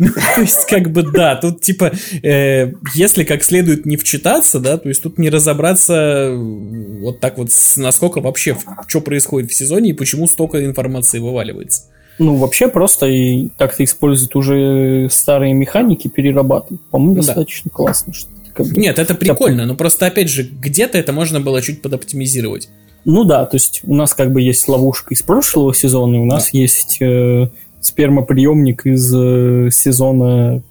Ну, 0.04 0.08
то 0.34 0.40
есть, 0.40 0.64
как 0.66 0.90
бы, 0.90 1.02
да, 1.02 1.36
тут, 1.36 1.60
типа, 1.60 1.92
э, 2.22 2.72
если 2.94 3.22
как 3.24 3.44
следует 3.44 3.84
не 3.84 3.98
вчитаться, 3.98 4.58
да, 4.58 4.78
то 4.78 4.88
есть 4.88 5.02
тут 5.02 5.18
не 5.18 5.28
разобраться 5.28 6.32
вот 6.34 7.20
так 7.20 7.36
вот, 7.36 7.50
насколько 7.76 8.22
вообще, 8.22 8.56
что 8.88 9.02
происходит 9.02 9.50
в 9.50 9.54
сезоне 9.54 9.90
и 9.90 9.92
почему 9.92 10.26
столько 10.26 10.64
информации 10.64 11.18
вываливается. 11.18 11.82
Ну, 12.18 12.36
вообще 12.36 12.68
просто 12.68 13.06
и 13.06 13.48
так-то 13.58 13.84
используют 13.84 14.34
уже 14.36 15.08
старые 15.10 15.52
механики, 15.52 16.08
перерабатывают. 16.08 16.80
По-моему, 16.90 17.16
да. 17.16 17.26
достаточно 17.26 17.70
классно. 17.70 18.14
Что 18.14 18.30
как 18.54 18.68
бы- 18.68 18.80
Нет, 18.80 18.98
это 18.98 19.14
прикольно, 19.14 19.66
но 19.66 19.74
просто, 19.74 20.06
опять 20.06 20.30
же, 20.30 20.44
где-то 20.44 20.96
это 20.96 21.12
можно 21.12 21.40
было 21.40 21.60
чуть 21.60 21.82
подоптимизировать. 21.82 22.70
Ну 23.04 23.24
да, 23.24 23.44
то 23.44 23.56
есть 23.56 23.80
у 23.84 23.94
нас 23.94 24.14
как 24.14 24.32
бы 24.32 24.40
есть 24.40 24.66
ловушка 24.66 25.12
из 25.12 25.20
прошлого 25.22 25.74
сезона, 25.74 26.16
и 26.16 26.18
у 26.18 26.24
нас 26.24 26.54
есть 26.54 26.98
э, 27.00 27.50
спермоприемник 27.80 28.86
из 28.86 29.12
э, 29.14 29.68
сезона 29.70 30.62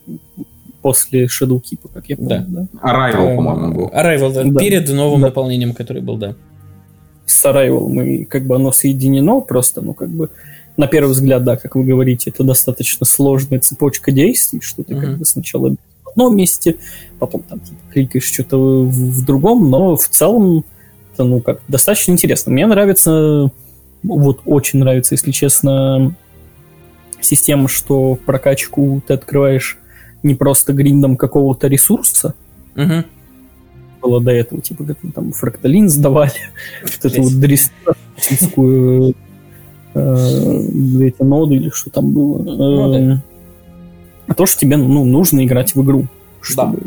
после 0.82 1.26
Shadow 1.26 1.62
Keep, 1.62 1.90
как 1.94 2.08
я 2.08 2.16
помню, 2.18 2.46
да. 2.48 2.68
Arrival, 2.84 3.36
по-моему, 3.36 3.74
был. 3.74 3.88
Arrival, 3.90 4.34
да, 4.34 4.44
Да. 4.44 4.60
перед 4.60 4.90
новым 4.90 5.22
Да. 5.22 5.28
дополнением, 5.28 5.74
который 5.74 6.02
был, 6.02 6.18
да. 6.18 6.36
С 7.26 7.44
Arrival 7.46 7.88
мы 7.90 8.26
как 8.26 8.46
бы 8.48 8.56
оно 8.56 8.72
соединено 8.72 9.42
просто, 9.42 9.82
ну 9.82 9.94
как 9.94 10.10
бы 10.10 10.30
на 10.78 10.88
первый 10.88 11.12
взгляд, 11.12 11.44
да, 11.44 11.58
как 11.58 11.76
вы 11.76 11.84
говорите, 11.84 12.30
это 12.30 12.44
достаточно 12.44 13.06
сложная 13.06 13.60
цепочка 13.60 14.12
действий, 14.12 14.62
что 14.62 14.84
ты 14.84 14.96
Мгм. 14.96 15.06
как 15.06 15.18
бы 15.20 15.26
сначала 15.26 15.76
в 16.06 16.10
одном 16.10 16.36
месте, 16.38 16.78
потом 17.20 17.42
там 17.42 17.60
типа, 17.60 17.78
кликаешь 17.92 18.24
что-то 18.24 18.58
в, 18.58 18.90
в 18.92 19.26
другом, 19.26 19.70
но 19.70 19.98
в 19.98 20.08
целом 20.08 20.64
это, 21.14 21.26
ну 21.26 21.42
как, 21.42 21.60
достаточно 21.68 22.14
интересно. 22.14 22.52
Мне 22.54 22.66
нравится, 22.66 23.52
вот 24.04 24.40
очень 24.46 24.80
нравится, 24.80 25.16
если 25.16 25.32
честно, 25.32 26.16
система, 27.22 27.68
что 27.68 28.16
прокачку 28.16 29.02
ты 29.06 29.14
открываешь 29.14 29.78
не 30.24 30.36
просто 30.36 30.74
гриндом 30.74 31.18
какого-то 31.18 31.68
ресурса, 31.68 32.34
Мгм. 32.76 33.06
было 34.02 34.22
до 34.22 34.32
этого, 34.32 34.62
типа, 34.62 34.84
как 34.86 34.98
там 35.14 35.32
фракталин 35.32 35.90
сдавали, 35.90 36.32
вот 36.84 37.06
эту 37.12 37.24
вот 37.24 37.40
дрессировскую 37.40 39.16
эти 39.94 41.24
ноды 41.24 41.56
или 41.56 41.70
что 41.70 41.90
там 41.90 42.12
было. 42.12 42.94
Э, 42.96 43.18
А 44.28 44.34
то, 44.36 44.46
что 44.46 44.60
тебе 44.60 44.78
ну, 44.78 45.04
нужно 45.04 45.44
играть 45.44 45.74
в 45.74 45.82
игру, 45.82 46.06
чтобы 46.42 46.80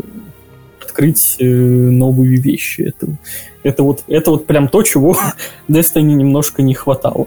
открыть 0.81 1.37
э, 1.41 1.45
новые 1.45 2.37
вещи. 2.37 2.83
Это, 2.83 3.19
это, 3.65 3.83
вот, 3.83 4.05
это 4.07 4.31
вот 4.31 4.47
прям 4.47 4.69
то, 4.69 4.83
чего 4.83 5.17
Destiny 5.69 6.15
немножко 6.15 6.63
не 6.63 6.75
хватало. 6.75 7.27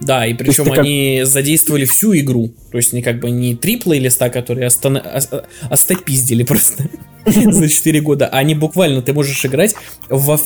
Да, 0.00 0.26
и 0.26 0.34
причем 0.34 0.64
ты 0.64 0.70
как- 0.70 0.78
они 0.80 1.22
задействовали 1.24 1.84
всю 1.84 2.16
игру. 2.18 2.52
То 2.70 2.78
есть 2.78 2.92
не 2.92 3.02
как 3.02 3.18
бы 3.20 3.30
не 3.30 3.56
три 3.56 3.76
плейлиста, 3.76 4.30
которые 4.30 4.68
остана- 4.68 5.02
ос- 5.16 5.28
остопиздили 5.68 6.44
просто 6.44 6.84
за 7.26 7.68
4 7.68 8.00
года, 8.00 8.26
а 8.28 8.38
они 8.38 8.54
буквально, 8.54 9.02
ты 9.02 9.12
можешь 9.12 9.44
играть 9.44 9.74
во 10.08 10.40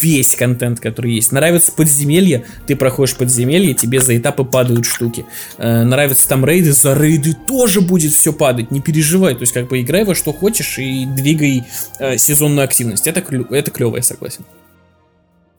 весь 0.00 0.34
контент, 0.36 0.80
который 0.80 1.12
есть. 1.12 1.32
Нравится 1.32 1.70
подземелье, 1.72 2.44
ты 2.66 2.76
проходишь 2.76 3.14
подземелье, 3.16 3.74
тебе 3.74 4.00
за 4.00 4.16
этапы 4.16 4.44
падают 4.44 4.86
штуки. 4.86 5.26
Э, 5.58 5.84
нравятся 5.84 6.26
там 6.28 6.44
рейды, 6.44 6.72
за 6.72 6.94
рейды 6.94 7.34
тоже 7.46 7.80
будет 7.82 8.12
все 8.12 8.32
падать, 8.32 8.70
не 8.70 8.80
переживай. 8.80 9.34
То 9.34 9.42
есть 9.42 9.52
как 9.52 9.68
бы 9.68 9.80
играй 9.80 10.04
во 10.04 10.14
что 10.14 10.32
хочешь 10.32 10.78
и 10.78 11.04
двигай 11.04 11.64
э, 11.98 12.16
сезонную 12.16 12.64
активность. 12.64 13.06
Это, 13.06 13.22
это 13.54 13.70
клево, 13.70 13.96
я 13.96 14.02
согласен. 14.02 14.44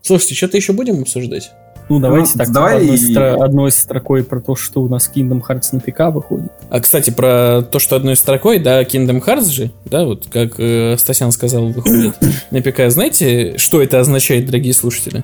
Слушайте, 0.01 0.35
что-то 0.35 0.57
еще 0.57 0.73
будем 0.73 1.01
обсуждать? 1.01 1.51
Ну, 1.89 1.99
давайте 1.99 2.31
Ну, 2.35 2.37
так, 2.37 2.51
давай 2.51 2.77
одной, 2.77 2.95
и- 2.97 3.15
стро- 3.15 3.43
одной 3.43 3.71
строкой 3.71 4.23
про 4.23 4.39
то, 4.39 4.55
что 4.55 4.81
у 4.81 4.87
нас 4.87 5.11
Kingdom 5.13 5.41
Hearts 5.41 5.69
на 5.73 5.79
ПК 5.79 6.13
выходит. 6.13 6.51
А, 6.69 6.79
кстати, 6.79 7.09
про 7.09 7.63
то, 7.63 7.79
что 7.79 7.95
одной 7.95 8.15
строкой, 8.15 8.59
да, 8.59 8.83
Kingdom 8.83 9.23
Hearts 9.25 9.49
же, 9.49 9.71
да, 9.85 10.05
вот 10.05 10.27
как 10.31 10.59
э, 10.59 10.95
Стасян 10.99 11.31
сказал, 11.31 11.67
выходит 11.69 12.15
на 12.51 12.61
ПК. 12.61 12.89
Знаете, 12.89 13.57
что 13.57 13.81
это 13.81 13.99
означает, 13.99 14.45
дорогие 14.45 14.73
слушатели? 14.73 15.23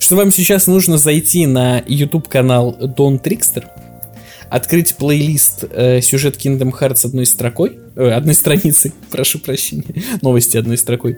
Что 0.00 0.16
вам 0.16 0.30
сейчас 0.32 0.66
нужно 0.68 0.98
зайти 0.98 1.46
на 1.46 1.82
YouTube-канал 1.86 2.76
Don 2.80 3.20
Trickster, 3.22 3.64
открыть 4.50 4.94
плейлист 4.96 5.64
э, 5.70 6.00
сюжет 6.00 6.36
Kingdom 6.36 6.72
Hearts 6.72 7.06
одной 7.06 7.26
строкой, 7.26 7.78
э, 7.96 8.10
одной 8.10 8.34
страницей, 8.34 8.92
прошу 9.10 9.38
прощения, 9.40 9.84
новости 10.22 10.56
одной 10.56 10.76
строкой, 10.78 11.16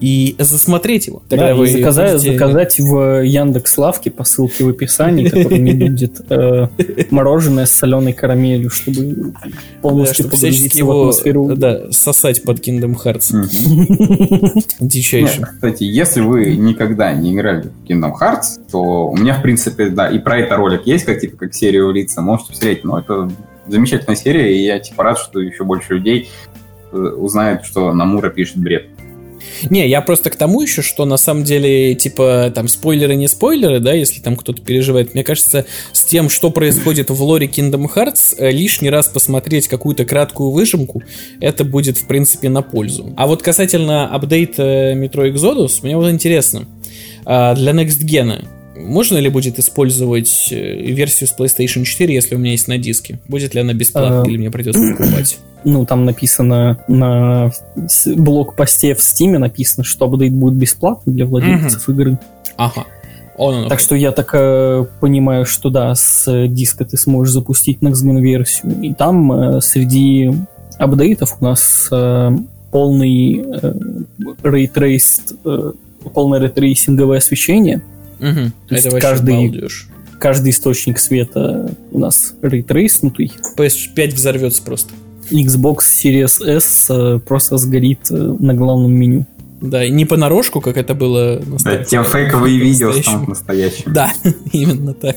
и 0.00 0.36
засмотреть 0.38 1.06
его. 1.08 1.22
Да, 1.28 1.52
и 1.52 1.66
заказать, 1.66 2.12
будете- 2.14 2.32
заказать 2.32 2.78
в 2.78 3.22
Яндекс 3.24 3.78
Лавке 3.78 4.10
по 4.10 4.24
ссылке 4.24 4.64
в 4.64 4.68
описании, 4.68 5.24
который 5.28 5.58
не 5.58 5.72
будет 5.74 6.20
э, 6.30 6.68
мороженое 7.10 7.66
с 7.66 7.72
соленой 7.72 8.12
карамелью, 8.12 8.70
чтобы 8.70 9.32
Да, 9.32 9.48
полностью 9.82 10.24
чтобы 10.26 10.36
всячески 10.36 10.58
погрузиться 10.58 10.76
в 10.76 10.80
его 10.80 11.00
атмосферу. 11.00 11.56
да, 11.56 11.92
сосать 11.92 12.42
под 12.42 12.58
Kingdom 12.60 12.94
Hearts. 13.02 13.32
Дичайшим. 14.80 15.40
Нет, 15.40 15.48
кстати, 15.54 15.84
если 15.84 16.20
вы 16.20 16.56
никогда 16.56 17.12
не 17.12 17.34
играли 17.34 17.70
в 17.84 17.90
Kingdom 17.90 18.12
Hearts, 18.20 18.60
то 18.70 19.08
у 19.08 19.16
меня, 19.16 19.34
в 19.38 19.42
принципе, 19.42 19.88
да, 19.88 20.08
и 20.08 20.18
про 20.18 20.38
это 20.38 20.56
ролик 20.56 20.86
есть, 20.86 21.04
как 21.04 21.20
типа 21.20 21.36
как 21.36 21.54
серию 21.54 21.90
лица, 21.92 22.20
можете 22.20 22.50
посмотреть, 22.50 22.84
но 22.84 22.98
это 22.98 23.30
замечательная 23.68 24.16
серия, 24.16 24.56
и 24.56 24.64
я 24.64 24.78
типа 24.78 25.04
рад, 25.04 25.18
что 25.18 25.40
еще 25.40 25.64
больше 25.64 25.94
людей 25.94 26.30
э, 26.92 26.96
узнают, 26.96 27.64
что 27.64 27.92
Намура 27.92 28.30
пишет 28.30 28.58
бред. 28.58 28.86
Не, 29.70 29.88
я 29.88 30.00
просто 30.00 30.30
к 30.30 30.36
тому 30.36 30.60
еще, 30.62 30.82
что 30.82 31.04
на 31.04 31.16
самом 31.16 31.44
деле, 31.44 31.94
типа, 31.94 32.52
там, 32.54 32.68
спойлеры 32.68 33.14
не 33.14 33.28
спойлеры, 33.28 33.80
да, 33.80 33.92
если 33.92 34.20
там 34.20 34.36
кто-то 34.36 34.62
переживает. 34.62 35.14
Мне 35.14 35.24
кажется, 35.24 35.66
с 35.92 36.04
тем, 36.04 36.28
что 36.28 36.50
происходит 36.50 37.10
в 37.10 37.22
лоре 37.22 37.46
Kingdom 37.46 37.86
Hearts, 37.94 38.34
э, 38.38 38.50
лишний 38.50 38.90
раз 38.90 39.08
посмотреть 39.08 39.68
какую-то 39.68 40.04
краткую 40.04 40.50
выжимку, 40.50 41.02
это 41.40 41.64
будет, 41.64 41.98
в 41.98 42.06
принципе, 42.06 42.48
на 42.48 42.62
пользу. 42.62 43.12
А 43.16 43.26
вот 43.26 43.42
касательно 43.42 44.08
апдейта 44.08 44.92
Metro 44.92 45.30
Exodus, 45.32 45.80
мне 45.82 45.96
вот 45.96 46.10
интересно, 46.10 46.66
а, 47.24 47.54
для 47.54 47.72
Next 47.72 48.04
Gen 48.04 48.46
можно 48.78 49.18
ли 49.18 49.28
будет 49.28 49.58
использовать 49.58 50.48
э, 50.50 50.56
версию 50.56 51.28
с 51.28 51.34
PlayStation 51.38 51.84
4, 51.84 52.14
если 52.14 52.34
у 52.34 52.38
меня 52.38 52.52
есть 52.52 52.68
на 52.68 52.78
диске? 52.78 53.18
Будет 53.28 53.54
ли 53.54 53.60
она 53.60 53.72
бесплатной 53.72 54.22
А. 54.22 54.28
или 54.28 54.38
мне 54.38 54.50
придется 54.50 54.80
покупать? 54.96 55.38
Ну, 55.64 55.84
там 55.84 56.04
написано 56.04 56.78
на 56.86 57.50
блог-посте 58.06 58.94
в 58.94 59.02
Стиме 59.02 59.38
написано, 59.38 59.82
что 59.82 60.04
апдейт 60.04 60.32
будет 60.32 60.54
бесплатный 60.54 61.12
для 61.12 61.26
владельцев 61.26 61.88
игры. 61.88 62.16
Ага. 62.56 62.86
Он, 63.36 63.54
он, 63.64 63.68
Так 63.68 63.80
что 63.80 63.96
я 63.96 64.12
так 64.12 64.30
э, 64.34 64.84
понимаю, 65.00 65.44
что 65.46 65.70
да, 65.70 65.94
с 65.96 66.30
э, 66.30 66.46
диска 66.46 66.84
ты 66.84 66.96
сможешь 66.96 67.32
запустить 67.32 67.78
Next 67.80 68.04
Gen 68.04 68.20
версию. 68.20 68.80
И 68.82 68.94
там 68.94 69.32
э, 69.32 69.60
среди 69.60 70.32
апдейтов 70.78 71.36
у 71.40 71.44
нас 71.44 71.88
э, 71.90 72.36
полный 72.70 73.44
э, 73.44 73.74
ray-traced, 74.42 75.34
э, 75.44 75.72
полное 76.14 76.40
рейтрейсинговое 76.40 77.18
освещение. 77.18 77.82
Мгм. 78.18 78.52
То 78.68 78.74
есть 78.74 78.88
каждый- 79.00 79.34
балдеж. 79.34 79.88
Каждый 80.18 80.50
источник 80.50 80.98
света 80.98 81.70
у 81.92 81.98
нас 81.98 82.34
рейтрейснутый. 82.42 83.32
PS5 83.56 84.14
взорвется 84.14 84.62
просто. 84.62 84.92
Xbox 85.30 85.78
Series 86.02 86.44
S 86.44 86.86
э, 86.90 87.20
просто 87.20 87.56
сгорит 87.58 88.10
э, 88.10 88.14
на 88.16 88.54
главном 88.54 88.92
меню. 88.92 89.26
Да, 89.60 89.84
и 89.84 89.90
не 89.90 90.04
понарошку, 90.04 90.60
как 90.60 90.76
это 90.76 90.94
было 90.94 91.40
на 91.44 91.58
Да, 91.58 92.00
а 92.00 92.04
фейковые 92.04 92.58
видео 92.58 92.92
станут 92.92 93.28
настоящими. 93.28 93.92
Да, 93.92 94.12
именно 94.52 94.94
так. 94.94 95.16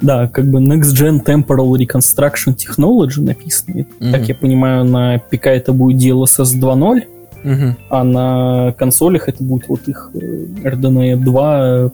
Да, 0.00 0.26
как 0.26 0.50
бы 0.50 0.58
Next 0.60 0.92
Gen 0.94 1.24
Temporal 1.24 1.70
Reconstruction 1.78 2.56
Technology 2.56 3.20
написано. 3.20 3.86
Так 4.00 4.28
я 4.28 4.34
понимаю, 4.34 4.84
на 4.84 5.18
ПК 5.18 5.46
это 5.46 5.72
будет 5.72 6.02
DLSS 6.02 6.58
2.0, 6.60 7.02
Мгм. 7.44 7.76
а 7.88 8.04
на 8.04 8.72
консолях 8.78 9.28
это 9.28 9.42
будет 9.42 9.68
вот 9.68 9.88
их 9.88 10.10
э, 10.14 10.18
RDNA 10.18 11.16
2, 11.16 11.58
э, 11.60 11.90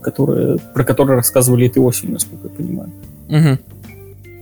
которая, 0.00 0.58
про 0.74 0.84
который 0.84 1.16
рассказывали 1.16 1.66
этой 1.66 1.82
осенью, 1.82 2.14
насколько 2.14 2.48
я 2.48 2.54
понимаю. 2.54 2.90
Мгм. 3.28 3.58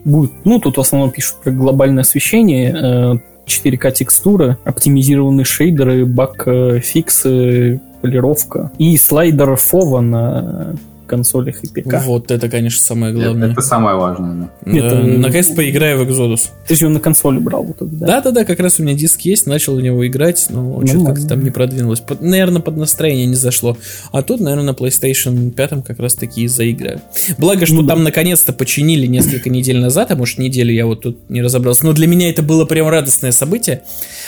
Будет, 0.05 0.33
ну, 0.45 0.61
тут 0.61 0.77
в 0.77 0.81
основном 0.81 1.11
пишут 1.11 1.37
про 1.43 1.51
глобальное 1.51 2.03
освещение, 2.03 2.75
э, 2.75 3.19
4К 3.47 3.93
текстура, 3.93 4.59
оптимизированные 4.65 5.45
шейдеры, 5.45 6.07
баг 6.07 6.43
э, 6.47 6.81
фиксы, 6.81 7.81
полировка 8.01 8.71
и 8.79 8.97
слайдер 8.97 9.57
фова 9.57 10.01
на 10.01 10.75
консолях 11.11 11.63
и 11.65 11.67
ПК. 11.69 12.03
Вот 12.05 12.31
это, 12.31 12.49
конечно, 12.49 12.81
самое 12.83 13.13
Это, 13.13 13.23
главное. 13.23 13.53
это 13.53 13.61
самое 13.61 13.97
важное. 13.97 14.35
да. 14.65 14.71
Э, 14.73 14.77
Это- 14.79 14.97
Наконец-то 15.03 15.55
поиграю 15.55 15.99
в 16.05 16.09
Exodus. 16.09 16.49
Ты 16.67 16.75
же 16.77 16.85
его 16.87 16.95
на 16.95 17.01
консоли 17.01 17.39
брал 17.39 17.65
в 17.65 17.73
итоге, 17.73 17.97
да? 17.97 18.07
Да-да-да, 18.07 18.45
как 18.45 18.61
раз 18.61 18.79
у 18.79 18.83
меня 18.83 18.95
диск 18.95 19.21
есть, 19.23 19.47
начал 19.47 19.75
в 19.77 19.81
него 19.81 20.07
играть, 20.07 20.47
но 20.51 20.79
что-то 20.81 20.87
Нормально. 20.95 21.15
как-то 21.15 21.29
там 21.29 21.45
не 21.45 21.51
продвинулось. 21.51 22.01
Под- 22.01 22.21
наверное, 22.23 22.63
под 22.63 22.77
настроение 22.77 23.27
не 23.27 23.35
зашло. 23.35 23.77
А 24.13 24.23
тут, 24.23 24.41
наверное, 24.41 24.67
на 24.67 24.71
PlayStation 24.77 25.51
5 25.51 25.83
как 25.85 25.99
раз 25.99 26.15
таки 26.15 26.43
и 26.43 26.47
заиграю. 26.49 27.01
Благо, 27.39 27.67
что 27.67 27.75
Ну 27.77 27.83
да. 27.83 27.95
там 27.95 28.05
наконец-то 28.05 28.53
починили 28.53 29.07
несколько 29.07 29.51
недель 29.51 29.79
назад, 29.81 30.11
а 30.13 30.17
может 30.17 30.39
неделю 30.39 30.73
я 30.73 30.87
вот 30.87 31.03
тут 31.03 31.19
не 31.29 31.43
разобрался. 31.43 31.85
Но 31.85 31.93
для 31.93 32.07
меня 32.07 32.31
это 32.31 32.43
было 32.43 32.65
прям 32.65 32.89
радостное 32.89 33.33
событие. 33.33 33.83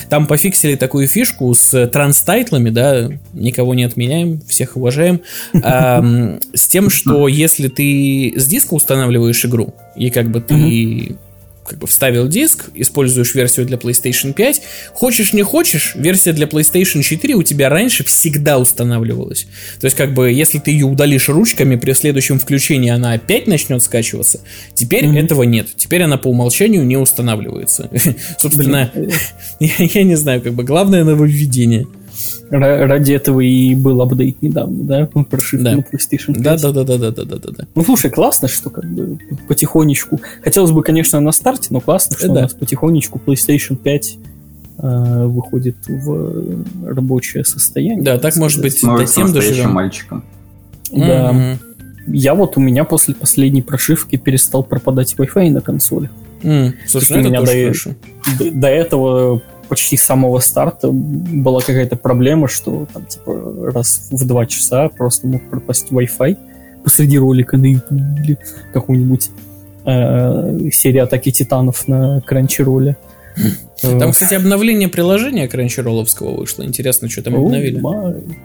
Там 0.09 0.27
пофиксили 0.27 0.75
такую 0.75 1.07
фишку 1.07 1.53
с 1.55 1.87
транстайтлами, 1.87 2.71
да, 2.71 3.09
никого 3.33 3.75
не 3.75 3.85
отменяем, 3.85 4.41
всех 4.49 4.77
уважаем, 4.77 5.21
с 6.55 6.69
тем, 6.73 6.91
что 6.91 7.29
если 7.29 7.69
ты 7.69 8.33
с 8.37 8.47
диска 8.47 8.75
устанавливаешь 8.75 9.45
игру, 9.45 9.75
и 9.95 10.11
как 10.11 10.31
бы 10.31 10.41
ты 10.41 11.17
как 11.67 11.79
бы 11.79 11.87
вставил 11.87 12.27
диск, 12.27 12.71
используешь 12.75 13.35
версию 13.37 13.67
для 13.67 13.77
PlayStation 13.77 14.33
5, 14.33 14.63
хочешь 14.95 15.33
не 15.33 15.43
хочешь, 15.43 15.93
версия 15.95 16.33
для 16.33 16.47
PlayStation 16.47 17.03
4 17.03 17.35
у 17.35 17.43
тебя 17.45 17.69
раньше 17.69 18.03
всегда 18.05 18.59
устанавливалась. 18.59 19.47
То 19.81 19.85
есть, 19.85 19.97
как 19.97 20.13
бы, 20.13 20.33
если 20.33 20.59
ты 20.59 20.73
ее 20.73 20.87
удалишь 20.87 21.29
ручками, 21.29 21.77
при 21.77 21.93
следующем 21.93 22.41
включении 22.41 22.91
она 22.91 23.13
опять 23.13 23.47
начнет 23.47 23.81
скачиваться. 23.83 24.41
Теперь 24.75 25.07
Мгм. 25.07 25.17
этого 25.19 25.45
нет. 25.45 25.69
Теперь 25.77 26.03
она 26.03 26.17
по 26.17 26.27
умолчанию 26.29 26.85
не 26.85 26.97
устанавливается. 26.97 27.89
Собственно, 28.39 28.91
я 29.61 30.03
не 30.03 30.17
знаю, 30.17 30.43
как 30.43 30.55
бы, 30.55 30.65
главное 30.65 31.05
нововведение 31.05 31.87
ради 32.59 33.13
этого 33.13 33.41
и 33.41 33.75
был 33.75 34.03
апдейт 34.03 34.43
недавно, 34.43 34.85
да? 34.85 35.09
Ну, 35.15 35.25
прошивка 35.25 35.65
да. 35.65 35.77
на 35.77 35.81
PlayStation 35.81 36.35
5. 36.35 36.43
Да, 36.43 36.57
да, 36.59 36.73
да, 36.73 36.85
да, 36.85 36.99
да, 36.99 37.11
да, 37.11 37.25
да, 37.25 37.49
да. 37.51 37.65
Ну 37.75 37.85
слушай, 37.85 38.11
классно, 38.11 38.49
что 38.49 38.71
как 38.71 38.85
бы 38.85 39.19
потихонечку. 39.49 40.21
Хотелось 40.43 40.71
бы, 40.71 40.83
конечно, 40.83 41.19
на 41.21 41.33
старте, 41.33 41.69
но 41.71 41.81
классно, 41.81 42.17
что 42.17 42.29
да. 42.29 42.33
у 42.33 42.43
нас 42.43 42.55
потихонечку 42.55 43.21
PlayStation 43.25 43.77
5 43.77 44.17
э, 44.17 44.19
а, 44.79 45.27
выходит 45.27 45.77
в 45.87 46.65
рабочее 46.87 47.45
состояние. 47.45 48.03
Да, 48.03 48.19
так, 48.19 48.35
так 48.35 48.37
может 48.37 48.61
быть 48.61 48.83
Может, 48.83 49.07
до 49.07 49.13
7 49.13 49.33
доживем. 49.33 49.71
мальчиком. 49.71 50.25
Да. 50.93 51.33
Mm-hmm. 51.33 51.57
Я 52.09 52.35
вот 52.35 52.57
у 52.57 52.61
меня 52.61 52.85
после 52.85 53.15
последней 53.15 53.63
прошивки 53.63 54.17
перестал 54.17 54.63
пропадать 54.63 55.15
Wi-Fi 55.17 55.51
на 55.51 55.61
консоли. 55.61 56.11
Mm, 56.43 56.73
слушай, 56.87 57.13
ну 57.13 57.21
это 57.21 57.29
меня 57.29 57.41
тоже 57.41 57.97
до. 58.39 58.45
До, 58.45 58.51
до 58.51 58.69
этого 58.69 59.43
почти 59.73 59.97
с 59.97 60.03
самого 60.03 60.39
старта 60.41 60.91
была 60.93 61.61
какая-то 61.61 61.97
проблема, 61.97 62.47
что 62.47 62.87
там 62.93 63.07
типа 63.07 63.73
раз 63.73 64.09
в 64.11 64.27
два 64.27 64.45
часа 64.45 64.91
просто 64.91 65.27
мог 65.27 65.41
пропасть 65.49 65.87
Wi-Fi 65.91 66.37
посреди 66.85 67.19
ролика 67.19 67.57
на 67.57 67.65
YouTube 67.65 67.91
или 68.23 68.39
какого-нибудь 68.75 69.31
э, 69.87 70.69
серия 70.73 71.05
Атаки 71.05 71.31
Титанов 71.31 71.89
на 71.89 72.21
Кранчероле. 72.21 72.99
Там, 73.81 74.13
кстати, 74.13 74.35
обновление 74.35 74.89
приложения 74.89 75.49
кранчероловского 75.49 76.37
вышло. 76.37 76.65
Интересно, 76.65 77.09
что 77.09 77.23
там 77.23 77.37
обновили. 77.37 77.83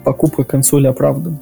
Покупка 0.06 0.46
консоли 0.46 0.88
оправдана. 0.88 1.38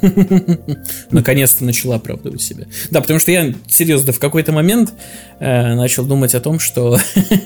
Наконец-то 1.10 1.64
начала 1.64 1.96
оправдывать 1.96 2.42
себя. 2.42 2.66
Да, 2.90 3.00
потому 3.00 3.18
что 3.18 3.32
я, 3.32 3.54
серьезно, 3.68 4.12
в 4.12 4.18
какой-то 4.18 4.52
момент 4.52 4.92
э, 5.40 5.74
начал 5.74 6.04
думать 6.04 6.34
о 6.34 6.40
том, 6.40 6.58
что 6.58 6.98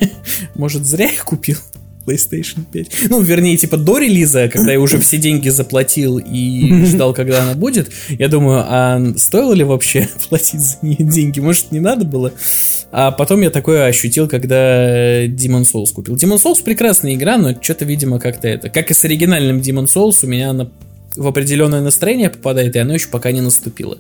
может 0.55 0.85
зря 0.85 1.11
я 1.11 1.23
купил. 1.23 1.59
PlayStation 2.07 2.65
5. 2.71 3.11
Ну, 3.11 3.21
вернее, 3.21 3.57
типа 3.57 3.77
до 3.77 3.99
релиза, 3.99 4.49
когда 4.49 4.73
я 4.73 4.81
уже 4.81 4.99
все 4.99 5.19
деньги 5.19 5.49
заплатил 5.49 6.19
и 6.19 6.85
ждал, 6.87 7.15
когда 7.15 7.43
она 7.43 7.55
будет, 7.55 7.91
я 8.09 8.29
думаю, 8.29 8.65
а 8.67 9.01
стоило 9.17 9.53
ли 9.53 9.65
вообще 9.65 10.09
платить 10.29 10.61
за 10.61 10.77
нее 10.83 10.97
деньги? 10.99 11.41
Может, 11.41 11.73
не 11.73 11.81
надо 11.81 12.05
было? 12.05 12.33
А 12.91 13.11
потом 13.11 13.41
я 13.41 13.51
такое 13.51 13.87
ощутил, 13.87 14.29
когда 14.29 15.25
Demon 15.27 15.63
Souls 15.63 15.93
купил. 15.93 16.17
Demon 16.17 16.43
Souls 16.43 16.63
прекрасная 16.63 17.15
игра, 17.15 17.39
но 17.39 17.55
что-то, 17.61 17.85
видимо, 17.85 18.19
как-то 18.19 18.49
это... 18.49 18.69
Как 18.69 18.91
и 18.91 18.95
с 18.95 19.05
оригинальным 19.05 19.59
Demon 19.59 19.85
Souls, 19.85 20.19
у 20.23 20.27
меня 20.27 20.51
она 20.51 20.71
в 21.17 21.27
определенное 21.27 21.81
настроение 21.81 22.31
попадает, 22.31 22.77
и 22.77 22.79
оно 22.79 22.95
еще 22.95 23.09
пока 23.09 23.33
не 23.33 23.41
наступило. 23.41 23.99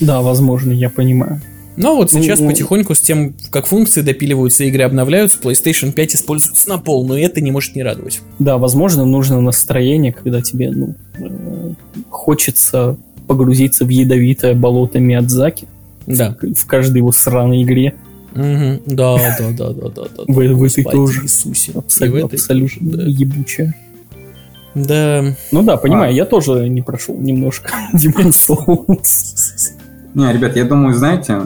Да, 0.00 0.20
возможно, 0.20 0.72
я 0.72 0.90
понимаю. 0.90 1.40
Но 1.76 1.94
вот 1.94 2.10
сейчас 2.10 2.40
ну, 2.40 2.48
потихоньку 2.48 2.94
с 2.94 3.00
тем, 3.00 3.34
как 3.50 3.66
функции 3.66 4.00
допиливаются, 4.00 4.64
игры 4.64 4.84
обновляются, 4.84 5.38
PlayStation 5.38 5.92
5 5.92 6.14
используется 6.14 6.68
на 6.70 6.78
полную, 6.78 7.20
и 7.20 7.22
это 7.22 7.42
не 7.42 7.52
может 7.52 7.76
не 7.76 7.82
радовать. 7.82 8.22
Да, 8.38 8.56
возможно, 8.56 9.04
нужно 9.04 9.40
настроение, 9.42 10.12
когда 10.12 10.40
тебе 10.40 10.70
ну, 10.70 10.94
э, 11.18 11.72
хочется 12.08 12.96
погрузиться 13.26 13.84
в 13.84 13.90
ядовитое 13.90 14.54
болото 14.54 15.00
Миядзаки. 15.00 15.68
Да. 16.06 16.36
В, 16.40 16.54
в 16.54 16.66
каждой 16.66 16.98
его 16.98 17.12
сраной 17.12 17.62
игре. 17.62 17.94
Угу. 18.32 18.82
Да, 18.86 19.16
да, 19.16 19.50
да, 19.50 19.70
да, 19.70 19.88
да, 19.88 20.02
да. 20.16 20.24
В, 20.26 20.40
этой 20.40 20.84
тоже. 20.84 21.24
Иисусе. 21.24 21.72
Абсолютно, 21.74 22.24
абсолютно 22.24 23.02
ебучая. 23.02 23.74
Да. 24.76 25.24
Ну 25.52 25.62
да, 25.62 25.78
понимаю, 25.78 26.10
а. 26.10 26.14
я 26.14 26.26
тоже 26.26 26.68
не 26.68 26.82
прошел 26.82 27.16
немножко 27.16 27.70
Demon 27.94 28.28
Souls. 28.28 29.72
Не, 30.14 30.32
ребят, 30.32 30.54
я 30.56 30.64
думаю, 30.64 30.94
знаете, 30.94 31.40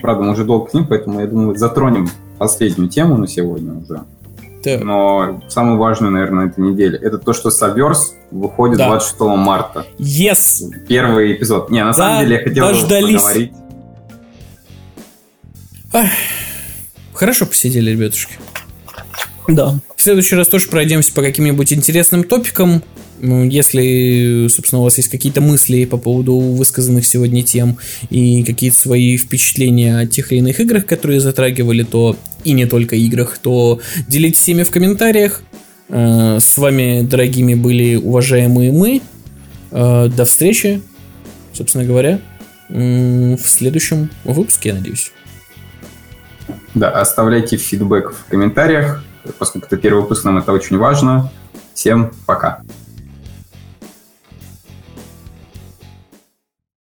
правда, 0.00 0.24
мы 0.24 0.32
уже 0.32 0.44
долго 0.44 0.70
к 0.70 0.74
ним, 0.74 0.86
поэтому 0.86 1.20
я 1.20 1.26
думаю, 1.26 1.56
затронем 1.56 2.08
последнюю 2.38 2.88
тему 2.88 3.16
на 3.16 3.26
сегодня 3.26 3.74
уже. 3.74 4.02
Так. 4.62 4.82
Но 4.82 5.42
самую 5.48 5.78
важную, 5.78 6.12
наверное, 6.12 6.46
на 6.46 6.48
этой 6.48 6.60
неделе, 6.60 6.98
это 6.98 7.18
то, 7.18 7.32
что 7.32 7.50
Саверс 7.50 8.14
выходит 8.30 8.78
да. 8.78 8.88
26 8.88 9.20
марта. 9.20 9.86
Yes! 9.98 10.62
Первый 10.88 11.32
эпизод. 11.34 11.70
Не, 11.70 11.84
на 11.84 11.90
да, 11.90 11.94
самом 11.94 12.20
деле 12.20 12.36
я 12.36 12.42
хотел 12.42 12.66
дождались. 12.66 13.22
поговорить. 13.22 13.52
Ах, 15.92 16.10
хорошо 17.14 17.46
посидели, 17.46 17.90
ребятушки. 17.90 18.34
Да. 19.48 19.78
В 19.96 20.02
следующий 20.02 20.34
раз 20.34 20.48
тоже 20.48 20.68
пройдемся 20.68 21.12
по 21.12 21.22
каким-нибудь 21.22 21.72
интересным 21.72 22.24
топикам. 22.24 22.82
Если, 23.20 24.48
собственно, 24.48 24.80
у 24.80 24.84
вас 24.84 24.98
есть 24.98 25.08
какие-то 25.08 25.40
мысли 25.40 25.84
по 25.86 25.96
поводу 25.96 26.36
высказанных 26.36 27.06
сегодня 27.06 27.42
тем 27.42 27.78
и 28.10 28.44
какие-то 28.44 28.76
свои 28.76 29.16
впечатления 29.16 29.98
о 29.98 30.06
тех 30.06 30.32
или 30.32 30.40
иных 30.40 30.60
играх, 30.60 30.84
которые 30.84 31.20
затрагивали, 31.20 31.82
то 31.82 32.16
и 32.44 32.52
не 32.52 32.66
только 32.66 32.94
играх, 32.96 33.38
то 33.38 33.80
делитесь 34.06 34.46
ими 34.48 34.64
в 34.64 34.70
комментариях. 34.70 35.42
Э, 35.88 36.38
с 36.40 36.58
вами, 36.58 37.02
дорогими, 37.02 37.54
были 37.54 37.94
уважаемые 37.96 38.72
мы. 38.72 39.00
Э, 39.70 40.08
до 40.08 40.24
встречи, 40.24 40.82
собственно 41.54 41.84
говоря, 41.84 42.20
в 42.68 43.38
следующем 43.46 44.10
выпуске, 44.24 44.70
я 44.70 44.74
надеюсь. 44.74 45.12
Да, 46.74 46.90
оставляйте 46.90 47.56
фидбэк 47.56 48.12
в 48.12 48.24
комментариях, 48.26 49.02
поскольку 49.32 49.66
это 49.66 49.76
первый 49.76 50.02
выпуск, 50.02 50.24
нам 50.24 50.38
это 50.38 50.52
очень 50.52 50.78
важно. 50.78 51.30
Всем 51.74 52.12
пока. 52.26 52.62